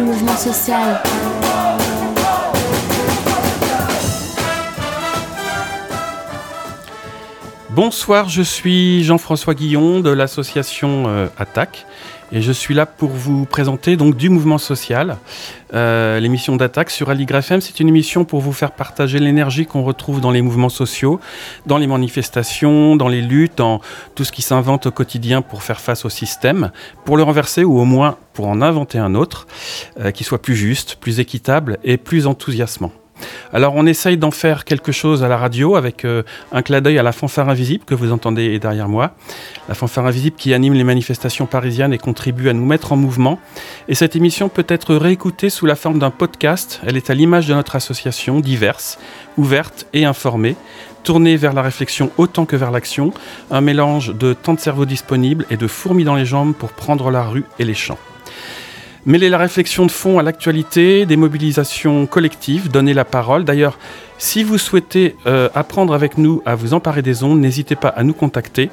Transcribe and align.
mouvement 0.00 0.36
social. 0.36 1.02
Bonsoir, 7.70 8.28
je 8.28 8.42
suis 8.42 9.04
Jean-François 9.04 9.54
Guillon 9.54 10.00
de 10.00 10.10
l'association 10.10 11.04
euh, 11.08 11.26
Attaque 11.36 11.86
et 12.32 12.40
je 12.40 12.52
suis 12.52 12.74
là 12.74 12.86
pour 12.86 13.10
vous 13.10 13.44
présenter 13.44 13.96
donc 13.96 14.16
du 14.16 14.30
mouvement 14.30 14.58
social. 14.58 15.18
Euh, 15.74 16.20
l'émission 16.20 16.56
d'Attaque 16.56 16.90
sur 16.90 17.10
Aligre 17.10 17.36
FM, 17.36 17.60
c'est 17.60 17.80
une 17.80 17.88
émission 17.88 18.24
pour 18.24 18.40
vous 18.40 18.52
faire 18.52 18.72
partager 18.72 19.18
l'énergie 19.18 19.66
qu'on 19.66 19.82
retrouve 19.82 20.20
dans 20.20 20.30
les 20.30 20.42
mouvements 20.42 20.68
sociaux, 20.68 21.20
dans 21.66 21.78
les 21.78 21.86
manifestations, 21.86 22.96
dans 22.96 23.08
les 23.08 23.22
luttes, 23.22 23.58
dans 23.58 23.80
tout 24.14 24.24
ce 24.24 24.32
qui 24.32 24.42
s'invente 24.42 24.86
au 24.86 24.90
quotidien 24.90 25.42
pour 25.42 25.62
faire 25.62 25.80
face 25.80 26.04
au 26.04 26.08
système, 26.08 26.70
pour 27.04 27.16
le 27.16 27.22
renverser 27.22 27.64
ou 27.64 27.78
au 27.78 27.84
moins 27.84 28.16
pour 28.32 28.46
en 28.48 28.62
inventer 28.62 28.98
un 28.98 29.14
autre 29.14 29.46
euh, 29.98 30.10
qui 30.10 30.24
soit 30.24 30.42
plus 30.42 30.56
juste, 30.56 30.96
plus 30.96 31.20
équitable 31.20 31.78
et 31.82 31.96
plus 31.96 32.26
enthousiasmant. 32.26 32.92
Alors 33.52 33.74
on 33.76 33.86
essaye 33.86 34.16
d'en 34.16 34.30
faire 34.30 34.64
quelque 34.64 34.92
chose 34.92 35.22
à 35.22 35.28
la 35.28 35.36
radio 35.36 35.76
avec 35.76 36.04
euh, 36.04 36.22
un 36.52 36.62
clin 36.62 36.80
d'œil 36.80 36.98
à 36.98 37.02
la 37.02 37.12
fanfare 37.12 37.48
invisible 37.48 37.84
que 37.84 37.94
vous 37.94 38.12
entendez 38.12 38.58
derrière 38.58 38.88
moi. 38.88 39.12
La 39.68 39.74
fanfare 39.74 40.06
invisible 40.06 40.36
qui 40.36 40.54
anime 40.54 40.74
les 40.74 40.84
manifestations 40.84 41.46
parisiennes 41.46 41.92
et 41.92 41.98
contribue 41.98 42.48
à 42.48 42.52
nous 42.52 42.64
mettre 42.66 42.92
en 42.92 42.96
mouvement. 42.96 43.38
Et 43.88 43.94
cette 43.94 44.16
émission 44.16 44.48
peut 44.48 44.66
être 44.68 44.94
réécoutée 44.94 45.50
sous 45.50 45.66
la 45.66 45.76
forme 45.76 45.98
d'un 45.98 46.10
podcast. 46.10 46.80
Elle 46.86 46.96
est 46.96 47.10
à 47.10 47.14
l'image 47.14 47.46
de 47.46 47.54
notre 47.54 47.76
association, 47.76 48.40
diverse, 48.40 48.98
ouverte 49.36 49.86
et 49.92 50.04
informée 50.04 50.56
tournée 51.06 51.36
vers 51.36 51.52
la 51.52 51.62
réflexion 51.62 52.10
autant 52.18 52.46
que 52.46 52.56
vers 52.56 52.72
l'action, 52.72 53.12
un 53.52 53.60
mélange 53.60 54.12
de 54.12 54.32
temps 54.32 54.54
de 54.54 54.58
cerveau 54.58 54.86
disponible 54.86 55.46
et 55.50 55.56
de 55.56 55.68
fourmis 55.68 56.02
dans 56.02 56.16
les 56.16 56.26
jambes 56.26 56.52
pour 56.52 56.72
prendre 56.72 57.12
la 57.12 57.22
rue 57.22 57.44
et 57.60 57.64
les 57.64 57.74
champs. 57.74 57.98
Mêler 59.06 59.30
la 59.30 59.38
réflexion 59.38 59.86
de 59.86 59.92
fond 59.92 60.18
à 60.18 60.24
l'actualité, 60.24 61.06
des 61.06 61.16
mobilisations 61.16 62.06
collectives, 62.06 62.68
donner 62.72 62.92
la 62.92 63.04
parole. 63.04 63.44
D'ailleurs, 63.44 63.78
si 64.18 64.42
vous 64.42 64.58
souhaitez 64.58 65.14
euh, 65.26 65.48
apprendre 65.54 65.94
avec 65.94 66.18
nous 66.18 66.42
à 66.44 66.56
vous 66.56 66.74
emparer 66.74 67.02
des 67.02 67.22
ondes, 67.22 67.38
n'hésitez 67.38 67.76
pas 67.76 67.90
à 67.90 68.02
nous 68.02 68.14
contacter. 68.14 68.68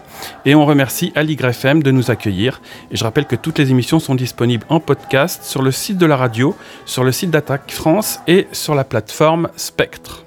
Et 0.45 0.55
on 0.55 0.65
remercie 0.65 1.11
AliGreFM 1.13 1.83
de 1.83 1.91
nous 1.91 2.09
accueillir. 2.09 2.63
Et 2.89 2.97
je 2.97 3.03
rappelle 3.03 3.27
que 3.27 3.35
toutes 3.35 3.59
les 3.59 3.69
émissions 3.69 3.99
sont 3.99 4.15
disponibles 4.15 4.65
en 4.69 4.79
podcast 4.79 5.43
sur 5.43 5.61
le 5.61 5.69
site 5.69 5.99
de 5.99 6.07
la 6.07 6.17
radio, 6.17 6.55
sur 6.85 7.03
le 7.03 7.11
site 7.11 7.29
d'Attaque 7.29 7.71
France 7.71 8.19
et 8.25 8.47
sur 8.53 8.73
la 8.73 8.85
plateforme 8.85 9.49
Spectre. 9.55 10.25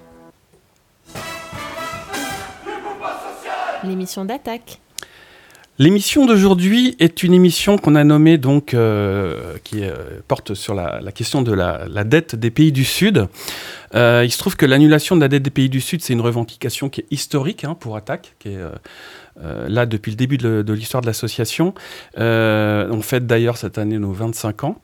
L'émission 3.83 4.25
d'Attaque. 4.25 4.79
L'émission 5.79 6.25
d'aujourd'hui 6.25 6.97
est 7.01 7.23
une 7.23 7.35
émission 7.35 7.77
qu'on 7.77 7.97
a 7.97 8.05
nommée 8.05 8.39
donc 8.39 8.73
euh, 8.73 9.59
qui 9.63 9.85
euh, 9.85 9.95
porte 10.27 10.55
sur 10.55 10.75
la, 10.75 11.01
question 11.13 11.43
de 11.43 11.53
la, 11.53 11.87
dette 12.05 12.35
des 12.35 12.51
pays 12.51 12.73
du 12.73 12.83
Sud. 12.83 13.29
Euh, 13.95 14.23
il 14.25 14.31
se 14.31 14.39
trouve 14.39 14.57
que 14.57 14.65
l'annulation 14.65 15.17
de 15.17 15.21
la 15.21 15.29
dette 15.29 15.43
des 15.43 15.51
pays 15.51 15.69
du 15.69 15.83
Sud, 15.83 16.01
c'est 16.01 16.15
une 16.15 16.23
revendication 16.23 16.89
qui 16.89 17.03
est 17.03 17.07
historique 17.11 17.65
hein, 17.65 17.77
pour 17.79 17.95
Attaque, 17.95 18.37
qui 18.39 18.49
est 18.49 18.59
là 19.69 19.85
depuis 19.85 20.13
le 20.13 20.17
début 20.17 20.39
de, 20.39 20.63
de 20.63 20.73
l'histoire 20.73 21.03
de 21.03 21.07
l'association. 21.07 21.75
on 22.17 23.01
fête 23.03 23.27
d'ailleurs 23.27 23.59
cette 23.59 23.77
année 23.77 23.99
nos 23.99 24.13
25 24.13 24.65
ans. 24.65 24.81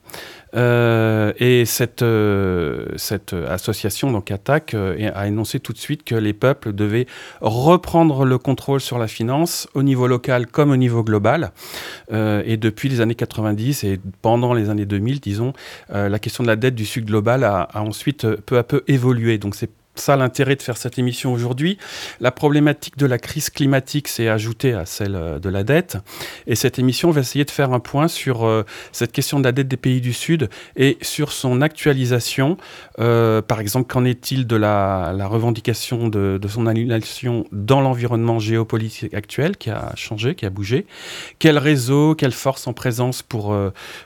Euh, 0.54 1.32
et 1.38 1.64
cette, 1.64 2.02
euh, 2.02 2.86
cette 2.96 3.32
association, 3.32 4.10
donc 4.10 4.30
ATTAC, 4.30 4.74
euh, 4.74 5.10
a 5.14 5.26
énoncé 5.26 5.60
tout 5.60 5.72
de 5.72 5.78
suite 5.78 6.04
que 6.04 6.14
les 6.14 6.32
peuples 6.32 6.72
devaient 6.72 7.06
reprendre 7.40 8.24
le 8.24 8.38
contrôle 8.38 8.80
sur 8.80 8.98
la 8.98 9.08
finance 9.08 9.68
au 9.74 9.82
niveau 9.82 10.06
local 10.06 10.46
comme 10.46 10.70
au 10.70 10.76
niveau 10.76 11.02
global. 11.02 11.52
et 12.10 12.56
depuis 12.56 12.88
les 12.88 13.00
années 13.00 13.14
90 13.14 13.84
et 13.84 14.00
pendant 14.20 14.52
les 14.52 14.68
années 14.68 14.86
2000, 14.86 15.20
disons, 15.20 15.52
la 15.88 16.18
question 16.18 16.42
de 16.44 16.48
la 16.48 16.56
dette 16.56 16.74
du 16.74 16.84
Sud 16.84 17.06
global 17.06 17.44
a, 17.44 17.62
a 17.62 17.80
ensuite 17.80 18.26
peu 18.42 18.58
à 18.58 18.62
peu 18.62 18.84
évolué. 18.86 19.38
Donc 19.38 19.54
c'est 19.54 19.70
ça 19.94 20.16
l'intérêt 20.16 20.56
de 20.56 20.62
faire 20.62 20.76
cette 20.76 20.98
émission 20.98 21.32
aujourd'hui. 21.32 21.78
La 22.20 22.30
problématique 22.30 22.96
de 22.96 23.06
la 23.06 23.18
crise 23.18 23.50
climatique 23.50 24.08
s'est 24.08 24.28
ajoutée 24.28 24.72
à 24.72 24.86
celle 24.86 25.16
euh, 25.16 25.38
de 25.38 25.48
la 25.48 25.64
dette. 25.64 25.98
Et 26.46 26.54
cette 26.54 26.78
émission 26.78 27.10
va 27.10 27.20
essayer 27.20 27.44
de 27.44 27.50
faire 27.50 27.72
un 27.72 27.80
point 27.80 28.08
sur 28.08 28.46
euh, 28.46 28.64
cette 28.92 29.12
question 29.12 29.38
de 29.38 29.44
la 29.44 29.52
dette 29.52 29.68
des 29.68 29.76
pays 29.76 30.00
du 30.00 30.12
Sud 30.12 30.48
et 30.76 30.96
sur 31.02 31.32
son 31.32 31.60
actualisation. 31.60 32.56
Euh, 32.98 33.42
par 33.42 33.60
exemple, 33.60 33.92
qu'en 33.92 34.04
est-il 34.04 34.46
de 34.46 34.56
la, 34.56 35.12
revendication 35.26 36.08
de, 36.08 36.40
son 36.48 36.66
annulation 36.66 37.44
dans 37.52 37.80
l'environnement 37.80 38.38
géopolitique 38.38 39.14
actuel 39.14 39.56
qui 39.56 39.70
a 39.70 39.92
changé, 39.94 40.34
qui 40.34 40.46
a 40.46 40.50
bougé? 40.50 40.86
Quel 41.38 41.58
réseau, 41.58 42.14
quelle 42.14 42.32
force 42.32 42.66
en 42.66 42.72
présence 42.72 43.22
pour, 43.22 43.56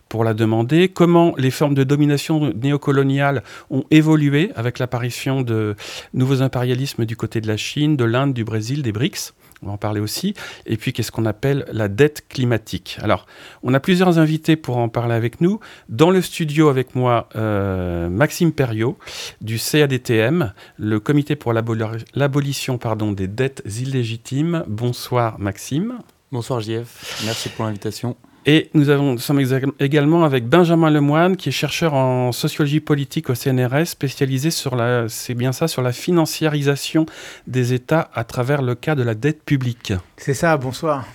pour 0.08 0.24
la 0.24 0.34
demander? 0.34 0.88
Comment 0.88 1.34
les 1.36 1.50
formes 1.50 1.74
de 1.74 1.84
domination 1.84 2.53
néocoloniale 2.54 3.42
ont 3.70 3.84
évolué 3.91 4.53
avec 4.56 4.78
l'apparition 4.78 5.42
de 5.42 5.75
nouveaux 6.14 6.42
impérialismes 6.42 7.04
du 7.04 7.16
côté 7.16 7.41
de 7.41 7.48
la 7.48 7.56
Chine, 7.56 7.97
de 7.97 8.04
l'Inde, 8.04 8.34
du 8.34 8.44
Brésil, 8.44 8.82
des 8.82 8.92
BRICS. 8.92 9.32
On 9.62 9.66
va 9.69 9.72
en 9.72 9.78
parler 9.78 10.00
aussi. 10.00 10.34
Et 10.66 10.76
puis, 10.76 10.92
qu'est-ce 10.92 11.10
qu'on 11.10 11.25
appelle 11.25 11.64
la 11.72 11.88
dette 11.88 12.28
climatique? 12.28 12.98
Alors, 13.03 13.26
on 13.62 13.72
a 13.72 13.81
plusieurs 13.81 14.19
invités 14.19 14.56
pour 14.56 14.76
en 14.76 14.88
parler 14.88 15.15
avec 15.15 15.41
nous. 15.41 15.60
Dans 15.88 16.10
le 16.10 16.20
studio 16.20 16.69
avec 16.69 16.94
moi, 16.94 17.28
euh, 17.36 18.09
Maxime 18.10 18.53
Perriot, 18.53 18.98
du 19.41 19.59
CADTM, 19.59 20.53
le 20.76 21.00
Comité 21.00 21.36
pour 21.36 21.53
l'abolition 21.54 22.78
des 23.12 23.28
dettes 23.28 23.62
illégitimes. 23.81 24.65
Bonsoir, 24.69 25.38
Maxime. 25.38 25.98
Bonsoir, 26.32 26.60
JF. 26.60 27.22
Merci 27.25 27.48
pour 27.48 27.65
l'invitation. 27.65 28.16
Et 28.49 28.71
nous, 28.75 28.91
avons, 28.91 29.19
sommes 29.19 29.43
également 29.81 30.25
avec 30.25 30.49
Benjamin 30.49 30.89
Lemoine, 30.89 31.37
qui 31.37 31.49
est 31.49 31.53
chercheur 31.53 31.95
en 31.95 32.31
sociologie 32.31 32.79
politique 32.79 33.29
au 33.29 33.34
CNRS, 33.34 33.87
spécialisé 33.87 34.53
sur 34.53 34.77
la, 34.77 35.09
c'est 35.09 35.34
bien 35.34 35.51
ça, 35.51 35.67
sur 35.67 35.83
la 35.83 35.93
financiarisation 35.93 37.07
des 37.49 37.73
États 37.73 38.09
à 38.15 38.23
travers 38.23 38.62
le 38.62 38.77
cas 38.77 38.95
de 38.95 39.03
la 39.03 39.17
dette 39.17 39.43
publique. 39.43 39.95
C'est 40.17 40.33
ça, 40.33 40.57
bonsoir. 40.57 41.07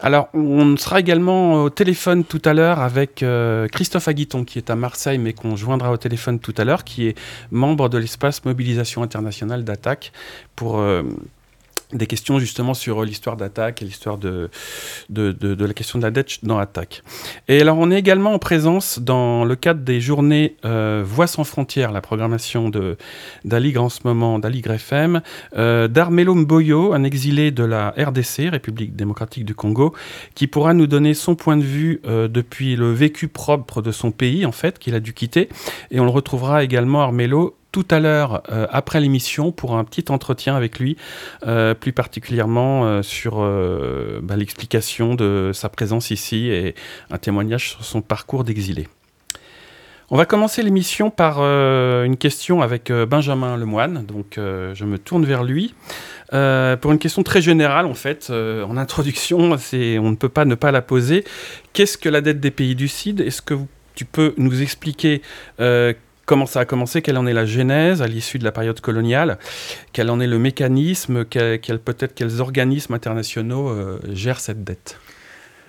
Alors, 0.00 0.28
on 0.34 0.76
sera 0.76 0.98
également 0.98 1.62
au 1.62 1.70
téléphone 1.70 2.24
tout 2.24 2.42
à 2.44 2.52
l'heure 2.52 2.80
avec 2.80 3.22
euh, 3.22 3.68
Christophe 3.68 4.08
Aguiton, 4.08 4.44
qui 4.44 4.58
est 4.58 4.70
à 4.70 4.74
Marseille, 4.74 5.18
mais 5.18 5.34
qu'on 5.34 5.54
joindra 5.54 5.92
au 5.92 5.98
téléphone 5.98 6.40
tout 6.40 6.54
à 6.56 6.64
l'heure, 6.64 6.82
qui 6.82 7.06
est 7.06 7.18
membre 7.52 7.88
de 7.88 7.98
l'espace 7.98 8.44
Mobilisation 8.44 9.04
internationale 9.04 9.62
d'attaque 9.62 10.10
pour, 10.56 10.80
euh, 10.80 11.02
des 11.92 12.06
questions 12.06 12.38
justement 12.38 12.74
sur 12.74 13.04
l'histoire 13.04 13.36
d'Attaque 13.36 13.82
et 13.82 13.84
l'histoire 13.84 14.18
de 14.18 14.50
de, 15.08 15.32
de, 15.32 15.64
la 15.64 15.74
question 15.74 15.98
de 15.98 16.04
la 16.04 16.10
dette 16.10 16.44
dans 16.44 16.58
Attaque. 16.58 17.02
Et 17.48 17.60
alors 17.60 17.78
on 17.78 17.90
est 17.90 17.98
également 17.98 18.32
en 18.32 18.38
présence 18.38 18.98
dans 18.98 19.44
le 19.44 19.56
cadre 19.56 19.80
des 19.80 20.00
journées 20.00 20.56
euh, 20.64 21.02
Voix 21.04 21.26
sans 21.26 21.44
frontières, 21.44 21.92
la 21.92 22.00
programmation 22.00 22.70
d'Aligre 23.44 23.82
en 23.82 23.88
ce 23.88 24.00
moment, 24.04 24.38
d'Aligre 24.38 24.72
FM, 24.72 25.20
euh, 25.56 25.88
d'Armelo 25.88 26.34
Mboyo, 26.34 26.92
un 26.92 27.04
exilé 27.04 27.50
de 27.50 27.64
la 27.64 27.90
RDC, 27.90 28.50
République 28.50 28.96
démocratique 28.96 29.44
du 29.44 29.54
Congo, 29.54 29.94
qui 30.34 30.46
pourra 30.46 30.74
nous 30.74 30.86
donner 30.86 31.14
son 31.14 31.34
point 31.34 31.56
de 31.56 31.62
vue 31.62 32.00
euh, 32.06 32.28
depuis 32.28 32.76
le 32.76 32.92
vécu 32.92 33.28
propre 33.28 33.82
de 33.82 33.92
son 33.92 34.10
pays 34.10 34.46
en 34.46 34.52
fait, 34.52 34.78
qu'il 34.78 34.94
a 34.94 35.00
dû 35.00 35.12
quitter. 35.12 35.48
Et 35.90 36.00
on 36.00 36.04
le 36.04 36.10
retrouvera 36.10 36.64
également, 36.64 37.02
Armelo, 37.02 37.56
tout 37.72 37.86
à 37.90 38.00
l'heure 38.00 38.42
euh, 38.50 38.66
après 38.70 39.00
l'émission 39.00 39.52
pour 39.52 39.76
un 39.76 39.84
petit 39.84 40.04
entretien 40.10 40.56
avec 40.56 40.78
lui, 40.78 40.96
euh, 41.46 41.74
plus 41.74 41.92
particulièrement 41.92 42.84
euh, 42.84 43.02
sur 43.02 43.40
bah, 44.22 44.36
l'explication 44.36 45.14
de 45.14 45.50
sa 45.54 45.68
présence 45.68 46.10
ici 46.10 46.48
et 46.48 46.74
un 47.10 47.18
témoignage 47.18 47.70
sur 47.70 47.84
son 47.84 48.02
parcours 48.02 48.44
d'exilé. 48.44 48.88
On 50.12 50.16
va 50.16 50.26
commencer 50.26 50.62
l'émission 50.64 51.10
par 51.10 51.38
une 51.40 52.16
question 52.16 52.62
avec 52.62 52.90
Benjamin 52.90 53.56
Lemoine, 53.56 54.04
donc 54.04 54.32
je 54.36 54.84
me 54.84 54.98
tourne 54.98 55.24
vers 55.24 55.44
lui. 55.44 55.72
pour 56.30 56.92
une 56.92 56.98
question 56.98 57.22
très 57.22 57.40
générale, 57.40 57.86
en 57.86 57.94
fait, 57.94 58.28
en 58.30 58.76
introduction, 58.76 59.38
on 59.38 60.10
ne 60.10 60.16
peut 60.16 60.28
pas 60.28 60.44
ne 60.44 60.56
pas 60.56 60.72
la 60.72 60.82
poser. 60.82 61.24
Qu'est-ce 61.72 61.96
que 61.96 62.08
la 62.08 62.22
dette 62.22 62.40
des 62.40 62.50
pays 62.50 62.74
du 62.74 62.88
Sud? 62.88 63.20
Est-ce 63.20 63.40
que 63.40 63.54
tu 63.94 64.04
peux 64.04 64.34
nous 64.36 64.62
expliquer 64.62 65.22
comment 66.30 66.46
ça 66.46 66.60
a 66.60 66.64
commencé, 66.64 67.02
quelle 67.02 67.18
en 67.18 67.26
est 67.26 67.32
la 67.32 67.44
genèse 67.44 68.02
à 68.02 68.06
l'issue 68.06 68.38
de 68.38 68.44
la 68.44 68.52
période 68.52 68.80
coloniale, 68.80 69.36
quel 69.92 70.08
en 70.10 70.20
est 70.20 70.28
le 70.28 70.38
mécanisme, 70.38 71.24
quel, 71.24 71.58
peut-être 71.80 72.14
quels 72.14 72.40
organismes 72.40 72.94
internationaux 72.94 73.68
euh, 73.68 73.98
gèrent 74.12 74.38
cette 74.38 74.62
dette? 74.62 74.96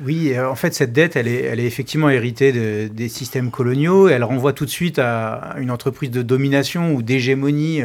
Oui, 0.05 0.33
euh, 0.35 0.47
en 0.47 0.53
fait, 0.53 0.75
cette 0.75 0.93
dette, 0.93 1.15
elle 1.15 1.27
est, 1.27 1.41
elle 1.45 1.59
est 1.59 1.65
effectivement 1.65 2.11
héritée 2.11 2.51
des 2.89 3.09
systèmes 3.09 3.49
coloniaux. 3.49 4.07
Elle 4.07 4.23
renvoie 4.23 4.53
tout 4.53 4.65
de 4.65 4.69
suite 4.69 4.99
à 4.99 5.55
une 5.57 5.71
entreprise 5.71 6.11
de 6.11 6.21
domination 6.21 6.93
ou 6.93 7.01
d'hégémonie 7.01 7.81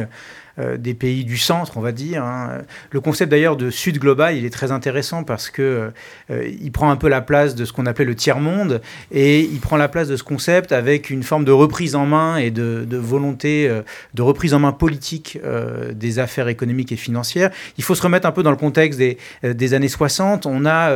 des 0.77 0.93
pays 0.93 1.23
du 1.23 1.37
centre, 1.37 1.77
on 1.77 1.81
va 1.81 1.91
dire. 1.91 2.23
Hein. 2.23 2.59
Le 2.91 2.99
concept 2.99 3.31
d'ailleurs 3.31 3.57
de 3.57 3.69
Sud 3.69 3.99
global, 3.99 4.35
il 4.35 4.45
est 4.45 4.49
très 4.49 4.71
intéressant 4.71 5.23
parce 5.23 5.49
que 5.49 5.91
il 6.29 6.71
prend 6.71 6.89
un 6.89 6.95
peu 6.95 7.09
la 7.09 7.21
place 7.21 7.55
de 7.55 7.65
ce 7.65 7.73
qu'on 7.73 7.85
appelait 7.85 8.05
le 8.05 8.15
tiers-monde 8.15 8.81
et 9.11 9.41
il 9.41 9.59
prend 9.59 9.77
la 9.77 9.87
place 9.87 10.07
de 10.07 10.15
ce 10.15 10.23
concept 10.23 10.71
avec 10.71 11.09
une 11.09 11.23
forme 11.23 11.45
de 11.45 11.51
reprise 11.51 11.95
en 11.95 12.05
main 12.05 12.37
et 12.37 12.51
de, 12.51 12.85
de 12.87 12.97
volonté 12.97 13.69
de 14.13 14.21
reprise 14.21 14.53
en 14.53 14.59
main 14.59 14.71
politique 14.71 15.39
des 15.93 16.19
affaires 16.19 16.47
économiques 16.47 16.91
et 16.91 16.97
financières. 16.97 17.51
Il 17.77 17.83
faut 17.83 17.95
se 17.95 18.01
remettre 18.01 18.27
un 18.27 18.31
peu 18.31 18.43
dans 18.43 18.51
le 18.51 18.57
contexte 18.57 18.99
des, 18.99 19.17
des 19.43 19.73
années 19.73 19.87
60. 19.87 20.45
On 20.45 20.65
a 20.65 20.91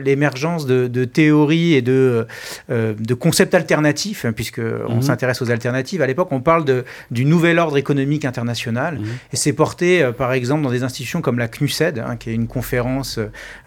l'émergence 0.00 0.66
de, 0.66 0.86
de, 0.88 1.04
théories 1.04 1.74
et 1.74 1.82
de, 1.82 2.26
de 2.68 3.14
concepts 3.14 3.54
alternatifs, 3.54 4.24
hein, 4.24 4.32
puisque 4.32 4.60
on 4.88 4.96
mhm. 4.96 5.02
s'intéresse 5.02 5.42
aux 5.42 5.50
alternatives. 5.50 6.02
À 6.02 6.06
l'époque, 6.06 6.28
on 6.30 6.40
parle 6.40 6.64
de, 6.64 6.84
du 7.10 7.24
nouvel 7.24 7.58
ordre 7.58 7.76
économique 7.76 8.24
international, 8.24 8.87
mhm. 8.94 9.06
et 9.32 9.36
c'est 9.36 9.52
porté, 9.52 10.02
euh, 10.02 10.12
par 10.12 10.32
exemple, 10.32 10.62
dans 10.62 10.70
des 10.70 10.82
institutions 10.82 11.20
comme 11.20 11.38
la 11.38 11.48
CNUSED, 11.48 11.98
hein, 11.98 12.16
qui 12.16 12.30
est 12.30 12.34
une 12.34 12.46
conférence 12.46 13.18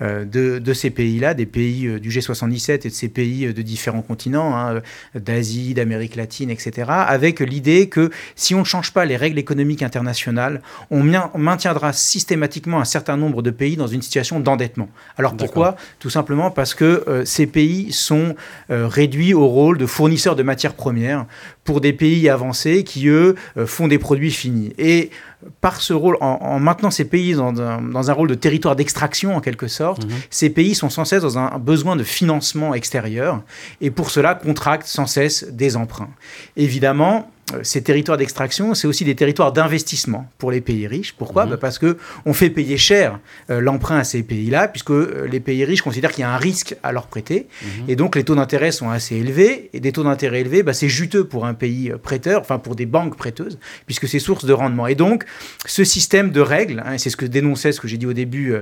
euh, 0.02 0.26
de, 0.26 0.60
de, 0.60 0.74
ces 0.74 0.90
pays-là, 0.90 1.34
des 1.34 1.46
pays 1.46 1.86
euh, 1.86 2.00
du 2.00 2.10
G77 2.10 2.74
et 2.74 2.78
de 2.78 2.90
ces 2.90 3.10
pays 3.10 3.54
de 3.54 3.62
différents 3.62 4.02
continents, 4.02 4.58
hein, 4.58 4.82
d'Asie, 5.16 5.74
d'Amérique 5.74 6.16
latine, 6.16 6.50
etc., 6.50 6.90
avec 6.90 7.40
l'idée 7.40 7.90
que 7.90 8.10
si 8.36 8.56
on 8.56 8.60
ne 8.60 8.64
change 8.64 8.94
pas 8.94 9.06
les 9.06 9.18
règles 9.18 9.40
économiques 9.40 9.84
internationales, 9.84 10.62
on, 10.90 11.02
on 11.34 11.40
maintiendra 11.40 11.94
systématiquement 11.94 12.80
un 12.80 12.86
certain 12.86 13.18
nombre 13.18 13.42
de 13.42 13.52
pays 13.52 13.76
dans 13.76 13.88
une 13.88 14.02
situation 14.02 14.40
d'endettement. 14.40 14.90
Alors 15.18 15.36
pourquoi? 15.36 15.76
Tout 16.00 16.10
simplement 16.10 16.52
parce 16.52 16.74
que 16.74 17.24
ces 17.26 17.48
pays 17.48 17.92
sont 17.92 18.36
réduits 18.70 19.34
au 19.34 19.48
rôle 19.48 19.78
de 19.78 19.86
fournisseurs 19.86 20.36
de 20.36 20.44
matières 20.44 20.74
premières 20.74 21.26
pour 21.64 21.82
des 21.82 21.94
pays 21.94 22.30
avancés 22.30 22.84
qui, 22.84 23.08
eux, 23.08 23.36
euh, 23.58 23.66
font 23.66 23.88
des 23.88 24.00
produits 24.00 24.32
finis. 24.32 24.74
Et 24.78 25.12
par 25.60 25.82
ce 25.82 25.94
rôle, 25.94 26.18
en, 26.22 26.60
maintenant 26.60 26.92
ces 26.92 27.06
pays 27.06 27.34
dans 27.34 27.62
un, 27.62 28.14
rôle 28.14 28.30
de 28.30 28.36
territoire 28.36 28.76
d'extraction 28.76 29.36
en 29.36 29.42
quelque 29.42 29.68
sorte, 29.68 30.06
mhm. 30.06 30.12
ces 30.30 30.50
pays 30.50 30.76
sont 30.76 30.90
sans 30.90 31.06
cesse 31.06 31.24
dans 31.24 31.38
un 31.38 31.58
besoin 31.58 31.96
de 31.96 32.04
financement 32.04 32.74
extérieur 32.74 33.42
et 33.80 33.92
pour 33.92 34.12
cela 34.12 34.36
contractent 34.36 34.88
sans 34.88 35.06
cesse 35.06 35.46
des 35.52 35.78
emprunts. 35.78 36.10
Évidemment, 36.56 37.28
euh, 37.54 37.60
ces 37.64 37.82
territoires 37.82 38.18
d'extraction, 38.18 38.74
c'est 38.74 38.88
aussi 38.88 39.04
des 39.04 39.16
territoires 39.16 39.52
d'investissement 39.52 40.30
pour 40.38 40.52
les 40.52 40.62
pays 40.62 40.88
riches. 40.88 41.14
Pourquoi? 41.14 41.46
Mhm. 41.46 41.52
bah, 41.52 41.58
Parce 41.60 41.80
que 41.80 41.98
on 42.26 42.34
fait 42.34 42.50
payer 42.50 42.78
cher 42.78 43.20
euh, 43.50 43.60
l'emprunt 43.60 43.98
à 43.98 44.04
ces 44.04 44.24
pays-là, 44.24 44.68
puisque 44.68 44.92
euh, 44.92 45.28
les 45.30 45.40
pays 45.40 45.64
riches 45.66 45.82
considèrent 45.82 46.12
qu'il 46.12 46.22
y 46.22 46.26
a 46.26 46.32
un 46.32 46.38
risque 46.38 46.76
à 46.84 46.92
leur 46.92 47.08
prêter, 47.08 47.48
mhm. 47.62 47.90
et 47.90 47.96
donc 47.96 48.16
les 48.16 48.24
taux 48.24 48.36
d'intérêt 48.36 48.72
sont 48.72 48.90
assez 48.90 49.16
élevés. 49.16 49.70
Et 49.74 49.80
des 49.80 49.92
taux 49.92 50.04
d'intérêt 50.04 50.42
élevés, 50.42 50.64
bah, 50.64 50.74
c'est 50.74 50.90
juteux 50.90 51.26
pour 51.26 51.46
un 51.46 51.54
pays 51.54 51.94
prêteur, 52.02 52.42
enfin 52.42 52.60
pour 52.60 52.76
des 52.76 52.86
banques 52.86 53.16
prêteuses, 53.16 53.60
puisque 53.86 54.08
c'est 54.08 54.20
source 54.20 54.46
de 54.46 54.54
rendement. 54.54 54.88
Et 54.88 54.96
donc, 54.96 55.26
ce 55.66 55.84
système 55.84 56.32
de 56.32 56.42
règles, 56.42 56.84
hein, 56.86 56.98
c'est 56.98 57.10
ce 57.10 57.18
que 57.18 57.26
dénonçait, 57.26 57.72
ce 57.72 57.82
que 57.82 57.88
j'ai 57.88 57.98
dit 57.98 58.06
au 58.06 58.14
début, 58.14 58.54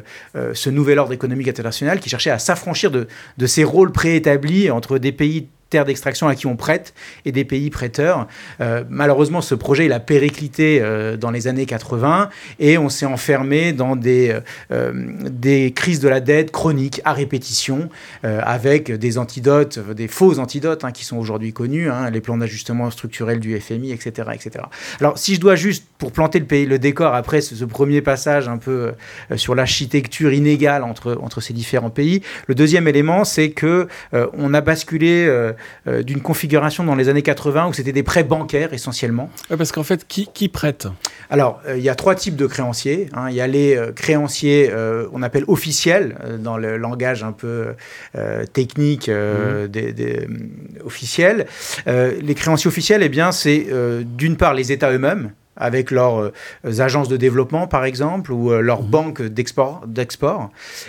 ce 0.54 0.69
nouvel 0.69 1.00
ordre 1.00 1.13
économique 1.13 1.48
international 1.48 2.00
qui 2.00 2.10
cherchait 2.10 2.30
à 2.30 2.39
s'affranchir 2.39 2.92
de 2.92 3.48
ces 3.48 3.63
rôles 3.63 3.92
préétablis 3.92 4.69
entre 4.69 4.98
des 4.98 5.12
pays 5.12 5.48
terres 5.69 5.86
d'extraction 5.86 6.27
à 6.27 6.36
qui 6.36 6.48
on 6.48 6.56
prête 6.56 6.94
et 7.25 7.31
des 7.31 7.45
pays 7.45 7.69
prêteurs. 7.69 8.27
Euh, 8.62 8.83
malheureusement, 8.89 9.42
ce 9.42 9.56
projet, 9.56 9.86
il 9.86 9.94
a 9.94 10.00
périclité 10.00 10.80
euh, 10.81 11.16
dans 11.16 11.31
les 11.31 11.48
années 11.48 11.66
80 11.66 12.30
et 12.60 12.77
on 12.77 12.89
s'est 12.89 13.06
enfermé 13.06 13.71
dans 13.74 13.95
des, 13.95 14.38
euh, 14.71 14.92
des 15.30 15.71
crises 15.71 16.00
de 16.00 16.10
la 16.10 16.19
dette 16.19 16.51
chroniques 16.51 17.01
à 17.06 17.13
répétition 17.13 17.89
avec 18.24 18.92
des 18.92 19.18
antidotes, 19.18 19.80
des 19.94 20.07
faux 20.07 20.39
antidotes 20.39 20.83
hein, 20.83 20.92
qui 20.92 21.06
sont 21.06 21.18
aujourd'hui 21.18 21.54
connus, 21.54 21.89
hein, 21.89 22.10
les 22.10 22.21
plans 22.21 22.38
d'ajustement 22.38 22.89
structurel 22.92 23.39
du 23.39 23.60
FMI, 23.60 23.92
etc., 23.92 24.30
etc. 24.33 24.66
Alors, 25.00 25.18
si 25.18 25.36
je 25.36 25.39
dois 25.39 25.56
juste, 25.56 25.86
pour 25.98 26.12
planter 26.12 26.39
le, 26.39 26.45
pays, 26.45 26.66
le 26.66 26.80
décor 26.80 27.13
après 27.13 27.42
ce, 27.42 27.63
premier 27.66 28.01
passage 28.01 28.48
un 28.48 28.57
peu 28.57 28.94
sur 29.36 29.56
l'architecture 29.56 30.33
inégale 30.33 30.83
entre, 30.83 31.18
entre 31.21 31.42
ces 31.42 31.54
différents 31.54 31.89
pays, 31.89 32.21
le 32.48 32.56
deuxième 32.56 32.88
élément, 32.88 33.24
c'est 33.24 33.51
que 33.51 33.88
on 34.13 34.54
a 34.54 34.62
basculé 34.62 35.27
d'une 35.88 36.22
configuration 36.22 36.84
dans 36.84 36.96
les 36.96 37.10
années 37.10 37.22
80 37.22 37.68
où 37.68 37.74
c'était 37.74 37.92
des 37.92 38.04
prêts 38.04 38.24
bancaires 38.24 38.74
essentiellement. 38.74 39.30
parce 39.50 39.72
qu'en 39.72 39.84
fait, 39.84 40.08
qui, 40.08 40.28
qui 40.34 40.50
prête? 40.50 40.88
Alors, 41.30 41.62
euh, 41.68 41.78
il 41.78 41.84
y 41.84 41.90
a 41.90 41.96
trois 41.96 42.16
types 42.16 42.36
de 42.36 42.48
créanciers. 42.48 43.10
Hein. 43.14 43.28
Il 43.30 43.36
y 43.36 43.42
a 43.42 43.48
les 43.48 43.76
euh, 43.76 43.92
créanciers, 43.92 44.72
on 45.12 45.22
appelle 45.22 45.44
officiels, 45.48 46.16
dans 46.40 46.58
le 46.58 46.78
langage 46.78 47.24
un 47.24 47.32
peu 47.32 47.76
technique 48.54 49.10
mmh. 49.10 49.68
des, 49.68 49.94
des 49.94 50.28
officiels. 50.86 51.46
les 51.88 52.36
créanciers 52.36 52.68
officiels, 52.68 53.04
eh 53.04 53.10
bien, 53.10 53.32
c'est 53.32 53.68
d'une 54.04 54.38
part 54.38 54.54
les 54.54 54.72
États 54.72 54.92
eux-mêmes, 54.92 55.32
avec 55.60 55.92
leurs 55.92 56.20
euh, 56.20 56.32
agences 56.80 57.10
de 57.10 57.18
développement, 57.18 57.68
par 57.68 57.86
exemple, 57.86 58.32
ou 58.32 58.52
euh, 58.52 58.62
leurs 58.62 58.82
mhm. 58.82 58.90
banques 58.90 59.22
d'export. 59.22 59.82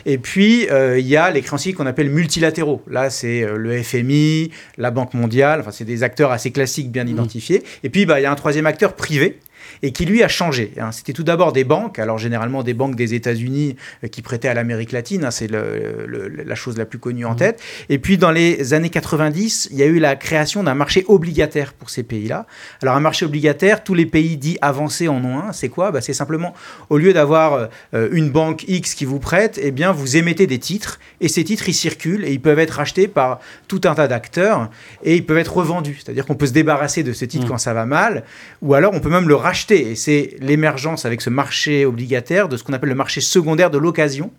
Et 0.07 0.19
puis, 0.19 0.69
euh, 0.71 0.99
il 0.99 1.07
y 1.07 1.17
a 1.17 1.31
les 1.31 1.43
créanciers 1.43 1.73
qu'on 1.73 1.87
appelle 1.87 2.09
multilatéraux. 2.09 2.83
Là, 2.89 3.11
c'est 3.11 3.45
le 3.45 3.83
FMI, 3.83 4.51
la 4.79 4.91
Banque 4.91 5.15
mondiale, 5.15 5.61
enfin, 5.61 5.73
c'est 5.73 5.85
des 5.85 6.03
acteurs 6.03 6.31
assez 6.31 6.53
classiques, 6.53 6.91
bien 6.91 7.05
mhm. 7.05 7.11
identifiés. 7.11 7.63
Et 7.83 7.91
puis, 7.91 8.07
bah, 8.07 8.21
il 8.21 8.23
y 8.23 8.27
a 8.27 8.33
un 8.33 8.37
troisième 8.37 8.67
acteur 8.67 8.95
privé, 8.95 9.39
et 9.83 9.93
qui 9.93 10.05
lui 10.05 10.23
a 10.23 10.29
changé. 10.29 10.73
Hein. 10.79 10.93
C'était 10.93 11.13
tout 11.13 11.23
d'abord 11.23 11.53
des 11.53 11.65
banques, 11.65 11.99
alors 11.99 12.19
généralement 12.19 12.63
des 12.63 12.75
banques 12.75 12.97
des 12.97 13.15
États-Unis 13.15 13.77
euh, 14.05 14.09
qui 14.09 14.23
prêtaient 14.23 14.49
à 14.49 14.55
l'Amérique 14.55 14.93
latine, 14.93 15.25
hein, 15.25 15.31
c'est 15.31 15.49
la 15.51 16.55
chose 16.55 16.77
la 16.77 16.85
plus 16.85 16.99
connue 16.99 17.25
en 17.25 17.33
mmh. 17.33 17.37
tête. 17.37 17.63
Et 17.89 17.99
puis 17.99 18.19
dans 18.19 18.31
les 18.31 18.75
années 18.75 18.91
90, 18.91 19.69
il 19.71 19.79
y 19.79 19.83
a 19.83 19.87
eu 19.87 19.99
la 19.99 20.17
création 20.17 20.63
d'un 20.63 20.75
marché 20.75 21.05
obligataire 21.09 21.73
pour 21.73 21.91
ces 21.91 22.03
pays-là. 22.03 22.47
Alors 22.83 22.97
un 22.97 23.01
marché 23.01 23.25
obligataire, 23.25 23.83
tous 23.83 23.95
les 23.95 24.07
pays 24.07 24.37
dits 24.37 24.59
avancés 24.61 25.09
en 25.09 25.25
ont 25.25 25.39
un. 25.39 25.53
C'est 25.53 25.69
quoi? 25.69 25.91
Bah, 25.91 26.01
C'est 26.01 26.13
simplement, 26.13 26.55
au 26.89 26.99
lieu 26.99 27.13
d'avoir 27.13 27.69
euh, 27.95 28.09
une 28.13 28.31
banque 28.31 28.65
X 28.69 28.95
qui 28.95 29.05
vous 29.05 29.19
prête, 29.19 29.59
eh 29.63 29.71
bien 29.71 29.93
vous 29.93 30.17
émettez 30.17 30.47
des 30.47 30.59
titres 30.59 30.99
et 31.21 31.29
ces 31.29 31.45
titres 31.45 31.69
ils 31.69 31.75
circulent 31.75 32.25
et 32.25 32.33
ils 32.33 32.41
peuvent 32.41 32.59
être 32.59 32.81
achetés 32.81 33.09
par 33.09 33.41
tout 33.69 33.81
un 33.85 33.95
tas 33.95 34.09
d'acteurs 34.09 34.71
et 35.03 35.17
ils 35.17 35.25
peuvent 35.25 35.39
être 35.39 35.57
revendus. 35.57 35.99
C'est-à-dire 36.03 36.27
qu'on 36.27 36.35
peut 36.35 36.47
se 36.47 36.53
débarrasser 36.53 37.03
de 37.03 37.13
ce 37.13 37.25
titre 37.25 37.47
mmh. 37.47 37.49
quand 37.49 37.59
ça 37.59 37.73
va 37.73 37.87
mal 37.87 38.25
ou 38.63 38.75
alors 38.75 38.93
on 38.95 39.01
peut 39.01 39.11
même 39.11 39.29
le 39.29 39.35
racheter 39.35 39.70
et 39.71 39.95
c'est 39.95 40.37
l'émergence 40.41 41.05
avec 41.05 41.21
ce 41.21 41.31
marché 41.31 41.85
obligataire 41.85 42.49
de 42.49 42.57
ce 42.57 42.65
qu'on 42.65 42.73
appelle 42.73 42.89
le 42.89 42.95
marché 42.95 43.21
secondaire 43.21 43.71
de 43.71 43.79
l'occasion. 43.79 44.31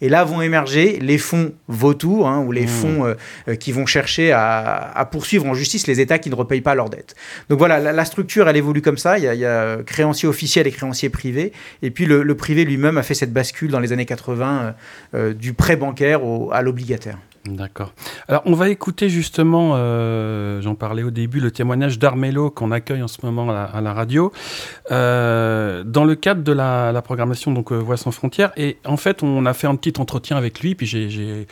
Et 0.00 0.08
là 0.08 0.24
vont 0.24 0.42
émerger 0.42 0.98
les 1.00 1.18
fonds 1.18 1.52
vautours, 1.68 2.28
hein, 2.28 2.44
ou 2.44 2.52
les 2.52 2.64
mmh. 2.64 2.68
fonds 2.68 3.04
euh, 3.04 3.14
euh, 3.48 3.54
qui 3.54 3.72
vont 3.72 3.86
chercher 3.86 4.32
à, 4.32 5.08
poursuivre 5.10 5.46
en 5.46 5.54
justice 5.54 5.86
les 5.86 6.00
États 6.00 6.18
qui 6.18 6.30
ne 6.30 6.34
repayent 6.34 6.60
pas 6.60 6.74
leurs 6.74 6.90
dettes. 6.90 7.14
Donc 7.48 7.58
voilà, 7.58 7.92
la, 7.92 8.04
structure, 8.04 8.48
elle 8.48 8.56
évolue 8.56 8.82
comme 8.82 8.98
ça. 8.98 9.18
Il 9.18 9.24
y, 9.24 9.44
a, 9.44 9.78
créanciers 9.84 10.28
officiels 10.28 10.66
et 10.66 10.70
créanciers 10.70 11.08
privés. 11.08 11.52
Et 11.82 11.90
puis 11.90 12.06
le, 12.06 12.34
privé 12.34 12.64
lui-même 12.64 12.98
a 12.98 13.02
fait 13.02 13.14
cette 13.14 13.32
bascule 13.32 13.70
dans 13.70 13.80
les 13.80 13.92
années 13.92 14.06
80 14.06 14.74
euh, 15.14 15.34
du 15.34 15.52
prêt 15.52 15.76
bancaire 15.76 16.20
à 16.52 16.62
l'obligataire. 16.62 17.18
D'accord. 17.56 17.92
Alors, 18.28 18.42
on 18.44 18.52
va 18.52 18.68
écouter 18.68 19.08
justement, 19.08 19.72
euh, 19.74 20.60
j'en 20.60 20.74
parlais 20.74 21.02
au 21.02 21.10
début, 21.10 21.40
le 21.40 21.50
témoignage 21.50 21.98
d'Armello 21.98 22.50
qu'on 22.50 22.70
accueille 22.70 23.02
en 23.02 23.08
ce 23.08 23.18
moment 23.24 23.50
à, 23.50 23.80
la 23.80 23.92
radio, 23.92 24.32
euh, 24.90 25.84
dans 25.84 26.04
le 26.04 26.14
cadre 26.14 26.42
de 26.42 26.52
la, 26.52 27.00
programmation 27.02 27.52
donc 27.52 27.72
euh, 27.72 27.76
Voix 27.76 27.96
sans 27.96 28.10
frontières. 28.10 28.52
Et 28.56 28.78
en 28.84 28.96
fait, 28.96 29.22
on 29.22 29.46
a 29.46 29.54
fait 29.54 29.66
un 29.66 29.76
petit 29.76 30.00
entretien 30.00 30.36
avec 30.36 30.60
lui, 30.60 30.74
puis 30.74 30.86
j'ai 30.86 31.46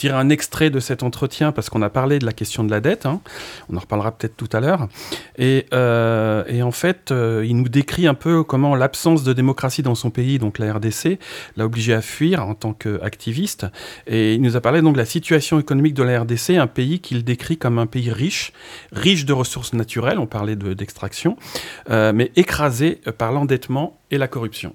tirer 0.00 0.16
un 0.16 0.30
extrait 0.30 0.70
de 0.70 0.80
cet 0.80 1.02
entretien 1.02 1.52
parce 1.52 1.68
qu'on 1.68 1.82
a 1.82 1.90
parlé 1.90 2.18
de 2.18 2.24
la 2.24 2.32
question 2.32 2.64
de 2.64 2.70
la 2.70 2.80
dette. 2.80 3.04
Hein. 3.04 3.20
On 3.68 3.76
en 3.76 3.80
reparlera 3.80 4.12
peut-être 4.12 4.34
tout 4.34 4.48
à 4.52 4.60
l'heure. 4.60 4.88
Et, 5.36 5.66
euh, 5.74 6.62
en 6.62 6.70
fait, 6.70 7.10
euh, 7.10 7.44
il 7.46 7.56
nous 7.56 7.68
décrit 7.68 8.06
un 8.06 8.14
peu 8.14 8.42
comment 8.42 8.74
l'absence 8.74 9.24
de 9.24 9.34
démocratie 9.34 9.82
dans 9.82 9.94
son 9.94 10.10
pays, 10.10 10.38
donc 10.38 10.58
la 10.58 10.72
RDC, 10.72 11.18
l'a 11.56 11.66
obligé 11.66 11.92
à 11.92 12.00
fuir 12.00 12.46
en 12.46 12.54
tant 12.54 12.72
qu'activiste. 12.72 13.66
Et 14.06 14.34
il 14.34 14.40
nous 14.40 14.56
a 14.56 14.62
parlé 14.62 14.80
donc 14.80 14.94
de 14.94 14.98
la 14.98 15.04
situation 15.04 15.60
économique 15.60 15.92
de 15.92 16.02
la 16.02 16.22
RDC, 16.22 16.56
un 16.56 16.66
pays 16.66 17.00
qu'il 17.00 17.22
décrit 17.22 17.58
comme 17.58 17.78
un 17.78 17.86
pays 17.86 18.10
riche, 18.10 18.52
riche 18.92 19.26
de 19.26 19.34
ressources 19.34 19.74
naturelles, 19.74 20.18
on 20.18 20.26
parlait 20.26 20.56
d'extraction, 20.56 21.36
euh, 21.90 22.12
mais 22.14 22.32
écrasé 22.36 23.00
par 23.18 23.32
l'endettement 23.32 23.98
et 24.10 24.16
la 24.16 24.28
corruption. 24.28 24.74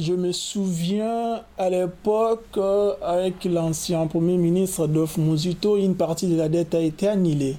Je 0.00 0.14
me 0.14 0.32
souviens 0.32 1.42
à 1.58 1.70
l'époque, 1.70 2.44
euh, 2.56 2.94
avec 3.02 3.44
l'ancien 3.44 4.06
Premier 4.06 4.36
ministre 4.36 4.86
Dolph 4.86 5.18
Muzito, 5.18 5.76
une 5.76 5.94
partie 5.94 6.26
de 6.26 6.36
la 6.36 6.48
dette 6.48 6.74
a 6.74 6.80
été 6.80 7.08
annulée. 7.08 7.56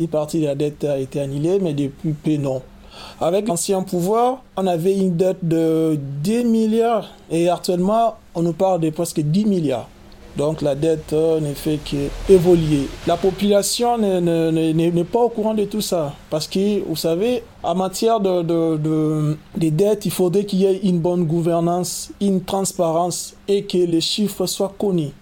Une 0.00 0.08
partie 0.08 0.40
de 0.40 0.46
la 0.46 0.54
dette 0.54 0.84
a 0.84 0.98
été 0.98 1.20
annulée, 1.20 1.58
mais 1.60 1.74
depuis 1.74 2.12
peu 2.12 2.36
non. 2.36 2.62
Avec 3.20 3.48
l'ancien 3.48 3.82
pouvoir, 3.82 4.42
on 4.56 4.66
avait 4.66 4.96
une 4.96 5.16
dette 5.16 5.46
de 5.46 5.98
10 6.22 6.44
milliards 6.44 7.10
et 7.30 7.48
actuellement, 7.48 8.16
on 8.34 8.42
nous 8.42 8.52
parle 8.52 8.80
de 8.80 8.90
presque 8.90 9.20
10 9.20 9.44
milliards. 9.44 9.88
Donc 10.36 10.62
la 10.62 10.74
dette 10.74 11.12
euh, 11.12 11.40
ne 11.40 11.54
fait 11.54 11.78
qu'évoluer. 11.78 12.88
La 13.06 13.16
population 13.16 13.98
n'est 13.98 15.04
pas 15.04 15.20
au 15.20 15.28
courant 15.28 15.54
de 15.54 15.64
tout 15.64 15.80
ça. 15.80 16.14
Parce 16.30 16.46
que, 16.46 16.82
vous 16.86 16.96
savez, 16.96 17.42
en 17.62 17.74
matière 17.74 18.20
de, 18.20 18.42
de, 18.42 19.36
dettes, 19.56 20.06
il 20.06 20.12
faudrait 20.12 20.44
qu'il 20.44 20.60
y 20.60 20.66
ait 20.66 20.80
une 20.82 20.98
bonne 20.98 21.24
gouvernance, 21.24 22.10
une 22.20 22.42
transparence 22.42 23.34
et 23.48 23.64
que 23.64 23.78
les 23.78 24.00
chiffres 24.00 24.46
soient 24.46 24.72
connus. 24.78 25.12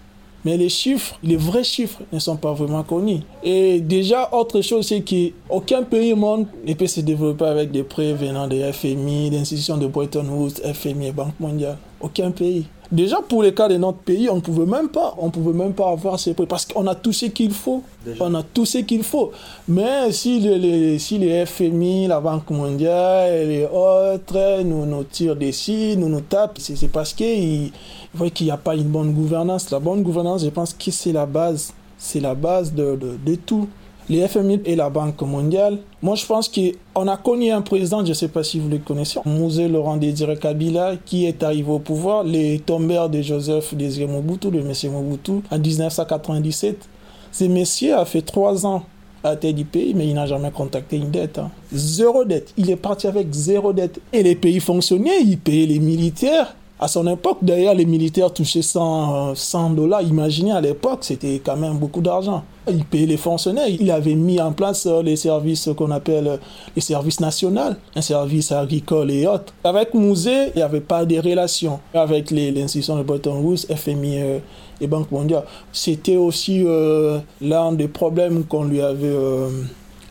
Mais 0.45 0.55
les 0.55 0.69
chiffres, 0.69 1.15
les 1.21 1.35
vrais 1.35 1.65
chiffres 1.65 2.01
ne 2.13 2.19
sont 2.19 2.37
pas 2.37 2.53
vraiment 2.53 2.83
connus. 2.83 3.19
Et 3.43 3.81
déjà, 3.81 4.29
autre 4.33 4.61
chose, 4.61 4.87
c'est 4.87 5.01
qu'aucun 5.01 5.83
pays 5.83 6.13
au 6.13 6.15
monde 6.15 6.47
ne 6.65 6.73
peut 6.73 6.87
se 6.87 7.01
développer 7.01 7.45
avec 7.45 7.71
des 7.71 7.83
prêts 7.83 8.13
venant 8.13 8.47
des 8.47 8.71
FMI, 8.71 9.31
des 9.31 9.39
institutions 9.39 9.77
de 9.77 9.87
Bretton 9.87 10.25
Woods, 10.29 10.61
FMI 10.73 11.07
et 11.07 11.11
Banque 11.11 11.37
mondiale. 11.41 11.77
Aucun 11.99 12.31
pays. 12.31 12.67
Déjà, 12.91 13.17
pour 13.21 13.43
le 13.43 13.51
cas 13.51 13.67
de 13.67 13.77
notre 13.77 13.99
pays, 13.99 14.29
on 14.31 14.37
ne 14.37 14.41
pouvait 14.41 14.65
même 14.65 14.89
pas, 14.89 15.13
on 15.19 15.29
pouvait 15.29 15.53
même 15.53 15.73
pas 15.73 15.91
avoir 15.91 16.19
ces 16.19 16.33
prêts 16.33 16.47
parce 16.47 16.65
qu'on 16.65 16.87
a 16.87 16.95
tout 16.95 17.13
ce 17.13 17.27
qu'il 17.27 17.51
faut. 17.51 17.83
On 18.19 18.33
a 18.33 18.41
tout 18.41 18.65
ce 18.65 18.79
qu'il 18.79 19.03
faut. 19.03 19.31
Mais 19.67 20.11
si 20.11 20.39
les, 20.39 20.97
si 20.97 21.19
les 21.19 21.45
FMI, 21.45 22.07
la 22.07 22.19
Banque 22.19 22.49
mondiale 22.49 23.31
et 23.31 23.45
les 23.45 23.65
autres 23.65 24.63
nous, 24.63 24.87
nous 24.87 25.03
tirent 25.03 25.35
des 25.35 25.51
nous 25.97 26.09
nous 26.09 26.21
tapent, 26.21 26.57
c'est 26.59 26.91
parce 26.91 27.13
qu'ils 27.13 27.71
voient 28.13 28.31
qu'il 28.31 28.47
n'y 28.47 28.51
a 28.51 28.57
pas 28.57 28.75
une 28.75 28.87
bonne 28.87 29.13
gouvernance. 29.13 29.69
La 29.69 29.79
bonne 29.79 30.01
gouvernance, 30.01 30.43
je 30.43 30.49
pense 30.49 30.73
que 30.73 30.89
c'est 30.89 31.11
la 31.11 31.27
base. 31.27 31.73
C'est 31.99 32.21
la 32.21 32.33
base 32.33 32.73
de, 32.73 32.95
de, 32.95 33.17
de 33.23 33.35
tout 33.35 33.67
les 34.09 34.27
FMI 34.27 34.61
et 34.65 34.75
la 34.75 34.89
Banque 34.89 35.21
mondiale. 35.21 35.77
Moi, 36.01 36.15
je 36.15 36.25
pense 36.25 36.49
qu'on 36.49 37.07
a 37.07 37.17
connu 37.17 37.51
un 37.51 37.61
président, 37.61 38.03
je 38.05 38.09
ne 38.09 38.13
sais 38.13 38.29
pas 38.29 38.41
si 38.41 38.57
vous 38.59 38.69
le 38.69 38.77
connaissez, 38.77 39.19
Mosé 39.25 39.67
Laurent 39.67 39.97
Désiré 39.97 40.37
Kabila, 40.37 40.93
qui 41.05 41.25
est 41.25 41.43
arrivé 41.43 41.69
au 41.69 41.79
pouvoir, 41.79 42.23
les 42.23 42.59
tombeurs 42.59 43.09
de 43.09 43.21
Joseph 43.21 43.73
Désiré 43.73 44.07
Mobutu, 44.07 44.49
de 44.49 44.59
M. 44.59 44.71
Mobutu, 44.93 45.41
en 45.51 45.59
1997. 45.59 46.87
Ce 47.31 47.43
monsieur 47.43 47.97
a 47.97 48.05
fait 48.05 48.21
trois 48.21 48.65
ans 48.65 48.83
à 49.23 49.35
tête 49.35 49.55
du 49.55 49.65
pays, 49.65 49.93
mais 49.93 50.07
il 50.07 50.13
n'a 50.13 50.25
jamais 50.25 50.51
contacté 50.51 50.95
une 50.95 51.11
dette. 51.11 51.39
Hein. 51.39 51.51
Zéro 51.73 52.23
dette. 52.23 52.53
Il 52.57 52.69
est 52.69 52.77
parti 52.77 53.05
avec 53.07 53.27
zéro 53.33 53.73
dette. 53.73 53.99
Et 54.13 54.23
les 54.23 54.35
pays 54.35 54.61
fonctionnaient, 54.61 55.21
il 55.21 55.37
payait 55.37 55.65
les 55.65 55.79
militaires. 55.79 56.55
À 56.81 56.87
son 56.87 57.05
époque, 57.07 57.39
d'ailleurs, 57.41 57.75
les 57.75 57.85
militaires 57.85 58.31
touchaient 58.31 58.61
100, 58.61 59.35
100 59.35 59.71
dollars. 59.71 60.01
Imaginez, 60.01 60.53
à 60.53 60.61
l'époque, 60.61 60.99
c'était 61.01 61.41
quand 61.43 61.57
même 61.57 61.77
beaucoup 61.77 61.99
d'argent. 61.99 62.45
Il 62.69 62.85
payait 62.85 63.05
les 63.05 63.17
fonctionnaires. 63.17 63.67
Il 63.67 63.91
avait 63.91 64.15
mis 64.15 64.39
en 64.39 64.53
place 64.53 64.85
euh, 64.85 65.01
les 65.01 65.17
services 65.17 65.69
qu'on 65.75 65.91
appelle 65.91 66.27
euh, 66.27 66.37
les 66.77 66.81
services 66.81 67.19
nationaux, 67.19 67.71
un 67.95 68.01
service 68.01 68.53
agricole 68.53 69.11
et 69.11 69.27
autres. 69.27 69.53
Avec 69.65 69.93
Mouzé, 69.93 70.51
il 70.55 70.57
n'y 70.57 70.61
avait 70.61 70.79
pas 70.79 71.03
de 71.03 71.17
relations 71.17 71.81
avec 71.93 72.31
l'institution 72.31 72.97
de 72.97 73.03
Bretton 73.03 73.41
Woods, 73.41 73.65
FMI 73.75 74.21
euh, 74.21 74.39
et 74.79 74.87
Banque 74.87 75.11
mondiale. 75.11 75.43
C'était 75.73 76.15
aussi 76.15 76.65
l'un 77.41 77.73
des 77.73 77.89
problèmes 77.89 78.45
qu'on 78.45 78.63
lui 78.63 78.81
avait 78.81 79.13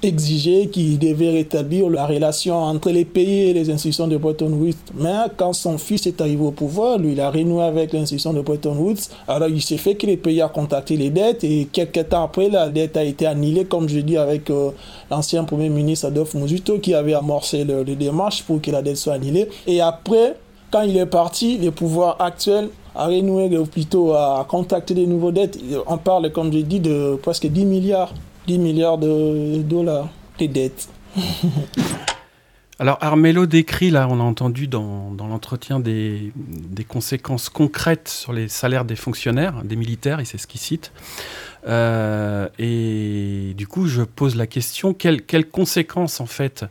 exigeait 0.02 0.66
qu'il 0.66 0.98
devait 0.98 1.30
rétablir 1.30 1.88
la 1.90 2.06
relation 2.06 2.56
entre 2.56 2.90
les 2.90 3.04
pays 3.04 3.50
et 3.50 3.52
les 3.52 3.70
institutions 3.70 4.06
de 4.06 4.16
Bretton 4.16 4.52
Woods. 4.52 4.74
Mais 4.94 5.14
quand 5.36 5.52
son 5.52 5.78
fils 5.78 6.06
est 6.06 6.20
arrivé 6.20 6.42
au 6.42 6.50
pouvoir, 6.50 6.98
lui, 6.98 7.12
il 7.12 7.20
a 7.20 7.30
renoué 7.30 7.64
avec 7.64 7.92
l'institution 7.92 8.32
de 8.32 8.40
Bretton 8.40 8.76
Woods. 8.76 9.08
Alors, 9.26 9.48
il 9.48 9.62
s'est 9.62 9.76
fait 9.76 9.94
que 9.94 10.06
les 10.06 10.16
pays 10.16 10.42
ont 10.42 10.48
contacté 10.48 10.96
les 10.96 11.10
dettes 11.10 11.44
et 11.44 11.68
quelques 11.72 12.08
temps 12.08 12.24
après, 12.24 12.48
la 12.48 12.68
dette 12.68 12.96
a 12.96 13.04
été 13.04 13.26
annulée, 13.26 13.64
comme 13.64 13.88
je 13.88 14.00
dis, 14.00 14.16
avec 14.16 14.50
euh, 14.50 14.70
l'ancien 15.10 15.44
premier 15.44 15.68
ministre 15.68 16.06
Adolphe 16.06 16.34
Muzuto 16.34 16.78
qui 16.78 16.94
avait 16.94 17.14
amorcé 17.14 17.64
le, 17.64 17.82
les 17.82 17.96
démarches 17.96 18.42
pour 18.42 18.60
que 18.60 18.70
la 18.70 18.82
dette 18.82 18.96
soit 18.96 19.14
annulée. 19.14 19.48
Et 19.66 19.80
après, 19.80 20.36
quand 20.70 20.82
il 20.82 20.96
est 20.96 21.06
parti, 21.06 21.58
le 21.58 21.70
pouvoir 21.70 22.16
actuel 22.20 22.68
a 22.94 23.06
renoué, 23.06 23.56
ou 23.56 23.64
plutôt 23.64 24.12
a 24.12 24.44
contacté 24.48 24.92
des 24.92 25.06
nouveaux 25.06 25.32
dettes. 25.32 25.58
On 25.86 25.96
parle, 25.98 26.30
comme 26.32 26.52
je 26.52 26.58
dis, 26.58 26.80
de 26.80 27.18
presque 27.22 27.46
10 27.46 27.64
milliards 27.64 28.12
10 28.48 28.58
milliards 28.58 28.96
de 28.96 29.60
dollars 29.60 30.08
de 30.38 30.46
dettes. 30.46 30.88
Alors 32.80 32.96
Armello 33.02 33.44
décrit, 33.44 33.90
là 33.90 34.06
on 34.08 34.20
a 34.20 34.22
entendu 34.22 34.68
dans, 34.68 35.14
l'entretien 35.18 35.80
des, 35.80 36.32
conséquences 36.88 37.50
concrètes 37.50 38.08
sur 38.08 38.32
les 38.32 38.48
salaires 38.48 38.86
des 38.86 38.96
fonctionnaires, 38.96 39.64
des 39.64 39.76
militaires, 39.76 40.20
et 40.20 40.24
c'est 40.24 40.38
ce 40.38 40.46
qu'il 40.46 40.60
cite. 40.60 40.92
Euh, 41.66 42.48
et 42.58 43.52
du 43.54 43.66
coup, 43.66 43.86
je 43.86 44.02
pose 44.02 44.34
la 44.34 44.46
question 44.46 44.94
quelles, 44.94 45.20
conséquences 45.50 46.20
en 46.20 46.26
fait 46.26 46.64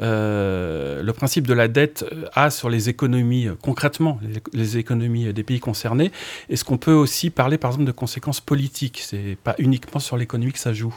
le 0.00 1.10
principe 1.12 1.46
de 1.46 1.54
la 1.54 1.68
dette 1.68 2.04
a 2.34 2.50
sur 2.50 2.68
les 2.68 2.88
économies 2.88 3.48
concrètement, 3.62 4.18
les, 4.22 4.42
les, 4.52 4.78
économies 4.78 5.32
des 5.32 5.42
pays 5.42 5.60
concernés 5.60 6.12
Est-ce 6.48 6.64
qu'on 6.64 6.78
peut 6.78 6.92
aussi 6.92 7.30
parler 7.30 7.58
par 7.58 7.70
exemple 7.70 7.86
de 7.86 7.92
conséquences 7.92 8.40
politiques? 8.40 9.02
C'est 9.04 9.36
pas 9.42 9.54
uniquement 9.58 10.00
sur 10.00 10.16
l'économie 10.16 10.52
que 10.52 10.58
ça 10.58 10.72
joue. 10.72 10.94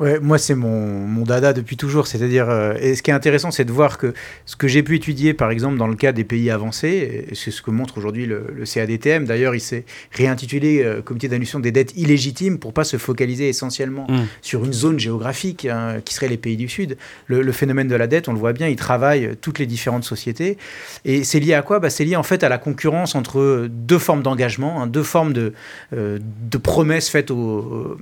Ouais, 0.00 0.18
moi, 0.18 0.38
c'est 0.38 0.56
mon, 0.56 1.06
mon, 1.06 1.22
dada 1.22 1.52
depuis 1.52 1.76
toujours. 1.76 2.08
C'est-à-dire, 2.08 2.50
euh, 2.50 2.74
et 2.80 2.96
ce 2.96 3.02
qui 3.02 3.12
est 3.12 3.14
intéressant, 3.14 3.52
c'est 3.52 3.64
de 3.64 3.70
voir 3.70 3.96
que 3.96 4.12
ce 4.44 4.56
que 4.56 4.66
j'ai 4.66 4.82
pu 4.82 4.96
étudier, 4.96 5.34
par 5.34 5.52
exemple, 5.52 5.76
dans 5.76 5.86
le 5.86 5.94
cas 5.94 6.10
des 6.10 6.24
pays 6.24 6.50
avancés, 6.50 7.28
c'est 7.32 7.52
ce 7.52 7.62
que 7.62 7.70
montre 7.70 7.96
aujourd'hui 7.96 8.26
le, 8.26 8.46
le, 8.52 8.64
CADTM. 8.64 9.24
D'ailleurs, 9.24 9.54
il 9.54 9.60
s'est 9.60 9.84
réintitulé 10.10 10.82
euh, 10.82 11.00
Comité 11.00 11.28
d'annulation 11.28 11.60
des 11.60 11.70
dettes 11.70 11.96
illégitimes 11.96 12.58
pour 12.58 12.72
pas 12.72 12.82
se 12.82 12.96
focaliser 12.96 13.48
essentiellement 13.48 14.06
mmh. 14.08 14.22
sur 14.42 14.64
une 14.64 14.72
zone 14.72 14.98
géographique 14.98 15.64
hein, 15.64 16.00
qui 16.04 16.12
serait 16.14 16.28
les 16.28 16.38
pays 16.38 16.56
du 16.56 16.68
Sud. 16.68 16.96
Le, 17.28 17.42
le, 17.42 17.52
phénomène 17.52 17.86
de 17.86 17.94
la 17.94 18.08
dette, 18.08 18.28
on 18.28 18.32
le 18.32 18.38
voit 18.40 18.43
bien, 18.52 18.68
il 18.68 18.76
travaille 18.76 19.36
toutes 19.40 19.58
les 19.58 19.66
différentes 19.66 20.04
sociétés. 20.04 20.58
Et 21.04 21.24
c'est 21.24 21.40
lié 21.40 21.54
à 21.54 21.62
quoi? 21.62 21.78
Bah, 21.78 21.90
C'est 21.90 22.04
lié 22.04 22.16
en 22.16 22.22
fait 22.22 22.42
à 22.42 22.48
la 22.48 22.58
concurrence 22.58 23.14
entre 23.14 23.68
deux 23.70 23.98
formes 23.98 24.22
d'engagement, 24.22 24.82
hein, 24.82 24.86
deux 24.86 25.02
formes 25.02 25.32
de, 25.32 25.52
euh, 25.92 26.18
de 26.50 26.58
promesses 26.58 27.08
faites 27.08 27.30
aux, 27.30 27.96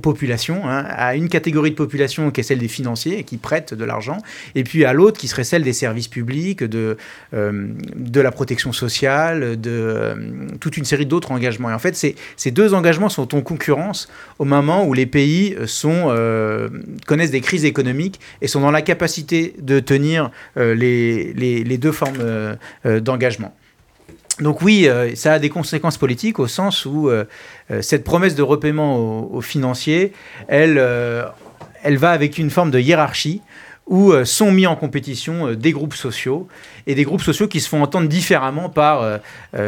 populations. 0.00 0.62
Hein, 0.68 0.84
à 0.88 1.14
une 1.14 1.28
catégorie 1.28 1.70
de 1.70 1.76
population 1.76 2.30
qui 2.30 2.40
est 2.40 2.44
celle 2.44 2.58
des 2.58 2.68
financiers 2.68 3.24
qui 3.24 3.36
prêtent 3.36 3.74
de 3.74 3.84
l'argent, 3.84 4.18
et 4.54 4.64
puis 4.64 4.84
à 4.84 4.92
l'autre 4.92 5.18
qui 5.20 5.28
serait 5.28 5.44
celle 5.44 5.62
des 5.62 5.72
services 5.72 6.08
publics, 6.08 6.64
de, 6.64 6.96
euh, 7.34 7.68
la 8.14 8.30
protection 8.30 8.72
sociale, 8.72 9.60
de 9.60 9.70
euh, 9.70 10.14
toute 10.60 10.76
une 10.76 10.84
série 10.84 11.06
d'autres 11.06 11.30
engagements. 11.32 11.70
Et 11.70 11.74
en 11.74 11.78
fait, 11.78 11.96
ces, 11.96 12.50
deux 12.50 12.74
engagements 12.74 13.08
sont 13.08 13.34
en 13.34 13.40
concurrence 13.40 14.08
au 14.38 14.44
moment 14.44 14.86
où 14.86 14.94
les 14.94 15.06
pays 15.06 15.56
sont, 15.66 16.14
connaissent 17.06 17.30
des 17.30 17.40
crises 17.40 17.64
économiques 17.64 18.20
et 18.40 18.48
sont 18.48 18.60
dans 18.60 18.70
la 18.70 18.82
capacité 18.82 19.54
de 19.62 19.80
tenir 19.80 20.30
euh, 20.56 20.74
les, 20.74 21.32
les, 21.32 21.78
deux 21.78 21.92
formes 21.92 22.18
euh, 22.20 22.56
d'engagement. 23.00 23.54
Donc 24.40 24.62
oui, 24.62 24.88
euh, 24.88 25.14
ça 25.14 25.34
a 25.34 25.38
des 25.38 25.50
conséquences 25.50 25.98
politiques 25.98 26.38
au 26.38 26.46
sens 26.46 26.86
où 26.86 27.08
euh, 27.08 27.24
euh, 27.70 27.82
cette 27.82 28.04
promesse 28.04 28.34
de 28.34 28.42
repaiement 28.42 28.96
aux, 29.32 29.40
financiers, 29.40 30.12
elle, 30.48 30.78
euh, 30.78 31.24
elle 31.82 31.96
va 31.96 32.10
avec 32.10 32.38
une 32.38 32.50
forme 32.50 32.70
de 32.70 32.78
hiérarchie 32.78 33.42
où 33.88 34.12
euh, 34.12 34.24
sont 34.24 34.52
mis 34.52 34.66
en 34.66 34.76
compétition 34.76 35.48
euh, 35.48 35.56
des 35.56 35.72
groupes 35.72 35.94
sociaux 35.94 36.48
et 36.86 36.94
des 36.94 37.02
groupes 37.04 37.20
sociaux 37.20 37.46
qui 37.46 37.60
se 37.60 37.68
font 37.68 37.82
entendre 37.82 38.08
différemment 38.08 38.68
par 38.68 39.02
euh, 39.02 39.18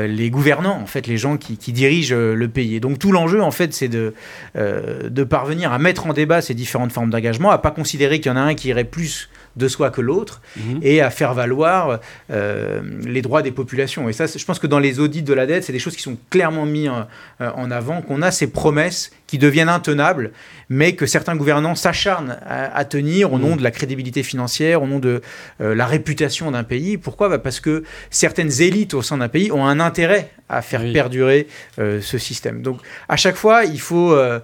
les 0.07 0.31
gouvernants, 0.31 0.81
en 0.81 0.87
fait, 0.87 1.07
les 1.07 1.19
gens 1.19 1.37
qui, 1.37 1.59
qui 1.59 1.73
dirigent 1.73 2.15
le 2.15 2.49
pays. 2.49 2.77
Et 2.77 2.81
donc 2.81 2.99
tout 2.99 3.13
l'enjeu, 3.13 3.43
en 3.43 3.51
fait, 3.51 3.75
c'est 3.75 3.89
de, 3.89 4.15
de 4.55 5.25
parvenir 5.25 5.73
à 5.73 5.79
mettre 5.79 6.07
en 6.07 6.13
débat 6.13 6.41
ces 6.41 6.55
différentes 6.55 6.93
formes 6.93 7.11
d'engagement, 7.11 7.51
à 7.51 7.59
pas 7.59 7.71
considérer 7.71 8.21
qu'il 8.21 8.31
y 8.31 8.35
en 8.35 8.39
a 8.39 8.41
un 8.41 8.55
qui 8.55 8.69
irait 8.69 8.85
plus 8.85 9.29
de 9.57 9.69
soi 9.69 9.91
que 9.91 10.01
l'autre 10.01 10.41
mmh. 10.57 10.79
et 10.83 11.01
à 11.01 11.11
faire 11.11 11.35
valoir 11.35 12.01
euh, 12.31 12.83
les 13.05 13.23
droits 13.23 13.43
des 13.43 13.53
populations. 13.53 14.09
Et 14.09 14.13
ça, 14.13 14.27
je 14.27 14.45
pense 14.45 14.59
que 14.59 14.67
dans 14.67 14.79
les 14.79 15.01
audits 15.01 15.23
de 15.23 15.33
la 15.33 15.47
dette, 15.47 15.65
c'est 15.65 15.73
des 15.73 15.79
choses 15.79 15.97
qui 15.97 16.03
sont 16.03 16.17
clairement 16.31 16.67
mises 16.67 16.89
en, 16.89 17.07
en, 17.41 17.71
avant, 17.71 18.03
qu'on 18.03 18.23
a 18.23 18.31
ces 18.31 18.49
promesses 18.49 19.11
qui 19.35 19.39
deviennent 19.39 19.69
intenables, 19.69 20.31
mais 20.69 20.95
que 20.95 21.07
certains 21.07 21.35
gouvernants 21.35 21.75
s'acharnent 21.75 22.39
à, 22.47 22.77
à, 22.77 22.85
tenir 22.85 23.33
au 23.33 23.39
mmh. 23.39 23.41
nom 23.41 23.57
de 23.57 23.65
la 23.65 23.73
crédibilité 23.73 24.23
financière, 24.23 24.81
au 24.81 24.87
nom 24.87 25.01
de 25.01 25.23
euh, 25.61 25.75
la 25.75 25.87
réputation 25.87 26.53
d'un 26.53 26.63
pays. 26.63 26.99
Pourquoi? 26.99 27.29
Bah 27.29 27.39
Parce 27.39 27.59
que 27.59 27.83
certaines 28.11 28.63
élites 28.63 28.95
au 28.95 29.03
sein 29.03 29.19
d'un 29.19 29.29
pays 29.29 29.51
ont 29.51 29.67
un 29.67 29.81
intérêt 29.81 30.31
à 30.49 30.63
faire 30.63 30.83
oui. 30.83 30.93
perdurer 30.93 31.49
euh, 31.79 32.01
ce 32.01 32.19
système. 32.19 32.63
Donc 32.63 32.79
à 33.09 33.17
chaque 33.17 33.35
fois, 33.35 33.65
il 33.65 33.81
faut 33.81 34.13
euh, 34.13 34.41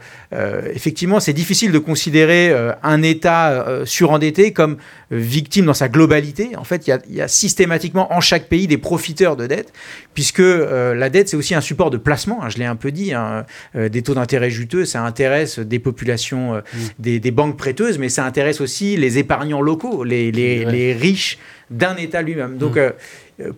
effectivement, 0.74 1.20
c'est 1.20 1.32
difficile 1.32 1.70
de 1.70 1.78
considérer 1.78 2.52
un 2.82 3.02
État 3.02 3.80
surendetté 3.84 4.52
comme 4.52 4.78
victime 5.10 5.66
dans 5.66 5.74
sa 5.74 5.88
globalité. 5.88 6.56
En 6.56 6.64
fait, 6.64 6.86
il 6.86 6.90
y, 6.90 6.92
a, 6.92 6.98
il 7.08 7.14
y, 7.16 7.20
a, 7.20 7.28
systématiquement 7.28 8.12
en 8.12 8.20
chaque 8.20 8.48
pays 8.48 8.66
des 8.66 8.78
profiteurs 8.78 9.36
de 9.36 9.46
dette, 9.46 9.72
puisque 10.14 10.38
la 10.38 11.10
dette 11.10 11.28
c'est 11.28 11.36
aussi 11.36 11.54
un 11.54 11.60
support 11.60 11.90
de 11.90 11.98
placement. 11.98 12.42
Hein, 12.42 12.48
je 12.48 12.58
l'ai 12.58 12.64
un 12.64 12.76
peu 12.76 12.92
dit, 12.92 13.12
hein, 13.12 13.44
des 13.74 14.02
taux 14.02 14.14
d'intérêt 14.14 14.50
juteux, 14.50 14.79
ça 14.84 15.04
intéresse 15.04 15.58
des 15.58 15.78
populations, 15.78 16.54
mmh. 16.54 16.62
des, 16.98 17.20
des, 17.20 17.30
banques 17.30 17.56
prêteuses, 17.56 17.98
mais 17.98 18.08
ça 18.08 18.24
intéresse 18.24 18.60
aussi 18.60 18.96
les 18.96 19.18
épargnants 19.18 19.60
locaux, 19.60 20.04
les, 20.04 20.32
les, 20.32 20.64
ouais. 20.64 20.72
les 20.72 20.92
riches 20.92 21.38
d'un 21.70 21.96
État 21.96 22.22
lui-même. 22.22 22.58
Donc 22.58 22.76
mmh 22.76 22.92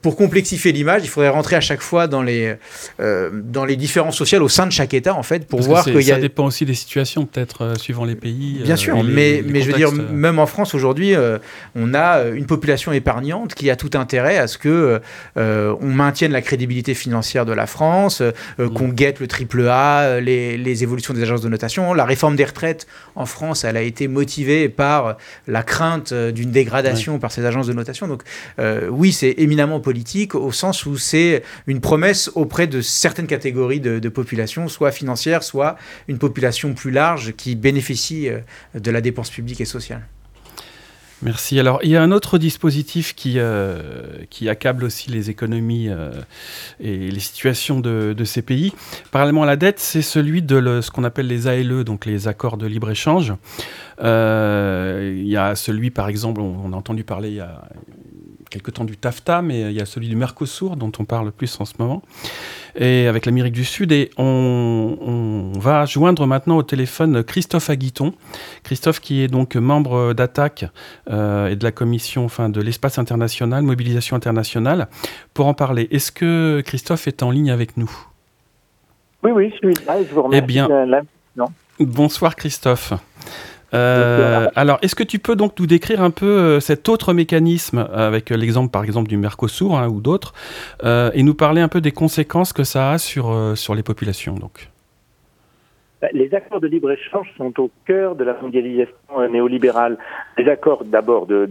pour 0.00 0.16
complexifier 0.16 0.72
l'image, 0.72 1.02
il 1.04 1.08
faudrait 1.08 1.28
rentrer 1.30 1.56
à 1.56 1.60
chaque 1.60 1.80
fois 1.80 2.06
dans 2.06 2.22
les, 2.22 2.54
euh, 3.00 3.30
dans 3.32 3.64
les 3.64 3.76
différences 3.76 4.16
sociales 4.16 4.42
au 4.42 4.48
sein 4.48 4.66
de 4.66 4.72
chaque 4.72 4.94
État, 4.94 5.14
en 5.14 5.22
fait, 5.22 5.46
pour 5.46 5.58
Parce 5.58 5.68
voir 5.68 5.84
qu'il 5.84 6.00
y 6.02 6.12
a... 6.12 6.16
Ça 6.16 6.20
dépend 6.20 6.46
aussi 6.46 6.64
des 6.64 6.74
situations, 6.74 7.26
peut-être, 7.26 7.62
euh, 7.64 7.74
suivant 7.74 8.04
les 8.04 8.14
pays. 8.14 8.60
Bien 8.62 8.74
euh, 8.74 8.76
sûr, 8.76 9.02
les, 9.02 9.12
mais, 9.12 9.32
les 9.32 9.42
mais 9.42 9.60
je 9.60 9.70
veux 9.70 9.76
dire, 9.76 9.92
même 9.92 10.38
en 10.38 10.46
France, 10.46 10.74
aujourd'hui, 10.74 11.14
euh, 11.14 11.38
on 11.74 11.94
a 11.94 12.24
une 12.24 12.46
population 12.46 12.92
épargnante 12.92 13.54
qui 13.54 13.70
a 13.70 13.76
tout 13.76 13.90
intérêt 13.94 14.38
à 14.38 14.46
ce 14.46 14.58
que 14.58 15.00
euh, 15.36 15.74
on 15.80 15.88
maintienne 15.88 16.32
la 16.32 16.42
crédibilité 16.42 16.94
financière 16.94 17.46
de 17.46 17.52
la 17.52 17.66
France, 17.66 18.22
mmh. 18.58 18.68
qu'on 18.68 18.88
guette 18.88 19.20
le 19.20 19.26
triple 19.26 19.66
A, 19.68 20.20
les, 20.20 20.56
les 20.56 20.82
évolutions 20.82 21.14
des 21.14 21.22
agences 21.22 21.42
de 21.42 21.48
notation. 21.48 21.94
La 21.94 22.04
réforme 22.04 22.36
des 22.36 22.44
retraites 22.44 22.86
en 23.14 23.26
France, 23.26 23.64
elle 23.64 23.76
a 23.76 23.82
été 23.82 24.08
motivée 24.08 24.68
par 24.68 25.16
la 25.46 25.62
crainte 25.62 26.12
d'une 26.14 26.50
dégradation 26.50 27.14
ouais. 27.14 27.18
par 27.18 27.32
ces 27.32 27.44
agences 27.44 27.66
de 27.66 27.72
notation. 27.72 28.01
Donc 28.08 28.22
oui, 28.90 29.12
c'est 29.12 29.34
éminemment 29.38 29.80
politique 29.80 30.34
au 30.34 30.52
sens 30.52 30.86
où 30.86 30.96
c'est 30.96 31.42
une 31.66 31.80
promesse 31.80 32.30
auprès 32.34 32.66
de 32.66 32.80
certaines 32.80 33.26
catégories 33.26 33.80
de, 33.80 33.98
de 33.98 34.08
population, 34.08 34.68
soit 34.68 34.92
financière, 34.92 35.42
soit 35.42 35.76
une 36.08 36.18
population 36.18 36.74
plus 36.74 36.90
large 36.90 37.32
qui 37.36 37.54
bénéficie 37.54 38.28
de 38.74 38.90
la 38.90 39.00
dépense 39.00 39.30
publique 39.30 39.60
et 39.60 39.64
sociale. 39.64 40.02
Merci. 41.22 41.60
Alors, 41.60 41.78
il 41.84 41.90
y 41.90 41.96
a 41.96 42.02
un 42.02 42.10
autre 42.10 42.36
dispositif 42.36 43.14
qui, 43.14 43.34
euh, 43.36 44.24
accable 44.48 44.82
aussi 44.82 45.08
les 45.08 45.30
économies 45.30 45.88
euh, 45.88 46.10
et 46.80 47.10
les 47.12 47.20
situations 47.20 47.78
de, 47.78 48.24
ces 48.24 48.42
pays. 48.42 48.72
Parallèlement 49.12 49.44
à 49.44 49.46
la 49.46 49.56
dette, 49.56 49.78
c'est 49.78 50.02
celui 50.02 50.42
de 50.42 50.80
ce 50.80 50.90
qu'on 50.90 51.04
appelle 51.04 51.28
les 51.28 51.46
ALE, 51.46 51.84
donc 51.84 52.06
les 52.06 52.26
accords 52.26 52.56
de 52.56 52.66
libre-échange. 52.66 53.34
Euh, 54.02 55.14
il 55.16 55.28
y 55.28 55.36
a 55.36 55.54
celui, 55.54 55.90
par 55.90 56.08
exemple, 56.08 56.40
on, 56.40 56.56
on, 56.64 56.72
a 56.72 56.76
entendu 56.76 57.04
parler 57.04 57.28
il 57.30 57.36
y 57.36 57.40
a 57.40 57.62
quelque 58.50 58.70
temps 58.70 58.84
du 58.84 58.96
TAFTA, 58.96 59.40
mais 59.40 59.62
il 59.62 59.72
y 59.72 59.80
a 59.80 59.86
celui 59.86 60.08
du 60.08 60.16
Mercosur 60.16 60.76
dont 60.76 60.92
on 60.98 61.04
parle 61.04 61.32
plus 61.32 61.58
en 61.60 61.64
ce 61.64 61.72
moment, 61.78 62.02
et 62.76 63.06
avec 63.06 63.24
l'Amérique 63.24 63.54
du 63.54 63.64
Sud. 63.64 63.92
Et 63.92 64.10
on, 64.18 64.98
on, 65.00 65.58
va 65.58 65.86
joindre 65.86 66.26
maintenant 66.26 66.58
au 66.58 66.62
téléphone 66.62 67.24
Christophe 67.24 67.70
Aguiton. 67.70 68.12
Christophe 68.62 69.00
qui 69.00 69.22
est 69.22 69.28
donc 69.28 69.56
membre 69.56 70.12
d'Attaque 70.12 70.66
euh, 71.10 71.48
et 71.48 71.56
de 71.56 71.64
la 71.64 71.72
commission 71.72 72.24
enfin, 72.24 72.50
de 72.50 72.60
l'espace 72.60 72.98
international, 72.98 73.62
mobilisation 73.62 74.16
internationale, 74.16 74.88
pour 75.32 75.46
en 75.46 75.54
parler. 75.54 75.88
Est-ce 75.90 76.12
que 76.12 76.62
Christophe 76.64 77.08
est 77.08 77.22
en 77.22 77.30
ligne 77.30 77.50
avec 77.50 77.76
nous? 77.76 77.90
Oui, 79.22 79.30
oui, 79.30 79.50
je 79.50 79.56
suis 79.56 79.86
là. 79.86 79.96
Je 80.02 80.12
vous 80.12 80.22
remercie. 80.22 80.42
Eh 80.42 80.46
bien, 80.46 80.68
bonsoir 81.78 82.36
Christophe. 82.36 82.92
Euh, 83.74 84.48
alors, 84.54 84.78
est-ce 84.82 84.94
que 84.94 85.04
tu 85.04 85.18
peux 85.18 85.36
donc 85.36 85.58
nous 85.58 85.66
décrire 85.66 86.02
un 86.02 86.10
peu 86.10 86.26
euh, 86.26 86.60
cet 86.60 86.88
autre 86.88 87.12
mécanisme, 87.12 87.86
avec 87.92 88.30
l'exemple 88.30 88.70
par 88.70 88.84
exemple 88.84 89.08
du 89.08 89.16
Mercosur 89.16 89.76
hein, 89.78 89.88
ou 89.88 90.00
d'autres, 90.00 90.34
euh, 90.84 91.10
et 91.14 91.22
nous 91.22 91.34
parler 91.34 91.60
un 91.60 91.68
peu 91.68 91.80
des 91.80 91.92
conséquences 91.92 92.52
que 92.52 92.64
ça 92.64 92.92
a 92.92 92.98
sur, 92.98 93.30
euh, 93.30 93.54
sur 93.54 93.74
les 93.74 93.82
populations 93.82 94.34
donc? 94.34 94.71
Les 96.12 96.34
accords 96.34 96.60
de 96.60 96.66
libre-échange 96.66 97.28
sont 97.36 97.58
au 97.60 97.70
cœur 97.86 98.16
de 98.16 98.24
la 98.24 98.34
mondialisation 98.40 98.94
néolibérale. 99.30 99.98
Les 100.36 100.48
accords 100.48 100.84
d'abord 100.84 101.26
de, 101.26 101.50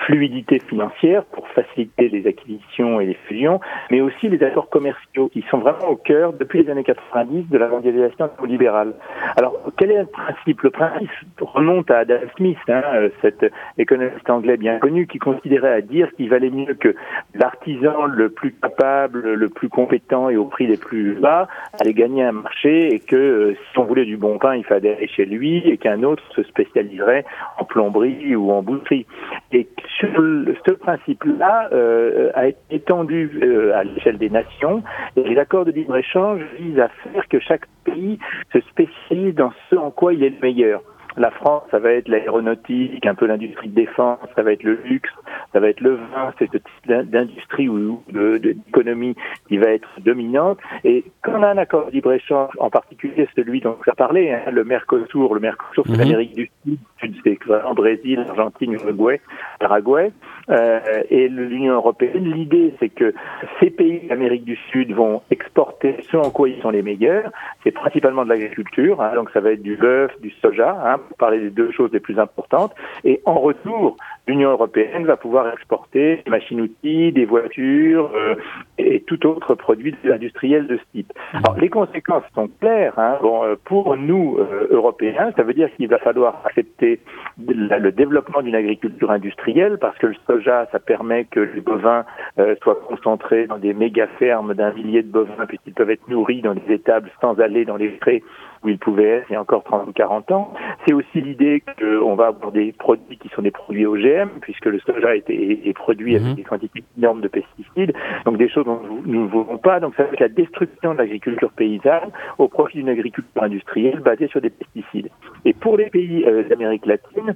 fluidité 0.00 0.60
financière 0.60 1.24
pour 1.24 1.48
faciliter 1.48 2.08
les 2.08 2.26
acquisitions 2.26 3.00
et 3.00 3.06
les 3.06 3.18
fusions, 3.26 3.60
mais 3.90 4.00
aussi 4.00 4.28
les 4.28 4.42
accords 4.42 4.68
commerciaux 4.68 5.28
qui 5.28 5.44
sont 5.50 5.58
vraiment 5.58 5.88
au 5.88 5.96
cœur, 5.96 6.32
depuis 6.32 6.62
les 6.62 6.70
années 6.70 6.84
90, 6.84 7.48
de 7.48 7.58
la 7.58 7.68
mondialisation 7.68 8.30
néolibérale. 8.38 8.94
Alors, 9.36 9.54
quel 9.76 9.90
est 9.90 9.98
le 9.98 10.06
principe? 10.06 10.62
Le 10.62 10.70
principe 10.70 11.10
remonte 11.40 11.90
à 11.90 11.98
Adam 11.98 12.18
Smith, 12.36 12.58
hein, 12.68 12.82
cet 13.20 13.44
économiste 13.78 14.28
anglais 14.28 14.56
bien 14.56 14.78
connu, 14.78 15.06
qui 15.06 15.18
considérait 15.18 15.72
à 15.72 15.80
dire 15.80 16.12
qu'il 16.16 16.28
valait 16.28 16.50
mieux 16.50 16.74
que 16.74 16.94
l'artisan 17.34 18.06
le 18.06 18.28
plus 18.28 18.52
capable, 18.52 19.34
le 19.34 19.48
plus 19.48 19.68
compétent 19.68 20.28
et 20.28 20.36
au 20.36 20.44
prix 20.44 20.66
les 20.66 20.76
plus 20.76 21.14
bas 21.14 21.48
allait 21.80 21.94
gagner 21.94 22.22
un 22.24 22.32
marché 22.32 22.94
et 22.94 23.00
que 23.00 23.54
si 23.72 23.78
on 23.78 23.84
voulait 23.84 24.04
du 24.04 24.16
bon 24.16 24.38
pain, 24.38 24.54
il 24.54 24.64
fallait 24.64 24.96
aller 24.96 25.08
chez 25.08 25.24
lui 25.24 25.58
et 25.58 25.78
qu'un 25.78 26.02
autre 26.02 26.22
se 26.34 26.42
spécialiserait 26.42 27.24
en 27.58 27.64
plomberie 27.64 28.36
ou 28.36 28.52
en 28.52 28.62
boucherie. 28.62 29.06
Et 29.52 29.68
ce 30.00 30.72
principe-là 30.72 31.68
euh, 31.72 32.30
a 32.34 32.48
été 32.48 32.58
étendu 32.70 33.30
euh, 33.42 33.74
à 33.74 33.84
l'échelle 33.84 34.18
des 34.18 34.30
nations 34.30 34.82
et 35.16 35.22
les 35.22 35.38
accords 35.38 35.64
de 35.64 35.72
libre-échange 35.72 36.40
visent 36.58 36.80
à 36.80 36.88
faire 36.88 37.26
que 37.28 37.40
chaque 37.40 37.66
pays 37.84 38.18
se 38.52 38.60
spécialise 38.60 39.34
dans 39.34 39.52
ce 39.70 39.76
en 39.76 39.90
quoi 39.90 40.12
il 40.14 40.22
est 40.22 40.30
le 40.30 40.40
meilleur. 40.42 40.82
La 41.16 41.30
France, 41.30 41.62
ça 41.70 41.78
va 41.78 41.92
être 41.92 42.08
l'aéronautique, 42.08 43.04
un 43.04 43.14
peu 43.14 43.26
l'industrie 43.26 43.68
de 43.68 43.74
défense, 43.74 44.18
ça 44.34 44.42
va 44.42 44.52
être 44.52 44.62
le 44.62 44.78
luxe, 44.84 45.10
ça 45.52 45.60
va 45.60 45.68
être 45.68 45.80
le 45.80 45.94
vin, 45.94 46.32
c'est 46.38 46.50
ce 46.50 46.58
type 46.58 47.10
d'industrie 47.10 47.68
ou 47.68 48.02
d'économie 48.08 49.14
qui 49.48 49.58
va 49.58 49.70
être 49.70 49.88
dominante. 50.00 50.58
Et 50.84 51.04
quand 51.22 51.32
on 51.38 51.42
a 51.42 51.48
un 51.48 51.58
accord 51.58 51.86
de 51.86 51.92
libre-échange, 51.92 52.50
en 52.58 52.70
particulier 52.70 53.28
celui 53.36 53.60
dont 53.60 53.72
vous 53.72 53.84
avez 53.86 53.96
parlé, 53.96 54.32
hein, 54.32 54.50
le 54.50 54.64
Mercosur, 54.64 55.34
le 55.34 55.40
Mercosur 55.40 55.84
c'est 55.86 55.92
mmh. 55.92 55.98
l'Amérique 55.98 56.34
du 56.34 56.50
Sud, 56.98 57.14
c'est 57.24 57.38
en 57.64 57.74
Brésil, 57.74 58.24
Argentine, 58.28 58.72
Uruguay, 58.74 59.20
Paraguay, 59.60 60.12
euh, 60.50 60.80
et 61.10 61.28
l'Union 61.28 61.74
européenne, 61.74 62.24
l'idée 62.24 62.74
c'est 62.80 62.88
que 62.88 63.14
ces 63.60 63.70
pays 63.70 64.06
d'Amérique 64.08 64.44
du 64.44 64.56
Sud 64.70 64.92
vont 64.92 65.22
exporter 65.30 65.96
ce 66.10 66.16
en 66.16 66.30
quoi 66.30 66.48
ils 66.48 66.60
sont 66.62 66.70
les 66.70 66.82
meilleurs, 66.82 67.30
c'est 67.62 67.70
principalement 67.70 68.24
de 68.24 68.30
l'agriculture, 68.30 69.00
hein, 69.00 69.14
donc 69.14 69.30
ça 69.30 69.40
va 69.40 69.52
être 69.52 69.62
du 69.62 69.76
bœuf, 69.76 70.12
du 70.20 70.30
soja, 70.42 70.76
hein, 70.84 70.98
pour 70.98 71.16
parler 71.16 71.40
des 71.40 71.50
deux 71.50 71.70
choses 71.72 71.90
les 71.92 72.00
plus 72.00 72.18
importantes. 72.18 72.74
Et 73.04 73.20
en 73.24 73.34
retour, 73.34 73.96
l'Union 74.26 74.50
européenne 74.50 75.04
va 75.04 75.16
pouvoir 75.16 75.52
exporter 75.52 76.22
des 76.24 76.30
machines-outils, 76.30 77.12
des 77.12 77.24
voitures 77.24 78.10
euh, 78.14 78.34
et 78.78 79.00
tout 79.02 79.26
autre 79.26 79.54
produit 79.54 79.94
industriel 80.04 80.66
de 80.66 80.76
ce 80.76 80.82
type. 80.92 81.12
Alors 81.32 81.56
les 81.58 81.68
conséquences 81.68 82.24
sont 82.34 82.48
claires. 82.60 82.98
Hein. 82.98 83.18
Bon, 83.20 83.44
euh, 83.44 83.56
pour 83.64 83.96
nous 83.96 84.36
euh, 84.38 84.68
Européens, 84.70 85.32
ça 85.36 85.42
veut 85.42 85.54
dire 85.54 85.68
qu'il 85.76 85.88
va 85.88 85.98
falloir 85.98 86.40
accepter 86.44 87.00
le 87.38 87.90
développement 87.90 88.42
d'une 88.42 88.54
agriculture 88.54 89.10
industrielle 89.10 89.78
parce 89.78 89.96
que 89.98 90.08
le 90.08 90.16
soja, 90.26 90.68
ça 90.70 90.78
permet 90.78 91.24
que 91.24 91.40
les 91.40 91.60
bovins 91.60 92.04
euh, 92.38 92.54
soient 92.62 92.80
concentrés 92.88 93.46
dans 93.46 93.58
des 93.58 93.74
méga 93.74 94.06
fermes 94.18 94.54
d'un 94.54 94.72
millier 94.72 95.02
de 95.02 95.10
bovins 95.10 95.46
puisqu'ils 95.46 95.74
peuvent 95.74 95.90
être 95.90 96.08
nourris 96.08 96.42
dans 96.42 96.54
des 96.54 96.74
étables 96.74 97.10
sans 97.20 97.38
aller 97.40 97.64
dans 97.64 97.76
les 97.76 97.90
frais 98.00 98.22
où 98.62 98.68
ils 98.68 98.78
pouvaient 98.78 99.08
être 99.08 99.26
il 99.30 99.34
y 99.34 99.36
a 99.36 99.40
encore 99.40 99.64
30 99.64 99.88
ou 99.88 99.92
40 99.92 100.30
ans. 100.32 100.52
C'est 100.86 100.92
aussi 100.92 101.20
l'idée 101.20 101.62
qu'on 101.78 102.14
va 102.14 102.28
avoir 102.28 102.52
des 102.52 102.72
produits 102.72 103.18
qui 103.18 103.28
sont 103.30 103.42
des 103.42 103.50
produits 103.50 103.86
OGM, 103.86 104.28
puisque 104.40 104.66
le 104.66 104.78
soja 104.80 105.16
est, 105.16 105.28
est, 105.30 105.66
est 105.66 105.72
produit 105.72 106.16
avec 106.16 106.28
mmh. 106.28 106.34
des 106.34 106.42
quantités 106.42 106.84
énormes 106.98 107.20
de 107.20 107.28
pesticides, 107.28 107.94
donc 108.24 108.38
des 108.38 108.48
choses 108.48 108.64
dont 108.64 108.80
nous 109.04 109.24
ne 109.24 109.28
voulons 109.28 109.58
pas. 109.58 109.80
Donc 109.80 109.94
ça 109.96 110.04
va 110.04 110.10
être 110.10 110.20
la 110.20 110.28
destruction 110.28 110.92
de 110.94 110.98
l'agriculture 110.98 111.50
paysanne 111.52 112.10
au 112.38 112.48
profit 112.48 112.78
d'une 112.78 112.88
agriculture 112.88 113.42
industrielle 113.42 114.00
basée 114.00 114.28
sur 114.28 114.40
des 114.40 114.50
pesticides. 114.50 115.10
Et 115.44 115.52
pour 115.52 115.76
les 115.76 115.90
pays 115.90 116.24
euh, 116.26 116.44
d'Amérique 116.48 116.86
latine, 116.86 117.34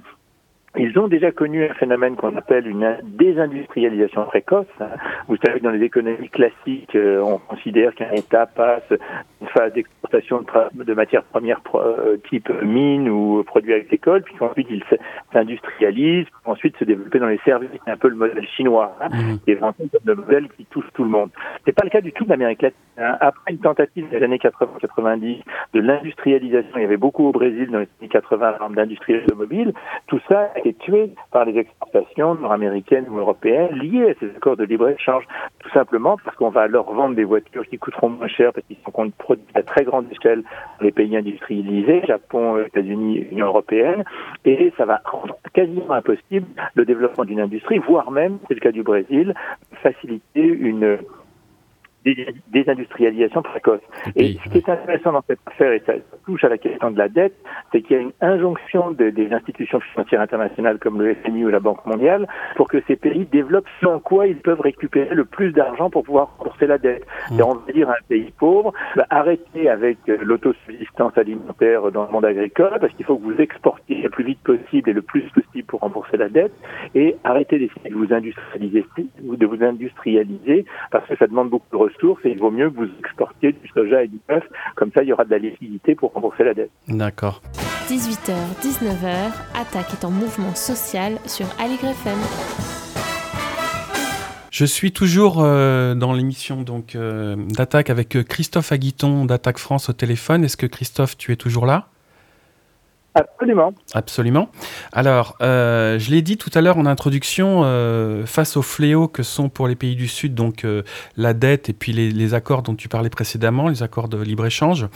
ils 0.77 0.97
ont 0.99 1.07
déjà 1.07 1.31
connu 1.31 1.65
un 1.65 1.73
phénomène 1.73 2.15
qu'on 2.15 2.35
appelle 2.35 2.67
une 2.67 2.97
désindustrialisation 3.03 4.25
précoce. 4.25 4.65
Vous 5.27 5.37
savez 5.37 5.59
que 5.59 5.63
dans 5.63 5.71
les 5.71 5.83
économies 5.83 6.29
classiques, 6.29 6.95
euh, 6.95 7.21
on 7.21 7.37
considère 7.39 7.93
qu'un 7.95 8.11
État 8.11 8.45
passe 8.45 8.83
une 9.41 9.47
phase 9.47 9.73
d'exportation 9.73 10.43
de, 10.73 10.93
matières 10.93 11.23
premières 11.23 11.61
euh, 11.75 12.17
type 12.29 12.49
mine 12.61 13.09
ou 13.09 13.43
produits 13.43 13.73
agricoles, 13.73 14.23
puis 14.23 14.35
ensuite 14.39 14.67
il 14.69 14.83
s'industrialise, 15.33 16.25
puis 16.25 16.33
ensuite 16.45 16.77
se 16.77 16.85
développer 16.85 17.19
dans 17.19 17.27
les 17.27 17.39
services. 17.45 17.69
C'est 17.85 17.91
un 17.91 17.97
peu 17.97 18.09
le 18.09 18.15
modèle 18.15 18.47
chinois, 18.55 18.95
hein, 19.01 19.09
mmh. 19.09 19.39
qui 19.43 19.51
est 19.51 19.55
vraiment 19.55 19.75
le 20.05 20.15
modèle 20.15 20.47
qui 20.57 20.65
touche 20.65 20.87
tout 20.93 21.03
le 21.03 21.09
monde. 21.09 21.29
C'est 21.65 21.73
pas 21.73 21.83
le 21.83 21.89
cas 21.89 22.01
du 22.01 22.11
tout 22.11 22.23
de 22.23 22.29
l'Amérique 22.29 22.61
latine. 22.61 22.79
Hein. 22.97 23.17
Après 23.19 23.51
une 23.51 23.59
tentative 23.59 24.09
des 24.09 24.23
années 24.23 24.37
80-90 24.37 25.41
de 25.73 25.79
l'industrialisation, 25.79 26.71
il 26.77 26.81
y 26.81 26.85
avait 26.85 26.97
beaucoup 26.97 27.27
au 27.27 27.31
Brésil 27.31 27.69
dans 27.69 27.79
les 27.79 27.87
années 27.99 28.09
80 28.09 28.57
d'industrie 28.75 29.17
automobile, 29.17 29.73
tout 30.07 30.19
ça 30.29 30.51
a 30.55 30.66
été 30.67 30.73
tué 30.73 31.11
par 31.31 31.45
les 31.45 31.57
exportations 31.57 32.35
nord-américaines 32.35 33.05
ou 33.09 33.17
européennes 33.17 33.75
liées 33.75 34.11
à 34.11 34.13
ces 34.19 34.27
accords 34.35 34.57
de 34.57 34.63
libre-échange, 34.63 35.23
tout 35.59 35.69
simplement 35.69 36.17
parce 36.23 36.35
qu'on 36.37 36.49
va 36.49 36.67
leur 36.67 36.91
vendre 36.91 37.15
des 37.15 37.23
voitures 37.23 37.65
qui 37.67 37.77
coûteront 37.77 38.09
moins 38.09 38.27
cher 38.27 38.53
parce 38.53 38.65
qu'ils 38.67 38.77
sont 38.85 39.11
produits 39.17 39.43
à 39.55 39.63
très 39.63 39.83
grande 39.83 40.05
échelle 40.11 40.43
dans 40.79 40.85
les 40.85 40.91
pays 40.91 41.15
industrialisés, 41.15 42.01
Japon, 42.05 42.59
États-Unis, 42.59 43.27
Union 43.31 43.47
européenne, 43.47 44.03
et 44.45 44.73
ça 44.77 44.85
va 44.85 45.01
rendre 45.05 45.37
quasiment 45.53 45.91
impossible 45.91 46.47
le 46.75 46.85
développement 46.85 47.25
d'une 47.25 47.39
industrie, 47.39 47.79
voire 47.79 48.11
même, 48.11 48.39
c'est 48.47 48.53
le 48.53 48.59
cas 48.59 48.71
du 48.71 48.83
Brésil, 48.83 49.33
faciliter 49.81 50.43
une 50.43 50.97
désindustrialisation 52.51 53.41
précoce. 53.41 53.81
Et 54.15 54.37
ce 54.43 54.49
qui 54.49 54.57
est 54.59 54.69
intéressant 54.69 55.13
dans 55.13 55.23
cette 55.27 55.39
affaire, 55.45 55.71
et 55.71 55.81
ça 55.85 55.93
touche 56.25 56.43
à 56.43 56.49
la 56.49 56.57
question 56.57 56.91
de 56.91 56.97
la 56.97 57.09
dette, 57.09 57.35
c'est 57.71 57.81
qu'il 57.81 57.97
y 57.97 57.99
a 57.99 58.03
une 58.03 58.13
injonction 58.21 58.91
de, 58.91 59.09
des 59.09 59.31
institutions 59.33 59.79
financières 59.79 60.21
internationales 60.21 60.79
comme 60.79 61.01
le 61.01 61.15
FMI 61.15 61.45
ou 61.45 61.49
la 61.49 61.59
Banque 61.59 61.85
mondiale 61.85 62.27
pour 62.55 62.67
que 62.67 62.81
ces 62.87 62.95
pays 62.95 63.25
développent 63.25 63.67
ce 63.81 63.85
en 63.85 63.99
quoi 63.99 64.27
ils 64.27 64.37
peuvent 64.37 64.61
récupérer 64.61 65.13
le 65.13 65.25
plus 65.25 65.51
d'argent 65.51 65.89
pour 65.89 66.03
pouvoir 66.03 66.35
rembourser 66.37 66.67
la 66.67 66.77
dette. 66.77 67.05
Mmh. 67.31 67.39
Et 67.39 67.43
on 67.43 67.55
va 67.55 67.71
dire 67.73 67.89
à 67.89 67.93
un 67.93 68.05
pays 68.07 68.33
pauvre, 68.37 68.73
bah, 68.95 69.05
arrêtez 69.09 69.69
avec 69.69 69.97
euh, 70.09 70.17
l'autosubsistance 70.21 71.17
alimentaire 71.17 71.91
dans 71.91 72.05
le 72.05 72.11
monde 72.11 72.25
agricole 72.25 72.77
parce 72.79 72.93
qu'il 72.93 73.05
faut 73.05 73.17
que 73.17 73.23
vous 73.23 73.41
exportiez 73.41 74.01
le 74.01 74.09
plus 74.09 74.23
vite 74.23 74.39
possible 74.43 74.89
et 74.89 74.93
le 74.93 75.01
plus 75.01 75.23
possible 75.31 75.65
pour 75.67 75.81
rembourser 75.81 76.17
la 76.17 76.29
dette 76.29 76.53
et 76.95 77.15
arrêtez 77.23 77.59
d'essayer 77.59 77.89
de 77.89 77.95
vous 77.95 78.13
industrialiser, 78.13 78.85
de 79.21 79.45
vous 79.45 79.63
industrialiser 79.63 80.65
parce 80.91 81.07
que 81.07 81.15
ça 81.15 81.27
demande 81.27 81.49
beaucoup 81.49 81.69
de 81.71 81.77
ressources 81.77 81.96
et 82.23 82.29
il 82.29 82.39
vaut 82.39 82.51
mieux 82.51 82.69
que 82.69 82.75
vous 82.75 82.89
exportiez 82.99 83.51
du 83.51 83.67
soja 83.69 84.03
et 84.03 84.07
du 84.07 84.19
bœuf. 84.27 84.43
Comme 84.75 84.91
ça, 84.95 85.03
il 85.03 85.09
y 85.09 85.13
aura 85.13 85.25
de 85.25 85.31
la 85.31 85.37
liquidité 85.37 85.95
pour 85.95 86.13
rembourser 86.13 86.43
la 86.43 86.53
dette. 86.53 86.71
D'accord. 86.87 87.41
18h, 87.87 88.33
19h, 88.61 89.31
Attaque 89.55 89.93
est 89.93 90.05
en 90.05 90.11
mouvement 90.11 90.53
social 90.55 91.13
sur 91.25 91.45
Aligre 91.59 91.85
FM. 91.85 92.17
Je 94.51 94.65
suis 94.65 94.91
toujours 94.91 95.37
euh, 95.39 95.93
dans 95.93 96.13
l'émission 96.13 96.63
donc 96.63 96.95
euh, 96.95 97.35
d'attaque 97.35 97.89
avec 97.89 98.17
Christophe 98.27 98.71
Aguiton 98.71 99.25
d'Attaque 99.25 99.59
France 99.59 99.89
au 99.89 99.93
téléphone. 99.93 100.43
Est-ce 100.43 100.57
que 100.57 100.65
Christophe, 100.65 101.17
tu 101.17 101.31
es 101.31 101.35
toujours 101.35 101.65
là? 101.65 101.89
Absolument. 103.17 103.73
Absolument. 103.95 104.49
Alors, 104.91 105.37
euh, 105.41 105.97
je 105.97 106.11
l'ai 106.11 106.21
dit 106.21 106.37
tout 106.37 106.51
à 106.53 106.61
l'heure 106.61 106.77
en 106.77 106.85
introduction, 106.85 107.61
euh, 107.63 108.27
face 108.27 108.57
aux 108.57 108.61
fléaux 108.61 109.07
que 109.07 109.23
sont 109.23 109.49
pour 109.49 109.67
les 109.67 109.75
pays 109.75 109.95
du 109.95 110.07
Sud, 110.07 110.35
donc 110.35 110.63
euh, 110.63 110.83
la 111.15 111.33
dette 111.33 111.67
et 111.69 111.73
puis 111.73 111.93
les, 111.93 112.33
accords 112.35 112.61
dont 112.61 112.75
tu 112.75 112.89
parlais 112.89 113.09
précédemment, 113.09 113.69
les 113.69 113.81
accords 113.81 114.07
de 114.07 114.21
libre-échange, 114.21 114.87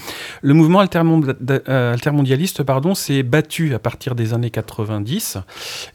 le 0.41 0.53
mouvement 0.53 0.79
altermondialiste 0.81 2.61
pardon, 2.63 2.93
s'est 2.93 3.23
battu 3.23 3.73
à 3.73 3.79
partir 3.79 4.13
des 4.15 4.33
années 4.33 4.51
90 4.51 5.37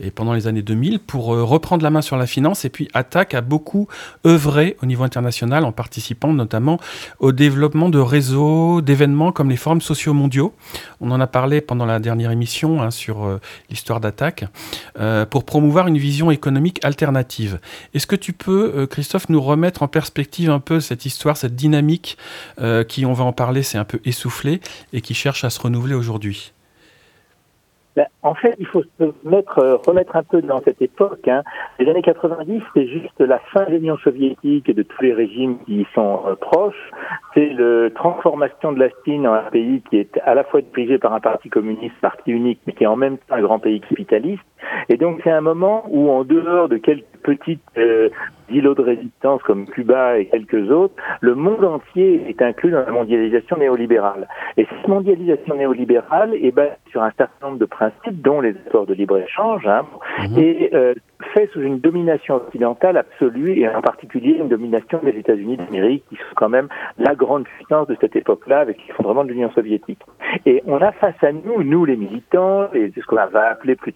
et 0.01 0.11
pendant 0.11 0.33
les 0.33 0.47
années 0.49 0.63
2000 0.63 0.99
pour 1.01 1.27
reprendre 1.27 1.85
la 1.85 1.91
main 1.91 2.01
sur 2.01 2.17
la 2.17 2.27
finance 2.27 2.65
et 2.65 2.71
puis 2.71 2.89
attaque 2.95 3.35
a 3.35 3.43
beaucoup 3.43 3.87
œuvré 4.27 4.77
au 4.83 4.87
niveau 4.87 5.05
international 5.05 5.65
en 5.65 5.73
participant 5.73 6.33
notamment 6.33 6.81
au 7.21 7.33
développement 7.33 7.91
de 7.91 7.99
réseaux, 7.99 8.81
d'événements 8.81 9.31
comme 9.31 9.51
les 9.51 9.57
forums 9.57 9.83
sociaux 9.83 10.15
mondiaux. 10.15 10.55
On 11.03 11.11
en 11.11 11.21
a 11.21 11.27
parlé 11.27 11.61
pendant 11.61 11.85
la 11.85 11.99
dernière 11.99 12.16
émission 12.21 12.83
hein, 12.83 12.91
sur 12.91 13.25
euh, 13.25 13.41
l'histoire 13.71 14.01
d'attaque, 14.01 14.45
euh, 14.99 15.27
pour 15.27 15.45
promouvoir 15.45 15.87
une 15.87 15.99
vision 15.99 16.31
économique 16.31 16.85
alternative. 16.85 17.61
Est-ce 17.95 18.07
que 18.07 18.17
tu 18.17 18.33
peux, 18.33 18.73
euh, 18.77 18.87
Christophe, 18.87 19.29
nous 19.29 19.41
remettre 19.41 19.83
en 19.83 19.89
perspective 19.89 20.51
un 20.51 20.61
peu 20.61 20.81
cette 20.81 21.07
histoire, 21.07 21.37
cette 21.37 21.57
dynamique 21.57 22.19
qui, 22.89 23.07
on 23.07 23.13
va 23.13 23.25
en 23.25 23.33
parler, 23.33 23.63
c'est 23.63 23.79
un 23.79 23.85
peu 23.85 24.01
essoufflé 24.05 24.61
et 24.93 25.01
qui 25.01 25.15
cherche 25.15 25.45
à 25.45 25.51
se 25.51 25.61
renouveler 25.61 25.95
aujourd'hui? 25.95 26.53
En 28.23 28.35
fait, 28.35 28.55
il 28.59 28.67
faut 28.67 28.83
se 28.83 29.13
mettre, 29.25 29.59
euh, 29.59 29.77
remettre 29.77 30.17
un 30.17 30.23
peu 30.23 30.43
dans 30.43 30.61
cette 30.63 30.83
époque. 30.83 31.27
Hein. 31.29 31.43
Les 31.79 31.89
années 31.89 32.03
90, 32.03 32.63
c'est 32.75 32.87
juste 32.87 33.19
la 33.21 33.39
fin 33.39 33.65
de 33.65 33.71
l'Union 33.71 33.97
soviétique 33.99 34.69
et 34.69 34.75
de 34.75 34.83
tous 34.83 35.03
les 35.03 35.13
régimes 35.13 35.59
qui 35.65 35.81
y 35.83 35.87
sont 35.95 36.23
euh, 36.27 36.35
proches. 36.35 36.91
C'est 37.35 37.55
la 37.55 37.91
transformation 37.91 38.73
de 38.73 38.81
la 38.81 38.89
Chine 39.05 39.27
en 39.27 39.35
un 39.35 39.51
pays 39.51 39.83
qui 39.89 39.99
est 39.99 40.19
à 40.25 40.35
la 40.35 40.45
fois 40.45 40.61
dirigé 40.61 40.99
par 40.99 41.15
un 41.15 41.21
parti 41.21 41.49
communiste, 41.49 41.95
parti 42.01 42.33
unique, 42.33 42.61
mais 42.67 42.73
qui 42.73 42.85
est 42.85 42.89
en 42.89 42.97
même 42.97 43.19
temps 43.19 43.37
un 43.37 43.43
grand 43.43 43.59
pays 43.59 43.81
capitaliste. 43.81 44.43
Et 44.89 44.97
donc, 44.97 45.21
c'est 45.25 45.31
un 45.31 45.41
moment 45.41 45.85
où, 45.89 46.11
en 46.11 46.25
dehors 46.25 46.69
de 46.69 46.77
quelques 46.77 47.05
petites 47.27 47.61
euh, 47.77 48.09
îlots 48.49 48.75
de 48.75 48.83
résistance 48.83 49.43
comme 49.43 49.67
Cuba 49.67 50.19
et 50.19 50.27
quelques 50.27 50.71
autres, 50.71 50.95
le 51.21 51.35
monde 51.35 51.65
entier 51.65 52.23
est 52.29 52.41
inclus 52.41 52.71
dans 52.71 52.85
la 52.87 52.93
mondialisation 52.93 53.57
néolibérale. 53.57 54.29
Et 54.57 54.67
cette 54.67 54.87
mondialisation 54.87 55.57
néolibérale 55.57 56.35
est 56.35 56.53
basée 56.53 56.71
sur 56.91 57.03
un 57.03 57.11
certain 57.19 57.47
nombre 57.47 57.59
de 57.59 57.65
principes, 57.65 58.23
dont 58.23 58.41
les 58.41 58.51
accords 58.51 58.87
de 58.87 58.95
libre-échange, 58.95 59.67
hein, 59.67 59.85
mhm. 60.21 60.39
et 60.39 60.71
euh, 60.73 60.95
fait 61.35 61.51
sous 61.53 61.61
une 61.61 61.81
domination 61.81 62.37
occidentale 62.37 62.97
absolue, 62.97 63.59
et 63.59 63.69
en 63.69 63.83
particulier 63.83 64.37
une 64.39 64.49
domination 64.49 65.01
des 65.03 65.19
États-Unis 65.19 65.57
d'Amérique, 65.57 66.05
qui 66.09 66.17
sont 66.17 66.35
quand 66.37 66.49
même 66.49 66.69
la 66.99 67.17
grande 67.17 67.45
puissance 67.45 67.89
de 67.89 67.97
cette 68.01 68.15
époque-là, 68.15 68.61
avec 68.61 68.79
l'effondrement 68.87 69.25
de 69.25 69.31
l'Union 69.31 69.51
soviétique. 69.51 70.01
Et 70.47 70.63
on 70.67 70.81
a 70.81 70.93
face 70.93 71.23
à 71.23 71.33
nous, 71.33 71.65
nous 71.65 71.85
les 71.85 71.97
militants, 71.97 72.73
et 72.73 72.93
ce 72.95 73.05
qu'on 73.07 73.17
va 73.17 73.51
appeler 73.51 73.75
plus 73.75 73.95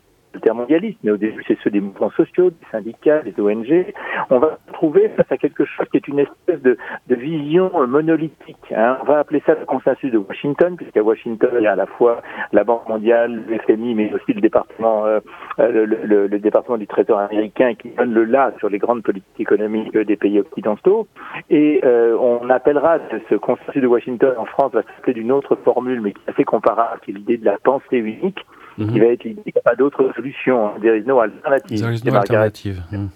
mondialiste, 0.54 0.98
mais 1.02 1.10
au 1.10 1.16
début 1.16 1.42
c'est 1.46 1.58
ceux 1.62 1.70
des 1.70 1.80
mouvements 1.80 2.10
sociaux, 2.10 2.50
des 2.50 2.66
syndicats, 2.70 3.22
des 3.22 3.34
ONG, 3.40 3.92
on 4.30 4.38
va 4.38 4.58
trouver 4.72 5.08
face 5.10 5.30
à 5.30 5.36
quelque 5.36 5.64
chose 5.64 5.86
qui 5.90 5.98
est 5.98 6.08
une 6.08 6.20
espèce 6.20 6.60
de, 6.62 6.76
de 7.08 7.14
vision 7.14 7.70
monolithique. 7.86 8.72
Hein. 8.74 8.98
On 9.02 9.04
va 9.04 9.18
appeler 9.18 9.42
ça 9.46 9.54
le 9.58 9.64
consensus 9.66 10.10
de 10.12 10.18
Washington, 10.18 10.76
puisqu'à 10.76 11.02
Washington 11.02 11.50
il 11.58 11.64
y 11.64 11.66
a 11.66 11.72
à 11.72 11.76
la 11.76 11.86
fois 11.86 12.22
la 12.52 12.64
Banque 12.64 12.88
mondiale, 12.88 13.42
le 13.48 13.58
FMI, 13.58 13.94
mais 13.94 14.12
aussi 14.12 14.32
le 14.32 14.40
département, 14.40 15.06
euh, 15.06 15.20
le, 15.58 15.84
le, 15.84 16.26
le, 16.26 16.38
département 16.38 16.78
du 16.78 16.86
Trésor 16.86 17.18
américain 17.18 17.74
qui 17.74 17.90
donne 17.90 18.12
le 18.12 18.24
là 18.24 18.52
sur 18.58 18.68
les 18.68 18.78
grandes 18.78 19.02
politiques 19.02 19.40
économiques 19.40 19.96
des 19.96 20.16
pays 20.16 20.38
occidentaux. 20.38 21.06
Et 21.50 21.80
euh, 21.84 22.16
on 22.18 22.48
appellera 22.50 22.98
ce 23.28 23.34
consensus 23.34 23.82
de 23.82 23.86
Washington 23.86 24.34
en 24.38 24.46
France 24.46 24.72
va 24.72 24.82
s'appeler 24.82 25.14
d'une 25.14 25.32
autre 25.32 25.56
formule, 25.56 26.00
mais 26.00 26.12
qui 26.12 26.20
est 26.26 26.30
assez 26.30 26.44
comparable, 26.44 27.00
qui 27.04 27.10
est 27.10 27.14
l'idée 27.14 27.36
de 27.36 27.44
la 27.44 27.58
pensée 27.58 27.98
unique 27.98 28.44
qui 28.76 28.84
mhm. 28.84 28.98
va 28.98 29.06
être 29.06 29.24
l'idée 29.24 29.42
qu'il 29.42 29.52
n'y 29.54 29.60
a 29.60 29.70
pas 29.70 29.76
d'autre 29.76 30.10
solution. 30.14 30.72
There 30.80 30.96
is 30.96 31.04
no 31.06 31.20
alternative. 31.20 31.80
There 31.80 31.92
is 31.92 32.04
no 32.04 32.14
alternative. 32.14 32.82
Mhm. 32.92 33.08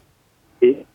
Et 0.63 0.87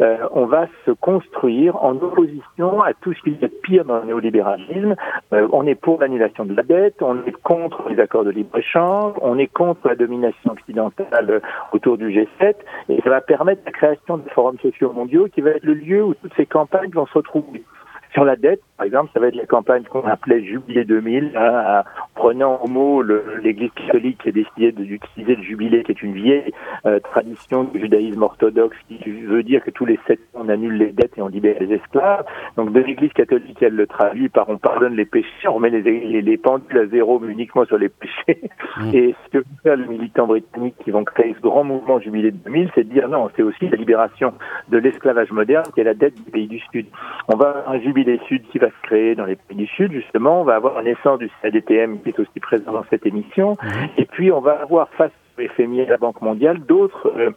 euh, 0.00 0.16
on 0.32 0.46
va 0.46 0.66
se 0.84 0.90
construire 0.90 1.82
en 1.82 1.92
opposition 1.96 2.82
à 2.82 2.92
tout 2.92 3.14
ce 3.14 3.22
qui 3.22 3.36
est 3.40 3.62
pire 3.62 3.84
dans 3.84 4.00
le 4.00 4.06
néolibéralisme. 4.06 4.94
Euh, 5.32 5.48
on 5.52 5.66
est 5.66 5.74
pour 5.74 6.00
l'annulation 6.00 6.44
de 6.44 6.54
la 6.54 6.62
dette, 6.62 7.00
on 7.02 7.24
est 7.24 7.32
contre 7.42 7.88
les 7.88 8.00
accords 8.00 8.24
de 8.24 8.30
libre-échange, 8.30 9.14
on 9.22 9.38
est 9.38 9.46
contre 9.46 9.88
la 9.88 9.94
domination 9.94 10.52
occidentale 10.52 11.40
autour 11.72 11.98
du 11.98 12.08
G7, 12.08 12.54
et 12.88 13.00
ça 13.02 13.10
va 13.10 13.20
permettre 13.20 13.62
la 13.64 13.72
création 13.72 14.18
de 14.18 14.28
forums 14.30 14.58
sociaux 14.58 14.92
mondiaux 14.92 15.28
qui 15.32 15.40
va 15.40 15.50
être 15.50 15.64
le 15.64 15.74
lieu 15.74 16.04
où 16.04 16.14
toutes 16.14 16.34
ces 16.36 16.46
campagnes 16.46 16.90
vont 16.90 17.06
se 17.06 17.14
retrouver. 17.14 17.62
Sur 18.12 18.24
la 18.24 18.36
dette, 18.36 18.60
par 18.78 18.86
exemple, 18.86 19.10
ça 19.12 19.20
va 19.20 19.26
être 19.26 19.34
la 19.34 19.44
campagne 19.44 19.82
qu'on 19.82 20.06
appelait 20.06 20.42
Jubilé 20.44 20.84
2000, 20.84 21.32
hein, 21.36 21.82
prenant 22.14 22.60
au 22.62 22.68
mot 22.68 23.02
l'Église 23.02 23.70
catholique 23.72 24.18
qui 24.22 24.28
a 24.28 24.32
décidé 24.32 24.72
d'utiliser 24.72 25.34
le 25.34 25.42
jubilé, 25.42 25.82
qui 25.82 25.92
est 25.92 26.02
une 26.02 26.14
vieille 26.14 26.52
euh, 26.86 27.00
tradition 27.00 27.64
du 27.64 27.80
judaïsme 27.80 28.22
orthodoxe, 28.22 28.76
qui 28.86 28.98
veut 29.10 29.42
dire 29.42 29.62
que 29.64 29.70
tous 29.70 29.84
les 29.84 29.98
sept 30.06 30.20
ans 30.34 30.42
on 30.44 30.48
annule 30.48 30.76
les 30.76 30.92
dettes 30.92 31.18
et 31.18 31.22
on 31.22 31.28
libère 31.28 31.56
les 31.60 31.74
esclaves. 31.74 32.24
Donc 32.56 32.72
de 32.72 32.80
l'Église 32.80 33.12
catholique, 33.12 33.60
elle 33.62 33.74
le 33.74 33.86
traduit 33.86 34.28
par 34.28 34.48
on 34.48 34.58
pardonne 34.58 34.94
les 34.94 35.04
péchés, 35.04 35.48
on 35.48 35.58
met 35.58 35.70
les, 35.70 35.82
les, 35.82 36.22
les 36.22 36.36
pendules 36.36 36.78
à 36.78 36.86
zéro, 36.86 37.18
mais 37.18 37.32
uniquement 37.32 37.64
sur 37.64 37.78
les 37.78 37.88
péchés. 37.88 38.40
Mmh. 38.78 38.94
Et 38.94 39.14
ce 39.24 39.38
que 39.38 39.44
faire 39.64 39.76
les 39.76 39.86
militants 39.86 40.26
britanniques 40.26 40.76
qui 40.84 40.92
vont 40.92 41.02
créer 41.02 41.34
ce 41.34 41.40
grand 41.40 41.64
mouvement 41.64 41.98
Jubilé 41.98 42.30
2000, 42.30 42.70
c'est 42.74 42.84
de 42.84 42.92
dire 42.92 43.08
non, 43.08 43.28
c'est 43.34 43.42
aussi 43.42 43.68
la 43.68 43.76
libération 43.76 44.34
de 44.68 44.78
l'esclavage 44.78 45.32
moderne 45.32 45.64
qui 45.74 45.80
est 45.80 45.84
la 45.84 45.94
dette 45.94 46.14
du 46.14 46.30
pays 46.30 46.46
du 46.46 46.60
Sud. 46.70 46.86
On 47.26 47.36
va 47.36 47.64
un 47.66 47.80
jubilé 47.80 47.97
des 48.04 48.18
Sud 48.26 48.42
qui 48.50 48.58
va 48.58 48.68
se 48.68 48.82
créer 48.82 49.14
dans 49.14 49.24
les 49.24 49.36
pays 49.36 49.56
du 49.56 49.66
Sud, 49.66 49.92
justement. 49.92 50.40
On 50.40 50.44
va 50.44 50.56
avoir 50.56 50.78
un 50.78 50.82
naissance 50.82 51.18
du 51.18 51.30
CADTM 51.42 52.00
qui 52.00 52.10
est 52.10 52.18
aussi 52.18 52.40
présent 52.40 52.72
dans 52.72 52.84
cette 52.90 53.06
émission. 53.06 53.56
Mhm. 53.62 53.88
Et 53.98 54.04
puis, 54.04 54.32
on 54.32 54.40
va 54.40 54.60
avoir 54.60 54.88
face 54.90 55.12
au 55.38 55.42
FMI 55.42 55.80
et 55.80 55.86
à 55.86 55.90
la 55.90 55.96
Banque 55.96 56.20
mondiale 56.20 56.58
d'autres 56.60 57.12
euh, 57.16 57.30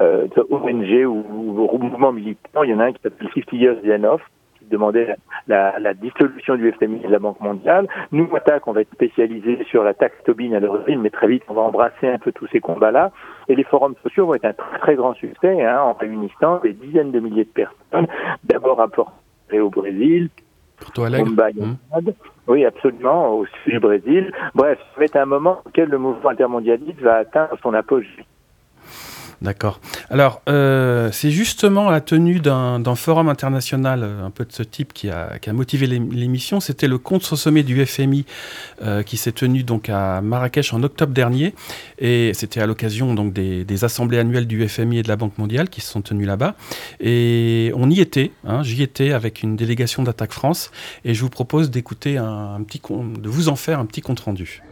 euh, 0.00 0.26
ONG 0.50 1.06
ou, 1.06 1.78
mouvements 1.78 2.12
militants. 2.12 2.62
Il 2.62 2.70
y 2.70 2.74
en 2.74 2.80
a 2.80 2.84
un 2.84 2.92
qui 2.92 3.02
s'appelle 3.02 3.28
50 3.34 3.52
Years 3.52 3.76
Enough 3.84 4.20
qui 4.58 4.66
demandait 4.66 5.16
la, 5.48 5.78
la, 5.78 5.94
dissolution 5.94 6.56
du 6.56 6.72
FMI 6.72 7.00
et 7.04 7.06
de 7.06 7.12
la 7.12 7.18
Banque 7.18 7.40
mondiale. 7.40 7.86
Nous, 8.12 8.28
attaque, 8.34 8.66
on 8.66 8.72
va 8.72 8.82
être 8.82 8.92
spécialisé 8.92 9.64
sur 9.64 9.84
la 9.84 9.94
taxe 9.94 10.16
Tobin 10.24 10.52
à 10.52 10.60
l'origine, 10.60 11.00
mais 11.00 11.10
très 11.10 11.28
vite, 11.28 11.42
on 11.48 11.54
va 11.54 11.62
embrasser 11.62 12.08
un 12.08 12.18
peu 12.18 12.32
tous 12.32 12.46
ces 12.48 12.60
combats-là. 12.60 13.12
Et 13.48 13.54
les 13.54 13.64
forums 13.64 13.94
sociaux 14.02 14.26
vont 14.26 14.34
être 14.34 14.44
un 14.44 14.52
très, 14.52 14.78
très 14.78 14.94
grand 14.96 15.14
succès, 15.14 15.64
hein, 15.64 15.80
en 15.80 15.92
réunissant 15.92 16.58
des 16.58 16.72
dizaines 16.72 17.12
de 17.12 17.20
milliers 17.20 17.44
de 17.44 17.50
personnes, 17.50 18.06
d'abord 18.44 18.80
à 18.80 18.88
Porto 18.88 19.12
et 19.50 19.60
au 19.60 19.70
Brésil. 19.70 20.30
Porto 20.78 21.04
Alegre 21.04 21.32
hum. 21.58 21.76
Oui, 22.48 22.64
absolument, 22.64 23.34
au 23.38 23.46
sud 23.46 23.72
du 23.72 23.80
Brésil. 23.80 24.32
Bref, 24.54 24.78
ça 24.78 24.98
va 24.98 25.04
être 25.04 25.16
un 25.16 25.26
moment 25.26 25.62
auquel 25.64 25.88
le 25.88 25.98
mouvement 25.98 26.30
intermondialiste 26.30 27.00
va 27.00 27.16
atteindre 27.16 27.56
son 27.62 27.74
apogée. 27.74 28.24
D'accord. 29.42 29.80
Alors, 30.08 30.40
euh, 30.48 31.10
c'est 31.12 31.30
justement 31.30 31.90
la 31.90 32.00
tenue 32.00 32.40
d'un 32.40 32.94
forum 32.94 33.28
international 33.28 34.00
euh, 34.02 34.24
un 34.24 34.30
peu 34.30 34.44
de 34.44 34.52
ce 34.52 34.62
type 34.62 34.94
qui 34.94 35.10
a, 35.10 35.38
motivé 35.52 35.86
l'émission. 35.86 36.60
C'était 36.60 36.88
le 36.88 36.98
contre-sommet 36.98 37.62
du 37.62 37.84
FMI 37.84 38.24
euh, 38.82 39.02
qui 39.02 39.16
s'est 39.16 39.32
tenu 39.32 39.62
donc 39.62 39.90
à 39.90 40.20
Marrakech 40.22 40.72
en 40.72 40.82
octobre 40.82 41.12
dernier. 41.12 41.54
Et 41.98 42.32
c'était 42.34 42.60
à 42.60 42.66
l'occasion 42.66 43.14
donc 43.14 43.32
des, 43.32 43.84
assemblées 43.84 44.18
annuelles 44.18 44.46
du 44.46 44.66
FMI 44.66 44.98
et 44.98 45.02
de 45.02 45.08
la 45.08 45.16
Banque 45.16 45.36
mondiale 45.36 45.68
qui 45.68 45.82
se 45.82 45.90
sont 45.90 46.00
tenues 46.00 46.24
là-bas. 46.24 46.54
Et 47.00 47.72
on 47.74 47.90
y 47.90 48.00
était, 48.00 48.32
hein, 48.46 48.62
j'y 48.62 48.82
étais 48.82 49.12
avec 49.12 49.42
une 49.42 49.54
délégation 49.54 50.02
d'Attaque 50.02 50.32
France. 50.32 50.70
Et 51.04 51.12
je 51.12 51.20
vous 51.20 51.30
propose 51.30 51.70
d'écouter 51.70 52.16
un, 52.16 52.54
un 52.54 52.62
petit, 52.62 52.80
de 52.80 53.28
vous 53.28 53.48
en 53.48 53.56
faire 53.56 53.80
un 53.80 53.86
petit 53.86 54.00
compte-rendu. 54.00 54.62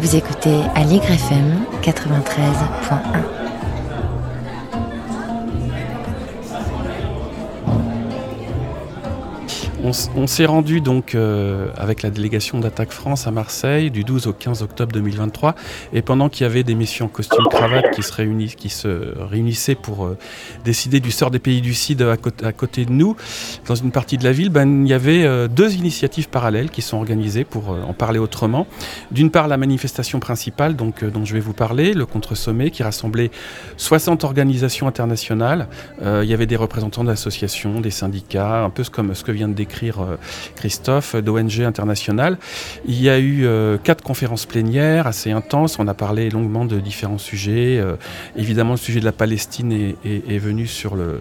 Vous 0.00 0.16
écoutez 0.16 0.62
Aligre 0.74 1.10
FM 1.10 1.66
93.1. 1.82 3.39
On, 9.82 10.26
s'est 10.26 10.44
rendu 10.44 10.82
donc 10.82 11.14
euh, 11.14 11.68
avec 11.76 12.02
la 12.02 12.10
délégation 12.10 12.60
d'Attaque 12.60 12.92
France 12.92 13.26
à 13.26 13.30
Marseille 13.30 13.90
du 13.90 14.04
12 14.04 14.26
au 14.26 14.34
15 14.34 14.62
octobre 14.62 14.92
2023 14.92 15.54
et 15.94 16.02
pendant 16.02 16.28
qu'il 16.28 16.44
y 16.44 16.46
avait 16.46 16.64
des 16.64 16.74
missions 16.74 17.08
costumes 17.08 17.46
cravate 17.50 17.90
qui 17.92 18.02
se, 18.02 18.54
qui 18.54 18.68
se 18.68 19.14
réunissaient 19.18 19.74
pour 19.74 20.04
euh, 20.04 20.18
décider 20.64 21.00
du 21.00 21.10
sort 21.10 21.30
des 21.30 21.38
pays 21.38 21.62
du 21.62 21.72
Sud 21.72 22.02
à 22.02 22.52
côté, 22.52 22.84
de 22.84 22.92
nous, 22.92 23.16
dans 23.66 23.74
une 23.74 23.90
partie 23.90 24.18
de 24.18 24.24
la 24.24 24.32
ville, 24.32 24.50
ben, 24.50 24.84
il 24.84 24.90
y 24.90 24.92
avait 24.92 25.24
euh, 25.24 25.48
deux 25.48 25.74
initiatives 25.74 26.28
parallèles 26.28 26.68
qui 26.70 26.82
sont 26.82 26.98
organisées 26.98 27.44
pour 27.44 27.70
en 27.70 27.94
parler 27.94 28.18
autrement. 28.18 28.66
D'une 29.10 29.30
part, 29.30 29.48
la 29.48 29.56
manifestation 29.56 30.20
principale 30.20 30.76
donc, 30.76 31.04
dont 31.04 31.24
je 31.24 31.32
vais 31.32 31.40
vous 31.40 31.54
parler, 31.54 31.94
le 31.94 32.04
contre-sommet 32.04 32.70
qui 32.70 32.82
rassemblait 32.82 33.30
60 33.78 34.24
organisations 34.24 34.86
internationales. 34.86 35.68
il 36.02 36.28
y 36.28 36.34
avait 36.34 36.46
des 36.46 36.56
représentants 36.56 37.04
d'associations, 37.04 37.80
des 37.80 37.90
syndicats, 37.90 38.62
un 38.62 38.70
peu 38.70 38.84
comme 38.92 39.14
ce 39.14 39.24
que 39.24 39.32
vient 39.32 39.48
de 39.48 39.54
décrire 39.54 39.69
euh, 39.82 40.16
Christophe 40.56 41.16
d'ONG 41.16 41.60
International. 41.60 42.38
Il 42.86 43.00
y 43.00 43.08
a 43.08 43.18
eu 43.18 43.44
euh, 43.44 43.78
quatre 43.78 44.02
conférences 44.02 44.46
plénières 44.46 45.06
assez 45.06 45.30
intenses. 45.30 45.78
On 45.78 45.88
a 45.88 45.94
parlé 45.94 46.30
longuement 46.30 46.64
de 46.64 46.78
différents 46.80 47.18
sujets. 47.18 47.78
Euh, 47.78 47.96
évidemment, 48.36 48.72
le 48.72 48.78
sujet 48.78 49.00
de 49.00 49.04
la 49.04 49.12
Palestine 49.12 49.72
est, 49.72 50.38
venu 50.38 50.66
sur 50.66 50.96
le, 50.96 51.20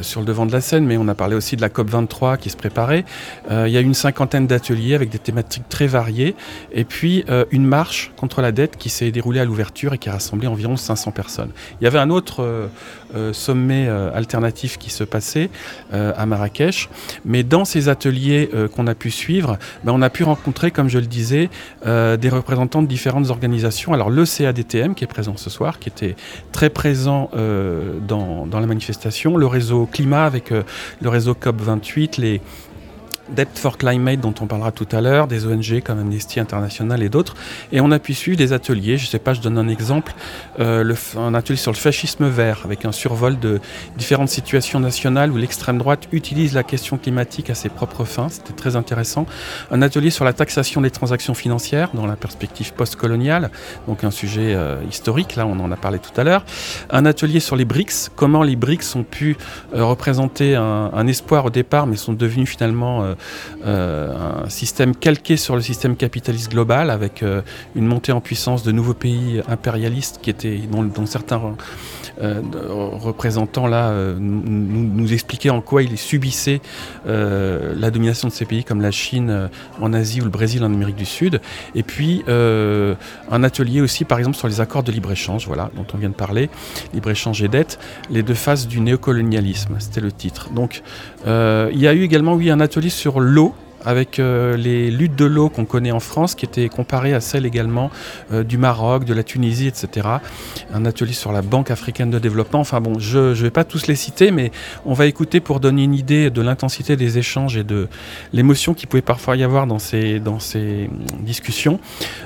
sur 0.00 0.20
le 0.20 0.26
devant 0.26 0.46
de 0.46 0.52
la 0.52 0.60
scène, 0.60 0.84
mais 0.84 0.96
on 0.96 1.08
a 1.08 1.14
parlé 1.14 1.36
aussi 1.36 1.56
de 1.56 1.60
la 1.60 1.68
COP 1.68 1.90
23 1.90 2.36
qui 2.36 2.50
se 2.50 2.56
préparait. 2.56 3.04
il 3.50 3.68
y 3.68 3.76
a 3.76 3.80
une 3.80 3.94
cinquantaine 3.94 4.46
d'ateliers 4.46 4.94
avec 4.94 5.08
des 5.10 5.18
thématiques 5.18 5.68
très 5.68 5.86
variées, 5.86 6.34
et 6.72 6.84
puis 6.84 7.24
une 7.50 7.64
marche 7.64 8.12
contre 8.16 8.42
la 8.42 8.52
dette 8.52 8.76
qui 8.76 8.88
s'est 8.88 9.10
déroulée 9.10 9.40
à 9.40 9.44
l'ouverture 9.44 9.94
et 9.94 9.98
qui 9.98 10.08
a 10.08 10.12
rassemblé 10.12 10.46
environ 10.46 10.76
500 10.76 11.12
personnes. 11.12 11.50
Il 11.80 11.84
y 11.84 11.86
avait 11.86 11.98
un 11.98 12.10
autre 12.10 12.68
sommet 13.32 13.88
alternatif 13.88 14.78
qui 14.78 14.90
se 14.90 15.04
passait 15.04 15.50
à 15.92 16.26
Marrakech, 16.26 16.88
mais 17.24 17.42
dans 17.42 17.64
ces 17.64 17.88
ateliers 17.88 18.50
qu'on 18.74 18.86
a 18.86 18.94
pu 18.94 19.10
suivre, 19.10 19.58
ben, 19.84 19.92
on 19.92 20.02
a 20.02 20.10
pu 20.10 20.24
rencontrer, 20.24 20.70
comme 20.70 20.88
je 20.88 20.98
le 20.98 21.06
disais, 21.06 21.50
des 21.84 22.28
représentants 22.28 22.82
de 22.82 22.88
différentes 22.88 23.30
organisations. 23.30 23.92
Alors 23.92 24.10
le 24.10 24.24
CADTM 24.24 24.94
qui 24.94 25.04
est 25.04 25.08
présent 25.08 25.36
ce 25.36 25.50
soir, 25.50 25.78
qui 25.78 25.88
était 25.88 26.16
très 26.52 26.70
présent 26.70 27.30
euh, 27.34 27.98
dans, 28.06 28.46
dans, 28.46 28.60
la 28.60 28.66
manifestation, 28.66 29.36
le 29.36 29.46
réseau 29.52 29.86
climat 29.86 30.24
avec 30.24 30.50
euh, 30.50 30.62
le 31.00 31.08
réseau 31.08 31.34
COP28, 31.34 32.20
les, 32.20 32.40
Debt 33.34 33.48
for 33.54 33.78
Climate 33.78 34.20
dont 34.20 34.34
on 34.40 34.46
parlera 34.46 34.72
tout 34.72 34.88
à 34.92 35.00
l'heure, 35.00 35.26
des 35.26 35.46
ONG 35.46 35.82
comme 35.84 35.98
Amnesty 35.98 36.40
International 36.40 37.02
et 37.02 37.08
d'autres. 37.08 37.34
Et 37.72 37.80
on 37.80 37.90
a 37.90 37.98
pu 37.98 38.14
suivre 38.14 38.36
des 38.36 38.52
ateliers, 38.52 38.98
je 38.98 39.06
ne 39.06 39.08
sais 39.08 39.18
pas, 39.18 39.34
je 39.34 39.40
donne 39.40 39.58
un 39.58 39.68
exemple, 39.68 40.14
euh, 40.60 40.94
un 41.16 41.34
atelier 41.34 41.56
sur 41.56 41.72
le 41.72 41.76
fascisme 41.76 42.28
vert 42.28 42.62
avec 42.64 42.84
un 42.84 42.92
survol 42.92 43.38
de 43.38 43.60
différentes 43.96 44.28
situations 44.28 44.80
nationales 44.80 45.30
où 45.30 45.36
l'extrême 45.36 45.78
droite 45.78 46.08
utilise 46.12 46.54
la 46.54 46.62
question 46.62 46.98
climatique 46.98 47.50
à 47.50 47.54
ses 47.54 47.68
propres 47.68 48.04
fins, 48.04 48.28
c'était 48.28 48.52
très 48.52 48.76
intéressant. 48.76 49.26
Un 49.70 49.82
atelier 49.82 50.10
sur 50.10 50.24
la 50.24 50.32
taxation 50.32 50.80
des 50.80 50.90
transactions 50.90 51.34
financières 51.34 51.90
dans 51.94 52.06
la 52.06 52.16
perspective 52.16 52.72
post-coloniale, 52.74 53.50
donc 53.88 54.04
un 54.04 54.10
sujet 54.10 54.54
euh, 54.54 54.76
historique, 54.88 55.36
là 55.36 55.46
on 55.46 55.58
en 55.60 55.70
a 55.72 55.76
parlé 55.76 55.98
tout 55.98 56.18
à 56.20 56.24
l'heure. 56.24 56.44
Un 56.90 57.06
atelier 57.06 57.40
sur 57.40 57.56
les 57.56 57.64
BRICS, 57.64 58.10
comment 58.14 58.42
les 58.42 58.56
BRICS 58.56 58.96
ont 58.96 59.04
pu 59.04 59.36
euh, 59.74 59.84
représenter 59.84 60.54
un, 60.54 61.06
espoir 61.06 61.46
au 61.46 61.50
départ 61.50 61.86
mais 61.86 61.96
sont 61.96 62.12
devenus 62.12 62.48
finalement 62.48 63.14
un 63.64 64.48
système 64.48 64.94
calqué 64.94 65.36
sur 65.36 65.56
le 65.56 65.62
système 65.62 65.96
capitaliste 65.96 66.50
global, 66.50 66.90
avec 66.90 67.22
euh, 67.22 67.42
une 67.74 67.86
montée 67.86 68.12
en 68.12 68.20
puissance 68.20 68.62
de 68.62 68.72
nouveaux 68.72 68.94
pays 68.94 69.42
impérialistes 69.48 70.20
qui 70.22 70.30
étaient, 70.30 70.60
dont, 70.70 71.06
certains 71.06 71.40
euh, 72.20 72.40
représentants 72.68 73.66
là 73.66 73.92
nous, 74.18 75.12
expliquaient 75.12 75.50
en 75.50 75.60
quoi 75.60 75.82
ils 75.82 75.98
subissaient 75.98 76.60
la 77.06 77.90
domination 77.90 78.28
de 78.28 78.32
ces 78.32 78.44
pays 78.44 78.64
comme 78.64 78.80
la 78.80 78.90
Chine 78.90 79.50
en 79.80 79.92
Asie 79.92 80.20
ou 80.20 80.24
le 80.24 80.30
Brésil 80.30 80.62
en 80.62 80.72
Amérique 80.72 80.96
du 80.96 81.04
Sud. 81.04 81.40
Et 81.74 81.82
puis 81.82 82.22
un 82.28 83.42
atelier 83.42 83.80
aussi, 83.80 84.04
par 84.04 84.18
exemple, 84.18 84.36
sur 84.36 84.48
les 84.48 84.60
accords 84.60 84.82
de 84.82 84.92
libre-échange, 84.92 85.46
voilà, 85.46 85.70
dont 85.76 85.86
on 85.94 85.98
vient 85.98 86.10
de 86.10 86.14
parler, 86.14 86.48
libre-échange 86.94 87.42
et 87.42 87.48
dette, 87.48 87.78
les 88.10 88.22
deux 88.22 88.34
phases 88.34 88.68
du 88.68 88.80
néocolonialisme, 88.80 89.76
c'était 89.78 90.00
le 90.00 90.12
titre. 90.12 90.50
Donc 90.50 90.82
il 91.26 91.78
y 91.78 91.86
a 91.86 91.94
eu 91.94 92.02
également, 92.02 92.34
oui, 92.34 92.50
un 92.50 92.60
atelier 92.60 92.90
sur 92.90 93.20
l'eau 93.20 93.54
avec 93.84 94.18
euh, 94.18 94.56
les 94.56 94.90
luttes 94.90 95.16
de 95.16 95.24
l'eau 95.24 95.48
qu'on 95.48 95.64
connaît 95.64 95.92
en 95.92 96.00
France, 96.00 96.34
qui 96.34 96.44
étaient 96.44 96.68
comparées 96.68 97.14
à 97.14 97.20
celles 97.20 97.46
également 97.46 97.90
euh, 98.32 98.44
du 98.44 98.58
Maroc, 98.58 99.04
de 99.04 99.14
la 99.14 99.22
Tunisie, 99.22 99.66
etc. 99.66 100.08
Un 100.72 100.84
atelier 100.84 101.12
sur 101.12 101.32
la 101.32 101.42
Banque 101.42 101.70
africaine 101.70 102.10
de 102.10 102.18
développement. 102.18 102.60
Enfin 102.60 102.80
bon, 102.80 102.98
je 102.98 103.18
ne 103.18 103.34
vais 103.34 103.50
pas 103.50 103.64
tous 103.64 103.86
les 103.86 103.96
citer, 103.96 104.30
mais 104.30 104.50
on 104.84 104.92
va 104.92 105.06
écouter 105.06 105.40
pour 105.40 105.60
donner 105.60 105.84
une 105.84 105.94
idée 105.94 106.30
de 106.30 106.42
l'intensité 106.42 106.96
des 106.96 107.18
échanges 107.18 107.56
et 107.56 107.64
de 107.64 107.88
l'émotion 108.32 108.74
qui 108.74 108.86
pouvait 108.86 109.02
parfois 109.02 109.36
y 109.36 109.42
avoir 109.42 109.66
dans 109.66 109.78
ces, 109.78 110.20
dans 110.20 110.38
ces 110.38 110.88
discussions. 111.20 111.80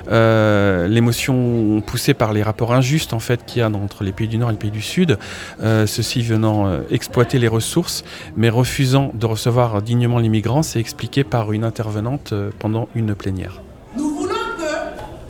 Euh, 0.09 0.87
l'émotion 0.87 1.81
poussée 1.85 2.13
par 2.13 2.33
les 2.33 2.43
rapports 2.43 2.73
injustes 2.73 3.13
en 3.13 3.19
fait 3.19 3.45
qu'il 3.45 3.59
y 3.59 3.61
a 3.61 3.67
entre 3.67 4.03
les 4.03 4.11
pays 4.11 4.27
du 4.27 4.37
Nord 4.37 4.49
et 4.49 4.53
les 4.53 4.57
pays 4.57 4.71
du 4.71 4.81
Sud, 4.81 5.17
ceux-ci 5.61 6.21
venant 6.21 6.81
exploiter 6.89 7.37
les 7.37 7.47
ressources, 7.47 8.03
mais 8.35 8.49
refusant 8.49 9.11
de 9.13 9.25
recevoir 9.25 9.81
dignement 9.81 10.19
les 10.19 10.29
migrants, 10.29 10.63
c'est 10.63 10.79
expliqué 10.79 11.23
par 11.23 11.46
une 11.53 11.63
intervenante 11.63 12.33
euh, 12.33 12.51
pendant 12.59 12.89
une 12.95 13.15
plénière. 13.15 13.61
Nous 13.95 14.09
voulons 14.15 14.33
que 14.57 14.63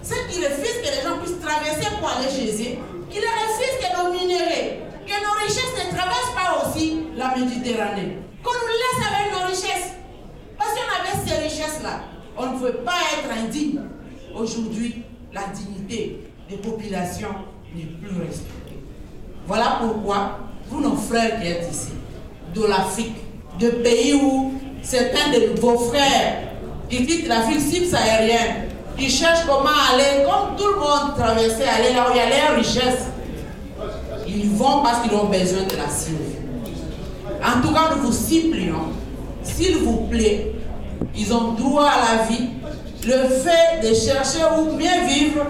ceux 0.03 0.15
qui 0.29 0.39
refusent 0.45 0.81
que 0.81 0.95
les 0.95 1.01
gens 1.03 1.17
puissent 1.21 1.39
traverser 1.39 1.87
pour 1.99 2.09
aller 2.09 2.29
chez 2.29 2.51
eux, 2.51 2.77
qu'ils 3.09 3.21
refusent 3.21 3.79
que 3.81 4.03
nos 4.03 4.11
minéraux, 4.11 4.81
que 5.05 5.11
nos 5.11 5.45
richesses 5.45 5.73
ne 5.75 5.95
traversent 5.95 6.35
pas 6.35 6.67
aussi 6.67 7.03
la 7.15 7.35
Méditerranée. 7.35 8.17
Qu'on 8.43 8.51
nous 8.51 8.77
laisse 8.81 9.07
avec 9.07 9.33
nos 9.33 9.47
richesses. 9.47 9.93
Parce 10.57 10.71
qu'on 10.71 11.01
avait 11.01 11.27
ces 11.27 11.35
richesses-là, 11.43 12.01
on 12.37 12.53
ne 12.53 12.59
peut 12.59 12.77
pas 12.77 12.99
être 13.17 13.37
indigne. 13.43 13.81
Aujourd'hui, 14.35 15.03
la 15.33 15.43
dignité 15.53 16.21
des 16.49 16.57
populations 16.57 17.35
n'est 17.75 17.83
plus 17.85 18.17
respectée. 18.21 18.79
Voilà 19.45 19.79
pourquoi 19.81 20.39
vous, 20.69 20.81
nos 20.81 20.95
frères 20.95 21.39
qui 21.39 21.47
êtes 21.47 21.67
ici, 21.71 21.93
de 22.53 22.65
l'Afrique, 22.65 23.15
de 23.59 23.69
pays 23.69 24.13
où 24.13 24.53
certains 24.87 25.31
de 25.33 25.59
vos 25.59 25.77
frères 25.77 26.37
qui 26.89 27.05
quittent 27.05 27.27
la 27.27 27.41
ville 27.41 27.59
subsaharienne, 27.59 28.69
qui 28.97 29.09
cherchent 29.09 29.45
comment 29.45 29.69
aller, 29.93 30.23
comme 30.23 30.55
tout 30.55 30.73
le 30.73 30.79
monde 30.79 31.15
traverser, 31.17 31.63
aller 31.63 31.93
là 31.93 32.07
où 32.07 32.13
il 32.13 32.17
y 32.17 32.21
a 32.21 32.29
les 32.29 32.55
richesses. 32.55 33.07
Ils 34.25 34.49
vont 34.51 34.81
parce 34.81 35.01
qu'ils 35.01 35.13
ont 35.13 35.25
besoin 35.25 35.63
de 35.63 35.75
la 35.75 35.89
survie. 35.89 36.37
En 37.43 37.61
tout 37.61 37.73
cas, 37.73 37.95
nous 37.95 38.03
vous 38.03 38.13
supplions, 38.13 38.93
s'il 39.43 39.77
vous 39.79 40.07
plaît, 40.09 40.53
ils 41.15 41.33
ont 41.33 41.51
droit 41.51 41.89
à 41.89 42.15
la 42.15 42.23
vie. 42.23 42.49
Le 43.05 43.27
fait 43.27 43.87
de 43.87 43.93
chercher 43.93 44.43
où 44.57 44.75
bien 44.75 45.05
vivre 45.05 45.45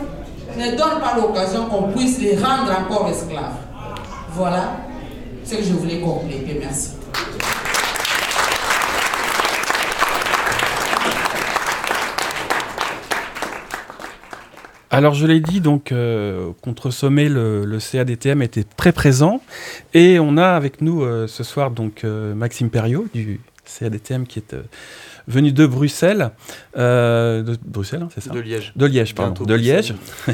ne 0.58 0.72
donne 0.72 1.00
pas 1.00 1.16
l'occasion 1.16 1.66
qu'on 1.66 1.92
puisse 1.92 2.20
les 2.20 2.36
rendre 2.36 2.72
encore 2.80 3.08
esclaves. 3.10 3.54
Voilà 4.34 4.78
ce 5.46 5.56
que 5.56 5.64
je 5.64 5.74
voulais 5.74 6.00
compléter. 6.00 6.58
Merci. 6.60 6.90
Alors 14.90 15.14
je 15.14 15.28
l'ai 15.28 15.42
dit, 15.42 15.60
donc 15.60 15.92
euh, 15.92 16.52
contre 16.62 16.92
sommet, 16.92 17.28
le, 17.28 17.78
CADTM 17.80 18.42
était 18.42 18.64
très 18.64 18.94
présent 18.94 19.42
et 19.94 20.18
on 20.20 20.38
a 20.38 20.48
avec 20.48 20.82
nous 20.82 21.04
euh, 21.04 21.28
ce 21.28 21.44
soir 21.44 21.72
donc 21.72 22.04
euh, 22.04 22.34
Maxime 22.34 22.70
Perriot 22.70 23.06
du 23.14 23.42
CADTM 23.66 24.26
qui 24.26 24.40
est 24.40 24.56
venu 25.28 25.52
de 25.52 25.66
Bruxelles, 25.66 26.32
de 26.74 27.58
Bruxelles, 27.66 28.04
hein, 28.04 28.10
c'est 28.14 28.22
ça 28.22 28.30
De 28.30 28.40
Liège. 28.40 28.72
De 28.78 28.86
Liège, 28.86 29.14
pardon. 29.14 29.44
de 29.44 29.54
Liège. 29.56 29.94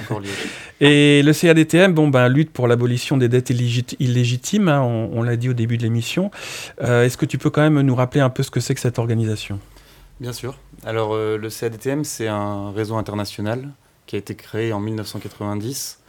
et 0.82 1.24
le 1.24 1.34
CADTM, 1.34 1.94
bon 1.94 2.10
ben 2.10 2.30
lutte 2.30 2.52
pour 2.52 2.68
l'abolition 2.68 3.18
des 3.18 3.30
dettes 3.30 3.50
illégitimes. 3.50 4.68
Hein, 4.68 4.82
on, 4.82 5.24
l'a 5.24 5.36
dit 5.36 5.50
au 5.50 5.54
début 5.54 5.78
de 5.78 5.84
l'émission. 5.84 6.30
Est-ce 6.80 7.18
que 7.18 7.26
tu 7.26 7.40
peux 7.40 7.50
quand 7.50 7.64
même 7.64 7.82
nous 7.82 7.96
rappeler 7.96 8.22
un 8.22 8.30
peu 8.30 8.44
ce 8.44 8.52
que 8.52 8.60
c'est 8.60 8.76
que 8.76 8.82
cette 8.82 9.00
organisation? 9.00 9.60
Bien 10.20 10.32
sûr. 10.32 10.60
Alors 10.86 11.16
le 11.16 11.50
CADTM, 11.50 12.04
c'est 12.04 12.28
un 12.28 12.72
réseau 12.72 12.96
international 12.96 13.70
qui 14.06 14.16
a 14.16 14.20
été 14.20 14.36
créé 14.36 14.74
en 14.74 14.80
1990. 14.80 16.00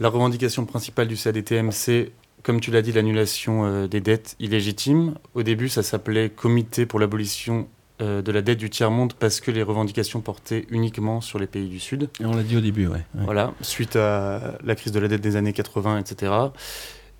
La 0.00 0.08
revendication 0.08 0.64
principale 0.64 1.08
du 1.08 1.16
CADTM, 1.16 1.70
c'est, 1.70 2.12
comme 2.42 2.60
tu 2.60 2.70
l'as 2.70 2.82
dit, 2.82 2.92
l'annulation 2.92 3.64
euh, 3.64 3.86
des 3.86 4.00
dettes 4.00 4.36
illégitimes. 4.40 5.14
Au 5.34 5.42
début, 5.42 5.68
ça 5.68 5.82
s'appelait 5.82 6.30
Comité 6.30 6.86
pour 6.86 6.98
l'abolition 6.98 7.68
euh, 8.00 8.22
de 8.22 8.32
la 8.32 8.42
dette 8.42 8.58
du 8.58 8.70
tiers-monde 8.70 9.12
parce 9.12 9.40
que 9.40 9.50
les 9.50 9.62
revendications 9.62 10.22
portaient 10.22 10.66
uniquement 10.70 11.20
sur 11.20 11.38
les 11.38 11.46
pays 11.46 11.68
du 11.68 11.78
Sud. 11.78 12.08
Et 12.20 12.24
on 12.24 12.34
l'a 12.34 12.42
dit 12.42 12.56
au 12.56 12.60
début, 12.60 12.88
oui. 12.88 12.98
Voilà, 13.14 13.52
suite 13.60 13.96
à 13.96 14.58
la 14.64 14.74
crise 14.74 14.92
de 14.92 14.98
la 14.98 15.08
dette 15.08 15.20
des 15.20 15.36
années 15.36 15.52
80, 15.52 15.98
etc. 15.98 16.32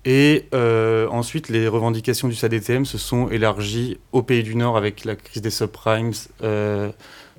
Et 0.03 0.47
euh, 0.53 1.07
ensuite, 1.09 1.47
les 1.47 1.67
revendications 1.67 2.27
du 2.27 2.35
CADTM 2.35 2.83
se 2.83 2.97
sont 2.97 3.29
élargies 3.29 3.99
aux 4.11 4.23
pays 4.23 4.43
du 4.43 4.55
Nord 4.55 4.75
avec 4.75 5.05
la 5.05 5.15
crise 5.15 5.41
des 5.41 5.51
subprimes, 5.51 6.11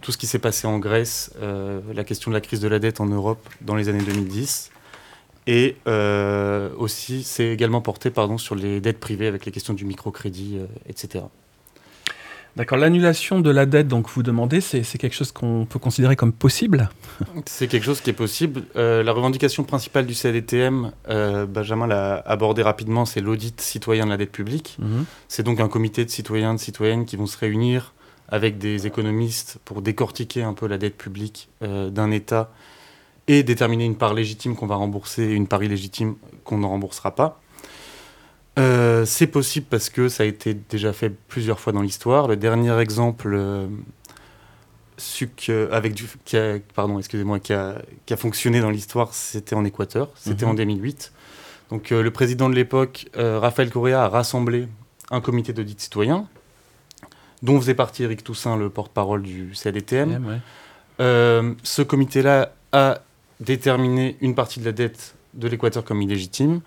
tout 0.05 0.13
ce 0.13 0.19
qui 0.19 0.27
s'est 0.27 0.39
passé 0.39 0.67
en 0.67 0.79
Grèce, 0.79 1.33
euh, 1.41 1.81
la 1.95 2.05
question 2.05 2.31
de 2.31 2.35
la 2.37 2.43
crise 2.43 2.61
de 2.61 2.69
la 2.69 2.79
dette 2.79 3.01
en 3.01 3.07
Europe 3.07 3.49
dans 3.63 3.75
les 3.75 3.89
années 3.89 4.05
2010. 4.05 4.71
Et 5.47 5.77
euh, 5.89 6.69
aussi, 6.77 7.23
c'est 7.23 7.47
également 7.47 7.81
porté 7.81 8.11
pardon, 8.11 8.37
sur 8.37 8.55
les 8.55 8.83
dettes 8.83 9.01
privées 9.01 9.27
avec 9.27 9.47
les 9.47 9.53
questions 9.53 9.73
du 9.73 9.87
microcrédit, 9.87 10.59
euh, 10.59 10.67
etc. 10.91 11.25
D'accord. 12.55 12.77
L'annulation 12.77 13.41
de 13.41 13.49
la 13.51 13.65
dette, 13.65 13.89
donc 13.89 14.11
vous 14.11 14.23
demandez, 14.23 14.61
c'est 14.61 14.85
quelque 14.99 15.15
chose 15.15 15.33
qu'on 15.33 15.67
peut 15.69 15.79
considérer 15.79 16.17
comme 16.17 16.33
possible? 16.33 16.91
C'est 17.47 17.67
quelque 17.67 17.85
chose 17.85 18.01
qui 18.01 18.11
est 18.11 18.13
possible. 18.13 18.63
la 18.77 19.11
revendication 19.11 19.65
principale 19.65 20.07
du 20.07 20.15
CADTM, 20.15 20.93
Benjamin 21.49 21.89
l'a 21.89 22.15
abordé 22.15 22.63
rapidement, 22.63 23.07
c'est 23.07 23.21
l'audit 23.21 23.61
citoyen 23.61 24.05
de 24.05 24.11
la 24.11 24.19
dette 24.19 24.31
publique. 24.31 24.77
Mhm. 24.79 25.05
C'est 25.27 25.43
donc 25.43 25.59
un 25.59 25.69
comité 25.69 26.05
de 26.05 26.11
citoyens, 26.11 26.55
de 26.55 26.61
citoyennes 26.61 27.07
qui 27.07 27.17
vont 27.17 27.27
se 27.27 27.39
réunir 27.39 27.93
avec 28.35 28.59
des 28.59 28.85
économistes 28.89 29.59
pour 29.65 29.81
décortiquer 29.81 30.43
un 30.43 30.55
peu 30.55 30.67
la 30.67 30.77
dette 30.77 30.97
publique 30.97 31.49
euh, 31.63 31.89
d'un 31.89 32.11
État 32.11 32.51
et 33.29 33.45
déterminer 33.45 33.85
une 33.85 33.95
part 33.95 34.13
légitime 34.13 34.57
qu'on 34.57 34.67
va 34.67 34.75
rembourser 34.75 35.23
et 35.23 35.35
une 35.35 35.47
part 35.47 35.63
illégitime 35.63 36.17
qu'on 36.43 36.59
ne 36.59 36.67
remboursera 36.67 37.15
pas. 37.15 37.41
Euh, 38.59 39.05
c'est 39.05 39.29
possible 39.29 39.67
parce 39.71 39.89
que 39.89 40.09
ça 40.09 40.25
a 40.25 40.27
été 40.27 40.53
déjà 40.53 40.93
fait 40.93 41.11
plusieurs 41.11 41.61
fois 41.61 41.73
dans 41.73 41.81
l'histoire. 41.81 42.27
Le 42.27 42.35
dernier 42.37 42.77
exemple 42.81 43.31
euh, 43.37 43.69
avec 45.71 45.95
du, 45.95 46.09
qui 46.25 46.37
a, 46.37 46.59
pardon, 46.75 46.99
excusez-moi, 46.99 47.39
qui 47.39 47.53
a, 47.53 47.83
qui 48.05 48.15
a, 48.15 48.17
fonctionné 48.17 48.61
dans 48.61 48.71
l'histoire, 48.71 49.15
c'était 49.15 49.55
en 49.55 49.65
Équateur, 49.65 50.11
c'était 50.17 50.45
mhm. 50.45 50.51
en 50.51 50.55
2008. 50.55 51.13
Donc 51.71 51.91
le 51.91 52.11
président 52.11 52.51
de 52.51 52.55
l'époque, 52.57 53.07
Raphaël 53.15 53.71
Correa, 53.71 54.03
a 54.03 54.09
rassemblé 54.09 54.67
un 55.13 55.21
comité 55.21 55.53
d'audit 55.53 55.81
citoyen, 55.81 56.29
dont 57.45 57.61
faisait 57.61 57.75
partie 57.75 58.03
Eric 58.03 58.25
Toussaint, 58.25 58.57
le 58.57 58.71
porte-parole 58.71 59.23
du 59.23 59.53
CADTM. 59.53 60.41
ce 60.99 61.83
comité-là 61.83 62.53
a 62.73 62.99
déterminé 63.39 64.17
une 64.21 64.35
partie 64.35 64.59
de 64.59 64.65
la 64.65 64.73
dette 64.73 65.15
de 65.35 65.47
l'Équateur 65.47 65.85
comme 65.85 66.03
illégitime. 66.03 66.61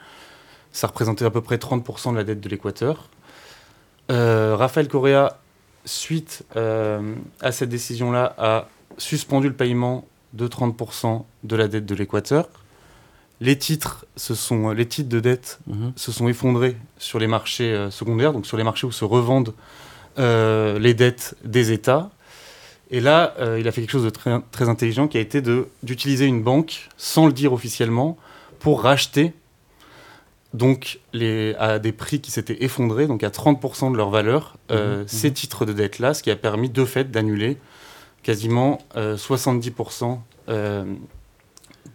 Ça 0.72 0.88
représentait 0.88 1.26
à 1.26 1.32
peu 1.32 1.42
près 1.42 1.58
30% 1.58 2.12
de 2.12 2.18
la 2.18 2.24
dette 2.24 2.40
de 2.40 2.48
l'Équateur. 2.48 3.10
Raphaël 4.10 4.88
Correa 4.88 5.38
suite 5.88 6.44
euh, 6.56 7.16
à 7.42 7.52
cette 7.52 7.70
décision-là, 7.70 8.36
a 8.38 8.68
suspendu 8.98 9.48
le 9.48 9.54
paiement 9.54 10.06
de 10.34 10.48
30% 10.48 11.24
de 11.44 11.56
la 11.56 11.68
dette 11.68 11.86
de 11.86 11.96
l'Équateur. 11.96 12.48
Les 13.40 13.58
titres, 13.58 14.06
ce 14.16 14.36
sont, 14.36 14.72
les 14.72 14.88
titres 14.88 15.10
de 15.10 15.20
dette 15.20 15.60
mhm. 15.68 15.94
se 15.96 16.12
sont 16.12 16.28
effondrés 16.28 16.76
sur 16.98 17.20
les 17.20 17.28
marchés 17.28 17.72
euh, 17.72 17.92
secondaires, 17.92 18.34
donc 18.34 18.46
sur 18.46 18.58
les 18.58 18.64
marchés 18.64 18.86
où 18.86 18.92
se 18.92 19.06
revendent 19.06 19.50
euh, 19.50 19.87
les 20.18 20.94
dettes 20.94 21.36
des 21.44 21.72
États. 21.72 22.10
Et 22.90 23.00
là, 23.00 23.36
il 23.60 23.68
a 23.68 23.72
fait 23.72 23.82
quelque 23.82 23.92
chose 23.92 24.06
de 24.06 24.10
très, 24.10 24.40
très 24.52 24.70
intelligent 24.70 25.08
qui 25.08 25.18
a 25.18 25.22
été 25.22 25.42
d'utiliser 25.84 26.26
une 26.26 26.42
banque, 26.42 26.90
sans 26.98 27.26
le 27.28 27.34
dire 27.34 27.54
officiellement, 27.54 28.18
pour 28.60 28.82
racheter 28.82 29.34
donc 30.54 31.00
les, 31.14 31.56
à 31.56 31.80
des 31.80 31.92
prix 31.92 32.20
qui 32.20 32.32
s'étaient 32.32 32.64
effondrés, 32.64 33.08
donc 33.08 33.24
à 33.24 33.30
30% 33.30 33.92
de 33.92 33.98
leur 33.98 34.10
valeur, 34.10 34.58
euh, 34.72 34.96
mhm, 34.96 35.02
mhm. 35.02 35.08
ces 35.08 35.32
titres 35.32 35.66
de 35.66 35.74
dette-là, 35.74 36.14
ce 36.14 36.24
qui 36.24 36.32
a 36.32 36.36
permis 36.36 36.70
de 36.70 36.86
fait 36.86 37.12
d'annuler 37.12 37.58
quasiment 38.24 38.80
70% 38.96 40.20
euh, 40.50 40.86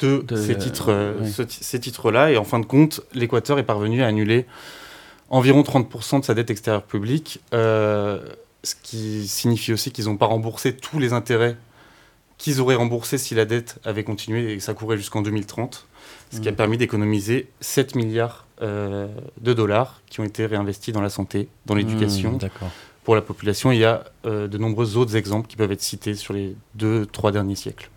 euh, 0.03 0.23
de, 0.23 0.37
ces 0.37 0.57
titres, 0.57 1.15
ces 1.49 1.81
titres-là. 1.81 2.31
Et 2.31 2.39
en 2.39 2.45
fin 2.45 2.59
de 2.59 2.67
compte, 2.67 3.03
l'Équateur 3.13 3.59
est 3.59 3.65
parvenu 3.65 4.03
à 4.03 4.07
annuler 4.07 4.47
environ 5.33 5.63
30% 5.63 6.21
de 6.21 6.25
sa 6.25 6.35
dette 6.35 6.51
extérieure 6.51 6.85
publique, 6.85 7.41
ce 7.53 8.75
qui 8.85 9.27
signifie 9.27 9.73
aussi 9.73 9.91
qu'ils 9.91 10.05
n'ont 10.05 10.17
pas 10.17 10.27
remboursé 10.27 10.77
tous 10.77 11.01
les 11.01 11.13
intérêts 11.13 11.57
qu'ils 12.39 12.61
auraient 12.61 12.75
remboursés 12.75 13.19
si 13.19 13.35
la 13.35 13.45
dette 13.45 13.79
avait 13.85 14.03
continué 14.03 14.53
et 14.53 14.61
ça 14.61 14.75
courait 14.75 14.97
jusqu'en 14.97 15.23
2030 15.23 15.87
ce 16.33 16.41
qui 16.41 16.49
a 16.49 16.53
mm. 16.53 16.57
permis 16.57 16.77
d'économiser 16.77 17.49
7 17.61 17.95
milliards 17.95 18.47
euh, 18.63 19.07
de 19.41 19.53
dollars 19.53 20.01
qui 20.09 20.21
ont 20.21 20.25
été 20.25 20.47
réinvestis 20.47 20.93
dans 20.93 21.01
la 21.01 21.11
santé, 21.11 21.49
dans 21.67 21.75
l'éducation, 21.75 22.33
mm, 22.33 22.49
pour 23.05 23.15
la 23.15 23.21
population. 23.21 23.71
Il 23.71 23.79
y 23.79 23.85
a 23.85 24.05
euh, 24.27 24.49
de 24.49 24.59
nombreux 24.59 24.97
autres 24.97 25.15
exemples 25.15 25.47
qui 25.47 25.57
peuvent 25.57 25.71
être 25.73 25.83
cités 25.83 26.15
sur 26.15 26.33
les 26.33 26.57
deux, 26.75 27.07
trois 27.07 27.33
derniers 27.33 27.55
siècles. 27.55 27.91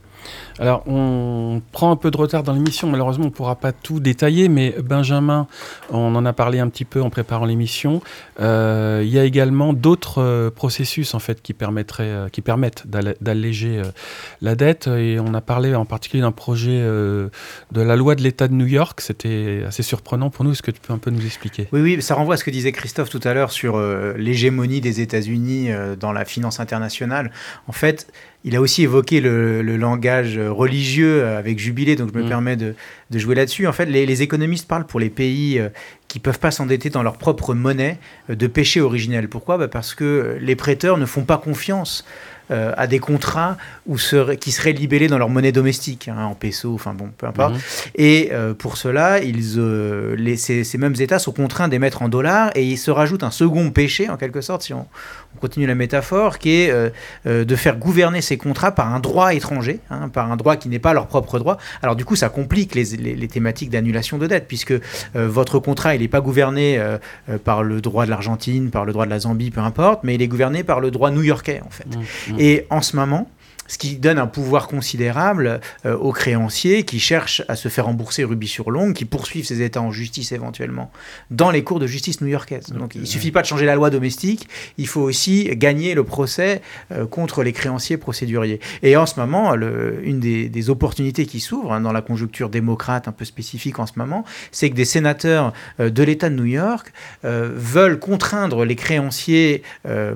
Alors, 0.60 0.84
on 0.88 1.62
prend 1.72 1.92
un 1.92 1.96
peu 1.96 2.12
de 2.12 2.18
retard 2.18 2.44
dans 2.44 2.54
l'émission. 2.54 2.90
Malheureusement, 2.90 3.26
on 3.26 3.30
ne 3.30 3.34
pourra 3.34 3.56
pas 3.56 3.72
tout 3.72 4.00
détailler, 4.00 4.48
mais 4.48 4.76
Benjamin, 4.82 5.48
on 5.90 6.16
en 6.16 6.26
a 6.26 6.34
parlé 6.34 6.60
un 6.60 6.70
petit 6.70 6.86
peu 6.86 7.02
en 7.02 7.10
préparant 7.10 7.46
l'émission. 7.46 8.02
Euh, 8.40 9.02
il 9.04 9.10
y 9.10 9.20
a 9.20 9.24
également 9.24 9.74
d'autres 9.74 10.22
euh, 10.22 10.50
processus 10.50 11.14
en 11.14 11.20
fait 11.20 11.42
qui 11.42 11.54
permettraient, 11.54 12.04
euh, 12.04 12.30
qui 12.30 12.42
permettent 12.42 12.86
d'alléger 12.88 13.82
la 14.42 14.56
dette. 14.56 14.88
Et 14.88 15.20
on 15.20 15.34
a 15.34 15.42
parlé 15.42 15.76
en 15.76 15.86
particulier 15.86 16.22
d'un 16.22 16.32
projet 16.32 16.82
de 16.82 17.30
la 17.82 17.96
loi 17.96 18.16
de 18.16 18.22
l'État 18.22 18.48
de 18.48 18.54
New 18.54 18.66
York. 18.66 19.02
C'était 19.02 19.64
assez 19.68 19.84
surprenant 19.84 20.30
pour 20.30 20.46
nous. 20.46 20.52
Est-ce 20.52 20.64
que 20.64 20.72
tu 20.72 20.80
peux 20.80 20.94
un 20.94 20.98
peu 20.98 21.12
nous 21.12 21.26
expliquer? 21.26 21.68
Oui, 21.72 21.82
oui, 21.82 22.02
ça 22.02 22.16
renvoie 22.16 22.36
à 22.36 22.38
ce 22.38 22.44
que 22.44 22.52
disait 22.52 22.72
Christophe 22.72 23.10
tout 23.10 23.22
à 23.24 23.34
l'heure 23.34 23.52
sur 23.52 23.80
l'hégémonie 24.18 24.82
des 24.82 25.02
États-Unis 25.02 25.70
dans 26.00 26.12
la 26.12 26.26
finance 26.26 26.60
internationale. 26.60 27.32
En 27.68 27.72
fait, 27.72 28.08
il 28.45 28.55
a 28.55 28.62
aussi 28.62 28.84
évoqué 28.84 29.21
le, 29.21 29.63
langage 29.75 30.38
religieux 30.38 31.25
avec 31.25 31.58
Jubilé, 31.58 31.95
donc 31.95 32.12
je 32.13 32.19
me 32.19 32.23
mm. 32.23 32.29
permets 32.29 32.55
de, 32.55 32.75
jouer 33.12 33.34
là-dessus. 33.34 33.65
En 33.65 33.73
fait, 33.73 33.86
les, 33.86 34.21
économistes 34.21 34.67
parlent 34.67 34.86
pour 34.86 34.99
les 34.99 35.10
pays 35.10 35.60
euh, 35.60 35.69
qui 36.08 36.19
peuvent 36.19 36.39
pas 36.39 36.51
s'endetter 36.51 36.91
dans 36.91 37.01
leur 37.01 37.17
propre 37.17 37.55
monnaie 37.55 37.97
euh, 38.29 38.36
de 38.36 38.45
péché 38.45 38.81
originel. 38.81 39.29
Pourquoi? 39.29 39.58
Bah, 39.58 39.67
Parce 39.67 39.95
que 39.95 40.38
les 40.39 40.55
prêteurs 40.55 40.97
ne 40.99 41.08
font 41.08 41.23
pas 41.23 41.39
confiance 41.39 42.05
euh, 42.51 42.73
à 42.77 42.86
des 42.86 42.99
contrats 42.99 43.58
où 43.88 43.97
qui 44.39 44.51
seraient 44.51 44.71
libellés 44.71 45.08
dans 45.08 45.17
leur 45.17 45.29
monnaie 45.29 45.51
domestique, 45.51 46.10
hein, 46.10 46.25
en 46.25 46.36
peso, 46.36 46.75
enfin 46.75 46.93
bon, 46.93 47.10
peu 47.17 47.25
importe. 47.25 47.55
Mhm. 47.55 47.60
Et 47.95 48.29
euh, 48.34 48.53
pour 48.53 48.77
cela, 48.77 49.19
ils, 49.19 49.58
euh, 49.58 50.15
les, 50.15 50.38
ces, 50.38 50.77
mêmes 50.77 50.93
États 50.99 51.17
sont 51.17 51.31
contraints 51.31 51.67
d'émettre 51.69 52.03
en 52.03 52.08
dollars 52.08 52.51
et 52.53 52.63
il 52.63 52.77
se 52.77 52.91
rajoute 52.91 53.23
un 53.23 53.31
second 53.31 53.71
péché, 53.71 54.10
en 54.10 54.17
quelque 54.17 54.41
sorte, 54.41 54.62
si 54.62 54.75
on, 54.75 54.86
continue 55.39 55.67
la 55.67 55.76
métaphore, 55.76 56.39
qui 56.39 56.52
est 56.52 56.74
de 57.26 57.56
faire 57.56 57.78
gouverner 57.78 58.21
ces 58.21 58.38
contrats 58.38 58.71
par 58.71 58.93
un 58.93 59.00
droit 59.00 59.34
étranger, 59.34 59.80
hein, 59.89 60.10
par 60.10 60.32
un 60.32 60.36
droit 60.36 60.56
qui 60.56 60.69
n'est 60.69 60.80
pas 60.80 60.93
leur 60.93 61.08
propre 61.08 61.39
droit. 61.39 61.58
Alors 61.82 61.95
du 61.95 62.06
coup, 62.06 62.15
ça 62.15 62.30
complique 62.30 62.76
les, 62.76 62.84
les, 62.95 63.28
thématiques 63.28 63.69
d'annulation 63.69 64.17
de 64.17 64.28
dette, 64.28 64.48
puisque 64.48 64.74
votre 65.13 65.60
contrat, 65.60 65.95
il 65.95 66.02
n'est 66.02 66.08
pas 66.08 66.21
gouverné 66.21 66.80
par 67.43 67.63
le 67.63 67.82
droit 67.82 68.06
de 68.06 68.10
l'Argentine, 68.10 68.69
par 68.69 68.86
le 68.86 68.93
droit 68.93 69.06
de 69.06 69.12
la 69.12 69.19
Zambie, 69.19 69.52
peu 69.52 69.62
importe, 69.62 70.04
mais 70.04 70.15
il 70.15 70.21
est 70.21 70.28
gouverné 70.28 70.63
par 70.63 70.80
le 70.80 70.91
droit 70.91 71.12
new-yorkais, 71.12 71.62
en 71.65 71.69
fait. 71.69 71.86
Mhm. 71.86 72.39
Et 72.39 72.65
en 72.69 72.82
ce 72.82 72.95
moment, 72.95 73.30
ce 73.67 73.78
qui 73.78 73.97
donne 73.97 74.19
un 74.19 74.28
pouvoir 74.28 74.67
considérable 74.67 75.60
euh, 75.86 75.95
aux 75.97 76.12
créanciers 76.12 76.84
qui 76.84 76.99
cherchent 76.99 77.43
à 77.47 77.56
se 77.56 77.67
faire 77.69 77.86
rembourser 77.86 78.23
rubis 78.23 78.47
sur 78.47 78.71
longue, 78.71 78.93
qui 78.93 79.06
poursuivent 79.06 79.45
ces 79.45 79.62
États 79.62 79.82
en 79.82 79.91
justice 79.91 80.32
éventuellement, 80.32 80.91
dans 81.32 81.51
les 81.51 81.63
cours 81.63 81.80
de 81.80 81.88
justice 81.88 82.21
new-yorkaises. 82.21 82.67
Donc 82.67 82.95
il 82.95 83.01
ne 83.01 83.06
suffit 83.06 83.32
pas 83.32 83.41
de 83.41 83.47
changer 83.47 83.65
la 83.65 83.75
loi 83.75 83.89
domestique, 83.89 84.47
il 84.78 84.88
faut 84.88 85.01
aussi 85.01 85.49
gagner 85.56 85.95
le 85.95 86.04
procès 86.04 86.62
euh, 86.91 87.06
contre 87.06 87.43
les 87.43 87.54
créanciers 87.54 87.97
procéduriers. 87.97 88.60
Et 88.84 88.97
en 88.97 89.06
ce 89.06 89.19
moment, 89.19 89.56
le, 89.56 89.99
une 90.04 90.19
des, 90.19 90.65
opportunités 90.69 91.28
qui 91.28 91.41
s'ouvrent 91.41 91.73
hein, 91.73 91.82
dans 91.82 91.91
la 91.91 92.01
conjoncture 92.01 92.49
démocrate 92.49 93.08
un 93.08 93.12
peu 93.12 93.23
spécifique 93.23 93.78
en 93.78 93.86
ce 93.86 93.93
moment, 93.97 94.25
c'est 94.51 94.71
que 94.71 94.75
des 94.75 94.86
sénateurs 94.86 95.54
euh, 95.80 95.91
de 95.91 96.01
l'État 96.01 96.30
de 96.30 96.36
New 96.36 96.45
York 96.45 96.91
veulent 97.23 97.99
contraindre 97.99 98.65
les 98.65 98.75
créanciers 98.75 99.63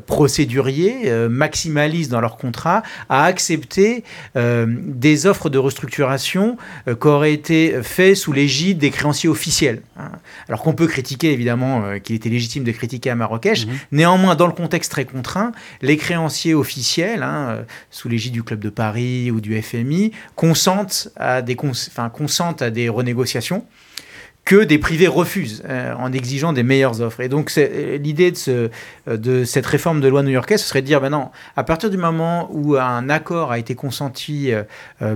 procéduriers, 0.06 1.12
maximalistes 1.30 2.12
dans 2.12 2.22
leur 2.22 2.38
contrat, 2.38 2.84
à 3.10 3.24
accepter 3.40 4.04
euh, 4.36 4.66
des 4.68 5.26
offres 5.26 5.50
de 5.50 5.58
restructuration 5.58 6.58
euh, 6.90 6.96
qui 6.96 7.08
auraient 7.08 7.34
été 7.34 7.82
faites 7.84 8.18
sous 8.18 8.34
l'égide 8.34 8.80
des 8.80 8.92
créanciers 8.92 9.30
officiels. 9.30 9.82
Hein. 9.98 10.12
Alors 10.50 10.62
qu'on 10.62 10.74
peut 10.74 10.88
critiquer 10.88 11.32
évidemment 11.32 11.86
euh, 11.86 12.00
qu'il 12.00 12.18
était 12.18 12.28
légitime 12.28 12.66
de 12.66 12.72
critiquer 12.74 13.12
à 13.12 13.16
Marrakech, 13.16 13.66
mhm. 13.66 13.74
néanmoins 13.94 14.36
dans 14.36 14.48
le 14.48 14.52
contexte 14.52 14.92
très 14.92 15.06
contraint, 15.06 15.54
les 15.82 15.96
créanciers 15.96 16.54
officiels, 16.54 17.24
hein, 17.24 17.64
sous 17.92 18.10
l'égide 18.10 18.34
du 18.34 18.44
Club 18.44 18.60
de 18.60 18.70
Paris 18.70 19.32
ou 19.32 19.40
du 19.40 19.60
FMI, 19.62 20.12
consentent 20.36 21.08
à 21.16 21.42
des, 21.42 21.56
consentent 21.56 22.62
à 22.62 22.70
des 22.72 22.90
renégociations 22.90 23.64
que 24.46 24.64
des 24.64 24.80
privés 24.80 25.08
refusent 25.08 25.62
euh, 25.70 25.94
en 25.94 26.12
exigeant 26.12 26.54
des 26.54 26.64
meilleures 26.64 27.02
offres. 27.02 27.22
Et 27.22 27.30
donc 27.30 27.52
euh, 27.58 27.98
l'idée 27.98 28.32
de, 28.32 28.36
ce, 28.36 28.70
euh, 29.08 29.18
de 29.18 29.44
cette 29.44 29.66
réforme 29.68 30.02
de 30.02 30.08
loi 30.08 30.24
new-yorkaise, 30.24 30.62
ce 30.62 30.68
serait 30.68 30.82
de 30.82 30.88
dire, 30.88 31.02
ben 31.02 31.10
non, 31.10 31.30
à 31.56 31.64
partir 31.64 31.92
du 31.92 31.98
moment 31.98 32.50
où 32.52 32.76
un 32.76 33.10
accord 33.10 33.52
a 33.52 33.60
été 33.60 33.76
consenti 33.76 34.52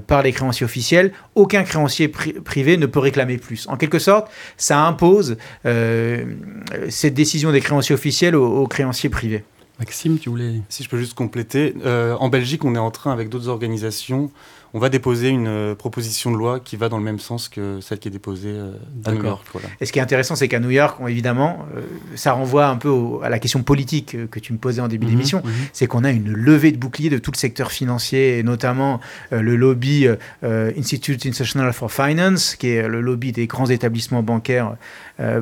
par 0.08 0.22
les 0.22 0.32
créanciers 0.32 0.66
officiels, 0.66 1.12
aucun 1.34 1.64
créancier 1.64 2.08
privé 2.10 2.78
ne 2.78 2.86
peut 2.86 3.00
réclamer 3.00 3.38
plus. 3.38 3.68
En 3.68 3.78
quelque 3.78 4.00
sorte, 4.00 4.30
ça 4.58 4.86
impose 4.86 5.38
cette 5.64 7.14
décision 7.14 7.52
des 7.52 7.62
créanciers 7.62 7.96
officiels 7.96 8.36
aux, 8.36 8.62
aux 8.62 8.68
créanciers 8.68 9.10
privés. 9.10 9.44
Maxime, 9.80 10.20
tu 10.20 10.30
voulais... 10.30 10.62
Si 10.70 10.84
je 10.84 10.90
peux 10.90 11.00
juste 11.00 11.16
compléter, 11.16 11.74
en 11.84 12.30
Belgique, 12.30 12.64
on 12.66 12.76
est 12.76 12.80
en 12.80 12.92
train, 12.92 13.12
avec 13.12 13.30
d'autres 13.30 13.48
organisations, 13.48 14.32
on 14.76 14.80
va 14.80 14.90
déposer 14.90 15.30
une 15.30 15.48
euh, 15.48 15.76
proposition 15.76 16.32
de 16.32 16.38
loi 16.38 16.60
qui 16.60 16.78
va 16.78 16.90
dans 16.90 16.98
le 16.98 17.04
même 17.04 17.20
sens 17.20 17.48
que 17.48 17.80
celle 17.80 18.00
qui 18.00 18.08
est 18.08 18.12
déposée 18.12 18.50
euh, 18.50 18.74
à 19.06 19.12
New 19.12 19.24
York. 19.24 19.46
Et 19.80 19.86
ce 19.86 19.92
qui 19.92 20.00
est 20.00 20.02
intéressant, 20.02 20.36
c'est 20.36 20.48
qu'à 20.48 20.60
New 20.60 20.72
York, 20.72 21.00
évidemment, 21.08 21.68
euh, 21.76 21.82
ça 22.16 22.34
renvoie 22.34 22.68
un 22.68 22.78
peu 22.78 22.92
à 23.22 23.30
la 23.30 23.38
question 23.38 23.62
politique 23.62 24.30
que 24.32 24.40
tu 24.40 24.52
me 24.52 24.58
posais 24.58 24.82
en 24.82 24.88
début 24.88 25.06
mhm, 25.06 25.12
d'émission, 25.12 25.42
mhm. 25.46 25.52
c'est 25.74 25.86
qu'on 25.86 26.04
a 26.04 26.10
une 26.10 26.32
levée 26.32 26.72
de 26.72 26.78
boucliers 26.78 27.12
de 27.12 27.20
tout 27.20 27.32
le 27.32 27.38
secteur 27.38 27.72
financier, 27.72 28.40
et 28.40 28.44
notamment 28.44 29.00
le 29.32 29.56
lobby 29.56 30.08
Institute 30.44 31.26
International 31.26 31.72
for 31.74 31.92
Finance, 31.92 32.56
qui 32.56 32.70
est 32.70 32.88
le 32.88 33.02
lobby 33.02 33.32
des 33.32 33.48
grands 33.48 33.68
établissements 33.68 34.24
bancaires 34.24 34.76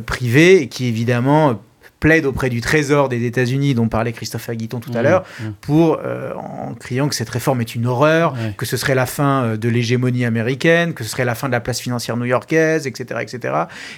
privés, 0.05 0.67
qui 0.67 0.85
évidemment 0.87 1.61
plaide 2.01 2.25
auprès 2.25 2.49
du 2.49 2.61
Trésor 2.61 3.07
des 3.09 3.25
États-Unis, 3.25 3.75
dont 3.75 3.87
parlait 3.87 4.11
Christophe 4.11 4.49
Aguiton 4.49 4.79
tout 4.79 4.91
à 4.95 5.01
mmh, 5.01 5.03
l'heure, 5.03 5.21
mmh. 5.21 5.43
pour 5.61 5.99
euh, 6.03 6.33
en 6.33 6.73
criant 6.73 7.07
que 7.07 7.15
cette 7.15 7.29
réforme 7.29 7.61
est 7.61 7.75
une 7.75 7.85
horreur, 7.85 8.33
que 8.57 8.65
ce 8.65 8.75
serait 8.75 8.95
la 8.95 9.05
fin 9.05 9.43
euh, 9.43 9.57
de 9.57 9.69
l'hégémonie 9.69 10.25
américaine, 10.25 10.93
que 10.93 11.03
ce 11.03 11.11
serait 11.11 11.25
la 11.25 11.35
fin 11.35 11.47
de 11.47 11.53
la 11.53 11.59
place 11.61 11.79
financière 11.79 12.17
new-yorkaise, 12.17 12.87
etc., 12.87 13.21
etc. 13.21 13.53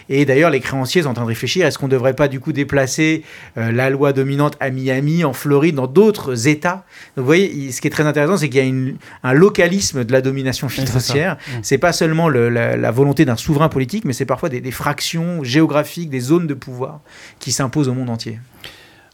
Et 0.10 0.26
d'ailleurs, 0.26 0.50
les 0.50 0.60
créanciers 0.60 1.04
sont 1.04 1.10
en 1.10 1.13
train 1.13 1.24
de 1.24 1.30
réfléchir 1.30 1.66
est-ce 1.66 1.80
qu'on 1.80 1.86
ne 1.88 1.92
devrait 1.92 2.13
pas 2.13 2.28
du 2.28 2.42
coup 2.42 2.52
déplacer 2.52 3.24
euh, 3.58 3.72
la 3.72 3.89
loi 3.89 4.12
dominante 4.12 4.58
à 4.60 4.70
Miami, 4.70 5.24
en 5.24 5.32
Floride, 5.32 5.76
dans 5.76 5.88
d'autres 5.88 6.50
États? 6.50 6.84
Donc, 7.16 7.24
vous 7.24 7.26
voyez, 7.26 7.72
ce 7.72 7.80
qui 7.80 7.88
est 7.88 7.92
très 7.92 8.06
intéressant, 8.06 8.36
c'est 8.36 8.50
qu'il 8.50 8.66
y 8.66 8.70
a 8.70 9.30
un 9.30 9.34
localisme 9.34 10.04
de 10.04 10.12
la 10.12 10.20
domination 10.20 10.68
financière. 10.68 11.36
Mmh. 11.36 11.52
C'est 11.62 11.78
pas 11.78 11.94
seulement 11.94 12.28
la, 12.28 12.92
volonté 12.92 13.24
d'un 13.24 13.38
souverain 13.38 13.70
politique, 13.70 14.04
mais 14.04 14.13
c'est 14.13 14.26
parfois 14.26 14.50
des, 14.50 14.60
des 14.60 14.72
fractions 14.72 15.42
géographiques, 15.42 16.10
des 16.10 16.20
zones 16.20 16.48
de 16.48 16.54
pouvoir 16.54 17.00
qui 17.39 17.54
s'imposent 17.54 17.92
monde 17.93 18.10
entier. 18.10 18.39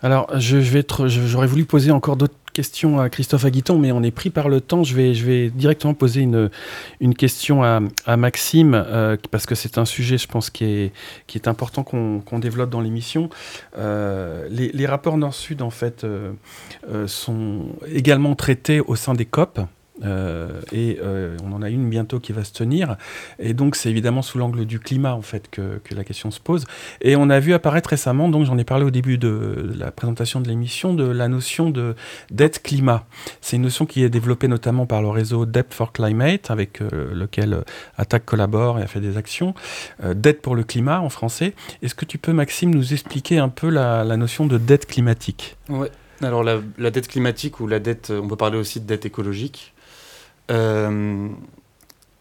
Alors, 0.02 0.30
je, 0.40 0.58
vais 0.58 0.86
j'aurais 1.08 1.48
voulu 1.48 1.66
poser 1.66 1.92
encore 1.92 2.16
d'autres 2.16 2.36
question 2.54 3.00
à 3.00 3.10
Christophe 3.10 3.46
Aguiton, 3.46 3.78
mais 3.78 3.92
on 3.92 4.04
est 4.04 4.12
pris 4.12 4.30
par 4.30 4.50
le 4.50 4.60
temps. 4.60 4.84
Je 4.84 4.96
vais, 4.96 5.14
je 5.14 5.24
vais 5.24 5.50
directement 5.50 5.94
poser 5.94 6.22
une, 6.22 6.50
une 7.00 7.14
question 7.14 7.64
à, 7.64 8.18
Maxime, 8.18 8.74
euh, 8.74 9.18
parce 9.32 9.46
que 9.46 9.56
c'est 9.56 9.78
un 9.78 9.86
sujet, 9.86 10.18
je 10.18 10.28
pense, 10.28 10.50
qui 10.50 10.66
est, 10.66 10.94
qui 11.28 11.38
est 11.38 11.48
important 11.48 11.84
qu'on 11.84 12.40
développe 12.40 12.70
dans 12.70 12.82
l'émission. 12.82 13.30
Euh, 13.78 14.48
les, 14.50 14.70
les, 14.70 14.88
rapports 14.88 15.18
Nord-Sud, 15.18 15.62
en 15.62 15.70
fait, 15.70 16.06
sont 17.06 17.68
également 17.88 18.36
traités 18.36 18.82
au 18.82 18.96
sein 18.96 19.14
des 19.14 19.26
COP. 19.26 19.60
Euh, 20.04 20.62
et 20.72 21.00
euh, 21.02 21.36
on 21.44 21.52
en 21.52 21.62
a 21.62 21.70
une 21.70 21.90
bientôt 21.90 22.20
qui 22.20 22.32
va 22.32 22.44
se 22.44 22.54
tenir. 22.54 22.98
Et 23.38 23.54
donc, 23.54 23.76
c'est 23.76 23.90
évidemment 23.90 24.22
sous 24.22 24.38
l'angle 24.38 24.66
du 24.66 24.80
climat, 24.80 25.14
en 25.14 25.22
fait, 25.22 25.50
que, 25.50 25.80
la 25.92 26.04
question 26.04 26.32
se 26.32 26.40
pose. 26.40 26.66
Et 27.02 27.16
on 27.16 27.30
a 27.30 27.40
vu 27.40 27.54
apparaître 27.54 27.90
récemment, 27.90 28.30
donc 28.30 28.46
j'en 28.46 28.58
ai 28.58 28.64
parlé 28.64 28.86
au 28.86 28.92
début 28.92 29.18
de 29.18 29.74
la 29.76 29.92
présentation 29.92 30.40
de 30.40 30.48
l'émission, 30.48 30.94
de 30.94 31.04
la 31.04 31.28
notion 31.28 31.72
de 31.72 31.96
dette 32.30 32.62
climat. 32.62 33.06
C'est 33.42 33.56
une 33.56 33.64
notion 33.64 33.86
qui 33.86 34.04
est 34.04 34.10
développée 34.10 34.48
notamment 34.48 34.86
par 34.86 35.02
le 35.02 35.10
réseau 35.10 35.46
Debt 35.46 35.74
for 35.74 35.92
Climate, 35.92 36.52
avec 36.52 36.82
euh, 36.82 37.14
lequel 37.14 37.64
Attac 37.98 38.24
collabore 38.24 38.80
et 38.80 38.84
a 38.84 38.88
fait 38.88 39.02
des 39.02 39.18
actions. 39.18 39.54
dette 40.14 40.42
pour 40.42 40.56
le 40.56 40.64
climat, 40.64 41.02
en 41.02 41.10
français. 41.10 41.54
Est-ce 41.82 41.96
que 41.96 42.06
tu 42.06 42.18
peux, 42.18 42.34
Maxime, 42.34 42.74
nous 42.74 42.94
expliquer 42.94 43.40
un 43.40 43.50
peu 43.50 43.70
la, 43.70 44.06
notion 44.16 44.46
de 44.46 44.58
dette 44.58 44.86
climatique? 44.86 45.58
Ouais. 45.70 45.92
Alors 46.22 46.44
la, 46.44 46.60
la, 46.78 46.92
dette 46.92 47.08
climatique 47.08 47.62
ou 47.62 47.68
la 47.68 47.80
dette, 47.80 48.12
on 48.12 48.28
peut 48.28 48.36
parler 48.36 48.58
aussi 48.58 48.82
de 48.82 48.86
dette 48.86 49.06
écologique. 49.06 49.74
Euh, 50.50 51.30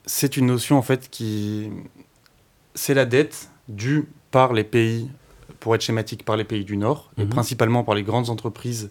c'est 0.07 0.37
une 0.37 0.47
notion 0.47 0.77
en 0.79 0.83
fait 0.83 1.09
qui. 1.11 1.71
C'est 2.75 2.95
la 2.95 3.07
dette 3.07 3.51
due 3.69 4.09
par 4.31 4.53
les 4.53 4.65
pays, 4.65 5.11
pour 5.61 5.75
être 5.75 5.83
schématique, 5.83 6.25
par 6.25 6.37
les 6.37 6.45
pays 6.45 6.65
du 6.65 6.77
Nord, 6.77 7.11
et 7.19 7.25
mhm. 7.25 7.31
principalement 7.31 7.85
par 7.85 7.95
les 7.95 8.03
grandes 8.03 8.31
entreprises 8.31 8.91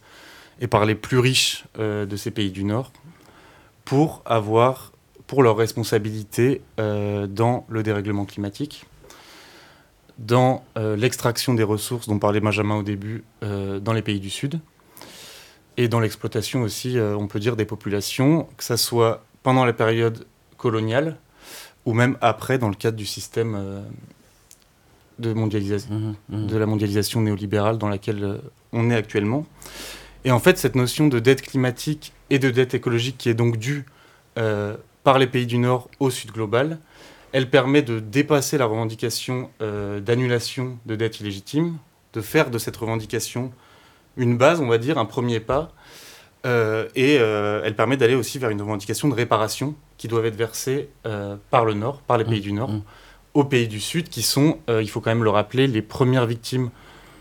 et 0.59 0.67
par 0.67 0.85
les 0.85 0.95
plus 0.95 1.19
riches 1.19 1.65
euh, 1.79 2.05
de 2.05 2.15
ces 2.15 2.31
pays 2.31 2.51
du 2.51 2.63
Nord, 2.63 2.91
pour 3.85 4.21
avoir, 4.25 4.91
pour 5.27 5.43
leur 5.43 5.55
responsabilité 5.55 6.61
euh, 6.79 7.27
dans 7.27 7.65
le 7.69 7.83
dérèglement 7.83 8.25
climatique, 8.25 8.85
dans 10.17 10.63
l'extraction 10.75 11.53
des 11.53 11.61
ressources 11.61 12.07
dont 12.07 12.17
parlait 12.17 12.39
Benjamin 12.39 12.77
au 12.77 12.81
début, 12.81 13.23
dans 13.43 13.93
les 13.93 14.01
pays 14.01 14.19
du 14.19 14.31
Sud, 14.31 14.59
et 15.77 15.87
dans 15.87 15.99
l'exploitation 15.99 16.63
aussi, 16.63 16.97
on 16.99 17.27
peut 17.27 17.39
dire, 17.39 17.55
des 17.55 17.65
populations, 17.65 18.49
que 18.57 18.63
ce 18.63 18.77
soit 18.77 19.26
pendant 19.47 19.63
la 19.63 19.71
période 19.71 20.27
coloniale 20.57 21.15
ou 21.85 21.93
même 21.93 22.17
après 22.19 22.57
dans 22.57 22.67
le 22.67 22.75
cadre 22.75 22.97
du 22.97 23.05
système 23.05 23.55
euh, 23.55 23.81
de, 25.19 25.31
mondialisation, 25.31 25.95
mmh, 25.95 26.15
mmh. 26.27 26.47
de 26.47 26.57
la 26.57 26.65
mondialisation 26.65 27.21
néolibérale 27.21 27.77
dans 27.77 27.87
laquelle 27.87 28.25
euh, 28.25 28.37
on 28.73 28.89
est 28.89 28.95
actuellement. 28.95 29.45
Et 30.25 30.31
en 30.31 30.39
fait, 30.39 30.57
cette 30.57 30.75
notion 30.75 31.07
de 31.07 31.19
dette 31.19 31.43
climatique 31.43 32.11
et 32.29 32.39
de 32.39 32.49
dette 32.49 32.73
écologique 32.73 33.17
qui 33.17 33.29
est 33.29 33.35
donc 33.35 33.55
due 33.55 33.85
euh, 34.37 34.75
par 35.05 35.17
les 35.17 35.27
pays 35.27 35.45
du 35.45 35.59
Nord 35.59 35.89
au 36.01 36.09
Sud 36.09 36.33
global, 36.33 36.77
elle 37.31 37.49
permet 37.49 37.83
de 37.83 38.01
dépasser 38.01 38.57
la 38.57 38.65
revendication 38.65 39.49
d'annulation 39.61 40.77
de 40.85 40.97
dette 40.97 41.21
illégitime, 41.21 41.77
de 42.11 42.19
faire 42.19 42.49
de 42.49 42.57
cette 42.57 42.75
revendication 42.75 43.53
une 44.17 44.35
base, 44.35 44.59
on 44.59 44.67
va 44.67 44.77
dire, 44.77 44.97
un 44.97 45.05
premier 45.05 45.39
pas 45.39 45.71
euh, 46.47 46.87
et 46.95 47.17
euh, 47.19 47.61
elle 47.65 47.75
permet 47.75 47.97
d'aller 47.97 48.15
aussi 48.15 48.39
vers 48.39 48.49
une 48.49 48.61
revendication 48.61 49.09
de 49.09 49.13
réparation 49.13 49.75
qui 49.97 50.07
doivent 50.07 50.25
être 50.25 50.35
versées 50.35 50.89
euh, 51.05 51.35
par 51.51 51.65
le 51.65 51.73
Nord, 51.73 52.01
par 52.01 52.17
les 52.17 52.23
pays 52.23 52.39
du 52.39 52.53
Nord, 52.53 52.69
mmh. 52.69 52.81
aux 53.33 53.43
pays 53.43 53.67
du 53.67 53.81
Sud, 53.81 54.07
qui 54.07 54.21
sont, 54.21 54.59
il 54.69 54.89
faut 54.89 55.01
quand 55.01 55.11
même 55.11 55.23
le 55.23 55.29
rappeler, 55.29 55.67
les 55.67 55.81
premières 55.81 56.25
victimes 56.25 56.69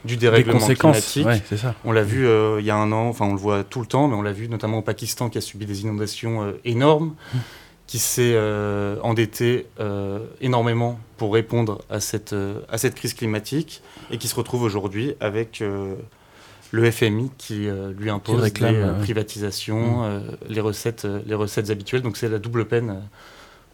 du 0.05 0.17
dérèglement 0.17 0.61
climatique. 0.61 1.27
ça. 1.57 1.75
On 1.85 1.91
l'a 1.91 2.05
vu 2.05 2.29
il 2.59 2.65
y 2.65 2.71
a 2.71 2.77
un 2.77 2.93
an, 2.93 3.09
enfin 3.09 3.27
on 3.27 3.33
le 3.33 3.41
voit 3.41 3.65
tout 3.65 3.81
le 3.81 3.87
temps, 3.87 4.07
mais 4.07 4.15
on 4.15 4.23
l'a 4.23 4.33
vu 4.33 4.49
notamment 4.49 4.79
au 4.79 4.83
Pakistan 4.83 5.29
qui 5.29 5.39
a 5.39 5.41
subi 5.41 5.67
des 5.67 5.83
inondations 5.83 6.55
énormes, 6.65 7.17
mmh. 7.35 7.39
qui 7.89 7.99
s'est 7.99 8.39
endetté 9.03 9.67
énormément 10.41 11.01
pour 11.17 11.35
répondre 11.35 11.81
à 11.91 11.99
cette, 11.99 12.35
à 12.69 12.79
cette 12.79 12.95
crise 12.95 13.15
climatique 13.15 13.83
et 14.13 14.19
qui 14.19 14.29
se 14.29 14.37
retrouve 14.37 14.63
aujourd'hui 14.63 15.15
avec 15.19 15.63
le 16.77 16.91
FMI 16.91 17.31
qui 17.39 17.67
euh, 17.67 17.93
lui 17.99 18.11
impose 18.11 18.53
les 18.61 18.63
euh, 18.63 19.01
privatisations, 19.01 20.03
mm. 20.03 20.05
euh, 20.05 20.21
les, 20.49 20.61
recettes, 20.61 21.07
les 21.27 21.35
recettes 21.35 21.71
habituelles. 21.71 22.03
Donc 22.03 22.17
c'est 22.17 22.29
la 22.29 22.39
double 22.39 22.67
peine 22.67 23.03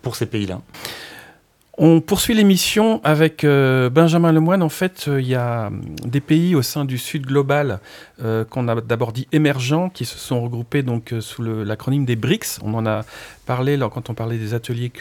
pour 0.01 0.17
ces 0.17 0.27
pays-là. 0.27 0.61
On 1.79 2.01
poursuit 2.01 2.35
l'émission 2.35 3.01
avec 3.03 3.47
Benjamin 3.47 4.31
Lemoine. 4.31 4.63
En 4.63 4.69
fait, 4.69 5.09
il 5.09 5.27
y 5.27 5.35
a 5.35 5.71
des 6.05 6.21
pays 6.21 6.55
au 6.55 6.61
sein 6.61 6.85
du 6.85 6.99
Sud 6.99 7.25
global 7.25 7.81
qu'on 8.51 8.69
a 8.69 8.81
d'abord 8.83 9.13
dit 9.13 9.27
émergents, 9.33 9.89
qui 9.89 10.05
se 10.05 10.19
sont 10.19 10.43
regroupés 10.43 10.83
donc 10.83 11.15
sous 11.21 11.43
l'acronyme 11.43 12.05
des 12.05 12.15
BRICS. 12.15 12.59
On 12.63 12.75
en 12.75 12.85
a 12.85 13.07
parlé 13.47 13.79
quand 13.91 14.11
on 14.11 14.15
parlait 14.15 14.37
des 14.37 14.53
ateliers 14.53 14.93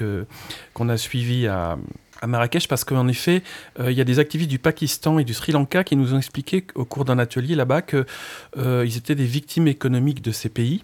qu'on 0.74 0.88
a 0.88 0.96
suivis 0.96 1.46
à, 1.46 1.78
à 2.22 2.28
Marrakech 2.28 2.68
parce 2.68 2.84
qu'en 2.84 3.08
effet, 3.08 3.42
euh, 3.80 3.92
il 3.92 3.98
y 3.98 4.02
a 4.02 4.04
des 4.04 4.20
activistes 4.20 4.50
du 4.50 4.60
Pakistan 4.60 5.20
et 5.20 5.24
du 5.24 5.34
Sri 5.34 5.52
Lanka 5.52 5.84
qui 5.84 5.96
nous 5.96 6.14
ont 6.14 6.18
expliqué 6.18 6.66
au 6.76 6.86
cours 6.86 7.04
d'un 7.04 7.20
atelier 7.20 7.56
là-bas 7.56 7.82
qu'ils 7.82 8.06
euh, 8.58 8.86
étaient 8.86 9.16
des 9.16 9.26
victimes 9.26 9.68
économiques 9.68 10.22
de 10.22 10.32
ces 10.32 10.50
pays, 10.50 10.84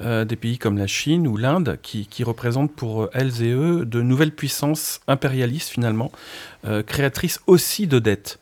euh, 0.00 0.24
des 0.24 0.36
pays 0.36 0.58
comme 0.58 0.78
la 0.78 0.86
Chine 0.86 1.26
ou 1.26 1.36
l'Inde, 1.36 1.78
qui, 1.82 2.06
qui, 2.06 2.24
représentent 2.24 2.72
pour 2.72 3.08
elles 3.12 3.42
et 3.42 3.52
eux 3.52 3.84
de 3.84 4.00
nouvelles 4.02 4.34
puissances 4.34 5.00
impérialistes 5.08 5.70
finalement, 5.70 6.10
créatrices 6.86 7.40
aussi 7.46 7.86
de 7.86 7.98
dettes. 7.98 8.40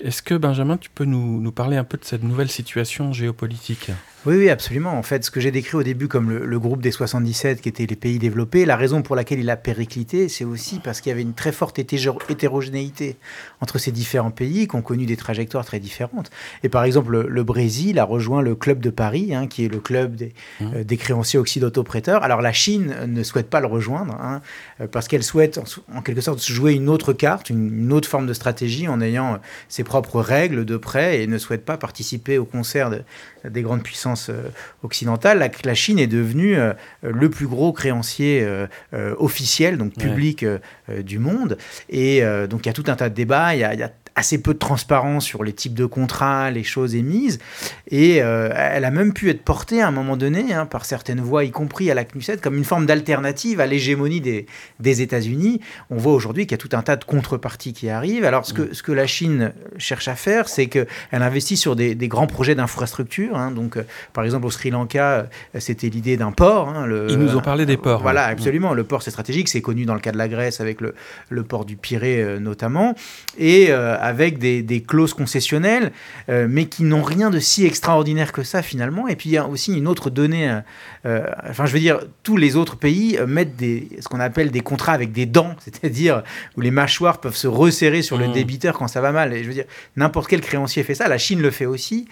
Est-ce 0.00 0.22
que 0.22 0.34
Benjamin, 0.34 0.78
tu 0.78 0.88
peux 0.88 1.04
nous, 1.04 1.40
nous 1.40 1.52
parler 1.52 1.76
un 1.76 1.84
peu 1.84 1.98
de 1.98 2.04
cette 2.04 2.24
nouvelle 2.24 2.50
situation 2.50 3.12
géopolitique? 3.12 3.90
Oui, 4.26 4.36
oui, 4.36 4.50
absolument. 4.50 4.98
En 4.98 5.02
fait, 5.02 5.24
ce 5.24 5.30
que 5.30 5.38
j'ai 5.40 5.52
décrit 5.52 5.76
au 5.76 5.82
début 5.82 6.06
comme 6.06 6.30
le, 6.30 6.58
groupe 6.58 6.82
des 6.82 6.90
77, 6.90 7.62
qui 7.62 7.68
étaient 7.70 7.86
les 7.86 7.96
pays 7.96 8.18
développés, 8.18 8.66
la 8.66 8.76
raison 8.76 9.00
pour 9.00 9.16
laquelle 9.16 9.38
il 9.38 9.48
a 9.48 9.56
périclité, 9.56 10.28
c'est 10.28 10.44
aussi 10.44 10.80
parce 10.80 11.00
qu'il 11.00 11.08
y 11.08 11.12
avait 11.14 11.22
une 11.22 11.32
très 11.32 11.50
forte 11.50 11.78
hétérogénéité 11.78 13.16
entre 13.62 13.78
ces 13.78 13.90
différents 13.90 14.30
pays 14.30 14.68
qui 14.68 14.76
ont 14.76 14.82
connu 14.82 15.06
des 15.06 15.16
trajectoires 15.16 15.64
très 15.64 15.80
différentes. 15.80 16.30
Et 16.62 16.68
par 16.68 16.84
exemple, 16.84 17.26
le, 17.26 17.42
Brésil 17.42 17.98
a 17.98 18.04
rejoint 18.04 18.42
le 18.42 18.54
Club 18.54 18.80
de 18.80 18.90
Paris, 18.90 19.34
hein, 19.34 19.46
qui 19.46 19.64
est 19.64 19.68
le 19.68 19.78
club 19.78 20.16
des, 20.16 20.34
mmh. 20.60 20.64
euh, 20.74 20.84
des 20.84 20.97
créanciers 20.98 21.38
occidentaux-prêteurs. 21.38 22.22
Alors 22.22 22.42
la 22.42 22.52
Chine 22.52 22.94
ne 23.06 23.22
souhaite 23.22 23.48
pas 23.48 23.60
le 23.60 23.66
rejoindre, 23.66 24.14
hein, 24.20 24.42
euh, 24.80 24.86
parce 24.86 25.08
qu'elle 25.08 25.22
souhaite 25.22 25.60
en, 25.94 26.02
quelque 26.02 26.20
sorte 26.20 26.44
jouer 26.44 26.74
une 26.74 26.88
autre 26.88 27.12
carte, 27.12 27.50
une, 27.50 27.84
une, 27.84 27.92
autre 27.92 28.08
forme 28.08 28.26
de 28.26 28.32
stratégie 28.32 28.88
en 28.88 29.00
ayant 29.00 29.34
euh, 29.34 29.36
ses 29.68 29.84
propres 29.84 30.20
règles 30.20 30.64
de 30.64 30.76
prêt 30.76 31.22
et 31.22 31.26
ne 31.26 31.38
souhaite 31.38 31.64
pas 31.64 31.76
participer 31.76 32.38
au 32.38 32.44
concert 32.44 32.90
de, 32.90 33.02
des 33.48 33.62
grandes 33.62 33.82
puissances 33.82 34.28
euh, 34.30 34.48
occidentales, 34.82 35.50
la, 35.64 35.74
Chine 35.74 35.98
est 35.98 36.06
devenue 36.06 36.56
le 37.02 37.30
plus 37.30 37.46
gros 37.46 37.72
créancier 37.72 38.46
officiel, 39.18 39.78
donc 39.78 39.94
public 39.94 40.44
du 40.88 41.18
monde. 41.20 41.56
Et 41.88 42.20
donc 42.50 42.64
il 42.64 42.66
y 42.66 42.70
a 42.70 42.72
tout 42.72 42.84
un 42.88 42.96
tas 42.96 43.08
de 43.08 43.14
débats, 43.14 43.54
il 43.54 43.60
y 43.60 43.64
a, 43.64 43.90
assez 44.18 44.40
peu 44.40 44.54
de 44.54 44.58
transparence 44.58 45.24
sur 45.24 45.44
les 45.44 45.52
types 45.52 45.74
de 45.74 45.86
contrats, 45.86 46.50
les 46.50 46.64
choses 46.64 46.94
émises. 46.94 47.38
Et 47.90 48.16
elle 48.16 48.84
a 48.84 48.90
même 48.90 49.12
pu 49.12 49.30
être 49.30 49.42
portée 49.42 49.80
à 49.80 49.88
un 49.88 49.90
moment 49.90 50.16
donné 50.16 50.52
hein, 50.52 50.66
par 50.66 50.84
certaines 50.84 51.20
voix, 51.20 51.44
y 51.44 51.50
compris 51.50 51.90
à 51.90 51.94
la 51.94 52.04
CNUSET, 52.04 52.38
comme 52.38 52.56
une 52.56 52.64
forme 52.64 52.86
d'alternative 52.86 53.60
à 53.60 53.66
l'hégémonie 53.66 54.20
des, 54.20 54.46
des 54.80 55.02
États-Unis. 55.02 55.60
On 55.90 55.96
voit 55.96 56.12
aujourd'hui 56.12 56.46
qu'il 56.46 56.52
y 56.52 56.60
a 56.60 56.68
tout 56.68 56.76
un 56.76 56.82
tas 56.82 56.96
de 56.96 57.04
contreparties 57.04 57.72
qui 57.72 57.88
arrivent. 57.88 58.24
Alors 58.24 58.44
ce 58.44 58.52
que, 58.52 58.62
mm. 58.62 58.74
ce 58.74 58.82
que 58.82 58.92
la 58.92 59.06
Chine 59.06 59.52
cherche 59.78 60.08
à 60.08 60.14
faire, 60.16 60.48
c'est 60.48 60.66
qu'elle 60.66 60.86
investit 61.10 61.56
sur 61.56 61.76
des, 61.76 61.94
des 61.94 62.08
grands 62.08 62.26
projets 62.26 62.54
d'infrastructure 62.54 62.98
Hein. 63.34 63.50
donc, 63.50 63.76
euh, 63.76 63.82
par 64.12 64.24
exemple, 64.24 64.46
au 64.46 64.50
Sri 64.50 64.70
Lanka, 64.70 65.10
euh, 65.10 65.24
c'était 65.58 65.88
l'idée 65.88 66.16
d'un 66.16 66.32
port. 66.32 66.68
Hein, 66.68 66.88
Ils 67.08 67.18
nous 67.18 67.36
ont 67.36 67.40
parlé 67.40 67.66
des 67.66 67.76
ports. 67.76 68.02
Voilà, 68.02 68.24
absolument. 68.24 68.74
Le 68.74 68.84
port, 68.84 69.02
c'est 69.02 69.10
stratégique. 69.10 69.48
C'est 69.48 69.60
connu 69.60 69.84
dans 69.84 69.94
le 69.94 70.00
cas 70.00 70.12
de 70.12 70.18
la 70.18 70.28
Grèce 70.28 70.60
avec 70.60 70.80
le, 70.80 70.94
le 71.28 71.42
port 71.42 71.64
du 71.64 71.76
Pirée 71.76 72.22
euh, 72.22 72.38
notamment. 72.38 72.94
Et 73.38 73.68
avec 74.08 74.38
des, 74.38 74.62
des, 74.62 74.82
clauses 74.82 75.14
concessionnelles, 75.14 75.92
mais 76.28 76.66
qui 76.66 76.84
n'ont 76.84 77.02
rien 77.02 77.30
de 77.30 77.38
si 77.38 77.64
extraordinaire 77.64 78.32
que 78.32 78.42
ça 78.42 78.62
finalement. 78.62 79.08
Et 79.08 79.16
puis, 79.16 79.30
il 79.30 79.32
y 79.32 79.38
a 79.38 79.46
aussi 79.46 79.76
une 79.76 79.86
autre 79.86 80.10
donnée. 80.10 80.60
enfin, 81.04 81.66
je 81.66 81.72
veux 81.72 81.80
dire, 81.80 82.00
tous 82.22 82.36
les 82.36 82.56
autres 82.56 82.76
pays 82.76 83.18
mettent 83.26 83.56
des, 83.56 83.88
ce 84.00 84.08
qu'on 84.08 84.20
appelle 84.20 84.50
des 84.50 84.60
contrats 84.60 84.92
avec 84.92 85.12
des 85.12 85.26
dents, 85.26 85.54
c'est-à-dire 85.64 86.22
où 86.56 86.60
les 86.60 86.70
mâchoires 86.70 87.20
peuvent 87.20 87.36
se 87.36 87.46
resserrer 87.46 88.02
sur 88.02 88.18
le 88.18 88.28
mmh. 88.28 88.32
débiteur 88.32 88.78
quand 88.78 88.88
ça 88.88 89.00
va 89.00 89.12
mal. 89.12 89.32
Et 89.32 89.42
je 89.42 89.48
veux 89.48 89.54
dire, 89.54 89.66
n'importe 89.96 90.28
quel 90.28 90.40
créancier 90.40 90.82
fait 90.82 90.94
ça. 90.94 91.08
La 91.08 91.18
Chine 91.18 91.40
le 91.40 91.50
fait 91.50 91.66
aussi. 91.66 92.08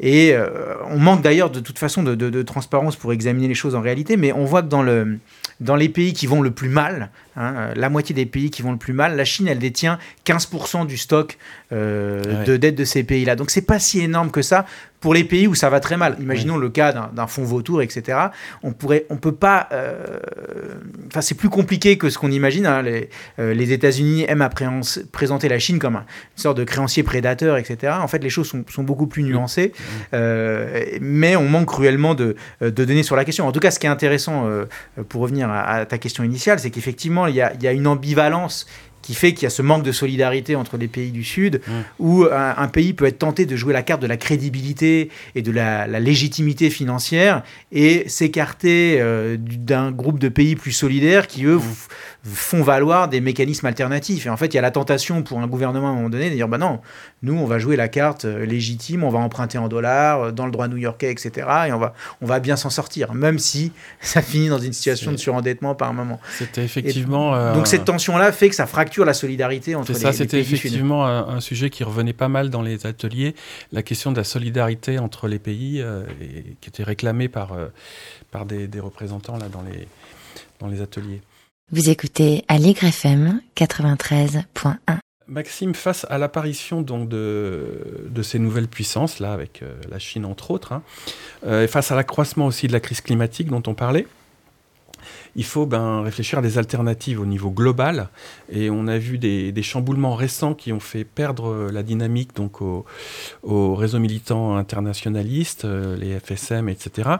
Et 0.00 0.32
euh, 0.32 0.74
on 0.88 0.98
manque 0.98 1.22
d'ailleurs 1.22 1.50
de 1.50 1.60
toute 1.60 1.78
façon 1.78 2.02
de, 2.02 2.42
transparence 2.42 2.96
pour 2.96 3.12
examiner 3.12 3.48
les 3.48 3.54
choses 3.54 3.74
en 3.74 3.80
réalité, 3.80 4.16
mais 4.16 4.32
on 4.32 4.44
voit 4.44 4.62
que 4.62 4.68
dans, 4.68 4.82
le, 4.82 5.18
dans 5.60 5.76
les 5.76 5.88
pays 5.88 6.12
qui 6.12 6.26
vont 6.26 6.42
le 6.42 6.50
plus 6.50 6.68
mal, 6.68 7.10
hein, 7.36 7.72
la 7.74 7.88
moitié 7.88 8.14
des 8.14 8.26
pays 8.26 8.50
qui 8.50 8.62
vont 8.62 8.72
le 8.72 8.78
plus 8.78 8.92
mal, 8.92 9.16
la 9.16 9.24
Chine, 9.24 9.48
elle 9.48 9.58
détient 9.58 9.98
15% 10.26 10.86
du 10.86 10.96
stock 10.96 11.38
euh, 11.72 12.44
de 12.44 12.56
dette 12.56 12.74
de 12.74 12.84
ces 12.84 13.04
pays-là. 13.04 13.36
Donc 13.36 13.50
c'est 13.50 13.62
pas 13.62 13.78
si 13.78 14.00
énorme 14.00 14.30
que 14.30 14.42
ça 14.42 14.66
pour 15.02 15.12
les 15.12 15.24
pays 15.24 15.46
où 15.46 15.54
ça 15.54 15.68
va 15.68 15.80
très 15.80 15.98
mal. 15.98 16.16
Imaginons 16.20 16.56
le 16.56 16.70
cas 16.70 16.92
d'un 17.12 17.26
fonds 17.26 17.42
vautour, 17.42 17.82
etc. 17.82 18.18
On 18.62 18.72
pourrait, 18.72 19.04
on 19.10 19.16
peut 19.16 19.34
pas. 19.34 19.68
Euh, 19.72 20.20
enfin, 21.08 21.20
c'est 21.20 21.34
plus 21.34 21.50
compliqué 21.50 21.98
que 21.98 22.08
ce 22.08 22.18
qu'on 22.18 22.30
imagine. 22.30 22.64
Hein. 22.66 22.82
Les, 22.82 23.10
euh, 23.40 23.52
les 23.52 23.72
États-Unis 23.72 24.24
aiment 24.28 24.42
à 24.42 24.48
présenter 24.48 25.48
la 25.48 25.58
Chine 25.58 25.80
comme 25.80 25.96
une 25.96 26.02
sorte 26.36 26.56
de 26.56 26.64
créancier 26.64 27.02
prédateur, 27.02 27.58
etc. 27.58 27.94
En 28.00 28.06
fait, 28.06 28.22
les 28.22 28.30
choses 28.30 28.48
sont, 28.48 28.64
sont 28.70 28.84
beaucoup 28.84 29.08
plus 29.08 29.24
nuancées, 29.24 29.72
euh, 30.14 30.84
mais 31.00 31.34
on 31.34 31.48
manque 31.48 31.66
cruellement 31.66 32.14
de, 32.14 32.36
de, 32.60 32.70
données 32.70 33.02
sur 33.02 33.16
la 33.16 33.24
question. 33.24 33.46
En 33.46 33.52
tout 33.52 33.60
cas, 33.60 33.72
ce 33.72 33.80
qui 33.80 33.86
est 33.86 33.90
intéressant, 33.90 34.48
pour 35.08 35.22
revenir 35.22 35.50
à, 35.50 35.84
ta 35.84 35.98
question 35.98 36.22
initiale, 36.22 36.60
c'est 36.60 36.70
qu'effectivement, 36.70 37.21
il 37.26 37.34
y 37.34 37.40
a, 37.40 37.52
il 37.54 37.62
y 37.62 37.66
a 37.66 37.72
une 37.72 37.86
ambivalence 37.86 38.66
qui 39.02 39.14
fait 39.14 39.34
qu'il 39.34 39.42
y 39.42 39.46
a 39.46 39.50
ce 39.50 39.62
manque 39.62 39.82
de 39.82 39.92
solidarité 39.92 40.56
entre 40.56 40.76
les 40.76 40.88
pays 40.88 41.10
du 41.10 41.24
Sud, 41.24 41.60
mmh. 41.66 41.72
où 41.98 42.24
un, 42.24 42.68
pays 42.68 42.94
peut 42.94 43.04
être 43.04 43.18
tenté 43.18 43.44
de 43.44 43.56
jouer 43.56 43.72
la 43.72 43.82
carte 43.82 44.00
de 44.00 44.06
la 44.06 44.16
crédibilité 44.16 45.10
et 45.34 45.42
de 45.42 45.50
la, 45.50 45.86
légitimité 45.86 46.70
financière 46.70 47.42
et 47.72 48.08
s'écarter 48.08 48.98
euh, 49.00 49.36
d'un 49.38 49.90
groupe 49.90 50.18
de 50.18 50.28
pays 50.28 50.56
plus 50.56 50.72
solidaires 50.72 51.26
qui, 51.26 51.44
eux, 51.44 51.56
mmh 51.56 51.62
font 52.24 52.62
valoir 52.62 53.08
des 53.08 53.20
mécanismes 53.20 53.66
alternatifs. 53.66 54.26
Et 54.26 54.30
en 54.30 54.36
fait, 54.36 54.46
il 54.46 54.54
y 54.54 54.58
a 54.58 54.62
la 54.62 54.70
tentation 54.70 55.22
pour 55.22 55.40
un 55.40 55.46
gouvernement 55.46 55.88
à 55.88 55.90
un 55.90 55.94
moment 55.94 56.08
donné 56.08 56.30
de 56.30 56.34
dire 56.34 56.48
bah 56.48 56.58
non, 56.58 56.80
nous, 57.22 57.34
on 57.34 57.46
va 57.46 57.58
jouer 57.58 57.76
la 57.76 57.88
carte 57.88 58.24
euh, 58.24 58.44
légitime, 58.44 59.04
on 59.04 59.10
va 59.10 59.20
emprunter 59.20 59.56
en 59.56 59.68
dollars, 59.68 60.20
euh, 60.20 60.32
dans 60.32 60.44
le 60.44 60.50
droit 60.50 60.66
new-yorkais, 60.66 61.10
etc. 61.10 61.46
Et 61.68 61.72
on 61.72 61.78
va, 61.78 61.94
on 62.20 62.26
va 62.26 62.40
bien 62.40 62.56
s'en 62.56 62.70
sortir, 62.70 63.14
même 63.14 63.38
si 63.38 63.72
ça 64.00 64.22
finit 64.22 64.48
dans 64.48 64.58
une 64.58 64.72
situation 64.72 65.12
de 65.12 65.16
surendettement 65.16 65.74
par 65.74 65.88
un 65.88 65.92
moment. 65.92 66.20
C'était 66.36 66.64
effectivement. 66.64 67.34
Euh, 67.34 67.54
donc 67.54 67.68
cette 67.68 67.84
tension-là 67.84 68.32
fait 68.32 68.48
que 68.48 68.56
ça 68.56 68.66
fracture 68.66 69.04
la 69.04 69.14
solidarité 69.14 69.74
entre 69.76 69.92
les, 69.92 69.98
ça, 69.98 70.12
C'était 70.12 70.40
effectivement 70.40 71.06
un, 71.06 71.40
sujet 71.40 71.70
qui 71.70 71.84
revenait 71.84 72.12
pas 72.12 72.28
mal 72.28 72.50
dans 72.50 72.62
les 72.62 72.86
ateliers, 72.86 73.34
la 73.72 73.82
question 73.82 74.12
de 74.12 74.16
la 74.16 74.24
solidarité 74.24 74.98
entre 74.98 75.28
les 75.28 75.38
pays, 75.38 75.80
et, 76.20 76.56
qui 76.60 76.68
était 76.68 76.82
réclamée 76.82 77.28
par, 77.28 77.56
par 78.30 78.46
des, 78.46 78.68
des 78.68 78.80
représentants 78.80 79.36
là, 79.36 79.48
dans, 79.48 79.62
les, 79.62 79.88
dans 80.60 80.68
les 80.68 80.80
ateliers. 80.80 81.20
Vous 81.72 81.88
écoutez 81.88 82.44
Allegre 82.48 82.84
FM 82.84 83.40
93.1. 83.56 84.98
Maxime, 85.28 85.74
face 85.74 86.06
à 86.10 86.18
l'apparition 86.18 86.82
donc 86.82 87.08
de, 87.08 88.06
de, 88.08 88.22
ces 88.22 88.38
nouvelles 88.38 88.68
puissances, 88.68 89.20
là 89.20 89.32
avec 89.32 89.62
euh, 89.62 89.74
la 89.90 89.98
Chine 89.98 90.24
entre 90.24 90.50
autres, 90.50 90.72
hein, 90.72 90.82
euh, 91.46 91.64
et 91.64 91.66
face 91.66 91.90
à 91.90 91.96
l'accroissement 91.96 92.46
aussi 92.46 92.66
de 92.66 92.72
la 92.72 92.80
crise 92.80 93.00
climatique 93.00 93.48
dont 93.48 93.62
on 93.66 93.74
parlait, 93.74 94.06
il 95.34 95.44
faut 95.44 95.66
ben, 95.66 96.02
réfléchir 96.02 96.38
à 96.38 96.42
des 96.42 96.58
alternatives 96.58 97.20
au 97.20 97.26
niveau 97.26 97.50
global. 97.50 98.08
Et 98.50 98.70
on 98.70 98.86
a 98.86 98.98
vu 98.98 99.18
des, 99.18 99.62
chamboulements 99.62 100.14
récents 100.14 100.54
qui 100.54 100.72
ont 100.72 100.80
fait 100.80 101.04
perdre 101.04 101.46
euh, 101.46 101.70
la 101.70 101.84
dynamique 101.84 102.34
donc 102.34 102.60
aux, 102.60 102.84
réseaux 103.74 104.00
militants 104.00 104.56
internationalistes, 104.56 105.64
euh, 105.64 105.96
les 105.96 106.18
FSM, 106.18 106.68
etc. 106.68 107.10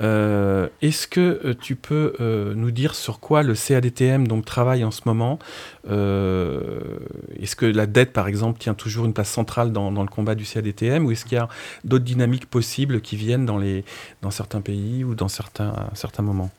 Euh, 0.00 0.68
est-ce 0.80 1.06
que 1.06 1.52
tu 1.60 1.76
peux 1.76 2.14
nous 2.56 2.70
dire 2.70 2.94
sur 2.94 3.20
quoi 3.20 3.42
le 3.42 3.54
CADTM 3.54 4.26
donc, 4.26 4.44
travaille 4.44 4.84
en 4.84 4.90
ce 4.90 5.02
moment? 5.04 5.38
Est-ce 5.86 7.56
que 7.56 7.66
la 7.66 7.86
dette, 7.86 8.12
par 8.12 8.28
exemple, 8.28 8.58
tient 8.58 8.74
toujours 8.74 9.04
une 9.04 9.12
place 9.12 9.30
centrale 9.30 9.72
dans, 9.72 9.90
le 9.90 10.08
combat 10.08 10.34
du 10.34 10.44
CADTM 10.44 11.06
ou 11.06 11.12
est-ce 11.12 11.24
qu'il 11.24 11.36
y 11.36 11.40
a 11.40 11.48
d'autres 11.84 12.04
dynamiques 12.04 12.46
possibles 12.46 13.00
qui 13.00 13.16
viennent 13.16 13.46
dans, 13.46 13.58
les, 13.58 13.84
certains 14.30 14.60
pays 14.60 15.04
ou 15.04 15.14
dans 15.14 15.28
certains, 15.28 15.74
certains 15.94 16.22
moments? 16.22 16.50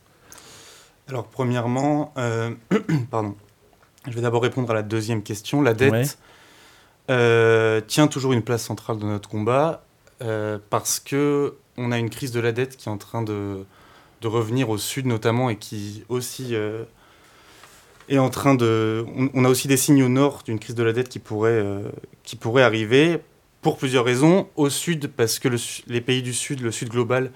Alors, 1.08 1.28
premièrement, 1.28 2.14
euh, 2.18 2.52
pardon. 3.12 3.36
Je 4.08 4.14
vais 4.14 4.22
d'abord 4.22 4.42
répondre 4.42 4.70
à 4.72 4.74
la 4.74 4.84
deuxième 4.84 5.24
question. 5.24 5.62
La 5.62 5.74
dette 5.74 6.18
euh, 7.10 7.82
tient 7.82 8.08
toujours 8.08 8.34
une 8.34 8.42
place 8.42 8.64
centrale 8.64 8.98
dans 8.98 9.08
notre 9.08 9.30
combat 9.30 9.84
euh, 10.22 10.60
parce 10.70 11.00
que 11.00 11.56
on 11.78 11.92
a 11.92 11.98
une 11.98 12.10
crise 12.10 12.32
de 12.32 12.40
la 12.40 12.52
dette 12.52 12.78
qui 12.78 12.88
est 12.88 12.92
en 12.92 12.98
train 12.98 13.22
de, 13.22 13.66
de 14.22 14.28
revenir 14.28 14.70
au 14.70 14.78
sud 14.78 15.08
notamment 15.08 15.50
et 15.50 15.58
qui 15.58 16.06
aussi 16.08 16.56
est 18.10 18.18
en 18.18 18.30
train 18.30 18.56
de. 18.56 19.06
On, 19.34 19.44
a 19.44 19.50
aussi 19.50 19.68
des 19.68 19.78
signes 19.78 20.04
au 20.04 20.10
nord 20.10 20.42
d'une 20.46 20.60
crise 20.60 20.76
de 20.76 20.84
la 20.84 20.94
dette 20.94 21.10
qui 21.10 21.20
pourrait, 21.20 21.64
qui 22.24 22.36
pourrait 22.36 22.64
arriver 22.64 23.20
pour 23.62 23.78
plusieurs 23.78 24.06
raisons. 24.06 24.48
Au 24.56 24.70
sud, 24.70 25.08
parce 25.08 25.40
que 25.40 25.50
les 25.88 26.02
pays 26.02 26.22
du 26.22 26.34
sud, 26.34 26.62
le 26.62 26.72
sud 26.72 26.90
global, 26.90 27.32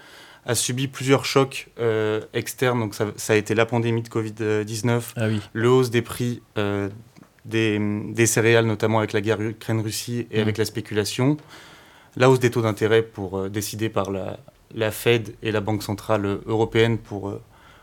a 0.49 0.55
subi 0.55 0.87
plusieurs 0.87 1.25
chocs 1.25 1.67
euh, 1.79 2.21
externes. 2.33 2.79
Donc 2.79 2.95
ça, 2.95 3.33
a 3.33 3.35
été 3.35 3.53
la 3.53 3.67
pandémie 3.67 4.01
de 4.01 4.09
Covid-19, 4.09 5.01
ah 5.15 5.27
le 5.53 5.69
hausse 5.69 5.91
des 5.91 6.01
prix 6.01 6.41
euh, 6.57 6.89
des, 7.45 7.79
des, 7.79 8.25
céréales, 8.25 8.65
notamment 8.65 8.97
avec 8.97 9.13
la 9.13 9.21
guerre 9.21 9.39
Ukraine-Russie 9.39 10.27
et 10.31 10.39
mm. 10.39 10.41
avec 10.41 10.57
la 10.57 10.65
spéculation, 10.65 11.37
la 12.17 12.31
hausse 12.31 12.39
des 12.39 12.49
taux 12.49 12.63
d'intérêt 12.63 13.03
pour 13.03 13.37
euh, 13.37 13.51
par 13.93 14.09
la, 14.09 14.39
la, 14.73 14.89
Fed 14.89 15.35
et 15.43 15.51
la 15.51 15.61
Banque 15.61 15.83
centrale 15.83 16.39
européenne 16.47 16.97
pour, 16.97 17.31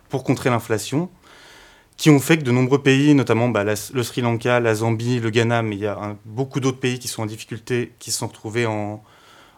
pour 0.08 0.24
contrer 0.24 0.50
l'inflation, 0.50 1.08
qui 1.96 2.10
ont 2.10 2.18
fait 2.18 2.36
que 2.36 2.42
de 2.42 2.50
nombreux 2.50 2.82
pays, 2.82 3.14
notamment 3.14 3.48
bah, 3.48 3.62
le 3.62 4.02
Sri 4.02 4.22
Lanka, 4.22 4.58
la 4.58 4.74
Zambie, 4.74 5.20
le 5.20 5.30
Ghana, 5.30 5.62
mais 5.62 5.76
il 5.76 5.82
y 5.82 5.86
a 5.86 6.16
beaucoup 6.24 6.58
d'autres 6.58 6.80
pays 6.80 6.98
qui 6.98 7.06
sont 7.06 7.22
en 7.22 7.26
difficulté, 7.26 7.92
qui 8.00 8.10
se 8.10 8.18
sont 8.18 8.26
retrouvés 8.26 8.66
en, 8.66 9.04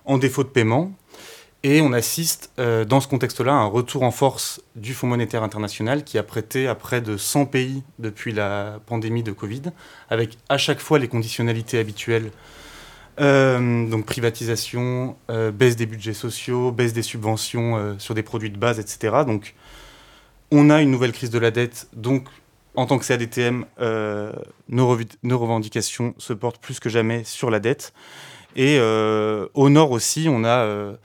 en 0.04 0.18
défaut 0.18 0.44
de 0.44 0.48
paiement. 0.48 0.92
Et 1.64 1.80
on 1.80 1.92
assiste 1.92 2.52
euh, 2.60 2.84
dans 2.84 3.00
ce 3.00 3.08
contexte-là 3.08 3.52
à 3.52 3.56
un 3.56 3.66
retour 3.66 4.04
en 4.04 4.12
force 4.12 4.62
du 4.76 4.94
Fonds 4.94 5.08
monétaire 5.08 5.42
international 5.42 6.04
qui 6.04 6.16
a 6.16 6.22
prêté 6.22 6.68
à 6.68 6.76
près 6.76 7.00
de 7.00 7.16
100 7.16 7.46
pays 7.46 7.82
depuis 7.98 8.32
la 8.32 8.78
pandémie 8.86 9.24
de 9.24 9.32
Covid, 9.32 9.62
avec 10.08 10.38
à 10.48 10.56
chaque 10.56 10.78
fois 10.78 11.00
les 11.00 11.08
conditionnalités 11.08 11.78
habituelles. 11.78 12.30
Euh, 13.20 13.88
donc 13.88 14.06
privatisation, 14.06 15.16
euh, 15.30 15.50
baisse 15.50 15.74
des 15.74 15.86
budgets 15.86 16.14
sociaux, 16.14 16.70
baisse 16.70 16.92
des 16.92 17.02
subventions 17.02 17.96
sur 17.98 18.14
des 18.14 18.22
produits 18.22 18.50
de 18.50 18.58
base, 18.58 18.78
etc. 18.78 19.24
Donc 19.26 19.56
on 20.52 20.70
a 20.70 20.80
une 20.80 20.92
nouvelle 20.92 21.12
crise 21.12 21.30
de 21.30 21.40
la 21.40 21.50
dette. 21.50 21.88
Donc 21.92 22.28
en 22.76 22.86
tant 22.86 23.00
que 23.00 23.04
CADTM, 23.04 23.64
nos, 24.68 24.86
revendications 24.86 26.14
se 26.18 26.32
portent 26.32 26.62
plus 26.62 26.78
que 26.78 26.88
jamais 26.88 27.24
sur 27.24 27.50
la 27.50 27.58
dette. 27.58 27.92
Et 28.54 28.78
au 28.78 29.68
nord 29.68 29.90
aussi, 29.90 30.28
on 30.30 30.44
a 30.44 30.96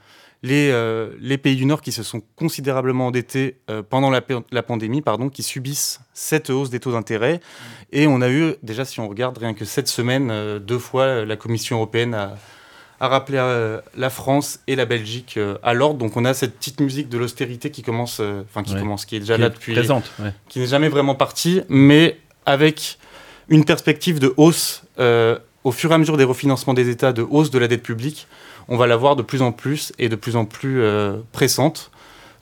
les, 0.43 1.37
pays 1.37 1.55
du 1.55 1.65
Nord 1.65 1.81
qui 1.81 1.91
se 1.91 2.03
sont 2.03 2.21
considérablement 2.35 3.07
endettés 3.07 3.57
euh, 3.69 3.81
pendant 3.81 4.09
la, 4.09 4.21
pandémie, 4.63 5.01
pardon, 5.01 5.29
qui 5.29 5.41
subissent 5.41 6.01
cette 6.13 6.49
hausse 6.49 6.69
des 6.69 6.79
taux 6.79 6.91
d'intérêt. 6.91 7.39
Et 7.91 8.07
on 8.07 8.21
a 8.21 8.29
eu, 8.29 8.55
déjà 8.61 8.85
si 8.85 8.99
on 8.99 9.07
regarde 9.07 9.37
rien 9.37 9.53
que 9.53 9.65
cette 9.65 9.87
semaine, 9.87 10.29
euh, 10.31 10.59
deux 10.59 10.79
fois, 10.79 11.25
la 11.25 11.37
Commission 11.37 11.77
européenne 11.77 12.13
a, 12.13 12.35
rappelé 12.99 13.37
la 13.97 14.09
France 14.09 14.61
et 14.65 14.77
la 14.77 14.85
Belgique 14.85 15.37
à 15.61 15.73
l'ordre. 15.73 15.97
Donc 15.97 16.15
on 16.15 16.23
a 16.23 16.33
cette 16.33 16.55
petite 16.55 16.79
musique 16.79 17.09
de 17.09 17.17
l'austérité 17.17 17.69
qui 17.69 17.81
commence, 17.81 18.21
enfin 18.21 18.63
qui 18.63 18.75
commence, 18.75 19.05
qui 19.05 19.17
est 19.17 19.19
déjà 19.19 19.37
là 19.37 19.49
depuis... 19.49 19.73
Présente, 19.73 20.09
Qui 20.47 20.59
n'est 20.59 20.67
jamais 20.67 20.87
vraiment 20.87 21.13
partie, 21.13 21.63
mais 21.67 22.17
avec 22.45 22.97
une 23.49 23.65
perspective 23.65 24.19
de 24.19 24.33
hausse 24.37 24.83
au 25.63 25.71
fur 25.71 25.91
et 25.91 25.93
à 25.93 25.97
mesure 25.97 26.17
des 26.17 26.23
refinancements 26.23 26.73
des 26.73 26.89
États, 26.89 27.13
de 27.13 27.21
hausse 27.21 27.51
de 27.51 27.59
la 27.59 27.67
dette 27.67 27.83
publique 27.83 28.27
on 28.67 28.77
va 28.77 28.87
la 28.87 28.95
voir 28.95 29.15
de 29.15 29.21
plus 29.21 29.41
en 29.41 29.51
plus 29.51 29.93
et 29.99 30.09
de 30.09 30.15
plus 30.15 30.35
en 30.35 30.45
plus 30.45 30.81
euh, 30.81 31.17
pressante. 31.31 31.91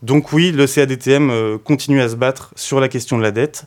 Donc 0.02 0.34
oui, 0.34 0.52
le 0.52 0.66
CADTM 0.66 1.30
euh, 1.30 1.58
continue 1.58 2.02
à 2.02 2.10
se 2.10 2.16
battre 2.16 2.54
sur 2.56 2.80
la 2.80 2.88
question 2.88 3.18
de 3.18 3.24
la 3.24 3.32
dette. 3.32 3.66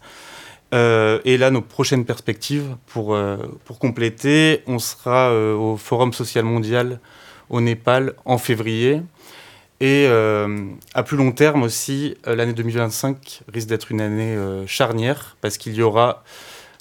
Euh, 0.72 1.20
et 1.24 1.36
là, 1.36 1.50
nos 1.50 1.62
prochaines 1.62 2.04
perspectives 2.04 2.76
pour, 2.86 3.16
pour 3.64 3.78
compléter, 3.78 4.62
on 4.66 4.78
sera 4.78 5.32
au 5.32 5.76
Forum 5.76 6.12
social 6.12 6.44
mondial 6.44 7.00
au 7.50 7.60
Népal 7.60 8.14
en 8.24 8.38
février. 8.38 9.02
Et 9.80 10.06
à 10.06 11.02
plus 11.04 11.16
long 11.16 11.30
terme 11.30 11.62
aussi, 11.62 12.16
l'année 12.24 12.54
2025 12.54 13.42
risque 13.52 13.68
d'être 13.68 13.92
une 13.92 14.00
année 14.00 14.36
charnière 14.66 15.36
parce 15.40 15.58
qu'il 15.58 15.74
y 15.74 15.82
aura 15.82 16.24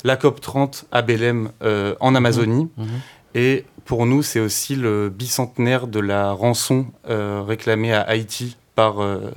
la 0.04 0.18
COP 0.18 0.42
30 0.42 0.86
à 0.92 1.02
Belém 1.02 1.52
en 2.00 2.16
Amazonie. 2.16 2.70
Mmh. 2.78 2.84
Mmh. 2.84 2.88
Et 3.36 3.66
pour 3.86 4.06
nous, 4.06 4.24
c'est 4.24 4.40
aussi 4.40 4.76
le 4.76 5.10
bicentenaire 5.10 5.88
de 5.88 6.00
la 6.00 6.32
rançon 6.32 6.88
euh, 7.10 7.42
réclamée 7.46 7.94
à 7.94 8.02
Haïti 8.02 8.58
par, 8.76 9.02
euh, 9.02 9.32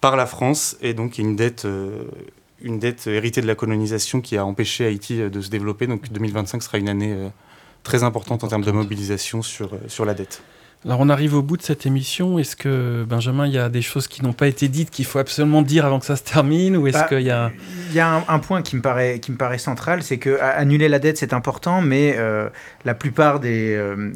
par 0.00 0.16
la 0.16 0.26
France. 0.26 0.76
Et 0.80 0.94
donc, 0.94 1.18
il 1.18 1.22
y 1.22 1.26
a 1.26 1.30
une 1.30 1.36
dette, 1.36 1.64
euh, 1.64 2.04
une 2.60 2.78
dette 2.78 3.06
héritée 3.06 3.40
de 3.40 3.46
la 3.46 3.54
colonisation 3.54 4.20
qui 4.20 4.36
a 4.36 4.44
empêché 4.44 4.84
Haïti 4.84 5.18
de 5.18 5.40
se 5.40 5.50
développer. 5.50 5.86
Donc, 5.86 6.10
2025 6.10 6.62
sera 6.62 6.78
une 6.78 6.88
année 6.88 7.16
très 7.82 8.02
importante 8.02 8.44
en 8.44 8.48
termes 8.48 8.64
de 8.64 8.72
mobilisation 8.72 9.42
sur, 9.42 9.70
sur 9.86 10.04
la 10.04 10.14
dette. 10.14 10.42
Alors 10.86 11.00
on 11.00 11.08
arrive 11.08 11.34
au 11.34 11.42
bout 11.42 11.56
de 11.56 11.62
cette 11.62 11.84
émission. 11.84 12.38
Est-ce 12.38 12.54
que 12.54 13.04
Benjamin, 13.08 13.48
il 13.48 13.52
y 13.52 13.58
a 13.58 13.68
des 13.68 13.82
choses 13.82 14.06
qui 14.06 14.22
n'ont 14.22 14.32
pas 14.32 14.46
été 14.46 14.68
dites 14.68 14.90
qu'il 14.90 15.04
faut 15.04 15.18
absolument 15.18 15.62
dire 15.62 15.84
avant 15.84 15.98
que 15.98 16.06
ça 16.06 16.14
se 16.14 16.22
termine, 16.22 16.76
ou 16.76 16.86
est-ce 16.86 16.98
bah, 16.98 17.06
qu'il 17.08 17.22
y 17.22 17.30
a 17.30 17.50
Il 17.90 17.96
y 17.96 17.98
a 17.98 18.24
un, 18.28 18.38
point 18.38 18.62
qui 18.62 18.76
me 18.76 18.82
paraît 18.82 19.18
qui 19.18 19.32
me 19.32 19.36
paraît 19.36 19.58
central, 19.58 20.04
c'est 20.04 20.18
que 20.18 20.38
annuler 20.40 20.88
la 20.88 21.00
dette 21.00 21.18
c'est 21.18 21.32
important, 21.32 21.82
mais 21.82 22.14
euh, 22.16 22.48
la 22.84 22.94
plupart 22.94 23.40
des, 23.40 23.74
euh, 23.74 24.12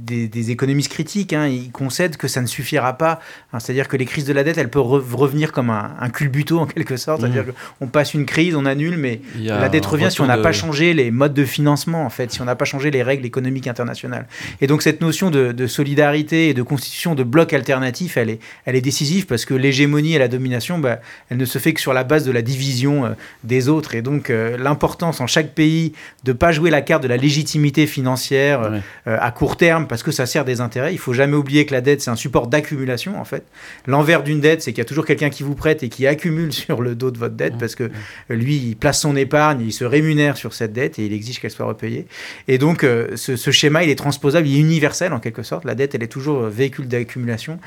des, 0.00 0.50
économistes 0.52 0.92
critiques, 0.92 1.32
hein, 1.32 1.48
ils 1.48 1.72
concèdent 1.72 2.16
que 2.16 2.28
ça 2.28 2.40
ne 2.40 2.46
suffira 2.46 2.92
pas. 2.92 3.18
Hein, 3.52 3.58
c'est-à-dire 3.58 3.88
que 3.88 3.96
les 3.96 4.04
crises 4.04 4.24
de 4.24 4.32
la 4.32 4.44
dette, 4.44 4.58
elles 4.58 4.70
peuvent 4.70 5.14
revenir 5.14 5.50
comme 5.50 5.70
un, 5.70 5.96
un 5.98 6.10
culbuto 6.10 6.60
en 6.60 6.66
quelque 6.66 6.96
sorte. 6.96 7.22
Mmh. 7.22 7.32
C'est-à-dire 7.32 7.54
qu'on 7.80 7.88
passe 7.88 8.14
une 8.14 8.26
crise, 8.26 8.54
on 8.54 8.64
annule, 8.64 8.96
mais 8.96 9.22
la 9.40 9.68
dette 9.68 9.86
revient 9.86 10.08
si 10.10 10.20
on 10.20 10.26
n'a 10.26 10.38
pas 10.38 10.52
changé 10.52 10.94
les 10.94 11.10
modes 11.10 11.34
de 11.34 11.44
financement, 11.44 12.04
en 12.04 12.10
fait, 12.10 12.30
si 12.30 12.40
on 12.40 12.44
n'a 12.44 12.54
pas 12.54 12.64
changé 12.64 12.92
les 12.92 13.02
règles 13.02 13.26
économiques 13.26 13.66
internationales. 13.66 14.28
Et 14.60 14.68
donc 14.68 14.82
cette 14.82 15.00
notion 15.00 15.30
de, 15.30 15.50
de 15.50 15.66
solidarité 15.66 16.11
solidarité 16.12 16.48
et 16.48 16.54
de 16.54 16.62
constitution 16.62 17.14
de 17.14 17.24
blocs 17.24 17.52
alternatifs, 17.52 18.16
elle 18.16 18.30
est, 18.30 18.38
elle 18.64 18.76
est 18.76 18.80
décisive 18.80 19.26
parce 19.26 19.44
que 19.44 19.54
l'hégémonie 19.54 20.14
et 20.14 20.18
la 20.18 20.28
domination, 20.28 20.78
bah, 20.78 21.00
elle 21.30 21.38
ne 21.38 21.44
se 21.44 21.58
fait 21.58 21.72
que 21.72 21.80
sur 21.80 21.92
la 21.92 22.04
base 22.04 22.24
de 22.24 22.32
la 22.32 22.42
division 22.42 23.06
euh, 23.06 23.10
des 23.44 23.68
autres. 23.68 23.94
Et 23.94 24.02
donc 24.02 24.30
euh, 24.30 24.56
l'importance 24.56 25.20
en 25.20 25.26
chaque 25.26 25.54
pays 25.54 25.92
de 26.24 26.32
ne 26.32 26.36
pas 26.36 26.52
jouer 26.52 26.70
la 26.70 26.82
carte 26.82 27.02
de 27.02 27.08
la 27.08 27.16
légitimité 27.16 27.86
financière 27.86 28.62
euh, 28.62 28.80
à 29.20 29.30
court 29.30 29.56
terme 29.56 29.86
parce 29.86 30.02
que 30.02 30.10
ça 30.10 30.26
sert 30.26 30.44
des 30.44 30.60
intérêts. 30.60 30.92
Il 30.92 30.98
faut 30.98 31.12
jamais 31.12 31.36
oublier 31.36 31.66
que 31.66 31.72
la 31.72 31.80
dette, 31.80 32.02
c'est 32.02 32.10
un 32.10 32.16
support 32.16 32.46
d'accumulation 32.46 33.18
en 33.18 33.24
fait. 33.24 33.44
L'envers 33.86 34.22
d'une 34.22 34.40
dette, 34.40 34.62
c'est 34.62 34.72
qu'il 34.72 34.78
y 34.78 34.86
a 34.86 34.88
toujours 34.88 35.06
quelqu'un 35.06 35.30
qui 35.30 35.42
vous 35.42 35.54
prête 35.54 35.82
et 35.82 35.88
qui 35.88 36.06
accumule 36.06 36.52
sur 36.62 36.82
le 36.82 36.94
dos 36.94 37.10
de 37.10 37.18
votre 37.18 37.34
dette 37.34 37.58
parce 37.58 37.74
que 37.74 37.90
lui, 38.28 38.56
il 38.56 38.76
place 38.76 39.00
son 39.00 39.16
épargne, 39.16 39.62
il 39.62 39.72
se 39.72 39.84
rémunère 39.84 40.36
sur 40.36 40.54
cette 40.54 40.72
dette 40.72 40.98
et 40.98 41.06
il 41.06 41.12
exige 41.12 41.40
qu'elle 41.40 41.50
soit 41.50 41.66
repayée. 41.66 42.06
Et 42.48 42.58
donc 42.58 42.82
ce, 42.82 43.36
ce 43.36 43.50
schéma, 43.50 43.84
il 43.84 43.90
est 43.90 43.96
transposable, 43.96 44.46
il 44.46 44.56
est 44.56 44.60
universel 44.60 45.12
en 45.12 45.20
quelque 45.20 45.42
sorte. 45.42 45.64
La 45.64 45.74
dette, 45.74 45.94
elle 45.94 46.01
est 46.02 46.08
toujours 46.08 46.42
véhicule 46.42 46.88
d'accumulation. 46.88 47.58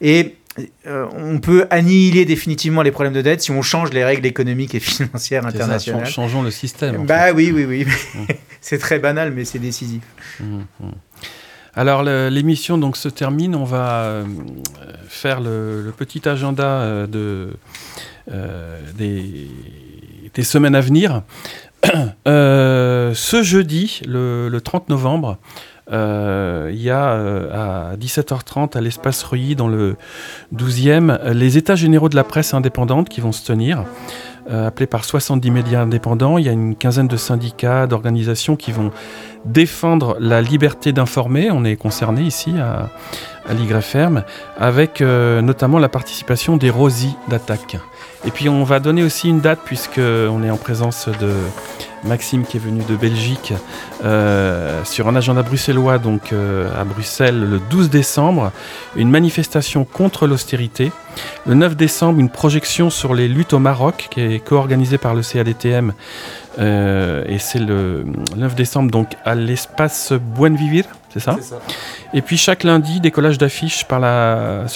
Et 0.00 0.36
euh, 0.86 1.06
on 1.16 1.38
peut 1.38 1.66
annihiler 1.70 2.24
définitivement 2.24 2.82
les 2.82 2.92
problèmes 2.92 3.12
de 3.12 3.22
dette 3.22 3.40
si 3.40 3.50
on 3.50 3.62
change 3.62 3.92
les 3.92 4.04
règles 4.04 4.24
économiques 4.24 4.74
et 4.74 4.80
financières 4.80 5.46
internationales. 5.46 6.06
changeons 6.06 6.42
le 6.42 6.50
système. 6.50 7.06
Bah 7.06 7.32
oui, 7.34 7.50
oui, 7.52 7.64
oui. 7.64 7.84
Mmh. 7.84 8.32
c'est 8.60 8.78
très 8.78 9.00
banal, 9.00 9.32
mais 9.32 9.44
c'est 9.44 9.58
décisif. 9.58 10.02
Mmh, 10.38 10.58
mmh. 10.80 10.86
Alors 11.74 12.04
l'émission 12.04 12.78
donc 12.78 12.96
se 12.96 13.08
termine. 13.08 13.56
On 13.56 13.64
va 13.64 14.02
euh, 14.02 14.24
faire 15.08 15.40
le, 15.40 15.92
petit 15.96 16.28
agenda 16.28 16.82
euh, 16.82 17.06
de, 17.08 17.56
des, 18.96 19.48
des, 20.32 20.42
semaines 20.44 20.76
à 20.76 20.80
venir. 20.80 21.22
ce 22.26 23.40
jeudi, 23.42 24.02
le, 24.06 24.48
le 24.48 24.60
30 24.60 24.88
novembre, 24.88 25.38
euh, 25.92 26.70
il 26.72 26.80
y 26.80 26.90
a 26.90 27.12
euh, 27.12 27.92
à 27.92 27.96
17h30 27.96 28.76
à 28.76 28.80
l'espace 28.80 29.22
Reuilly 29.22 29.54
dans 29.54 29.68
le 29.68 29.96
12e 30.54 31.32
les 31.32 31.58
états 31.58 31.74
généraux 31.74 32.08
de 32.08 32.16
la 32.16 32.24
presse 32.24 32.54
indépendante 32.54 33.08
qui 33.08 33.20
vont 33.20 33.32
se 33.32 33.44
tenir. 33.44 33.84
Euh, 34.50 34.66
appelés 34.66 34.86
par 34.86 35.04
70 35.04 35.50
médias 35.50 35.80
indépendants. 35.80 36.36
Il 36.36 36.44
y 36.44 36.50
a 36.50 36.52
une 36.52 36.76
quinzaine 36.76 37.08
de 37.08 37.16
syndicats, 37.16 37.86
d'organisations 37.86 38.56
qui 38.56 38.72
vont 38.72 38.92
défendre 39.46 40.16
la 40.20 40.42
liberté 40.42 40.92
d'informer. 40.92 41.50
On 41.50 41.64
est 41.64 41.76
concerné 41.76 42.22
ici 42.22 42.54
à, 42.58 42.90
à 43.48 43.54
avec 44.58 45.00
notamment 45.00 45.78
la 45.78 45.88
participation 45.88 46.56
des 46.56 46.70
Rosy 46.70 47.14
d'attaque. 47.28 47.78
Et 48.26 48.30
puis 48.30 48.48
on 48.48 48.64
va 48.64 48.80
donner 48.80 49.02
aussi 49.02 49.28
une 49.28 49.40
date, 49.40 49.60
puisqu'on 49.64 50.42
est 50.42 50.50
en 50.50 50.56
présence 50.56 51.08
de 51.08 51.32
Maxime 52.04 52.44
qui 52.44 52.58
est 52.58 52.60
venu 52.60 52.82
de 52.88 52.96
Belgique, 52.96 53.52
euh, 54.04 54.82
sur 54.84 55.08
un 55.08 55.16
agenda 55.16 55.42
bruxellois, 55.42 55.98
donc 55.98 56.32
euh, 56.32 56.68
à 56.78 56.84
Bruxelles, 56.84 57.40
le 57.40 57.58
12 57.58 57.90
décembre, 57.90 58.52
une 58.96 59.10
manifestation 59.10 59.84
contre 59.84 60.26
l'austérité. 60.26 60.92
Le 61.46 61.54
9 61.54 61.76
décembre, 61.76 62.20
une 62.20 62.30
projection 62.30 62.90
sur 62.90 63.14
les 63.14 63.28
luttes 63.28 63.52
au 63.52 63.58
Maroc, 63.58 64.08
qui 64.10 64.20
est 64.20 64.44
co-organisée 64.44 64.98
par 64.98 65.14
le 65.14 65.22
CADTM. 65.22 65.92
Euh, 66.58 67.24
et 67.26 67.38
c'est 67.38 67.58
le 67.58 68.04
9 68.36 68.54
décembre, 68.54 68.90
donc 68.90 69.08
à 69.24 69.34
l'espace 69.34 70.12
Buen 70.12 70.56
Vivir, 70.56 70.84
c'est 71.14 71.20
ça, 71.20 71.60
Et 72.12 72.22
puis 72.22 72.36
chaque 72.36 72.64
lundi, 72.64 73.00
décollage 73.00 73.38
d'affiches 73.38 73.78
sur 73.78 73.98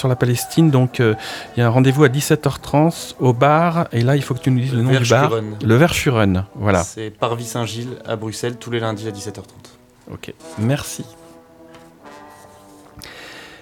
la 0.07 0.15
Palestine. 0.17 0.71
Donc 0.71 0.99
il 0.99 1.15
y 1.57 1.61
a 1.61 1.67
un 1.67 1.69
rendez-vous 1.69 2.03
à 2.03 2.07
17h30 2.07 3.15
au 3.19 3.33
bar. 3.33 3.87
Et 3.91 4.01
là, 4.01 4.15
il 4.15 4.21
faut 4.21 4.33
que 4.33 4.39
tu 4.39 4.51
nous 4.51 4.59
dises 4.59 4.73
le, 4.73 4.81
nom 4.81 4.97
du 4.99 5.09
bar. 5.09 5.31
Le 5.63 5.75
Verschuren. 5.75 6.45
Voilà. 6.55 6.83
C'est 6.83 7.09
Parvis 7.09 7.45
Saint-Gilles 7.45 7.97
à 8.05 8.15
Bruxelles 8.15 8.55
tous 8.57 8.71
les 8.71 8.79
lundis 8.79 9.07
à 9.07 9.11
17h30. 9.11 9.43
Ok, 10.11 10.33
merci. 10.57 11.05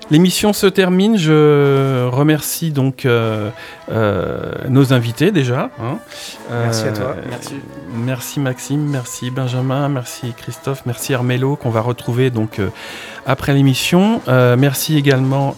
L'émission 0.09 0.53
se 0.53 0.67
termine. 0.67 1.17
Je 1.17 2.07
remercie 2.07 2.71
donc 2.71 3.05
euh, 3.05 3.49
euh, 3.91 4.53
nos 4.69 4.93
invités 4.93 5.31
déjà. 5.31 5.69
Hein. 5.81 5.97
merci 6.49 6.85
à 6.87 6.91
toi. 6.93 7.15
Merci. 7.29 7.55
Merci 7.93 8.39
Maxime, 8.39 8.85
merci 8.89 9.31
Benjamin, 9.31 9.89
merci 9.89 10.33
Christophe, 10.37 10.83
merci 10.85 11.13
Armello 11.13 11.55
qu'on 11.55 11.69
va 11.69 11.81
retrouver 11.81 12.29
donc 12.29 12.59
euh, 12.59 12.69
après 13.25 13.53
l'émission. 13.53 14.21
merci 14.27 14.97
également 14.97 15.55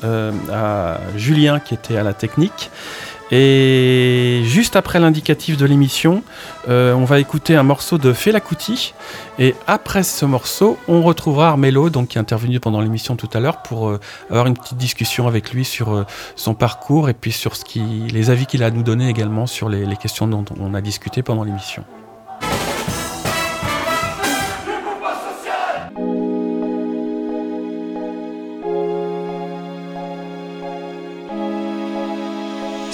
à 0.51 0.99
Julien 1.15 1.59
qui 1.59 1.73
était 1.73 1.97
à 1.97 2.03
la 2.03 2.13
technique. 2.13 2.71
Et 3.32 4.41
juste 4.45 4.75
après 4.75 4.99
l'indicatif 4.99 5.57
de 5.57 5.65
l'émission, 5.65 6.23
euh, 6.67 6.93
on 6.93 7.05
va 7.05 7.19
écouter 7.19 7.55
un 7.55 7.63
morceau 7.63 7.97
de 7.97 8.13
Fela 8.13 8.39
Kuti. 8.39 8.93
Et 9.38 9.55
après 9.67 10.03
ce 10.03 10.25
morceau, 10.25 10.77
on 10.88 11.01
retrouvera 11.03 11.49
Armelo, 11.49 11.89
donc, 11.89 12.09
qui 12.09 12.17
est 12.17 12.21
intervenu 12.21 12.59
pendant 12.59 12.82
l'émission 12.82 13.15
tout 13.15 13.30
à 13.34 13.39
l'heure, 13.39 13.61
pour 13.61 13.89
euh, 13.89 13.99
avoir 14.30 14.47
une 14.47 14.55
petite 14.55 14.77
discussion 14.77 15.27
avec 15.27 15.53
lui 15.53 15.63
sur 15.63 15.93
euh, 15.93 16.05
son 16.36 16.55
parcours 16.55 17.09
et 17.09 17.13
puis 17.13 17.32
sur 17.32 17.55
ce 17.55 17.63
qui, 17.63 17.82
les 18.11 18.30
avis 18.32 18.45
qu'il 18.45 18.63
a 18.63 18.67
à 18.67 18.71
nous 18.71 18.84
donner 18.84 19.09
également 19.09 19.47
sur 19.47 19.69
les 19.69 19.95
questions 19.97 20.27
dont 20.27 20.45
on 20.59 20.73
a 20.73 20.82
discuté 20.82 21.23
pendant 21.23 21.43
l'émission. 21.43 21.84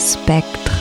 Spektrum. 0.05 0.74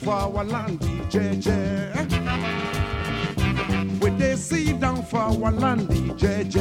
for 0.00 0.12
our 0.12 0.44
land, 0.44 0.80
DJJ. 0.80 1.50
With 4.00 4.18
they 4.18 4.36
sit 4.36 4.80
down 4.80 5.02
for 5.04 5.18
our 5.18 5.52
land, 5.52 5.88
DJJ. 5.88 6.58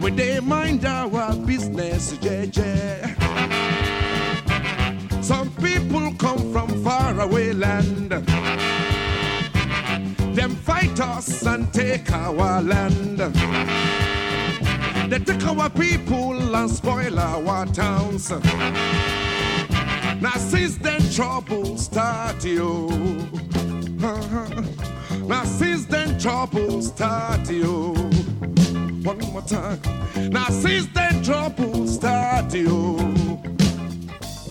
With 0.00 0.16
they 0.16 0.40
mind 0.40 0.84
our 0.84 1.34
business, 1.36 2.12
JJ. 2.18 3.14
Some 5.24 5.50
people 5.54 6.12
come 6.18 6.52
from 6.52 6.68
faraway 6.84 7.52
land. 7.52 8.10
Them 10.36 10.56
fight 10.56 11.00
us 11.00 11.46
and 11.46 11.72
take 11.72 12.12
our 12.12 12.60
land. 12.60 13.18
They 15.10 15.18
take 15.18 15.46
our 15.46 15.70
people 15.70 16.54
and 16.54 16.70
spoil 16.70 17.18
our 17.18 17.66
towns. 17.66 18.32
Now 20.22 20.34
since 20.34 20.76
then 20.78 21.00
trouble 21.10 21.76
start 21.76 22.44
you. 22.44 22.88
Now 25.26 25.42
since 25.44 25.84
then 25.86 26.16
trouble 26.16 26.80
start 26.80 27.50
you. 27.50 27.92
One 29.02 29.18
more 29.32 29.42
time. 29.42 29.80
Now 30.30 30.46
since 30.46 30.86
then 30.94 31.24
trouble 31.24 31.88
start 31.88 32.54
you. 32.54 32.94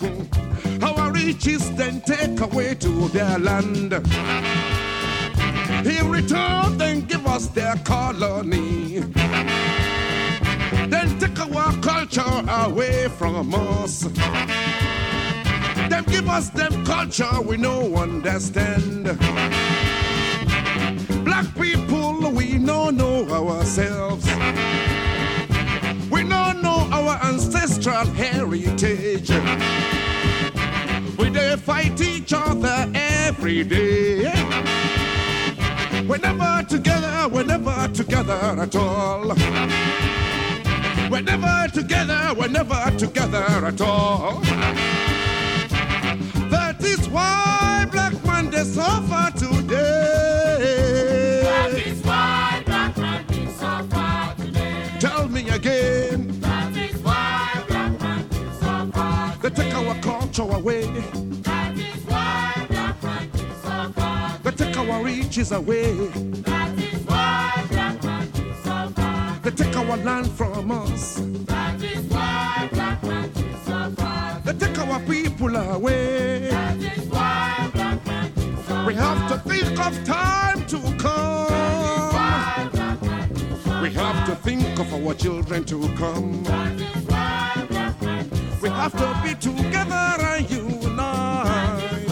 Hmm. 0.01 0.84
Our 0.84 1.13
riches 1.13 1.74
then 1.78 2.01
take 2.01 2.41
away 2.41 2.76
to 2.76 3.07
their 3.07 3.39
land. 3.39 3.93
In 5.88 6.11
return, 6.11 6.78
then 6.78 7.05
give 7.05 7.26
us 7.26 7.47
their 7.47 7.78
colony 7.86 9.05
then 10.91 11.17
take 11.19 11.39
our 11.39 11.74
culture 11.82 12.43
away 12.65 13.07
from 13.17 13.53
us. 13.55 14.05
Them 16.02 16.14
give 16.14 16.30
us 16.30 16.49
them 16.49 16.84
culture 16.84 17.41
we 17.41 17.58
no 17.58 17.95
understand. 17.95 19.04
Black 21.24 21.45
people, 21.56 22.32
we 22.32 22.58
no 22.58 22.89
know 22.89 23.28
ourselves. 23.30 24.26
We 26.10 26.24
no 26.24 26.54
know 26.54 26.88
our 26.91 27.20
ancestral 27.24 28.06
heritage. 28.16 29.30
We 31.20 31.30
they 31.30 31.56
fight 31.58 32.02
each 32.02 32.34
other 32.34 32.89
every 32.95 33.64
day. 33.64 34.32
We're 36.08 36.18
never 36.18 36.66
together, 36.68 37.28
we're 37.28 37.43
never 37.43 37.88
together 37.93 38.34
at 38.34 38.76
all. 38.76 39.36
We're 41.12 41.22
never 41.22 41.68
together, 41.72 42.34
we're 42.36 42.47
never 42.47 42.91
together 42.97 43.43
at 43.68 43.82
all. 43.82 44.41
Monday 48.64 48.74
suffer 48.74 49.39
today. 49.39 51.41
That 51.43 51.74
is 51.74 52.01
why 52.03 52.62
Black 52.66 52.95
Monday 52.97 53.47
suffer 53.53 54.36
today. 54.43 54.88
Tell 54.99 55.28
me 55.28 55.49
again. 55.49 56.39
That 56.41 56.76
is 56.78 56.95
why 57.01 57.64
Black 57.68 57.99
Monday 57.99 58.51
suffer 58.59 59.39
They 59.41 59.49
take 59.49 59.74
our 59.74 59.95
culture 60.01 60.43
away. 60.43 60.86
That 61.41 61.76
is 61.76 62.05
why 62.05 62.66
Black 62.70 63.01
Monday 63.01 63.47
suffer 63.64 64.39
They 64.43 64.51
take 64.51 64.78
our 64.78 65.03
riches 65.03 65.51
away. 65.51 65.95
That 66.45 66.78
is 66.78 67.03
why 67.05 67.66
Black 67.70 68.03
Monday 68.03 68.53
suffer 68.64 69.39
They 69.41 69.51
take 69.51 69.76
our 69.76 69.97
land 69.97 70.30
from 70.32 70.70
us. 70.72 71.16
That 71.47 71.82
is 71.82 72.05
why 72.12 72.70
Black 72.72 73.01
Monday 73.01 73.55
suffer 73.66 74.41
They 74.45 74.53
take 74.53 74.78
our 74.78 74.99
people 74.99 75.55
away. 75.55 76.30
We 78.91 78.97
have 78.97 79.29
to 79.29 79.37
think 79.49 79.79
of 79.79 80.03
time 80.03 80.65
to 80.65 80.77
come. 80.97 81.47
We 83.81 83.89
have 83.91 84.25
to 84.27 84.35
think 84.35 84.79
of 84.79 84.93
our 84.93 85.13
children 85.13 85.63
to 85.63 85.87
come. 85.95 86.43
We 88.61 88.67
have 88.67 88.91
to 88.91 89.21
be 89.23 89.33
together 89.35 90.17
and 90.19 90.51
unite. 90.51 92.05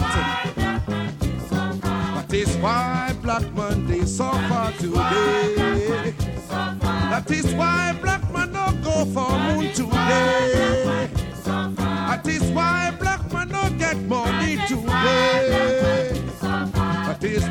That 2.16 2.32
is 2.32 2.56
why 2.56 3.14
Black 3.20 3.52
Monday 3.52 4.06
suffer 4.06 4.72
today. 4.78 6.14
That 6.48 7.30
is 7.30 7.52
why 7.56 7.92
Black 8.00 8.22
man 8.32 8.52
no 8.52 8.72
go 8.82 9.04
for 9.04 9.38
moon 9.38 9.70
today. 9.74 11.10
That 11.44 12.26
is 12.26 12.50
why 12.52 12.96
Black 12.98 13.30
man 13.30 13.48
no 13.50 13.68
get 13.78 13.98
money 13.98 14.56
today. 14.66 15.89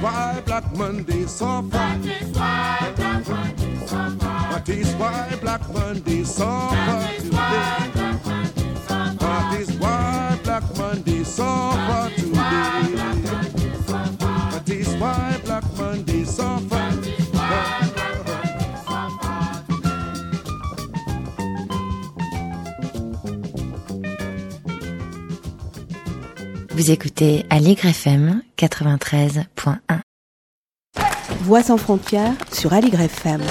That 0.02 0.08
is 0.08 0.14
why 0.16 0.42
Black 0.46 0.76
Monday 0.78 1.26
suffer. 1.26 1.68
That 4.50 4.70
is 4.70 4.96
why 4.96 5.38
Black 5.42 5.74
Monday 5.74 6.24
suffer 6.24 7.22
today. 7.22 7.92
That 9.20 9.58
is 9.60 9.72
why 9.78 10.40
Black 10.44 10.64
Monday 10.78 11.24
suffer 11.26 12.16
today. 12.16 12.96
That 14.52 14.70
is 14.70 14.96
why 14.96 15.42
Black 15.44 15.66
Monday 15.78 16.24
suffer. 16.24 16.89
Vous 26.80 26.92
écoutez 26.92 27.46
Allegre 27.50 27.88
FM 27.88 28.42
93.1. 28.58 30.00
Voix 31.42 31.62
sans 31.62 31.76
frontières 31.76 32.36
sur 32.54 32.72
Aligre 32.72 33.02
FM. 33.02 33.42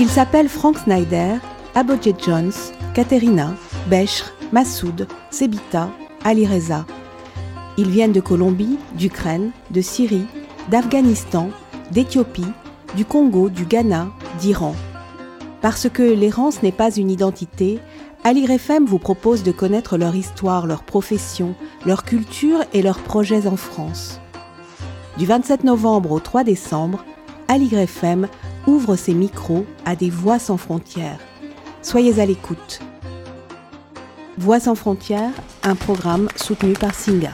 Ils 0.00 0.08
s'appellent 0.08 0.48
Frank 0.48 0.78
Snyder, 0.78 1.34
Abodje 1.74 2.14
Jones, 2.18 2.54
Katerina, 2.94 3.52
Beshr, 3.90 4.32
Massoud, 4.52 5.06
Sebita, 5.30 5.90
Ali 6.24 6.46
Reza. 6.46 6.86
Ils 7.76 7.90
viennent 7.90 8.12
de 8.12 8.22
Colombie, 8.22 8.78
d'Ukraine, 8.94 9.50
de 9.70 9.82
Syrie, 9.82 10.24
d'Afghanistan, 10.70 11.50
d'Éthiopie, 11.90 12.52
du 12.96 13.04
Congo, 13.04 13.50
du 13.50 13.66
Ghana, 13.66 14.08
d'Iran. 14.40 14.74
Parce 15.60 15.90
que 15.90 16.02
l'errance 16.02 16.62
n'est 16.62 16.72
pas 16.72 16.90
une 16.90 17.10
identité, 17.10 17.80
Aligre 18.26 18.52
FM 18.52 18.86
vous 18.86 18.98
propose 18.98 19.42
de 19.42 19.52
connaître 19.52 19.98
leur 19.98 20.16
histoire, 20.16 20.66
leur 20.66 20.82
profession, 20.82 21.54
leur 21.84 22.04
culture 22.04 22.60
et 22.72 22.80
leurs 22.80 23.00
projets 23.00 23.46
en 23.46 23.56
France. 23.56 24.18
Du 25.18 25.26
27 25.26 25.62
novembre 25.62 26.10
au 26.10 26.20
3 26.20 26.42
décembre, 26.42 27.04
Aligre 27.48 27.80
FM 27.80 28.26
ouvre 28.66 28.96
ses 28.96 29.12
micros 29.12 29.66
à 29.84 29.94
des 29.94 30.08
voix 30.08 30.38
sans 30.38 30.56
frontières. 30.56 31.20
Soyez 31.82 32.18
à 32.18 32.24
l'écoute. 32.24 32.80
Voix 34.38 34.58
sans 34.58 34.74
frontières, 34.74 35.34
un 35.62 35.74
programme 35.74 36.30
soutenu 36.34 36.72
par 36.72 36.94
Singa. 36.94 37.32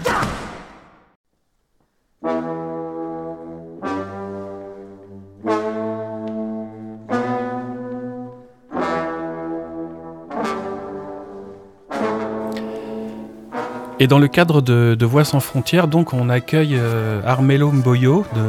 Et 14.02 14.06
dans 14.06 14.18
le 14.18 14.28
cadre 14.28 14.62
de, 14.62 14.96
Voix 15.04 15.24
sans 15.24 15.40
frontières, 15.40 15.86
donc 15.86 16.14
on 16.14 16.30
accueille 16.30 16.74
euh, 16.74 17.20
Armelo 17.26 17.70
Mboyo 17.70 18.24
de 18.34 18.40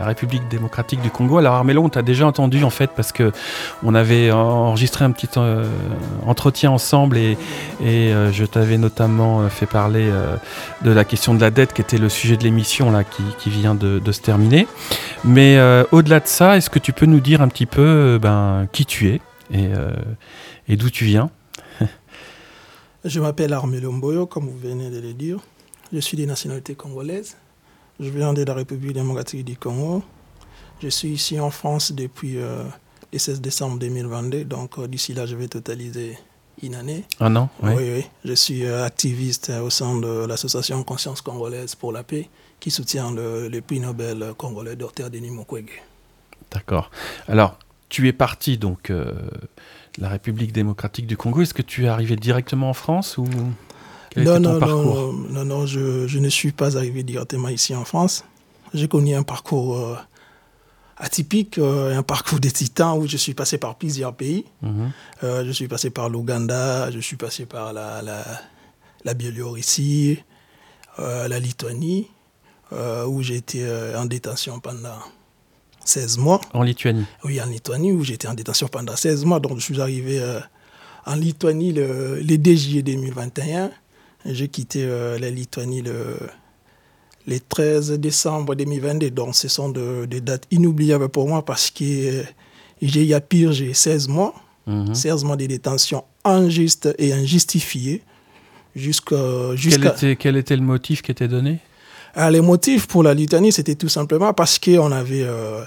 la 0.00 0.06
République 0.06 0.48
démocratique 0.48 1.00
du 1.00 1.10
Congo. 1.10 1.38
Alors 1.38 1.54
Armelo, 1.54 1.84
on 1.84 1.88
t'a 1.88 2.02
déjà 2.02 2.26
entendu 2.26 2.64
en 2.64 2.70
fait 2.70 2.90
parce 2.96 3.12
que 3.12 3.30
on 3.84 3.94
avait 3.94 4.32
enregistré 4.32 5.04
un 5.04 5.12
petit 5.12 5.28
euh, 5.36 5.64
entretien 6.26 6.72
ensemble 6.72 7.18
et, 7.18 7.36
euh, 7.82 8.32
je 8.32 8.44
t'avais 8.44 8.78
notamment 8.78 9.48
fait 9.48 9.66
parler 9.66 10.10
de 10.82 10.90
la 10.90 11.04
question 11.04 11.34
de 11.34 11.40
la 11.40 11.52
dette 11.52 11.72
qui 11.72 11.82
était 11.82 11.98
le 11.98 12.08
sujet 12.08 12.36
de 12.36 12.42
l'émission 12.42 12.90
là 12.90 13.04
qui, 13.04 13.48
vient 13.48 13.76
de, 13.76 14.00
se 14.10 14.20
terminer. 14.20 14.66
Mais 15.24 15.56
au-delà 15.92 16.18
de 16.18 16.26
ça, 16.26 16.56
est-ce 16.56 16.68
que 16.68 16.80
tu 16.80 16.92
peux 16.92 17.06
nous 17.06 17.20
dire 17.20 17.42
un 17.42 17.48
petit 17.48 17.66
peu 17.66 18.18
ben, 18.20 18.66
qui 18.72 18.84
tu 18.84 19.10
es 19.10 19.20
et 20.68 20.76
d'où 20.76 20.90
tu 20.90 21.04
viens? 21.04 21.30
Je 23.06 23.20
m'appelle 23.20 23.52
Armelo 23.52 23.92
Mboyo, 23.92 24.26
comme 24.26 24.48
vous 24.48 24.58
venez 24.58 24.90
de 24.90 24.98
le 24.98 25.14
dire. 25.14 25.38
Je 25.92 26.00
suis 26.00 26.16
de 26.16 26.24
nationalité 26.24 26.74
congolaise. 26.74 27.36
Je 28.00 28.10
viens 28.10 28.32
de 28.34 28.42
la 28.42 28.52
République 28.52 28.94
démocratique 28.94 29.44
du 29.44 29.56
Congo. 29.56 30.02
Je 30.82 30.88
suis 30.88 31.10
ici 31.10 31.38
en 31.38 31.50
France 31.50 31.92
depuis 31.92 32.36
euh, 32.38 32.64
le 33.12 33.18
16 33.20 33.40
décembre 33.40 33.78
2022. 33.78 34.44
Donc 34.44 34.80
euh, 34.80 34.88
d'ici 34.88 35.14
là, 35.14 35.24
je 35.24 35.36
vais 35.36 35.46
totaliser 35.46 36.18
une 36.60 36.74
année. 36.74 37.04
Un 37.20 37.36
an 37.36 37.48
Oui, 37.62 37.74
oui. 37.78 38.04
Je 38.24 38.32
suis 38.32 38.64
euh, 38.64 38.84
activiste 38.84 39.52
au 39.62 39.70
sein 39.70 40.00
de 40.00 40.26
l'association 40.26 40.82
Conscience 40.82 41.20
congolaise 41.20 41.76
pour 41.76 41.92
la 41.92 42.02
paix 42.02 42.28
qui 42.58 42.72
soutient 42.72 43.12
le, 43.12 43.46
le 43.46 43.60
prix 43.60 43.78
Nobel 43.78 44.32
congolais 44.36 44.74
Dr 44.74 45.10
Denis 45.10 45.30
Mukwege. 45.30 45.80
D'accord. 46.50 46.90
Alors, 47.28 47.56
tu 47.88 48.08
es 48.08 48.12
parti 48.12 48.58
donc 48.58 48.90
la 49.98 50.08
République 50.08 50.52
démocratique 50.52 51.06
du 51.06 51.16
Congo. 51.16 51.42
Est-ce 51.42 51.54
que 51.54 51.62
tu 51.62 51.84
es 51.84 51.88
arrivé 51.88 52.16
directement 52.16 52.70
en 52.70 52.74
France 52.74 53.18
ou 53.18 53.26
quel 54.10 54.24
non, 54.24 54.34
était 54.34 54.42
ton 54.42 54.52
non, 54.52 54.58
parcours 54.58 55.14
non, 55.30 55.44
non, 55.44 55.66
je, 55.66 56.06
je 56.06 56.18
ne 56.18 56.28
suis 56.28 56.52
pas 56.52 56.76
arrivé 56.76 57.02
directement 57.02 57.48
ici 57.48 57.74
en 57.74 57.84
France. 57.84 58.24
J'ai 58.74 58.88
connu 58.88 59.14
un 59.14 59.22
parcours 59.22 59.76
euh, 59.76 59.96
atypique, 60.96 61.58
euh, 61.58 61.96
un 61.96 62.02
parcours 62.02 62.40
de 62.40 62.48
titan 62.48 62.98
où 62.98 63.06
je 63.06 63.16
suis 63.16 63.34
passé 63.34 63.58
par 63.58 63.76
plusieurs 63.76 64.14
pays. 64.14 64.44
Mhm. 64.62 64.92
Euh, 65.24 65.44
je 65.46 65.52
suis 65.52 65.68
passé 65.68 65.90
par 65.90 66.08
l'Ouganda, 66.08 66.90
je 66.90 67.00
suis 67.00 67.16
passé 67.16 67.46
par 67.46 67.72
la, 67.72 68.02
la, 68.02 68.24
la 69.04 69.14
Biélorussie, 69.14 70.22
la 70.98 71.38
Lituanie, 71.38 72.08
où 72.72 73.22
j'ai 73.22 73.36
été 73.36 73.68
en 73.94 74.06
détention 74.06 74.60
pendant 74.60 74.98
16 75.86 76.18
mois. 76.18 76.40
En 76.52 76.62
Lituanie. 76.62 77.04
Oui, 77.24 77.40
en 77.40 77.46
Lituanie, 77.46 77.92
où 77.92 78.02
j'étais 78.04 78.28
en 78.28 78.34
détention 78.34 78.68
pendant 78.68 78.94
16 78.96 79.24
mois. 79.24 79.40
Donc, 79.40 79.58
je 79.58 79.62
suis 79.64 79.80
arrivé 79.80 80.18
euh, 80.20 80.38
en 81.06 81.14
Lituanie 81.14 81.72
le, 81.72 82.20
le 82.20 82.36
2 82.38 82.54
juillet 82.54 82.82
2021. 82.82 83.70
Et 84.26 84.34
J'ai 84.34 84.48
quitté 84.48 84.82
euh, 84.84 85.18
la 85.18 85.30
Lituanie 85.30 85.82
le, 85.82 86.18
le 87.26 87.38
13 87.40 87.92
décembre 87.92 88.54
2022. 88.54 89.10
Donc, 89.10 89.34
ce 89.36 89.48
sont 89.48 89.68
de- 89.70 90.06
des 90.06 90.20
dates 90.20 90.46
inoubliables 90.50 91.08
pour 91.08 91.28
moi 91.28 91.44
parce 91.44 91.70
que 91.70 91.84
euh, 91.84 92.22
j'ai 92.82 93.06
eu 93.06 93.14
à 93.14 93.20
pire, 93.20 93.52
j'ai 93.52 93.72
16 93.74 94.08
mois. 94.08 94.34
Mhm. 94.66 94.94
16 94.94 95.22
mois 95.24 95.36
de 95.36 95.46
détention 95.46 96.02
injuste 96.24 96.88
et 96.98 97.12
injustifiée. 97.12 98.02
Jusqu'à. 98.74 99.16
Quel 99.58 99.86
était, 99.86 100.16
quel 100.16 100.36
était 100.36 100.56
le 100.56 100.62
motif 100.62 101.00
qui 101.02 101.10
était 101.10 101.28
donné? 101.28 101.60
Alors, 102.14 102.30
les 102.30 102.40
motifs 102.40 102.86
pour 102.86 103.02
la 103.02 103.14
Lituanie, 103.14 103.52
c'était 103.52 103.74
tout 103.74 103.88
simplement 103.88 104.32
parce 104.34 104.58
qu'on 104.58 104.90
avait, 104.92 105.22
euh, 105.22 105.62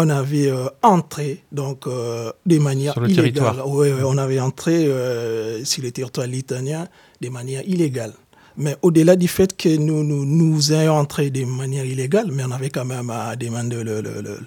on 0.00 0.08
avait 0.08 0.48
euh, 0.50 0.66
entré 0.82 1.42
donc, 1.52 1.86
euh, 1.86 2.32
de 2.46 2.58
manière 2.58 2.92
Sur 2.94 3.02
le 3.02 3.08
illégale. 3.10 3.32
territoire. 3.34 3.68
Oui, 3.68 3.88
on 4.04 4.16
avait 4.16 4.40
entré 4.40 4.86
euh, 4.86 5.62
sur 5.64 5.82
le 5.82 5.90
territoire 5.90 6.26
litanien 6.26 6.86
de 7.20 7.28
manière 7.28 7.62
illégale. 7.68 8.12
Mais 8.56 8.76
au-delà 8.82 9.14
du 9.16 9.28
fait 9.28 9.56
que 9.56 9.76
nous, 9.76 10.02
nous, 10.04 10.24
nous 10.24 10.72
ayons 10.72 10.94
entré 10.94 11.30
de 11.30 11.44
manière 11.44 11.84
illégale, 11.84 12.28
mais 12.32 12.44
on 12.46 12.50
avait 12.52 12.70
quand 12.70 12.84
même 12.84 13.10
à 13.10 13.36
demander 13.36 13.82
le, 13.84 14.00
le- 14.00 14.22
le- 14.22 14.38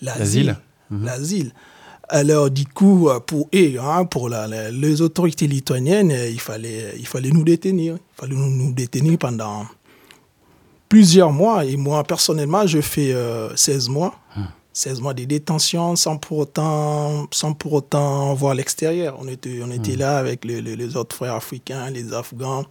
L'asile. 0.00 0.46
l'asile. 0.46 0.56
Mhm. 0.90 1.04
L'asile. 1.04 1.52
Alors, 2.08 2.50
du 2.50 2.66
coup, 2.66 3.08
pour, 3.26 3.48
et, 3.52 3.78
hein, 3.78 4.04
pour 4.04 4.28
la, 4.28 4.70
les 4.70 5.00
autorités 5.00 5.46
lituaniennes, 5.46 6.12
il 6.30 6.40
fallait, 6.40 6.94
il 6.98 7.06
fallait 7.06 7.30
nous 7.30 7.44
détenir. 7.44 7.94
Il 7.94 8.20
fallait 8.20 8.34
nous, 8.36 8.50
nous 8.50 8.72
détenir 8.72 9.16
pendant 9.18 9.64
plusieurs 10.92 11.32
mois. 11.32 11.64
Et 11.64 11.78
moi, 11.78 12.04
personnellement, 12.04 12.66
je 12.66 12.82
fais 12.82 13.16
16 13.56 13.88
mois. 13.88 14.14
16 14.74 15.00
mois 15.00 15.14
de 15.14 15.24
détention 15.24 15.96
sans 15.96 16.18
pour 16.18 16.38
autant, 16.38 17.26
sans 17.30 17.54
pour 17.54 17.72
autant 17.72 18.34
voir 18.34 18.54
l'extérieur. 18.54 19.16
On 19.18 19.26
était, 19.26 19.60
on 19.64 19.70
était 19.70 19.96
là 19.96 20.18
avec 20.18 20.44
les, 20.44 20.60
les, 20.60 20.76
les, 20.76 20.96
autres 20.96 21.16
frères 21.16 21.34
africains, 21.34 21.88
les 21.90 22.12
Afghans, 22.12 22.64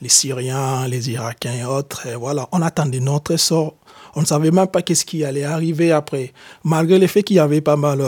les 0.00 0.08
Syriens, 0.08 0.86
les 0.86 1.10
Irakiens 1.10 1.54
et 1.54 1.64
autres. 1.64 2.06
Et 2.06 2.14
voilà, 2.14 2.48
on 2.52 2.62
attendait 2.62 3.00
notre 3.00 3.36
sort. 3.36 3.74
On 4.14 4.20
ne 4.20 4.26
savait 4.26 4.52
même 4.52 4.68
pas 4.68 4.82
qu'est-ce 4.82 5.04
qui 5.04 5.24
allait 5.24 5.44
arriver 5.44 5.90
après. 5.90 6.32
Malgré 6.62 6.98
le 6.98 7.08
fait 7.08 7.24
qu'il 7.24 7.36
y 7.36 7.40
avait 7.40 7.60
pas 7.60 7.76
mal, 7.76 8.02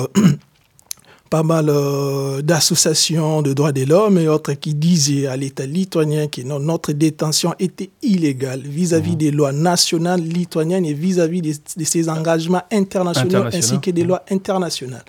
pas 1.31 1.45
mal 1.45 1.67
euh, 1.69 2.43
d'associations 2.43 3.41
de 3.41 3.53
droits 3.53 3.71
de 3.71 3.85
l'homme 3.85 4.19
et 4.19 4.27
autres 4.29 4.53
qui 4.55 4.75
disaient 4.75 5.29
à 5.29 5.37
l'État 5.37 5.65
lituanien 5.65 6.27
que 6.27 6.43
non, 6.43 6.59
notre 6.59 6.91
détention 6.93 7.55
était 7.61 7.91
illégale 8.03 8.63
vis-à-vis 8.63 9.13
-vis 9.13 9.17
des 9.17 9.31
lois 9.31 9.53
nationales 9.53 10.21
lituaniennes 10.21 10.85
et 10.85 10.93
vis-à-vis 10.93 11.41
-vis 11.41 11.61
de, 11.77 11.81
de, 11.81 11.85
ses 11.85 12.09
engagements 12.09 12.65
internationaux, 12.73 13.45
ainsi 13.53 13.79
que 13.81 13.93
des 13.93 14.03
lois 14.03 14.23
internationales. 14.29 15.05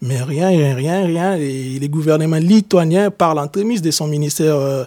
Mais 0.00 0.22
rien, 0.22 0.48
rien, 0.48 0.74
rien, 0.74 1.06
rien. 1.06 1.36
Et 1.36 1.78
les 1.80 1.88
gouvernements 1.88 2.36
lituaniens, 2.36 3.10
par 3.10 3.34
l'entremise 3.34 3.82
de 3.82 3.90
son 3.90 4.06
ministère 4.06 4.54
euh, 4.56 4.84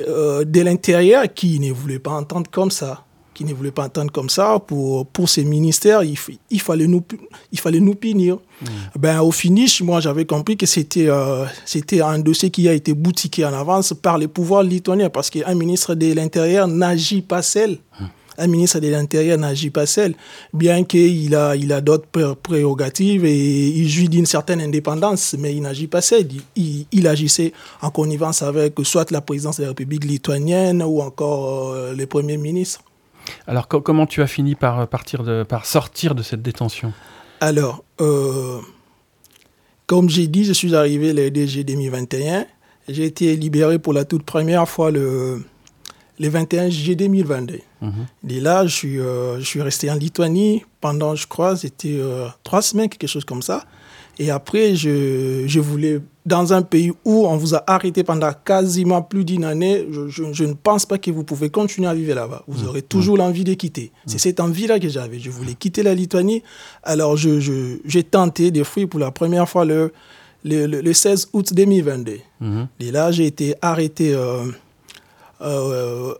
euh, 0.00 0.44
de 0.44 0.60
l'Intérieur, 0.60 1.24
qui 1.34 1.58
ne 1.58 1.72
voulait 1.72 1.98
pas 1.98 2.12
entendre 2.12 2.48
comme 2.50 2.70
ça, 2.70 3.04
qui 3.34 3.44
ne 3.44 3.52
voulait 3.52 3.70
pas 3.70 3.84
entendre 3.84 4.10
comme 4.12 4.30
ça, 4.30 4.58
pour, 4.58 5.06
pour 5.06 5.28
ces 5.28 5.44
ministères, 5.44 6.02
il, 6.02 6.16
il, 6.50 6.60
fallait, 6.60 6.86
nous, 6.86 7.02
il 7.52 7.58
fallait 7.58 7.80
nous 7.80 7.94
punir. 7.94 8.36
Mmh. 8.36 8.66
Ben, 8.98 9.20
au 9.20 9.32
finish, 9.32 9.82
moi, 9.82 10.00
j'avais 10.00 10.24
compris 10.24 10.56
que 10.56 10.66
c'était 10.66 11.08
euh, 11.08 11.44
c'était 11.64 12.00
un 12.00 12.18
dossier 12.18 12.50
qui 12.50 12.68
a 12.68 12.72
été 12.72 12.94
boutiqué 12.94 13.44
en 13.44 13.52
avance 13.52 13.92
par 13.92 14.16
les 14.16 14.28
pouvoirs 14.28 14.62
lituaniens, 14.62 15.10
parce 15.10 15.30
qu'un 15.30 15.54
ministre 15.54 15.94
de 15.94 16.12
l'Intérieur 16.14 16.68
n'agit 16.68 17.22
pas 17.22 17.42
seul. 17.42 17.78
Mmh 18.00 18.04
un 18.38 18.46
ministre 18.46 18.80
de 18.80 18.88
l'Intérieur 18.88 19.38
n'agit 19.38 19.70
pas 19.70 19.86
seul, 19.86 20.14
bien 20.52 20.84
qu'il 20.84 21.34
a, 21.34 21.56
il 21.56 21.72
a 21.72 21.80
d'autres 21.80 22.34
prérogatives 22.34 23.24
et 23.24 23.68
il 23.68 23.88
jouit 23.88 24.08
d'une 24.08 24.26
certaine 24.26 24.60
indépendance, 24.60 25.34
mais 25.38 25.54
il 25.54 25.62
n'agit 25.62 25.86
pas 25.86 26.00
seul. 26.00 26.26
Il, 26.56 26.86
il, 26.90 27.06
agissait 27.06 27.52
en 27.82 27.90
connivence 27.90 28.42
avec 28.42 28.74
soit 28.82 29.10
la 29.10 29.20
présidence 29.20 29.58
de 29.58 29.62
la 29.62 29.68
République 29.68 30.04
lituanienne 30.04 30.82
ou 30.82 31.00
encore 31.00 31.72
euh, 31.72 31.94
les 31.94 32.06
premiers 32.06 32.38
ministres. 32.38 32.80
Alors, 33.46 33.68
co 33.68 33.80
comment 33.80 34.06
tu 34.06 34.22
as 34.22 34.26
fini 34.26 34.54
par, 34.54 34.86
partir 34.88 35.22
de, 35.22 35.42
par 35.42 35.66
sortir 35.66 36.14
de 36.14 36.22
cette 36.22 36.42
détention? 36.42 36.92
Alors, 37.40 37.84
euh, 38.00 38.60
comme 39.86 40.08
j'ai 40.08 40.26
dit, 40.26 40.44
je 40.44 40.52
suis 40.52 40.74
arrivé 40.74 41.12
le 41.12 41.30
DG 41.30 41.64
2021. 41.64 42.46
J'ai 42.88 43.04
été 43.04 43.36
libéré 43.36 43.78
pour 43.78 43.92
la 43.92 44.04
toute 44.04 44.24
première 44.24 44.68
fois 44.68 44.90
le, 44.90 45.42
le 46.18 46.28
21 46.28 46.70
juillet 46.70 46.96
2022. 46.96 47.60
Mm 47.80 47.88
-hmm. 47.88 48.30
Et 48.32 48.40
là, 48.40 48.66
je 48.66 48.74
suis, 48.74 48.98
euh, 48.98 49.38
je 49.38 49.44
suis 49.44 49.62
resté 49.62 49.90
en 49.90 49.94
Lituanie 49.94 50.64
pendant, 50.80 51.14
je 51.14 51.26
crois, 51.26 51.56
c'était 51.56 51.98
euh, 51.98 52.28
trois 52.42 52.62
semaines, 52.62 52.88
quelque 52.88 53.08
chose 53.08 53.24
comme 53.24 53.42
ça. 53.42 53.64
Et 54.18 54.30
après, 54.30 54.76
je, 54.76 55.44
je, 55.46 55.60
voulais, 55.60 56.00
dans 56.24 56.52
un 56.52 56.62
pays 56.62 56.92
où 57.04 57.26
on 57.26 57.36
vous 57.36 57.54
a 57.54 57.64
arrêté 57.66 58.04
pendant 58.04 58.32
quasiment 58.32 59.02
plus 59.02 59.24
d'une 59.24 59.44
année, 59.44 59.86
je, 59.90 60.08
je, 60.08 60.32
je, 60.32 60.44
ne 60.44 60.54
pense 60.54 60.86
pas 60.86 60.98
que 60.98 61.10
vous 61.10 61.24
pouvez 61.24 61.50
continuer 61.50 61.88
à 61.88 61.94
vivre 61.94 62.14
là-bas. 62.14 62.44
Vous 62.46 62.64
mmh. 62.64 62.68
aurez 62.68 62.82
toujours 62.82 63.16
mmh. 63.16 63.18
l'envie 63.18 63.44
de 63.44 63.54
quitter. 63.54 63.90
Mmh. 63.92 64.08
C'est 64.08 64.18
cette 64.18 64.40
envie-là 64.40 64.78
que 64.78 64.88
j'avais. 64.88 65.18
Je 65.18 65.30
voulais 65.30 65.54
quitter 65.54 65.82
la 65.82 65.94
Lituanie. 65.94 66.42
Alors, 66.82 67.16
j'ai 67.16 68.02
tenté 68.04 68.50
de 68.50 68.62
fuir 68.62 68.88
pour 68.88 69.00
la 69.00 69.10
première 69.10 69.48
fois 69.48 69.64
le, 69.64 69.92
le, 70.44 70.66
le, 70.66 70.80
le 70.80 70.92
16 70.92 71.30
août 71.32 71.52
2022. 71.52 72.18
Et 72.80 72.90
là, 72.90 73.10
j'ai 73.10 73.26
été 73.26 73.54
arrêté. 73.62 74.14
Euh, 74.14 74.44
euh, 75.40 76.14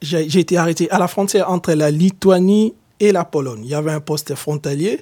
j'ai 0.00 0.38
été 0.38 0.56
arrêté 0.56 0.90
à 0.90 0.98
la 0.98 1.08
frontière 1.08 1.50
entre 1.50 1.72
la 1.72 1.90
Lituanie 1.90 2.72
et 3.00 3.12
la 3.12 3.24
Pologne. 3.24 3.60
Il 3.64 3.70
y 3.70 3.74
avait 3.74 3.92
un 3.92 4.00
poste 4.00 4.34
frontalier. 4.34 5.00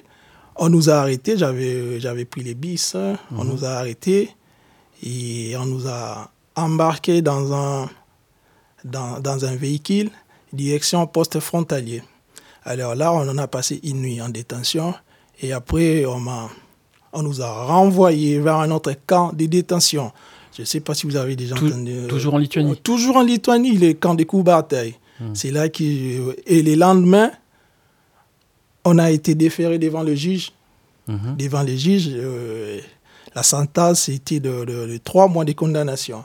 On 0.59 0.69
nous 0.69 0.89
a 0.89 0.95
arrêtés. 0.95 1.35
J'avais 1.37 2.25
pris 2.25 2.43
les 2.43 2.53
bis. 2.53 2.93
-hmm. 2.95 3.15
On 3.39 3.43
nous 3.43 3.63
a 3.63 3.69
arrêtés 3.81 4.29
et 5.01 5.55
on 5.57 5.65
nous 5.65 5.87
a 5.87 6.29
embarqués 6.55 7.21
dans 7.21 7.43
un, 7.53 7.89
dans, 8.83 9.19
dans 9.21 9.39
un 9.45 9.55
véhicule 9.55 10.09
direction 10.53 11.07
poste 11.07 11.39
frontalier. 11.39 12.01
Alors 12.63 12.93
là, 12.95 13.13
on 13.13 13.27
en 13.33 13.37
a 13.37 13.47
passé 13.47 13.79
une 13.83 14.01
nuit 14.01 14.21
en 14.21 14.29
détention 14.29 14.93
et 15.41 15.53
après, 15.53 16.05
on, 16.05 16.21
on 17.13 17.23
nous 17.23 17.41
a 17.41 17.49
renvoyés 17.65 18.39
vers 18.39 18.57
un 18.57 18.71
autre 18.71 18.93
camp 19.07 19.31
de 19.33 19.45
détention. 19.45 20.11
Je 20.55 20.61
ne 20.63 20.65
sais 20.65 20.81
pas 20.81 20.93
si 20.93 21.05
vous 21.07 21.15
avez 21.15 21.35
déjà 21.35 21.55
entendu. 21.55 22.07
Toujours 22.09 22.33
en 22.33 22.37
Lituanie 22.37 22.71
euh, 22.71 22.75
Toujours 22.75 23.15
en 23.17 23.23
Lituanie, 23.23 23.77
les 23.77 23.95
camps 23.95 24.15
de 24.15 24.25
Koubartaï. 24.25 24.95
Hum. 25.21 25.33
C'est 25.33 25.51
là 25.51 25.69
que. 25.69 25.83
Et 26.45 26.61
les 26.61 26.75
lendemains, 26.75 27.31
on 28.85 28.97
a 28.97 29.11
été 29.11 29.35
déféré 29.35 29.77
devant 29.79 30.03
le 30.03 30.15
juge. 30.15 30.51
Hum. 31.07 31.35
Devant 31.37 31.63
le 31.63 31.75
juge, 31.75 32.09
euh, 32.11 32.79
la 33.35 33.43
sentence 33.43 34.09
était 34.09 34.39
de, 34.39 34.65
de, 34.65 34.87
de, 34.87 34.97
trois 34.97 35.27
mois 35.27 35.45
de 35.45 35.53
condamnation. 35.53 36.23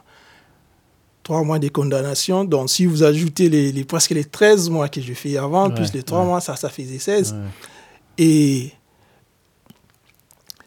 Trois 1.23 1.43
mois 1.43 1.59
de 1.59 1.69
condamnation. 1.69 2.45
Donc, 2.45 2.69
si 2.69 2.85
vous 2.85 3.03
ajoutez 3.03 3.49
les, 3.49 3.73
les 3.73 3.85
presque 3.85 4.11
les 4.11 4.25
13 4.25 4.69
mois 4.69 4.89
que 4.89 5.01
j'ai 5.01 5.15
fait 5.15 5.37
avant, 5.39 5.69
ouais, 5.69 5.75
plus 5.75 5.93
les 5.95 6.03
trois 6.03 6.25
mois, 6.25 6.41
ça, 6.41 6.55
ça 6.57 6.69
faisait 6.69 6.99
16. 6.99 7.33
Ouais. 7.33 7.39
Et 8.19 8.73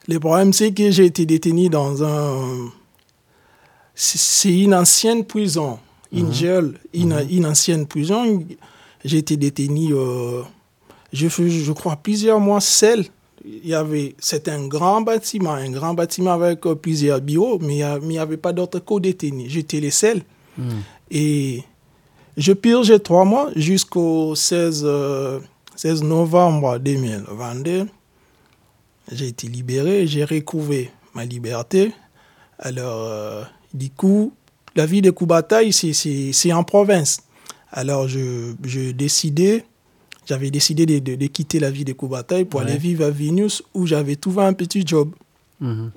le 0.07 0.19
problème, 0.19 0.51
c'est 0.51 0.71
que 0.71 0.89
j'ai 0.89 1.05
été 1.05 1.25
détenu 1.25 1.69
dans 1.69 2.03
un 2.03 2.71
c'est 3.97 4.55
une 4.55 4.75
ancienne 4.75 5.25
prison, 5.25 5.79
une, 6.11 6.27
mmh. 6.27 6.73
une, 6.93 7.13
mmh. 7.15 7.27
une, 7.31 7.45
ancienne 7.47 7.88
prison. 7.88 8.45
J'ai 9.03 9.17
été 9.17 9.38
détenu, 9.38 9.93
euh, 9.93 10.43
je, 11.13 11.27
je 11.27 11.71
crois, 11.71 11.95
plusieurs 11.95 12.39
mois 12.39 12.61
seul. 12.61 13.05
Il 13.45 13.67
y 13.67 13.73
avait, 13.73 14.15
c'était 14.19 14.51
un 14.51 14.67
grand 14.67 15.01
bâtiment, 15.01 15.53
un 15.53 15.71
grand 15.71 15.93
bâtiment 15.93 16.33
avec 16.33 16.65
euh, 16.65 16.75
plusieurs 16.75 17.21
bureaux, 17.21 17.59
mais 17.59 17.77
il 17.77 18.07
n'y 18.07 18.19
avait 18.19 18.37
pas 18.37 18.51
d'autres 18.51 18.79
co-détenus. 18.79 19.49
J'étais 19.49 19.79
le 19.79 19.89
seul. 19.89 20.21
Mmh. 20.57 20.69
Et 21.11 21.63
je 22.35 22.51
purgeais 22.53 22.99
trois 22.99 23.23
mois 23.23 23.51
jusqu'au 23.55 24.35
16, 24.35 24.81
euh, 24.85 25.39
16 25.75 26.03
novembre 26.03 26.77
2022. 26.79 27.87
J'ai 29.11 29.27
été 29.27 29.47
libéré, 29.47 30.07
j'ai 30.07 30.25
recouvré 30.25 30.91
ma 31.13 31.23
liberté. 31.23 31.93
Alors, 32.59 33.45
du 33.73 33.89
coup, 33.91 34.33
la 34.75 34.85
vie 34.85 35.01
de 35.01 35.11
Koubataï, 35.11 35.71
c'est 35.71 36.53
en 36.53 36.63
province. 36.63 37.21
Alors, 37.71 38.07
je, 38.07 38.53
je 38.63 38.91
décidais, 38.91 39.63
j'avais 40.28 40.51
décidé 40.51 40.86
de, 40.86 40.99
de, 40.99 41.15
de, 41.15 41.28
quitter 41.28 41.59
la 41.59 41.71
vie 41.71 41.86
de 41.86 41.93
Koubataï 41.93 42.45
pour 42.45 42.59
ouais. 42.59 42.67
aller 42.67 42.78
vivre 42.78 43.05
à 43.05 43.09
Vilnius 43.09 43.63
où 43.73 43.86
j'avais 43.86 44.15
trouvé 44.15 44.43
un 44.43 44.53
petit 44.53 44.84
job. 44.86 45.09
-hmm. 45.61 45.89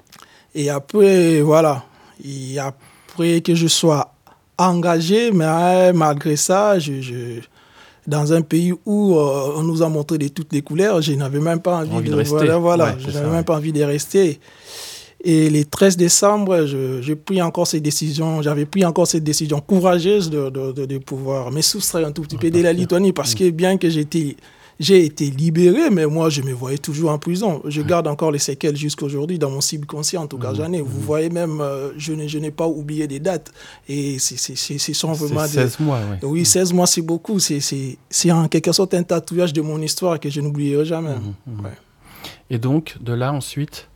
Et 0.54 0.68
après, 0.70 1.40
voilà, 1.42 1.84
et 2.24 2.58
après 2.58 3.40
que 3.40 3.54
je 3.54 3.68
sois 3.68 4.14
engagé, 4.58 5.30
mais 5.32 5.92
malgré 5.92 6.36
ça, 6.36 6.78
je, 6.78 7.00
je 7.00 7.40
dans 8.06 8.32
un 8.32 8.42
pays 8.42 8.72
où 8.84 9.16
euh, 9.16 9.52
on 9.56 9.62
nous 9.62 9.82
a 9.82 9.88
montré 9.88 10.18
de 10.18 10.28
toutes 10.28 10.52
les 10.52 10.62
couleurs, 10.62 11.00
je 11.02 11.12
n'avais 11.12 11.38
même 11.40 11.60
pas 11.60 11.76
envie, 11.76 11.92
envie 11.92 12.08
de, 12.08 12.14
de, 12.14 12.16
rester. 12.16 12.34
Voilà, 12.34 12.58
voilà 12.58 12.84
ouais, 12.86 12.94
je 12.98 13.10
n'avais 13.10 13.30
même 13.30 13.44
pas 13.44 13.56
envie 13.56 13.72
de 13.72 13.82
rester. 13.84 14.40
Et 15.22 15.50
le 15.50 15.64
13 15.64 15.96
décembre, 15.96 16.66
j'ai 16.66 17.16
pris 17.16 17.42
encore 17.42 17.66
cette 17.66 17.82
décision, 17.82 18.40
j'avais 18.40 18.64
pris 18.64 18.84
encore 18.84 19.06
cette 19.06 19.24
décision 19.24 19.60
courageuse 19.60 20.30
de, 20.30 20.48
de, 20.48 20.72
de, 20.72 20.86
de 20.86 20.98
pouvoir 20.98 21.50
me 21.50 21.60
soustraire 21.60 22.06
un 22.06 22.12
tout 22.12 22.22
petit 22.22 22.38
peu 22.38 22.50
de 22.50 22.60
la 22.60 22.72
Lituanie 22.72 23.12
parce 23.12 23.34
que 23.34 23.50
bien 23.50 23.76
que 23.76 23.90
j'étais 23.90 24.36
j'ai 24.80 25.04
été 25.04 25.26
libéré, 25.26 25.90
mais 25.90 26.06
moi, 26.06 26.30
je 26.30 26.40
me 26.40 26.54
voyais 26.54 26.78
toujours 26.78 27.10
en 27.10 27.18
prison. 27.18 27.60
Je 27.66 27.82
garde 27.82 28.08
encore 28.08 28.32
les 28.32 28.38
séquelles 28.38 28.76
jusqu'à 28.76 29.04
aujourd'hui 29.04 29.38
dans 29.38 29.50
mon 29.50 29.60
subconscient, 29.60 30.22
en 30.22 30.26
tout 30.26 30.38
cas, 30.38 30.54
j'en 30.54 30.72
ai. 30.72 30.80
Vous 30.80 31.00
voyez 31.02 31.28
même, 31.28 31.60
euh, 31.60 31.90
je 31.98 32.38
n'ai 32.38 32.50
pas 32.50 32.66
oublié 32.66 33.06
des 33.06 33.20
dates. 33.20 33.52
Et 33.90 34.18
ce 34.18 34.92
sont 34.94 35.12
vraiment... 35.12 35.46
16 35.46 35.76
des... 35.76 35.84
mois, 35.84 36.00
oui. 36.10 36.28
Oui, 36.28 36.44
16 36.46 36.72
mois, 36.72 36.86
c'est 36.86 37.02
beaucoup. 37.02 37.38
C'est 37.38 38.32
en 38.32 38.48
quelque 38.48 38.72
sorte 38.72 38.94
un 38.94 39.02
tatouage 39.02 39.52
de 39.52 39.60
mon 39.60 39.82
histoire 39.82 40.18
que 40.18 40.30
je 40.30 40.40
n'oublierai 40.40 40.86
jamais. 40.86 41.14
Mmh, 41.14 41.34
mmh. 41.46 41.64
Ouais. 41.64 41.70
Et 42.48 42.58
donc, 42.58 42.96
de 43.02 43.12
là, 43.12 43.34
ensuite 43.34 43.89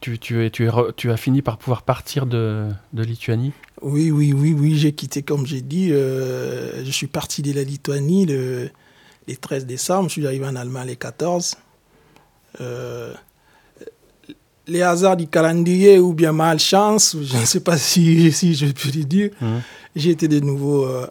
tu, 0.00 0.18
tu, 0.18 0.44
es, 0.44 0.50
tu, 0.50 0.66
es, 0.66 0.70
tu, 0.96 1.10
as 1.10 1.16
fini 1.16 1.42
par 1.42 1.58
pouvoir 1.58 1.82
partir 1.82 2.26
de, 2.26 2.68
de 2.92 3.02
Lituanie 3.02 3.52
Oui, 3.82 4.10
oui, 4.10 4.32
oui, 4.32 4.54
oui. 4.58 4.76
J'ai 4.76 4.92
quitté, 4.92 5.22
comme 5.22 5.46
j'ai 5.46 5.60
dit, 5.60 5.92
euh, 5.92 6.84
je 6.84 6.90
suis 6.90 7.06
parti 7.06 7.42
de 7.42 7.52
la 7.52 7.62
Lituanie 7.62 8.26
le, 8.26 8.70
le 9.28 9.36
13 9.36 9.66
décembre. 9.66 10.08
Je 10.08 10.14
suis 10.14 10.26
arrivé 10.26 10.46
en 10.46 10.56
Allemagne 10.56 10.88
le 10.88 10.94
14. 10.94 11.56
Euh, 12.60 13.12
les 14.66 14.82
hasards 14.82 15.16
du 15.16 15.26
calendrier 15.26 15.98
ou 15.98 16.14
bien 16.14 16.32
malchance, 16.32 17.16
je 17.20 17.36
ne 17.36 17.44
sais 17.44 17.60
pas 17.60 17.76
si, 17.78 18.32
si 18.32 18.54
je 18.54 18.66
peux 18.66 18.90
le 18.96 19.04
dire, 19.04 19.30
mmh. 19.40 19.46
j'ai 19.96 20.10
été 20.10 20.28
de 20.28 20.40
nouveau 20.40 20.86
euh, 20.86 21.06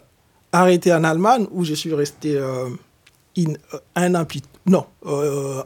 arrêté 0.52 0.92
en 0.92 1.04
Allemagne 1.04 1.46
où 1.52 1.64
je 1.64 1.74
suis 1.74 1.94
resté 1.94 2.38
in, 3.36 3.52
un 3.94 4.14
an, 4.14 4.26
non, 4.66 4.86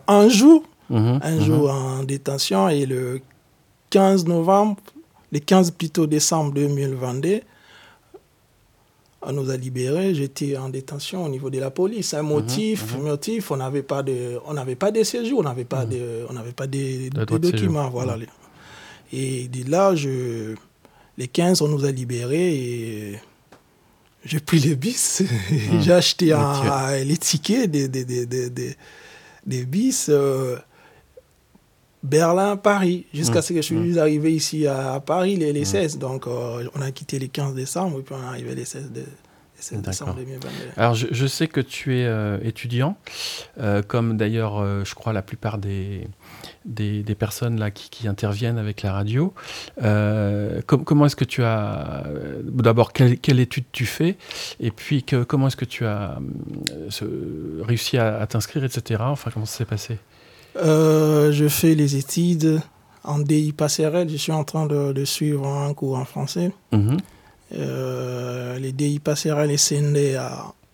un 0.09 0.29
jour 0.29 0.65
mhm, 0.91 1.21
un 1.23 1.41
jour 1.41 1.73
mhm. 1.73 2.01
en 2.01 2.03
détention 2.05 2.69
et 2.69 2.87
le 2.87 3.21
15 3.91 4.27
novembre, 4.27 4.77
le 5.33 5.39
15 5.39 5.73
plutôt 5.73 6.07
décembre 6.07 6.53
2022, 6.55 7.41
on 9.27 9.33
nous 9.33 9.51
a 9.51 9.57
libérés. 9.57 10.15
J'étais 10.15 10.57
en 10.57 10.69
détention 10.69 11.25
au 11.25 11.29
niveau 11.29 11.51
de 11.51 11.59
la 11.59 11.71
police. 11.71 12.15
Un 12.15 12.23
motif, 12.23 12.97
motif 12.99 13.51
on 13.51 13.57
n'avait 13.57 13.83
pas 13.83 14.03
de, 14.03 14.39
on 14.47 14.55
n'avait 14.55 14.75
pas 14.75 14.91
de 14.91 15.03
séjour, 15.03 15.41
on 15.41 15.43
n'avait 15.43 15.65
pas 15.65 15.87
de, 15.87 16.27
on 16.29 16.33
n'avait 16.33 16.53
pas 16.53 16.67
de, 16.67 17.09
documents, 17.39 17.89
voilà. 17.91 18.17
Et 19.13 19.49
de 19.49 19.71
là, 19.71 19.95
je, 19.95 20.55
les 21.17 21.29
15, 21.29 21.63
on 21.63 21.69
nous 21.69 21.85
a 21.85 21.91
libérés 21.91 22.55
et 22.55 23.19
j'ai 24.25 24.41
pris 24.41 24.59
les 24.59 24.75
bis. 24.75 25.23
J'ai 25.81 25.93
acheté 25.93 26.33
un, 26.33 26.97
les 27.05 27.17
tickets 27.17 27.71
des, 27.71 27.89
des, 27.89 28.05
des, 28.05 28.27
des, 28.27 28.77
des 29.47 29.65
bis 29.65 30.07
euh, 30.09 30.57
Berlin, 32.05 32.57
Paris, 32.57 33.07
jusqu'à 33.13 33.39
hum. 33.39 33.43
ce 33.43 33.49
que 33.49 33.57
je 33.57 33.63
suis 33.63 33.77
hum. 33.77 33.99
arrivé 33.99 34.33
ici 34.33 34.67
à, 34.67 35.01
Paris 35.05 35.37
les, 35.37 35.53
les 35.53 35.65
16. 35.65 35.99
Donc, 35.99 36.27
euh, 36.27 36.69
on 36.77 36.81
a 36.81 36.93
quitté 36.93 37.19
les 37.19 37.29
15 37.29 37.55
décembre 37.55 37.99
et 37.99 38.03
puis 38.03 38.15
on 38.15 38.23
est 38.23 38.29
arrivé 38.29 38.55
les 38.55 38.65
16 38.65 38.93
décembre. 38.93 40.17
Alors, 40.77 40.95
je, 40.95 41.27
sais 41.27 41.49
que 41.49 41.61
tu 41.61 41.99
es 41.99 42.05
euh, 42.05 42.39
étudiant, 42.43 42.97
comme 43.89 44.17
d'ailleurs, 44.17 44.85
je 44.85 44.95
crois, 44.95 45.13
la 45.13 45.23
plupart 45.23 45.59
des, 45.59 46.07
des, 46.65 47.15
personnes 47.15 47.59
là 47.59 47.71
qui, 47.71 48.09
interviennent 48.09 48.59
avec 48.59 48.83
la 48.83 48.93
radio. 48.93 49.35
Euh, 49.83 50.61
comment 50.67 51.07
est-ce 51.07 51.17
que 51.17 51.25
tu 51.25 51.43
as 51.43 52.05
d'abord 52.45 52.93
quelle, 52.93 53.41
étude 53.41 53.65
tu 53.73 53.87
fais 53.87 54.17
et 54.61 54.71
puis 54.71 55.03
que, 55.03 55.25
comment 55.25 55.49
est-ce 55.49 55.57
que 55.57 55.65
tu 55.65 55.85
as 55.85 56.19
euh, 57.03 57.63
réussi 57.63 57.99
à, 57.99 58.27
t'inscrire, 58.27 58.65
etc. 58.65 59.03
Enfin, 59.05 59.31
comment 59.33 59.47
ça 59.47 59.59
s'est 59.59 59.65
passé? 59.65 59.99
Euh, 60.57 61.33
Je 61.33 61.49
fais 61.49 61.75
les 61.75 61.97
études 61.97 62.61
en 63.03 63.19
DI 63.19 63.53
passerelle. 63.53 64.09
Je 64.09 64.17
suis 64.17 64.33
en 64.33 64.45
train 64.45 64.67
de, 64.67 65.05
suivre 65.05 65.47
un 65.47 65.73
cours 65.75 65.99
en 65.99 66.05
français. 66.05 66.53
Mhm. 66.73 66.99
les 67.51 68.73
DI 68.73 68.99
passerelles 68.99 69.51
est 69.51 69.57
scindé 69.57 70.19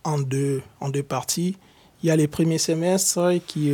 en 0.05 0.19
deux 0.19 0.63
en 0.81 0.89
deux 0.89 1.03
parties. 1.03 1.57
Il 2.03 2.07
y 2.07 2.11
a 2.11 2.17
les 2.17 2.29
premiers 2.29 2.59
semestres 2.59 3.33
qui 3.47 3.73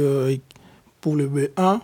pour 1.00 1.14
le 1.14 1.28
B1 1.28 1.80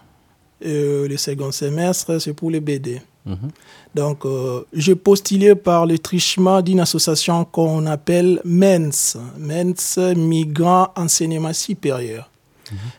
euh, 0.64 1.08
le 1.08 1.16
second 1.16 1.50
semestre, 1.50 2.20
c'est 2.20 2.34
pour 2.34 2.50
les 2.50 2.60
BD. 2.60 3.00
Mhm. 3.24 3.50
Donc, 3.94 4.24
euh, 4.24 4.64
j'ai 4.72 4.94
postulé 4.94 5.54
par 5.54 5.86
le 5.86 5.98
trichement 5.98 6.62
d'une 6.62 6.80
association 6.80 7.44
qu'on 7.44 7.86
appelle 7.86 8.40
MENS, 8.44 9.16
MENS 9.38 10.14
Migrants 10.16 10.88
Enseignement 10.96 11.52
Supérieur. 11.52 12.30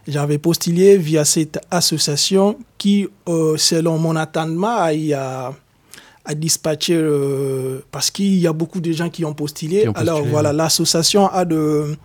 J'avais 0.07 0.37
postulé 0.37 0.97
via 0.97 1.25
cette 1.25 1.59
association 1.71 2.57
qui, 2.77 3.07
euh, 3.27 3.57
selon 3.57 3.97
mon 3.97 4.15
attendement, 4.15 4.77
a, 4.77 5.53
a 6.25 6.35
dispatché, 6.35 7.01
parce 7.91 8.11
qu'il 8.11 8.35
y 8.35 8.47
a 8.47 8.53
beaucoup 8.53 8.79
de 8.79 8.91
gens 8.91 9.09
qui 9.09 9.25
ont 9.25 9.33
postulé. 9.33 9.87
Alors 9.95 10.23
voilà, 10.23 10.53
l'association 10.53 11.27
a 11.27 11.45
de 11.45 11.95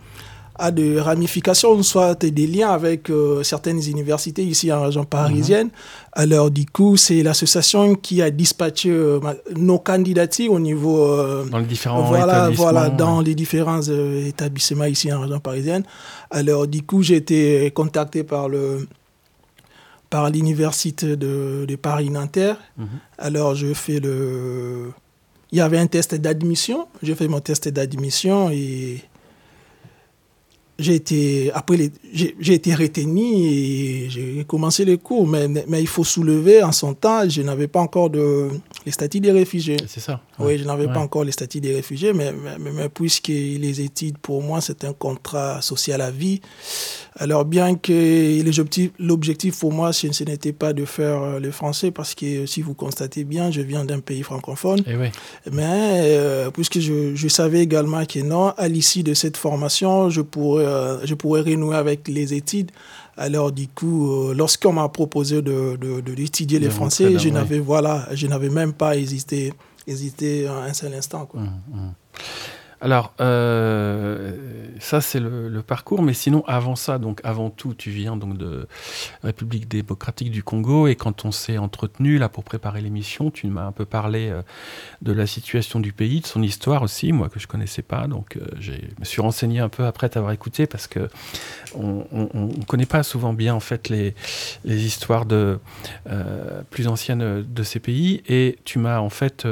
a 0.59 0.71
des 0.71 0.99
ramifications, 0.99 1.81
soit 1.83 2.15
des 2.25 2.45
liens 2.45 2.69
avec 2.69 3.09
euh, 3.09 3.43
certaines 3.43 3.81
universités 3.81 4.43
ici 4.43 4.71
en 4.71 4.83
région 4.83 5.05
parisienne. 5.05 5.67
Mhm. 5.67 5.73
Alors, 6.13 6.51
du 6.51 6.65
coup, 6.65 6.97
c'est 6.97 7.23
l'association 7.23 7.95
qui 7.95 8.21
a 8.21 8.29
dispatché 8.29 8.89
euh, 8.89 9.19
nos 9.55 9.79
candidatures 9.79 10.51
au 10.51 10.59
niveau. 10.59 11.01
Euh, 11.03 11.45
dans 11.45 11.59
les 11.59 11.65
différents 11.65 12.03
voilà, 12.03 12.25
établissements. 12.25 12.71
Voilà, 12.71 12.89
dans 12.89 13.21
les 13.21 13.35
différents 13.35 13.81
établissements 13.81 14.85
ici 14.85 15.11
en 15.13 15.21
région 15.21 15.39
parisienne. 15.39 15.83
Alors, 16.29 16.67
du 16.67 16.83
coup, 16.83 17.01
j'ai 17.01 17.15
été 17.15 17.71
contacté 17.71 18.23
par 18.23 18.49
le 18.49 18.87
par 20.09 20.31
l'université 20.31 21.15
de, 21.15 21.65
de 21.67 21.75
Paris-Nanterre. 21.75 22.57
Mhm. 22.77 22.87
Alors, 23.17 23.55
je 23.55 23.73
fais 23.73 23.99
le. 23.99 24.91
Il 25.51 25.57
y 25.57 25.61
avait 25.61 25.79
un 25.79 25.87
test 25.87 26.15
d'admission. 26.15 26.87
J'ai 27.01 27.15
fait 27.15 27.27
mon 27.27 27.39
test 27.39 27.69
d'admission 27.69 28.49
et 28.51 29.01
j'ai 30.79 30.95
été, 30.95 31.51
après 31.53 31.91
j'ai 32.13 32.53
été 32.53 32.73
retenu 32.73 33.21
et 33.21 34.09
j'ai 34.09 34.45
commencé 34.47 34.85
les 34.85 34.97
cours, 34.97 35.27
mais, 35.27 35.47
mais 35.47 35.81
il 35.81 35.87
faut 35.87 36.03
soulever 36.03 36.63
en 36.63 36.71
son 36.71 36.93
temps, 36.93 37.27
je 37.27 37.41
n'avais 37.41 37.67
pas 37.67 37.81
encore 37.81 38.09
de, 38.09 38.47
les 38.85 38.91
statuts 38.91 39.19
des 39.19 39.31
réfugiés. 39.31 39.77
C'est 39.87 39.99
ça. 39.99 40.21
Oui, 40.39 40.57
je 40.57 40.63
n'avais 40.63 40.87
pas 40.87 40.99
encore 40.99 41.23
les 41.23 41.31
statuts 41.31 41.61
des 41.61 41.75
réfugiés, 41.75 42.13
mais, 42.13 42.31
mais, 42.31 42.71
mais, 42.71 42.89
puisque 42.89 43.27
les 43.27 43.81
études, 43.81 44.17
pour 44.17 44.41
moi, 44.41 44.61
c'est 44.61 44.83
un 44.83 44.93
contrat 44.93 45.61
social 45.61 46.01
à 46.01 46.11
vie, 46.11 46.41
alors 47.17 47.45
bien 47.45 47.75
que 47.75 48.41
l'objectif 48.99 49.59
pour 49.59 49.73
moi, 49.73 49.93
ce, 49.93 50.07
n'était 50.23 50.53
pas 50.53 50.73
de 50.73 50.85
faire 50.85 51.21
euh, 51.21 51.39
le 51.39 51.51
français, 51.51 51.91
parce 51.91 52.15
que 52.15 52.45
si 52.45 52.61
vous 52.61 52.73
constatez 52.73 53.23
bien, 53.23 53.51
je 53.51 53.61
viens 53.61 53.85
d'un 53.85 53.99
pays 53.99 54.23
francophone, 54.23 54.79
et 54.79 54.91
eh 54.91 54.95
oui. 54.95 55.07
mais 55.51 55.63
euh, 55.67 56.51
puisque 56.51 56.79
je, 56.79 57.15
je 57.15 57.27
savais 57.27 57.59
également 57.59 58.05
que 58.05 58.19
non, 58.19 58.49
à 58.57 58.67
l'issue 58.67 59.03
de 59.03 59.13
cette 59.13 59.37
formation, 59.37 60.09
je 60.09 60.21
pourrais 60.21 60.65
euh, 60.65 61.05
je 61.05 61.13
pourrais 61.15 61.41
renouer 61.41 61.75
avec 61.75 62.07
les 62.07 62.33
études. 62.33 62.71
Alors 63.19 63.51
du 63.51 63.67
coup, 63.67 64.09
euh, 64.11 64.33
lorsqu'on 64.33 64.71
m'a 64.71 64.87
proposé 64.87 65.41
de, 65.41 65.75
d'étudier 65.99 66.57
les 66.57 66.69
français, 66.69 67.19
je 67.19 67.27
n'avais 67.29 67.59
voilà, 67.59 68.07
je 68.13 68.27
n'avais 68.27 68.49
même 68.49 68.71
pas 68.71 68.95
hésité, 68.95 69.53
hésité 69.85 70.47
un 70.47 70.73
seul 70.73 70.93
instant. 70.93 71.25
Quoi. 71.25 71.41
Mmh, 71.41 71.61
mmh. 71.73 71.91
Alors, 72.81 73.13
euh, 73.19 74.35
ça 74.79 75.01
c'est 75.01 75.19
le, 75.19 75.61
parcours, 75.61 76.01
mais 76.01 76.13
sinon 76.13 76.43
avant 76.47 76.77
ça, 76.77 76.97
donc 76.97 77.19
avant 77.25 77.49
tout, 77.49 77.73
tu 77.73 77.89
viens 77.89 78.15
donc 78.15 78.37
de 78.37 78.67
République 79.23 79.67
démocratique 79.67 80.31
du 80.31 80.41
Congo 80.41 80.87
et 80.87 80.95
quand 80.95 81.25
on 81.25 81.31
s'est 81.31 81.57
entretenu 81.57 82.17
là 82.17 82.29
pour 82.29 82.45
préparer 82.45 82.81
l'émission, 82.81 83.29
tu 83.29 83.47
m'as 83.47 83.65
un 83.65 83.73
peu 83.73 83.83
parlé 83.83 84.29
euh, 84.29 84.41
de 85.01 85.11
la 85.11 85.27
situation 85.27 85.81
du 85.81 85.91
pays, 85.91 86.21
de 86.21 86.25
son 86.25 86.41
histoire 86.41 86.81
aussi, 86.81 87.11
moi 87.11 87.27
que 87.27 87.39
je 87.39 87.47
connaissais 87.47 87.81
pas, 87.81 88.07
donc 88.07 88.37
euh, 88.37 88.45
je 88.59 88.71
me 88.71 89.03
suis 89.03 89.21
renseigné 89.21 89.59
un 89.59 89.69
peu 89.69 89.85
après 89.85 90.07
t'avoir 90.07 90.31
écouté 90.31 90.65
parce 90.65 90.87
que 90.87 91.09
on, 91.75 92.05
ne 92.33 92.63
connaît 92.63 92.85
pas 92.85 93.03
souvent 93.03 93.33
bien 93.33 93.53
en 93.53 93.59
fait 93.59 93.89
les, 93.89 94.15
les 94.63 94.85
histoires 94.85 95.25
de 95.25 95.59
plus 96.69 96.87
anciennes 96.87 97.43
de 97.43 97.63
ces 97.63 97.79
pays 97.79 98.23
et 98.27 98.57
tu 98.63 98.79
m'as 98.79 98.99
en 98.99 99.09
fait 99.09 99.47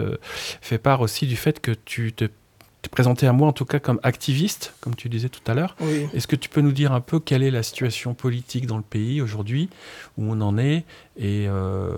fait 0.61 0.77
part 0.77 1.01
aussi 1.01 1.27
du 1.27 1.35
fait 1.35 1.59
que 1.59 1.71
tu 1.71 2.13
te 2.13 2.25
présenté 2.89 3.27
à 3.27 3.33
moi 3.33 3.47
en 3.47 3.53
tout 3.53 3.65
cas 3.65 3.79
comme 3.79 3.99
activiste, 4.03 4.73
comme 4.81 4.95
tu 4.95 5.09
disais 5.09 5.29
tout 5.29 5.41
à 5.47 5.53
l'heure. 5.53 5.75
Est-ce 6.13 6.27
que 6.27 6.35
tu 6.35 6.49
peux 6.49 6.61
nous 6.61 6.71
dire 6.71 6.91
un 6.91 7.01
peu 7.01 7.19
quelle 7.19 7.43
est 7.43 7.51
la 7.51 7.63
situation 7.63 8.13
politique 8.13 8.65
dans 8.67 8.77
le 8.77 8.83
pays 8.83 9.21
aujourd'hui, 9.21 9.69
où 10.17 10.23
on 10.31 10.41
en 10.41 10.57
est, 10.57 10.85
et, 11.17 11.47
euh, 11.47 11.91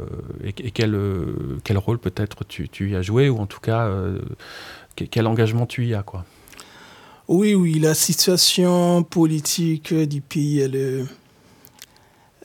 et, 0.43 0.71
quel, 0.71 0.95
euh, 0.95 1.57
quel, 1.63 1.77
rôle 1.77 1.99
peut-être 1.99 2.45
tu, 2.45 2.69
tu, 2.69 2.91
y 2.91 2.95
as 2.95 3.01
joué, 3.01 3.29
ou 3.29 3.37
en 3.37 3.45
tout 3.45 3.59
cas 3.59 3.87
euh, 3.87 4.19
quel 4.95 5.27
engagement 5.27 5.65
tu 5.65 5.85
y 5.85 5.93
as 5.93 6.03
quoi? 6.03 6.25
Oui, 7.27 7.53
oui, 7.53 7.79
la 7.79 7.93
situation 7.93 9.03
politique 9.03 9.93
du 9.93 10.19
pays, 10.19 10.61
elle 10.61 10.75
est, 10.75 11.03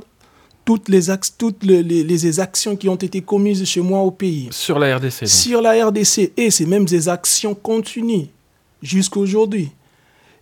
toutes 0.68 0.90
les, 0.90 1.04
toutes 1.38 1.64
les, 1.64 1.82
les, 1.82 2.40
actions 2.40 2.76
qui 2.76 2.90
ont 2.90 2.96
été 2.96 3.22
commises 3.22 3.64
chez 3.64 3.80
moi 3.80 4.00
au 4.00 4.10
pays. 4.10 4.48
Sur 4.50 4.78
la 4.78 4.98
RDC 4.98 5.26
Sur 5.26 5.62
la 5.62 5.86
RDC. 5.86 6.32
Et 6.36 6.50
c'est 6.50 6.66
même 6.66 6.84
des 6.84 7.08
actions 7.08 7.54
continues 7.54 8.26
jusqu'à 8.82 9.18
aujourd'hui. 9.18 9.70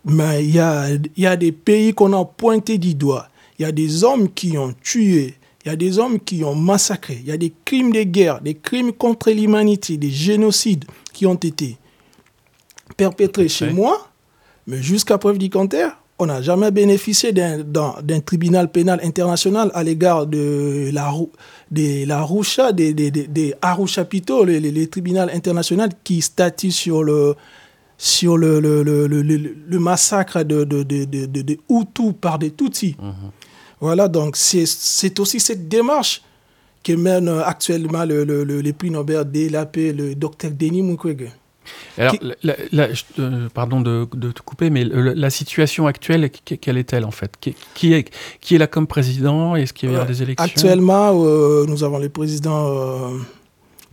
Mais 0.04 0.44
il 0.44 0.56
y 0.56 0.58
a, 0.58 0.88
y 1.16 1.26
a 1.26 1.36
des 1.36 1.52
pays 1.52 1.94
qu'on 1.94 2.12
a 2.12 2.24
pointé 2.24 2.76
du 2.76 2.94
doigt. 2.96 3.28
Il 3.56 3.62
y 3.62 3.64
a 3.66 3.70
des 3.70 4.02
hommes 4.02 4.28
qui 4.32 4.58
ont 4.58 4.74
tué. 4.82 5.36
Il 5.64 5.68
y 5.68 5.72
a 5.72 5.76
des 5.76 5.98
hommes 5.98 6.18
qui 6.18 6.42
ont 6.42 6.56
massacré. 6.56 7.18
Il 7.20 7.28
y 7.28 7.32
a 7.32 7.36
des 7.36 7.52
crimes 7.64 7.92
de 7.92 8.02
guerre, 8.02 8.40
des 8.40 8.54
crimes 8.54 8.92
contre 8.92 9.30
l'humanité, 9.30 9.96
des 9.96 10.10
génocides 10.10 10.84
qui 11.12 11.26
ont 11.26 11.34
été 11.34 11.76
perpétrés 12.96 13.48
chez 13.48 13.70
moi. 13.70 14.08
Mais 14.66 14.82
jusqu'à 14.82 15.18
preuve 15.18 15.38
du 15.38 15.50
contraire, 15.50 15.96
on 16.18 16.26
n'a 16.26 16.40
jamais 16.40 16.70
bénéficié 16.70 17.32
d'un 17.32 18.20
tribunal 18.24 18.70
pénal 18.70 19.00
international 19.02 19.70
à 19.74 19.82
l'égard 19.82 20.26
de 20.26 20.90
la, 20.92 21.12
de 21.70 22.06
la 22.06 22.18
Arusha, 22.20 22.72
des, 22.72 22.94
des, 22.94 23.10
des, 23.10 23.54
Arusha 23.60 24.04
Pito, 24.04 24.44
les, 24.44 24.60
les, 24.60 24.86
tribunaux 24.86 25.28
internationaux 25.32 25.88
qui 26.04 26.22
statuent 26.22 26.72
sur 26.72 27.02
le, 27.02 27.34
sur 27.98 28.38
le, 28.38 28.60
le, 28.60 28.82
le, 28.82 29.06
le 29.06 29.78
massacre 29.78 30.42
de, 30.42 30.64
de, 30.64 30.82
de, 30.82 31.04
de, 31.04 31.58
Hutus 31.68 32.14
par 32.18 32.38
des 32.38 32.50
Tutsis. 32.50 32.96
Mhm. 32.98 33.30
Voilà, 33.80 34.08
donc 34.08 34.36
c'est 34.36 35.20
aussi 35.20 35.38
cette 35.38 35.68
démarche 35.68 36.22
que 36.82 36.92
mène 36.94 37.28
actuellement 37.44 38.04
le, 38.04 38.24
le, 38.24 38.44
le, 38.44 38.72
prix 38.72 38.90
Nobel 38.90 39.30
de 39.30 39.50
la 39.50 39.66
paix, 39.66 39.92
le 39.92 40.14
docteur 40.14 40.50
Denis 40.52 40.82
Mukwege. 40.82 41.30
Alors, 41.98 42.14
euh, 43.18 43.48
pardon 43.52 43.80
de, 43.80 44.06
de, 44.14 44.32
te 44.32 44.42
couper, 44.42 44.70
mais 44.70 44.84
la 44.84 45.30
situation 45.30 45.86
actuelle, 45.86 46.30
quelle 46.30 46.78
est-elle 46.78 47.04
en 47.04 47.10
fait? 47.10 47.32
Qui, 47.74 47.92
est, 47.92 48.10
qui 48.40 48.54
est 48.54 48.58
là 48.58 48.66
comme 48.66 48.86
président? 48.86 49.56
Est-ce 49.56 49.72
qu'il 49.72 49.90
y 49.90 49.96
a 49.96 50.04
des 50.04 50.22
élections? 50.22 50.44
Actuellement, 50.44 51.12
euh, 51.14 51.64
nous 51.66 51.84
avons 51.84 51.98
le 51.98 52.08
président 52.08 52.68
euh, 52.68 53.18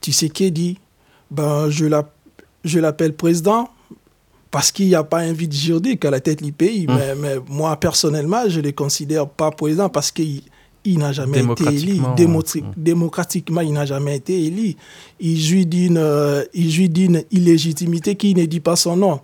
Tshisekedi. 0.02 0.80
Ben, 1.32 1.70
je 1.70 2.80
l'appelle 2.80 3.14
président 3.14 3.70
parce 4.52 4.72
qu'il 4.72 4.88
n'y 4.88 4.96
a 4.96 5.04
pas 5.04 5.20
un 5.20 5.34
vide 5.34 5.54
juridique 5.54 6.06
à 6.06 6.12
la 6.12 6.20
tête 6.20 6.44
du 6.44 6.52
pays. 6.52 6.86
Hum. 6.88 6.96
Mais, 6.98 7.16
mais, 7.16 7.36
moi, 7.48 7.76
personnellement, 7.78 8.48
je 8.48 8.60
ne 8.60 8.66
le 8.66 8.72
considère 8.72 9.28
pas 9.28 9.52
président 9.52 9.90
parce 9.90 10.12
qu'il 10.12 10.44
il 10.86 11.00
n'a 11.00 11.12
jamais 11.12 11.40
été 11.40 11.66
élu. 11.66 12.02
Démocratiquement, 12.78 13.62
il 13.62 13.74
n'a 13.74 13.86
jamais 13.86 14.18
été 14.18 14.46
élu. 14.46 14.76
Il 15.20 15.40
jouit 15.40 15.66
d'une, 15.66 15.98
euh, 15.98 16.44
il 16.54 16.70
jouit 16.70 16.90
d'une 16.90 17.24
illégitimité 17.32 18.16
qui 18.16 18.36
ne 18.36 18.46
dit 18.46 18.60
pas 18.60 18.76
son 18.76 18.98
nom. 18.98 19.20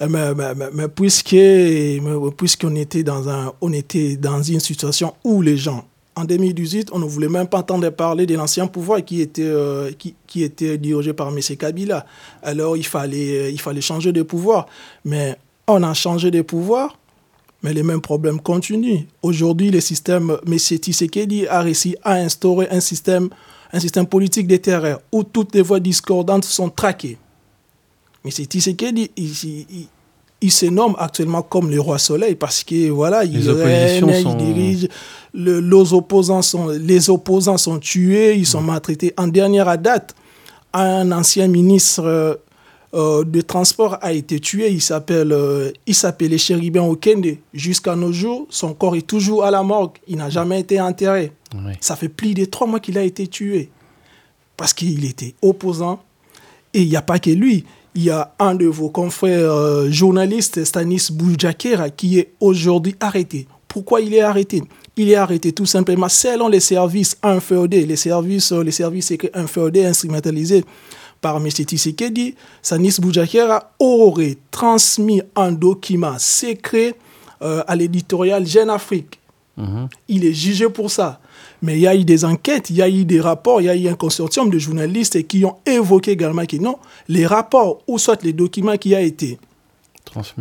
Euh, 0.00 0.08
mais, 0.08 0.54
mais, 0.54 0.70
mais, 0.72 0.88
puisqu'on 0.88 2.74
était 2.76 3.02
dans 3.02 3.28
un, 3.28 3.52
on 3.60 3.72
était 3.72 4.16
dans 4.16 4.42
une 4.42 4.60
situation 4.60 5.14
où 5.24 5.42
les 5.42 5.56
gens, 5.56 5.84
en 6.14 6.24
2018, 6.24 6.90
on 6.92 6.98
ne 6.98 7.04
voulait 7.04 7.28
même 7.28 7.46
pas 7.46 7.58
entendre 7.58 7.88
parler 7.90 8.26
de 8.26 8.36
l'ancien 8.36 8.66
pouvoir 8.66 9.04
qui 9.04 9.20
était, 9.20 9.42
euh, 9.42 9.90
qui, 9.92 10.14
qui, 10.26 10.42
était 10.42 10.78
dirigé 10.78 11.12
par 11.12 11.28
M. 11.28 11.40
Kabila. 11.56 12.04
Alors 12.42 12.76
il 12.76 12.86
fallait, 12.86 13.52
il 13.52 13.60
fallait 13.60 13.80
changer 13.80 14.12
de 14.12 14.22
pouvoir. 14.22 14.66
Mais 15.04 15.36
on 15.66 15.82
a 15.82 15.94
changé 15.94 16.30
de 16.30 16.42
pouvoir 16.42 16.98
mais 17.62 17.72
les 17.72 17.82
mêmes 17.82 18.00
problèmes 18.00 18.40
continuent. 18.40 19.02
Aujourd'hui, 19.22 19.70
le 19.70 19.80
système, 19.80 20.36
M. 20.46 20.58
Tshisekedi 20.58 21.46
a 21.46 21.60
réussi 21.60 21.96
à 22.02 22.14
instaurer 22.14 22.68
un 22.70 22.80
système, 22.80 23.28
un 23.72 23.80
système 23.80 24.06
politique 24.06 24.46
des 24.46 24.58
terreurs 24.58 25.00
où 25.12 25.22
toutes 25.22 25.54
les 25.54 25.62
voix 25.62 25.80
discordantes 25.80 26.44
sont 26.44 26.70
traquées. 26.70 27.18
M. 28.24 28.30
Tshisekedi, 28.30 29.10
il, 29.16 29.88
il, 30.40 30.52
se 30.52 30.66
nomme 30.66 30.96
actuellement 30.98 31.42
comme 31.42 31.70
le 31.70 31.80
roi 31.80 31.98
soleil 31.98 32.34
parce 32.34 32.64
que 32.64 32.90
voilà, 32.90 33.24
il 33.24 33.48
règne, 33.48 34.08
il 34.08 34.36
dirige. 34.36 34.88
les, 35.34 35.92
opposants 35.92 36.42
sont, 36.42 36.68
les 36.68 37.10
opposants 37.10 37.58
sont 37.58 37.78
tués, 37.78 38.36
ils 38.36 38.46
sont 38.46 38.60
maltraités. 38.60 39.14
En 39.16 39.28
dernière 39.28 39.78
date, 39.78 40.14
un 40.72 41.12
ancien 41.12 41.46
ministre 41.46 42.40
euh, 42.94 43.24
de 43.24 43.40
transport 43.40 43.96
a 44.02 44.12
été 44.12 44.38
tué. 44.38 44.70
Il 44.70 44.82
s'appelle, 44.82 45.32
euh, 45.32 45.70
il 45.86 45.94
s'appelait 45.94 46.36
Chéribin 46.36 46.82
Okende. 46.82 47.38
Jusqu'à 47.54 47.96
nos 47.96 48.12
jours, 48.12 48.46
son 48.50 48.74
corps 48.74 48.96
est 48.96 49.06
toujours 49.06 49.44
à 49.44 49.50
la 49.50 49.62
morgue. 49.62 49.96
Il 50.08 50.18
n'a 50.18 50.28
jamais 50.28 50.60
été 50.60 50.80
enterré. 50.80 51.32
Ça 51.80 51.96
fait 51.96 52.08
plus 52.08 52.34
de 52.34 52.44
trois 52.44 52.66
mois 52.66 52.80
qu'il 52.80 52.98
a 52.98 53.02
été 53.02 53.26
tué 53.26 53.70
parce 54.56 54.74
qu'il 54.74 55.04
était 55.04 55.34
opposant. 55.40 56.02
Et 56.74 56.82
il 56.82 56.88
n'y 56.88 56.96
a 56.96 57.02
pas 57.02 57.18
que 57.18 57.30
lui. 57.30 57.64
Il 57.94 58.04
y 58.04 58.10
a 58.10 58.34
un 58.38 58.54
de 58.54 58.66
vos 58.66 58.88
confrères 58.88 59.52
euh, 59.52 59.90
journalistes, 59.90 60.64
Stanis 60.64 61.08
Boujakera, 61.10 61.90
qui 61.90 62.18
est 62.18 62.32
aujourd'hui 62.40 62.94
arrêté. 63.00 63.46
Pourquoi 63.68 64.00
il 64.02 64.14
est 64.14 64.20
arrêté? 64.20 64.62
Il 64.96 65.10
est 65.10 65.14
arrêté 65.14 65.52
tout 65.52 65.66
simplement 65.66 66.08
selon 66.08 66.48
les 66.48 66.60
services 66.60 67.16
inféodés, 67.22 67.86
les 67.86 67.96
services, 67.96 68.52
les 68.52 68.70
services 68.70 69.12
inféodés 69.34 69.86
instrumentalisés 69.86 70.64
par 71.22 71.36
M. 71.36 71.48
Tshisekedi, 71.48 72.34
Sanis 72.60 72.96
Boujakera 73.00 73.72
aurait 73.78 74.36
transmis 74.50 75.22
un 75.36 75.52
document 75.52 76.16
secret 76.18 76.96
euh, 77.40 77.62
à 77.66 77.76
l'éditorial 77.76 78.44
Jeune 78.44 78.68
Afrique. 78.68 79.20
Mhm. 79.56 79.88
Il 80.08 80.24
est 80.24 80.34
jugé 80.34 80.68
pour 80.68 80.90
ça. 80.90 81.20
Mais 81.62 81.76
il 81.76 81.80
y 81.80 81.86
a 81.86 81.94
eu 81.94 82.04
des 82.04 82.24
enquêtes, 82.24 82.70
il 82.70 82.76
y 82.76 82.82
a 82.82 82.88
eu 82.88 83.04
des 83.04 83.20
rapports, 83.20 83.60
il 83.60 83.66
y 83.66 83.68
a 83.68 83.76
eu 83.76 83.88
un 83.88 83.94
consortium 83.94 84.50
de 84.50 84.58
journalistes 84.58 85.26
qui 85.28 85.44
ont 85.44 85.56
évoqué 85.64 86.10
également 86.10 86.44
que 86.44 86.56
non, 86.56 86.78
les 87.08 87.24
rapports 87.24 87.78
ou 87.86 87.98
soit 87.98 88.22
les 88.24 88.32
documents 88.32 88.76
qui 88.76 88.94
ont 88.94 88.98
été 88.98 89.38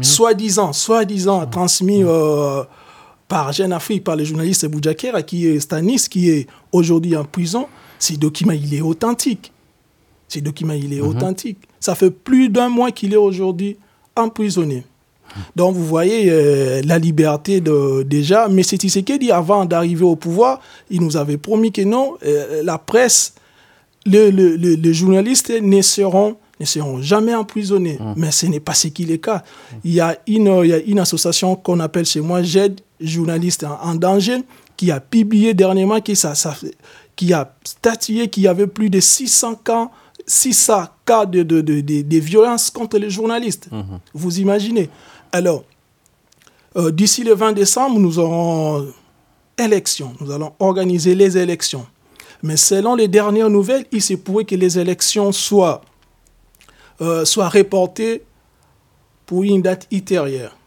soi-disant, 0.01 0.73
soi-disant 0.73 1.45
transmis 1.45 2.01
mhm. 2.01 2.09
euh, 2.09 2.63
par 3.27 3.53
Jeune 3.53 3.71
Afrique, 3.71 4.03
par 4.03 4.15
les 4.15 4.25
journalistes 4.25 4.65
Boujakera, 4.65 5.21
qui 5.21 5.45
est 5.45 5.59
Stanis, 5.59 6.07
qui 6.09 6.29
est 6.29 6.47
aujourd'hui 6.71 7.15
en 7.15 7.23
prison, 7.23 7.67
ces 7.99 8.17
documents, 8.17 8.53
il 8.53 8.73
est 8.73 8.81
authentique. 8.81 9.51
Ce 10.31 10.39
document, 10.39 10.73
il 10.73 10.93
est 10.93 11.01
mhm. 11.01 11.09
authentique. 11.09 11.57
Ça 11.81 11.93
fait 11.93 12.09
plus 12.09 12.47
d'un 12.47 12.69
mois 12.69 12.91
qu'il 12.91 13.11
est 13.11 13.17
aujourd'hui 13.17 13.75
emprisonné. 14.15 14.85
Donc 15.57 15.75
vous 15.75 15.85
voyez 15.85 16.27
euh, 16.29 16.81
la 16.85 16.97
liberté 16.97 17.59
de, 17.59 18.03
déjà. 18.03 18.47
Mais 18.47 18.63
c'est 18.63 18.77
dit 18.77 19.31
avant 19.31 19.65
d'arriver 19.65 20.05
au 20.05 20.15
pouvoir, 20.15 20.61
il 20.89 21.01
nous 21.01 21.17
avait 21.17 21.37
promis 21.37 21.71
que 21.71 21.81
non, 21.81 22.17
euh, 22.25 22.63
la 22.63 22.77
presse, 22.77 23.33
les 24.05 24.31
le, 24.31 24.55
le, 24.55 24.93
journalistes 24.93 25.51
ne 25.61 25.81
seront, 25.81 26.37
ne 26.59 26.65
seront 26.65 27.01
jamais 27.01 27.35
emprisonnés. 27.35 27.97
Ah. 27.99 28.13
Mais 28.15 28.31
ce 28.31 28.45
n'est 28.45 28.61
pas 28.61 28.73
ce 28.73 28.87
qui 28.87 29.03
est 29.03 29.07
le 29.07 29.17
cas. 29.17 29.43
Il, 29.83 29.93
y 29.93 29.99
a 29.99 30.17
une, 30.27 30.61
il 30.63 30.69
y 30.69 30.73
a 30.73 30.79
une 30.79 30.99
association 30.99 31.55
qu'on 31.57 31.81
appelle 31.81 32.05
chez 32.05 32.21
moi 32.21 32.41
J'aide 32.41 32.79
journalistes 33.01 33.65
en, 33.65 33.95
danger 33.95 34.37
qui 34.77 34.91
a 34.91 34.99
publié 35.01 35.53
dernièrement, 35.53 35.99
qui, 35.99 36.15
ça, 36.15 36.33
qui 37.15 37.33
a 37.33 37.53
statué 37.65 38.29
qu'il 38.29 38.43
y 38.43 38.47
avait 38.47 38.67
plus 38.67 38.89
de 38.89 38.99
600 38.99 39.55
camps 39.63 39.91
si 40.27 40.53
ça 40.53 40.95
cas 41.05 41.25
de, 41.25 41.43
de, 41.43 41.61
de, 41.61 42.17
violences 42.17 42.69
contre 42.69 42.97
les 42.97 43.09
journalistes. 43.09 43.69
Mhm. 43.71 43.99
Vous 44.13 44.39
imaginez 44.39 44.89
Alors, 45.31 45.63
euh, 46.77 46.91
d'ici 46.91 47.23
le 47.23 47.33
20 47.33 47.53
décembre, 47.53 47.99
nous 47.99 48.19
aurons 48.19 48.87
élections. 49.57 50.13
Nous 50.19 50.31
allons 50.31 50.53
organiser 50.59 51.15
les 51.15 51.37
élections. 51.37 51.85
Mais 52.43 52.57
selon 52.57 52.95
les 52.95 53.07
dernières 53.07 53.49
nouvelles, 53.49 53.85
il 53.91 54.01
se 54.01 54.15
pourrait 54.15 54.45
que 54.45 54.55
les 54.55 54.79
élections 54.79 55.31
soient, 55.31 55.81
euh, 57.01 57.23
reportées 57.37 58.23
pour 59.25 59.43
une 59.43 59.61
date 59.61 59.87
ultérieure. 59.91 60.57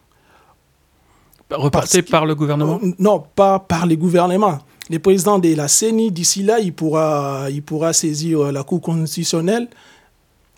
Reportées 1.50 2.02
par 2.02 2.26
le 2.26 2.34
gouvernement? 2.34 2.80
Non, 2.98 3.24
pas 3.34 3.58
par 3.58 3.86
les 3.86 3.96
gouvernements 3.96 4.58
le 4.90 4.98
président 4.98 5.38
de 5.38 5.54
la 5.54 5.68
CENI, 5.68 6.10
d'ici 6.10 6.42
là, 6.42 6.60
il 6.60 6.72
pourra, 6.72 7.46
il 7.50 7.62
pourra 7.62 7.92
saisir 7.92 8.52
la 8.52 8.62
Cour 8.62 8.80
constitutionnelle. 8.80 9.68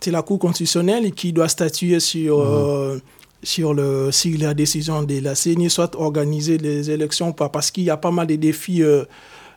C'est 0.01 0.11
la 0.11 0.23
Cour 0.23 0.39
constitutionnelle 0.39 1.13
qui 1.13 1.33
doit 1.33 1.49
statuer 1.49 2.01
sur, 2.01 2.39
mhm. 2.39 2.45
euh, 2.49 2.99
sur 3.43 3.73
le, 3.73 4.11
si 4.11 4.37
la 4.37 4.53
décision 4.53 5.05
de 5.05 5.21
la 5.21 5.35
CENI 5.35 5.71
soit 5.71 5.95
organiser 5.95 6.59
les 6.59 6.91
élections, 6.91 7.33
parce 7.33 7.71
qu'il 7.71 7.85
y 7.85 7.91
a 7.91 7.97
pas 7.97 8.11
mal 8.11 8.27
de 8.27 8.35
défis, 8.35 8.83
euh, 8.83 9.05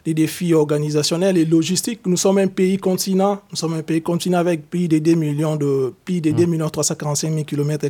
des 0.05 0.13
défis 0.13 0.53
organisationnels 0.53 1.37
et 1.37 1.45
logistiques. 1.45 2.01
Nous 2.05 2.17
sommes 2.17 2.37
un 2.37 2.47
pays 2.47 2.77
continent, 2.77 3.41
nous 3.49 3.57
sommes 3.57 3.73
un 3.73 3.81
pays 3.81 4.03
continent 4.03 4.37
avec 4.37 4.69
plus 4.69 4.87
de 4.87 4.99
2 4.99 5.15
millions 5.15 5.55
de, 5.55 5.93
plus 6.05 6.21
de 6.21 6.29
2 6.29 6.45
millions 6.45 6.69
345 6.69 7.33
000 7.33 7.43
km 7.43 7.87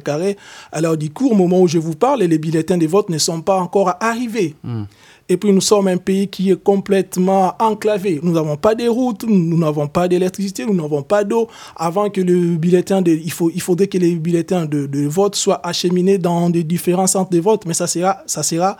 Alors, 0.71 0.95
du 0.95 1.09
coup, 1.11 1.29
au 1.29 1.35
moment 1.35 1.61
où 1.61 1.67
je 1.67 1.77
vous 1.77 1.95
parle, 1.95 2.21
les 2.23 2.37
bulletins 2.37 2.77
de 2.77 2.87
vote 2.87 3.09
ne 3.09 3.17
sont 3.17 3.41
pas 3.41 3.59
encore 3.59 3.93
arrivés. 3.99 4.55
Mhm. 4.63 4.87
Et 5.31 5.37
puis 5.37 5.51
nous 5.53 5.61
sommes 5.61 5.87
un 5.87 5.97
pays 5.97 6.27
qui 6.27 6.49
est 6.49 6.61
complètement 6.61 7.53
enclavé. 7.59 8.19
Nous 8.23 8.31
n'avons 8.31 8.57
pas 8.57 8.73
de 8.73 8.87
routes, 8.87 9.25
nous 9.27 9.57
n'avons 9.57 9.87
pas 9.87 10.07
d'électricité, 10.07 10.65
nous 10.65 10.73
n'avons 10.73 11.03
pas 11.03 11.23
d'eau. 11.23 11.47
Avant 11.75 12.09
que 12.09 12.19
le 12.19 12.57
bulletin 12.57 13.03
de, 13.03 13.11
il, 13.11 13.31
faut, 13.31 13.51
il 13.53 13.61
faudrait 13.61 13.85
que 13.85 13.99
les 13.99 14.15
bulletins 14.15 14.65
de, 14.65 14.87
de, 14.87 15.07
vote 15.07 15.35
soient 15.35 15.65
acheminés 15.65 16.17
dans 16.17 16.49
des 16.49 16.63
différents 16.63 17.05
centres 17.05 17.29
de 17.29 17.39
vote, 17.39 17.67
mais 17.67 17.75
ça 17.75 17.85
sera, 17.85 18.23
ça 18.25 18.41
sera 18.41 18.75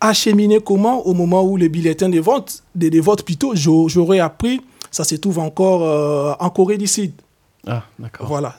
acheminé 0.00 0.60
comment? 0.60 1.06
Au 1.06 1.12
moment 1.12 1.44
où 1.44 1.58
les 1.58 1.68
bulletins 1.68 2.08
de 2.08 2.20
vote, 2.20 2.62
de, 2.74 2.88
de 2.88 3.00
vote 3.00 3.22
plutôt, 3.22 3.52
j'aurais 3.54 4.20
appris, 4.20 4.62
ça 4.90 5.04
se 5.04 5.14
trouve 5.16 5.38
encore 5.38 5.82
euh, 5.82 6.32
en 6.40 6.48
Corée 6.48 6.78
du 6.78 6.86
Sud. 6.86 7.12
Ah, 7.66 7.82
d'accord. 7.98 8.26
Voilà. 8.28 8.54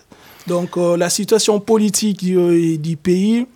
Donc 0.45 0.77
euh, 0.77 0.95
la 0.95 1.09
situation 1.09 1.59
politique 1.59 2.23
du, 2.23 2.77
du 2.77 2.95
pays 2.95 3.47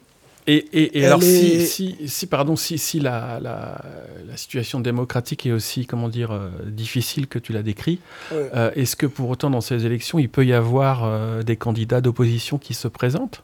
et, 0.47 1.05
alors, 1.05 1.21
si, 1.21 1.97
si, 2.07 2.25
pardon, 2.27 2.55
si, 2.55 2.77
si 2.77 2.99
la, 2.99 3.39
la, 3.39 4.37
situation 4.37 4.79
démocratique 4.79 5.45
est 5.45 5.51
aussi, 5.51 5.85
comment 5.85 6.09
dire, 6.09 6.31
euh, 6.31 6.49
difficile 6.65 7.27
que 7.27 7.37
tu 7.37 7.53
l'as 7.53 7.63
décrit, 7.63 7.99
euh, 8.31 8.71
est-ce 8.75 8.95
que 8.95 9.05
pour 9.05 9.29
autant, 9.29 9.49
dans 9.49 9.61
ces 9.61 9.85
élections, 9.85 10.19
il 10.19 10.29
peut 10.29 10.45
y 10.45 10.53
avoir 10.53 11.03
euh, 11.03 11.43
des 11.43 11.57
candidats 11.57 12.01
d'opposition 12.01 12.57
qui 12.57 12.73
se 12.73 12.87
présentent? 12.87 13.43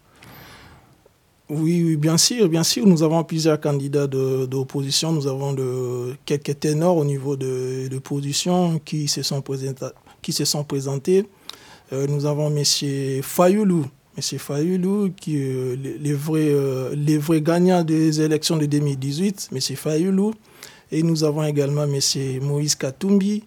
Oui, 1.49 1.83
oui, 1.83 1.97
bien 1.97 2.17
sûr, 2.17 2.49
bien 2.49 2.63
sûr. 2.63 2.87
Nous 2.87 3.03
avons 3.03 3.23
plusieurs 3.23 3.59
candidats 3.61 4.07
d'opposition. 4.07 5.11
Nous 5.11 5.27
avons 5.27 5.53
de, 5.53 6.15
quelques 6.25 6.59
ténors 6.59 6.97
au 6.97 7.05
niveau 7.05 7.35
de, 7.35 7.87
de 7.87 7.99
position 7.99 8.79
qui 8.83 9.07
se 9.07 9.21
sont, 9.21 9.43
qui 10.21 10.33
se 10.33 10.45
sont 10.45 10.63
présentés. 10.63 11.25
Nous 11.91 12.25
avons 12.25 12.53
M. 12.53 12.63
Fayoulou. 13.21 13.85
M. 14.17 14.39
Fayoulou, 14.39 15.11
qui 15.15 15.35
euh, 15.37 15.75
les, 15.75 16.13
vrais, 16.13 16.49
euh, 16.49 16.93
les 16.95 17.17
vrais 17.17 17.41
gagnants 17.41 17.83
des 17.83 18.19
élections 18.21 18.57
de 18.57 18.65
2018, 18.65 19.49
M. 19.53 19.59
Fayoulou. 19.59 20.33
Et 20.91 21.03
nous 21.03 21.23
avons 21.23 21.43
également 21.43 21.83
M. 21.83 21.99
Moïse 22.41 22.75
Katumbi. 22.75 23.43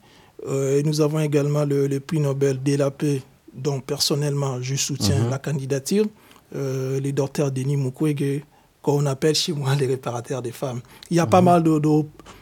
et 0.48 0.82
nous 0.84 1.00
avons 1.00 1.20
également 1.20 1.64
le, 1.64 1.98
prix 2.00 2.20
Nobel 2.20 2.62
de 2.62 2.76
la 2.76 2.90
paix, 2.90 3.22
dont 3.54 3.80
personnellement 3.80 4.60
je 4.62 4.76
soutiens 4.76 5.18
mhm. 5.24 5.30
la 5.30 5.38
candidature. 5.38 6.06
Euh, 6.54 6.98
les 6.98 7.12
docteurs 7.12 7.52
Denis 7.52 7.76
Mukwege, 7.76 8.42
qu'on 8.82 9.06
appelle 9.06 9.34
chez 9.36 9.52
moi 9.52 9.74
les 9.78 9.86
réparateurs 9.86 10.42
des 10.42 10.50
femmes. 10.52 10.80
Il 11.10 11.16
y 11.16 11.20
a 11.20 11.26
pas 11.26 11.40
mhm. 11.40 11.44
mal 11.44 11.62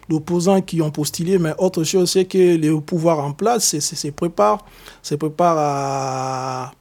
d'opposants 0.08 0.62
qui 0.62 0.80
ont 0.80 0.90
postulé, 0.90 1.38
mais 1.38 1.52
autre 1.58 1.84
chose, 1.84 2.10
c'est 2.10 2.24
que 2.24 2.56
le 2.56 2.80
pouvoir 2.80 3.18
en 3.20 3.32
place 3.32 3.78
se 3.78 4.08
prépare, 4.08 4.64
se 5.02 5.14
prépare 5.14 5.56
à, 5.58 6.72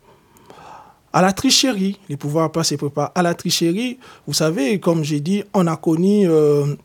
à 1.14 1.22
la 1.22 1.34
tricherie. 1.34 2.00
Les 2.10 2.18
pouvoirs 2.18 2.46
en 2.46 2.50
place 2.50 2.70
se 2.70 2.76
préparent 2.76 3.12
à 3.16 3.22
la 3.22 3.34
tricherie. 3.34 3.98
Vous 4.26 4.34
savez, 4.34 4.80
comme 4.80 5.04
j'ai 5.04 5.20
dit, 5.20 5.44
on 5.54 5.68
a 5.68 5.78
connu 5.78 6.30
euh, 6.30 6.76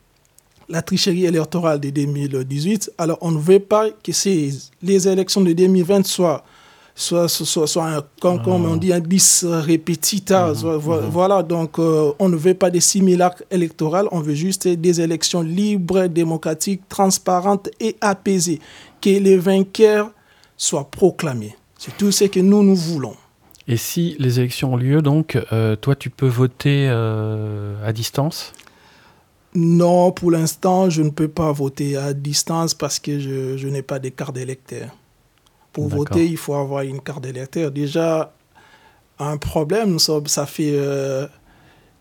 la 0.69 0.81
tricherie 0.81 1.25
électorale 1.25 1.79
de 1.79 1.89
2018. 1.89 2.93
Alors, 2.97 3.17
on 3.21 3.31
ne 3.31 3.39
veut 3.39 3.59
pas 3.59 3.89
que 3.89 4.11
ces, 4.11 4.51
les 4.81 5.07
élections 5.07 5.41
de 5.41 5.53
2020 5.53 6.05
soient 6.05 6.43
soit, 6.95 7.27
soit 7.27 7.87
un, 7.87 8.03
comme, 8.21 8.41
on 8.47 8.75
dit, 8.75 8.93
un 8.93 8.99
bis 8.99 9.45
répétita. 9.45 10.53
Mhm. 10.53 10.75
Mhm. 10.75 10.81
Voilà, 11.09 11.43
donc 11.43 11.79
euh, 11.79 12.11
on 12.19 12.29
ne 12.29 12.35
veut 12.35 12.53
pas 12.53 12.69
des 12.69 12.81
simulacres 12.81 13.43
électoraux, 13.49 14.07
on 14.11 14.19
veut 14.19 14.35
juste 14.35 14.67
des 14.67 15.01
élections 15.01 15.41
libres, 15.41 16.07
démocratiques, 16.07 16.87
transparentes 16.89 17.69
et 17.79 17.95
apaisées. 18.01 18.59
Que 19.01 19.09
les 19.09 19.37
vainqueurs 19.37 20.11
soient 20.55 20.89
proclamés. 20.89 21.55
C'est 21.77 21.97
tout 21.97 22.11
ce 22.11 22.25
que 22.25 22.39
nous, 22.39 22.63
nous 22.63 22.75
voulons. 22.75 23.15
Et 23.67 23.77
si 23.77 24.15
les 24.19 24.39
élections 24.39 24.73
ont 24.73 24.77
lieu, 24.77 25.01
donc, 25.01 25.39
euh, 25.51 25.75
toi, 25.75 25.95
tu 25.95 26.09
peux 26.09 26.27
voter 26.27 26.87
euh, 26.89 27.75
à 27.85 27.93
distance? 27.93 28.53
Non, 29.55 30.11
pour 30.11 30.31
l'instant, 30.31 30.89
je 30.89 31.01
ne 31.01 31.09
peux 31.09 31.27
pas 31.27 31.51
voter 31.51 31.95
à 31.95 32.13
distance 32.13 32.73
parce 32.73 32.99
que 32.99 33.19
je, 33.19 33.55
je 33.55 33.67
n'ai 33.67 33.83
pas 33.83 33.99
de 33.99 34.09
carte 34.09 34.35
d'électeur. 34.35 34.89
Pour 35.71 35.87
voter, 35.87 36.25
il 36.27 36.37
faut 36.37 36.53
avoir 36.53 36.83
une 36.83 37.01
carte 37.01 37.23
d'électeur. 37.23 37.71
Déjà, 37.71 38.33
un 39.19 39.37
problème, 39.37 39.97
ça 39.99 40.45
fait 40.45 40.73
euh, 40.73 41.27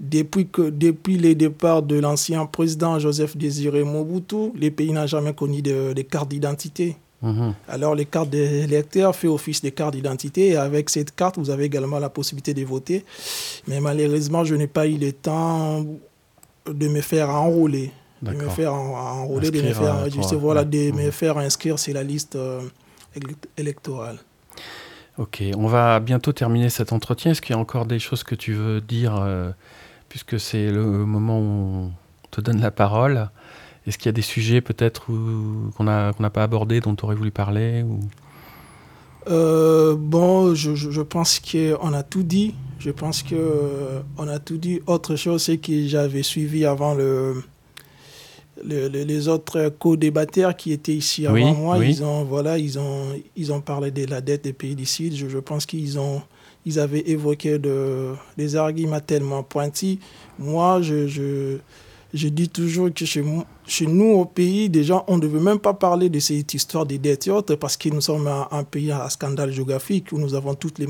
depuis, 0.00 0.48
que, 0.48 0.70
depuis 0.70 1.16
le 1.16 1.34
départ 1.34 1.82
de 1.82 1.98
l'ancien 1.98 2.46
président 2.46 2.98
Joseph 2.98 3.36
Désiré 3.36 3.84
Mobutu, 3.84 4.52
les 4.56 4.70
pays 4.70 4.92
n'ont 4.92 5.06
jamais 5.06 5.34
connu 5.34 5.62
de, 5.62 5.94
cartes 6.02 6.28
d'identité. 6.28 6.96
Mhm. 7.22 7.54
Alors, 7.68 7.94
les 7.94 8.04
cartes 8.04 8.30
d'électeurs 8.30 9.14
font 9.14 9.28
office 9.28 9.62
de 9.62 9.70
cartes 9.70 9.94
d'identité 9.94 10.48
et 10.48 10.56
avec 10.56 10.90
cette 10.90 11.14
carte, 11.14 11.38
vous 11.38 11.50
avez 11.50 11.64
également 11.64 11.98
la 11.98 12.08
possibilité 12.10 12.52
de 12.52 12.64
voter. 12.64 13.04
Mais 13.68 13.80
malheureusement, 13.80 14.44
je 14.44 14.54
n'ai 14.54 14.66
pas 14.66 14.86
eu 14.86 14.98
le 14.98 15.12
temps 15.12 15.84
de 16.66 16.88
me 16.88 17.00
faire 17.00 17.30
enrôler. 17.30 17.92
De 18.22 18.30
me 18.30 18.48
faire 18.48 18.72
enrôler, 18.72 19.50
de 19.50 19.62
me 19.62 19.72
faire, 19.72 20.38
voilà, 20.38 20.64
de 20.64 20.92
me 20.92 21.10
faire 21.10 21.38
inscrire 21.38 21.78
sur 21.78 21.94
la 21.94 22.04
liste. 22.04 22.36
Euh, 22.36 22.60
électorale. 23.56 24.18
Ok, 25.18 25.42
on 25.56 25.66
va 25.66 26.00
bientôt 26.00 26.32
terminer 26.32 26.70
cet 26.70 26.92
entretien. 26.92 27.32
Est-ce 27.32 27.42
qu'il 27.42 27.54
y 27.54 27.58
a 27.58 27.60
encore 27.60 27.86
des 27.86 27.98
choses 27.98 28.24
que 28.24 28.34
tu 28.34 28.54
veux 28.54 28.80
dire, 28.80 29.14
euh, 29.20 29.50
puisque 30.08 30.40
c'est 30.40 30.70
le 30.70 30.84
moment 30.84 31.38
où 31.38 31.42
on 31.42 31.92
te 32.30 32.40
donne 32.40 32.60
la 32.60 32.70
parole? 32.70 33.28
Est-ce 33.86 33.98
qu'il 33.98 34.06
y 34.06 34.08
a 34.10 34.12
des 34.12 34.22
sujets 34.22 34.60
peut-être 34.60 35.06
qu'on 35.06 35.84
n'a 35.84 36.30
pas 36.30 36.42
abordés, 36.42 36.80
dont 36.80 36.94
tu 36.94 37.04
aurais 37.04 37.16
voulu 37.16 37.30
parler 37.30 37.82
ou... 37.82 38.00
Euh, 39.28 39.94
bon, 39.96 40.54
je, 40.54 40.74
je 40.74 41.00
pense 41.00 41.38
qu'on 41.40 41.92
a 41.92 42.02
tout 42.02 42.24
dit. 42.24 42.54
Je 42.80 42.90
pense 42.90 43.22
qu'on 43.22 43.36
euh, 43.36 44.02
a 44.18 44.38
tout 44.40 44.56
dit. 44.56 44.80
Autre 44.86 45.14
chose, 45.14 45.44
c'est 45.44 45.58
que 45.58 45.86
j'avais 45.86 46.24
suivi 46.24 46.64
avant 46.64 46.94
le, 46.94 47.42
les 48.64 49.28
autres 49.28 49.72
co-débatteurs 49.78 50.56
qui 50.56 50.72
étaient 50.72 50.94
ici 50.94 51.26
avant 51.26 51.54
moi, 51.54 51.84
ils 51.84 52.02
ont 52.02 52.24
voilà, 52.24 52.58
ils 52.58 52.78
ont 52.78 53.14
ils 53.36 53.52
ont 53.52 53.60
parlé 53.60 53.90
de 53.90 54.04
la 54.06 54.20
dette 54.20 54.44
des 54.44 54.52
pays 54.52 54.74
d'ici. 54.74 55.14
Je, 55.16 55.28
je, 55.28 55.38
pense 55.38 55.66
qu'ils 55.66 55.98
ont 55.98 56.22
ils 56.64 56.78
avaient 56.78 57.08
évoqué 57.08 57.58
de, 57.58 58.14
des 58.36 58.56
arguments 58.56 59.00
tellement 59.00 59.42
pointis. 59.42 59.98
Moi, 60.38 60.80
je, 60.82 61.06
je, 61.08 61.58
je 62.14 62.28
dis 62.28 62.48
toujours 62.48 62.92
que 62.92 63.04
chez, 63.04 63.24
chez, 63.66 63.86
nous, 63.86 64.12
au 64.12 64.24
pays, 64.24 64.68
déjà, 64.68 65.04
on 65.08 65.16
ne 65.18 65.26
veut 65.26 65.40
même 65.40 65.58
pas 65.58 65.74
parler 65.74 66.08
de 66.08 66.18
cette 66.18 66.52
histoire 66.54 66.84
des 66.84 66.98
dettes 66.98 67.26
et 67.26 67.30
autres 67.30 67.54
parce 67.54 67.76
que 67.76 67.88
nous 67.88 68.00
sommes 68.00 68.28
un, 68.28 68.64
pays 68.64 68.92
à 68.92 69.08
scandale 69.08 69.52
géographique 69.52 70.12
où 70.12 70.18
nous 70.18 70.34
avons 70.34 70.54
toutes 70.54 70.78
les, 70.78 70.86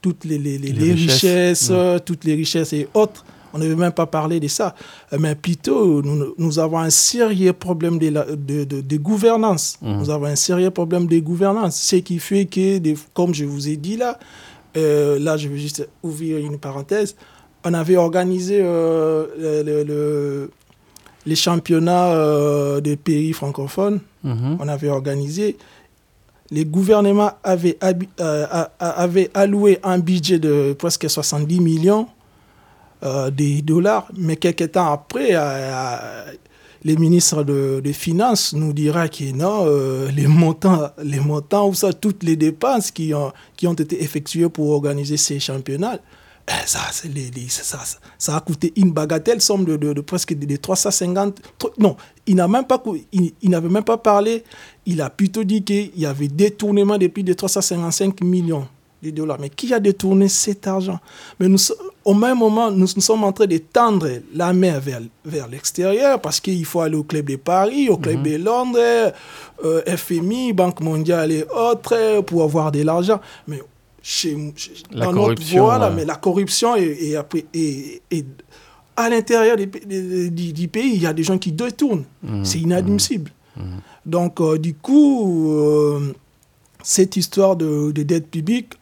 toutes 0.00 0.24
les, 0.24 0.38
les, 0.38 0.58
les, 0.58 0.92
richesses, 0.92 1.72
toutes 2.04 2.24
les 2.24 2.34
richesses 2.34 2.72
et 2.72 2.88
autres. 2.94 3.24
On 3.56 3.58
ne 3.58 3.66
veut 3.66 3.76
même 3.76 3.92
pas 3.92 4.06
parler 4.06 4.38
de 4.38 4.48
ça. 4.48 4.74
Euh, 5.12 5.16
mais 5.18 5.34
plutôt, 5.34 6.02
nous, 6.02 6.58
avons 6.58 6.78
un 6.78 6.90
sérieux 6.90 7.54
problème 7.54 7.98
de, 7.98 8.10
de, 8.34 8.64
de, 8.64 8.96
gouvernance. 8.98 9.78
Mmh. 9.80 9.98
Nous 9.98 10.10
avons 10.10 10.26
un 10.26 10.36
sérieux 10.36 10.70
problème 10.70 11.06
de 11.06 11.18
gouvernance. 11.20 11.76
Ce 11.76 11.96
qui 11.96 12.18
fait 12.18 12.44
que, 12.44 12.78
comme 13.14 13.34
je 13.34 13.46
vous 13.46 13.68
ai 13.68 13.76
dit 13.76 13.96
là, 13.96 14.18
euh, 14.76 15.18
là, 15.18 15.38
je 15.38 15.48
vais 15.48 15.58
juste 15.58 15.88
ouvrir 16.02 16.38
une 16.38 16.58
parenthèse. 16.58 17.16
On 17.68 17.74
avait 17.74 17.96
organisé 17.96 18.60
euh, 18.62 19.26
le, 19.64 20.50
les 21.26 21.36
championnats 21.36 22.80
des 22.80 22.96
pays 22.96 23.32
francophones. 23.32 24.00
Mmh. 24.22 24.56
On 24.60 24.68
avait 24.68 24.88
organisé. 24.88 25.56
Les 26.52 26.64
gouvernements 26.64 27.32
avaient, 27.42 27.76
avaient 28.78 29.30
alloué 29.34 29.80
un 29.82 29.98
budget 29.98 30.38
de 30.38 30.74
presque 30.78 31.10
70 31.10 31.60
millions 31.60 32.06
euh, 33.04 33.30
des 33.30 33.60
dollars. 33.60 34.08
Mais 34.16 34.36
quelques 34.36 34.72
temps 34.72 34.90
après, 34.90 35.34
euh, 35.34 35.38
euh, 35.38 36.32
les 36.82 36.96
ministres 36.96 37.44
de, 37.44 37.80
des 37.84 37.92
Finances 37.92 38.54
nous 38.54 38.72
dira 38.72 39.06
que 39.08 39.32
non, 39.32 39.66
les 40.14 40.26
montants, 40.26 40.88
les 41.02 41.20
montants 41.20 41.68
ou 41.68 41.74
ça, 41.74 41.92
toutes 41.92 42.22
les 42.22 42.36
dépenses 42.36 42.90
qui 42.90 43.12
ont, 43.12 43.32
qui 43.54 43.66
ont 43.66 43.74
été 43.74 44.02
effectuées 44.02 44.48
pour 44.48 44.70
organiser 44.70 45.18
ces 45.18 45.38
championnats, 45.40 45.98
ça, 46.66 46.80
les, 47.04 47.48
ça, 47.48 47.78
ça, 48.18 48.36
a 48.36 48.40
coûté 48.40 48.72
une 48.76 48.92
bagatelle 48.92 49.40
somme 49.40 49.64
de, 49.64 49.76
de, 49.76 50.00
presque 50.00 50.34
de, 50.34 50.56
350. 50.56 51.40
Non, 51.78 51.96
il 52.26 52.36
n'a 52.36 52.46
même 52.46 52.64
pas, 52.64 52.82
il, 53.12 53.50
n'avait 53.50 53.68
même 53.68 53.84
pas 53.84 53.98
parlé. 53.98 54.44
Il 54.84 55.00
a 55.00 55.10
plutôt 55.10 55.44
dit 55.44 55.62
qu'il 55.62 55.98
y 55.98 56.06
avait 56.06 56.28
détournement 56.28 56.98
depuis 56.98 57.24
de 57.24 57.32
355 57.32 58.22
millions 58.22 58.66
de 59.02 59.10
dollars. 59.10 59.38
Mais 59.40 59.50
qui 59.50 59.74
a 59.74 59.80
détourné 59.80 60.28
cet 60.28 60.66
argent? 60.68 61.00
Mais 61.40 61.48
nous, 61.48 61.58
au 62.04 62.14
même 62.14 62.38
moment, 62.38 62.70
nous, 62.70 62.86
nous 62.94 63.02
sommes 63.02 63.24
en 63.24 63.32
train 63.32 63.46
de 63.46 63.58
tendre 63.58 64.08
la 64.32 64.52
main 64.52 64.78
vers, 64.78 65.00
vers 65.24 65.48
l'extérieur 65.48 66.20
parce 66.20 66.38
qu'il 66.38 66.64
faut 66.64 66.80
aller 66.80 66.96
au 66.96 67.02
Club 67.02 67.28
de 67.28 67.36
Paris, 67.36 67.88
au 67.88 67.96
Club 67.96 68.18
mhm. 68.18 68.22
de 68.22 68.36
Londres, 68.36 69.12
euh, 69.64 69.96
FMI, 69.96 70.52
Banque 70.52 70.80
mondiale 70.80 71.32
et 71.32 71.44
autres 71.44 72.20
pour 72.22 72.44
avoir 72.44 72.70
de 72.70 72.82
l'argent. 72.82 73.20
Mais 73.48 73.60
chez, 74.08 74.36
la 74.92 75.06
corruption, 75.06 75.66
notre 75.66 75.90
mais 75.96 76.04
la 76.04 76.14
corruption 76.14 76.76
est, 76.76 77.16
à 78.96 79.08
l'intérieur 79.10 79.56
du, 79.56 79.66
pays, 80.68 80.92
il 80.94 81.02
y 81.02 81.06
a 81.06 81.12
des 81.12 81.24
gens 81.24 81.38
qui 81.38 81.50
détournent. 81.50 82.04
Mhm. 82.22 82.44
C'est 82.44 82.60
inadmissible. 82.60 83.32
Mhm. 83.56 83.64
Donc, 84.06 84.40
euh, 84.40 84.58
du 84.58 84.74
coup, 84.74 85.50
euh, 85.50 86.14
cette 86.84 87.16
histoire 87.16 87.56
de, 87.56 87.90
de 87.90 88.02
dette 88.04 88.30
publique, 88.30 88.74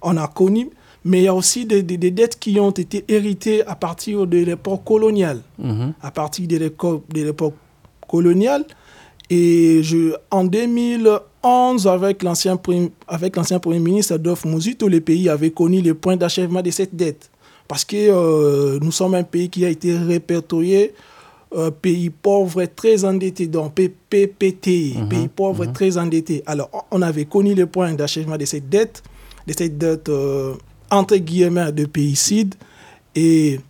on 0.00 0.16
a 0.16 0.28
connu 0.28 0.70
mais 1.08 1.20
il 1.20 1.24
y 1.24 1.28
a 1.28 1.34
aussi 1.34 1.66
des, 1.66 1.82
dettes 1.84 2.36
qui 2.36 2.58
ont 2.58 2.72
été 2.72 3.04
héritées 3.06 3.64
à 3.64 3.76
partir 3.76 4.26
de 4.26 4.38
l'époque 4.38 4.82
coloniale. 4.84 5.40
À 6.02 6.10
partir 6.10 6.48
de 6.48 6.56
l'époque 7.14 7.54
coloniale. 8.08 8.64
Et 9.28 9.82
je, 9.82 10.14
en 10.30 10.44
2011, 10.44 11.86
avec 11.86 12.22
l'ancien 12.22 12.56
Premier 12.56 13.78
ministre 13.80 14.14
Adolphe 14.14 14.44
tous 14.78 14.88
les 14.88 15.00
pays 15.00 15.28
avaient 15.28 15.50
connu 15.50 15.80
le 15.82 15.94
point 15.94 16.16
d'achèvement 16.16 16.62
de 16.62 16.70
cette 16.70 16.94
dette. 16.94 17.30
Parce 17.68 17.84
que 17.84 17.96
euh, 17.96 18.78
nous 18.80 18.92
sommes 18.92 19.14
un 19.14 19.24
pays 19.24 19.48
qui 19.48 19.64
a 19.64 19.68
été 19.68 19.96
répertorié 19.96 20.92
euh, 21.54 21.70
pays 21.70 22.10
pauvre 22.10 22.60
et 22.62 22.68
très 22.68 23.04
endetté, 23.04 23.46
donc 23.46 23.74
PPT, 23.74 24.96
mhm. 24.96 25.08
pays 25.08 25.28
pauvre 25.28 25.64
et 25.64 25.68
mhm. 25.68 25.72
très 25.72 25.96
endetté. 25.96 26.42
Alors, 26.44 26.68
on 26.90 27.00
avait 27.02 27.24
connu 27.24 27.54
le 27.54 27.66
point 27.66 27.92
d'achèvement 27.94 28.36
de 28.36 28.44
cette 28.44 28.68
dette, 28.68 29.02
de 29.46 29.52
cette 29.56 29.78
dette 29.78 30.08
euh, 30.08 30.54
entre 30.90 31.16
guillemets, 31.16 31.72
de 31.72 31.86
pays 31.86 32.18
Et 33.14 33.60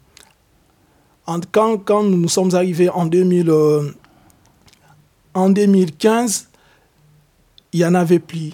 quand, 1.52 1.76
quand, 1.84 2.02
nous 2.02 2.28
sommes 2.28 2.54
arrivés 2.54 2.88
en, 2.88 3.06
2000, 3.06 3.50
euh, 3.50 3.82
en 5.36 5.50
2015, 5.50 6.48
il 7.74 7.80
y 7.80 7.84
en 7.84 7.94
avait 7.94 8.18
plus. 8.18 8.52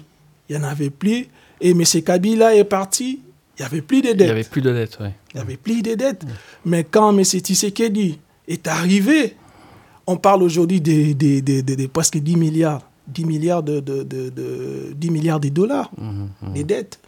Il 0.49 0.55
y 0.55 0.59
en 0.59 0.63
avait 0.63 0.89
plus. 0.89 1.27
Et 1.61 1.71
M. 1.71 1.81
Kabila 2.05 2.55
est 2.55 2.65
parti. 2.65 3.21
il 3.57 3.61
n'y 3.61 3.65
avait 3.65 3.81
plus 3.81 4.01
de 4.01 4.11
dettes. 4.11 4.19
Il 4.19 4.25
n'y 4.25 4.31
avait 4.31 4.43
plus 4.43 4.61
de 4.61 4.73
dettes, 4.73 4.97
oui. 4.99 5.07
Il 5.33 5.37
n'y 5.37 5.41
avait 5.41 5.57
plus 5.57 5.81
de 5.81 5.95
dettes. 5.95 6.25
Mais 6.65 6.83
quand 6.83 7.17
M. 7.17 7.23
Tshisekedi 7.23 8.19
est 8.49 8.67
arrivé, 8.67 9.37
on 10.05 10.17
parle 10.17 10.43
aujourd'hui 10.43 10.81
de, 10.81 11.13
de, 11.13 11.61
de, 11.61 11.87
presque 11.87 12.17
10 12.17 12.35
milliards. 12.35 12.81
10 13.07 13.25
milliards 13.25 13.63
de, 13.63 14.93
10 14.93 15.09
milliards 15.09 15.39
de 15.39 15.49
dollars 15.49 15.89
mmh, 15.97 16.25
mmh. 16.41 16.53
des 16.53 16.63
dettes. 16.65 16.99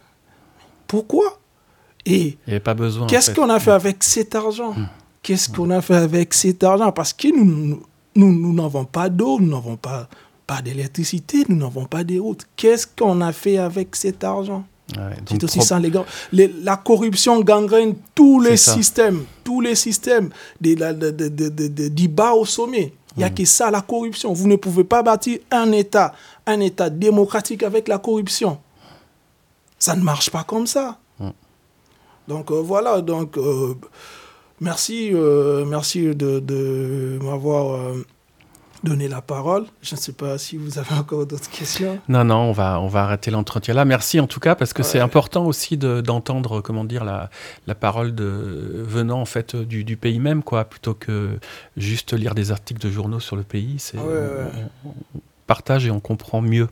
Pourquoi? 0.86 1.38
Et 2.06 2.20
il 2.20 2.26
n'y 2.46 2.52
avait 2.54 2.60
pas 2.60 2.74
besoin. 2.74 3.06
Qu'est-ce 3.08 3.30
qu'on 3.30 3.50
a 3.50 3.60
fait 3.60 3.72
avec 3.72 4.02
cet 4.02 4.34
argent? 4.34 4.72
Mmh. 4.72 4.88
Qu'est-ce 5.22 5.50
qu'on 5.50 5.68
a 5.70 5.82
fait 5.82 5.96
avec 5.96 6.32
cet 6.32 6.64
argent? 6.64 6.92
Parce 6.92 7.12
que 7.12 7.28
nous 7.28 7.82
nous 8.16 8.52
n'avons 8.52 8.84
pas 8.84 9.08
d'eau, 9.08 9.38
nous 9.40 9.50
n'avons 9.50 9.76
pas, 9.76 10.08
pas 10.46 10.62
d'électricité, 10.62 11.44
nous 11.48 11.56
n'avons 11.56 11.84
pas 11.84 12.04
de 12.04 12.18
routes. 12.18 12.46
Qu'est-ce 12.56 12.86
qu'on 12.86 13.20
a 13.20 13.32
fait 13.32 13.58
avec 13.58 13.94
cet 13.96 14.24
argent? 14.24 14.64
C'est 15.28 15.42
aussi 15.42 15.60
ça, 15.62 15.78
les 15.80 15.90
gars. 15.90 16.04
la 16.32 16.76
corruption 16.76 17.40
gangrène 17.40 17.96
tous 18.14 18.40
les 18.40 18.56
systèmes, 18.56 19.24
tous 19.42 19.60
les 19.60 19.74
systèmes, 19.74 20.30
du 20.60 22.08
bas 22.08 22.32
au 22.32 22.44
sommet. 22.44 22.92
Il 23.16 23.20
n'y 23.20 23.24
a 23.24 23.30
mm. 23.30 23.34
que 23.34 23.44
ça, 23.46 23.70
la 23.70 23.80
corruption. 23.80 24.32
Vous 24.32 24.46
ne 24.46 24.56
pouvez 24.56 24.84
pas 24.84 25.02
bâtir 25.02 25.38
un 25.50 25.72
État, 25.72 26.12
un 26.46 26.60
État 26.60 26.90
démocratique 26.90 27.62
avec 27.62 27.88
la 27.88 27.98
corruption. 27.98 28.58
Ça 29.78 29.96
ne 29.96 30.02
marche 30.02 30.30
pas 30.30 30.44
comme 30.44 30.66
ça. 30.66 30.98
Mm. 31.18 31.30
Donc 32.28 32.50
euh, 32.50 32.60
voilà, 32.60 33.00
donc 33.00 33.38
euh, 33.38 33.74
merci, 34.60 35.10
euh, 35.12 35.64
merci 35.64 36.14
de, 36.14 36.40
de 36.40 37.18
m'avoir 37.22 37.94
donner 38.86 39.08
la 39.08 39.20
parole. 39.20 39.66
Je 39.82 39.94
ne 39.94 40.00
sais 40.00 40.12
pas 40.12 40.38
si 40.38 40.56
vous 40.56 40.78
avez 40.78 40.94
encore 40.98 41.26
d'autres 41.26 41.50
questions. 41.50 41.98
Non, 42.08 42.24
non, 42.24 42.36
on 42.36 42.52
va, 42.52 42.80
on 42.80 42.88
va 42.88 43.02
arrêter 43.02 43.30
l'entretien 43.30 43.74
là. 43.74 43.84
Merci 43.84 44.20
en 44.20 44.26
tout 44.26 44.40
cas, 44.40 44.54
parce 44.54 44.72
que 44.72 44.82
c'est 44.82 45.00
important 45.00 45.46
aussi 45.46 45.76
d'entendre, 45.76 46.60
comment 46.60 46.84
dire, 46.84 47.04
la, 47.04 47.30
la 47.66 47.74
parole 47.74 48.14
de, 48.14 48.84
venant 48.86 49.20
en 49.20 49.24
fait 49.24 49.56
du, 49.56 49.84
du, 49.84 49.96
pays 49.96 50.18
même, 50.18 50.42
quoi, 50.42 50.64
plutôt 50.64 50.94
que 50.94 51.38
juste 51.76 52.12
lire 52.12 52.34
des 52.34 52.52
articles 52.52 52.80
de 52.80 52.90
journaux 52.90 53.20
sur 53.20 53.36
le 53.36 53.42
pays. 53.42 53.76
C'est, 53.78 53.98
on, 53.98 54.90
partage 55.46 55.86
et 55.86 55.90
on 55.90 56.00
comprend 56.00 56.40
mieux. 56.40 56.68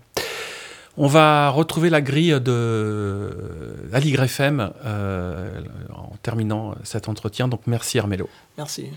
On 0.97 1.09
va 1.09 1.51
retrouver 1.51 1.91
la 1.91 2.01
grille 2.01 2.41
de 2.41 3.77
Aligre 3.93 4.23
FM 4.23 4.73
euh, 4.85 5.61
en 5.93 6.12
terminant 6.23 6.75
cet 6.85 7.09
entretien. 7.09 7.49
Donc 7.49 7.62
merci 7.66 7.99
Armelo. 7.99 8.29
Merci. 8.57 8.91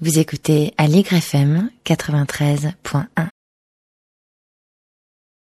Vous 0.00 0.18
écoutez 0.18 0.74
Allegre 0.76 1.14
FM 1.14 1.70
93.1. 1.86 3.28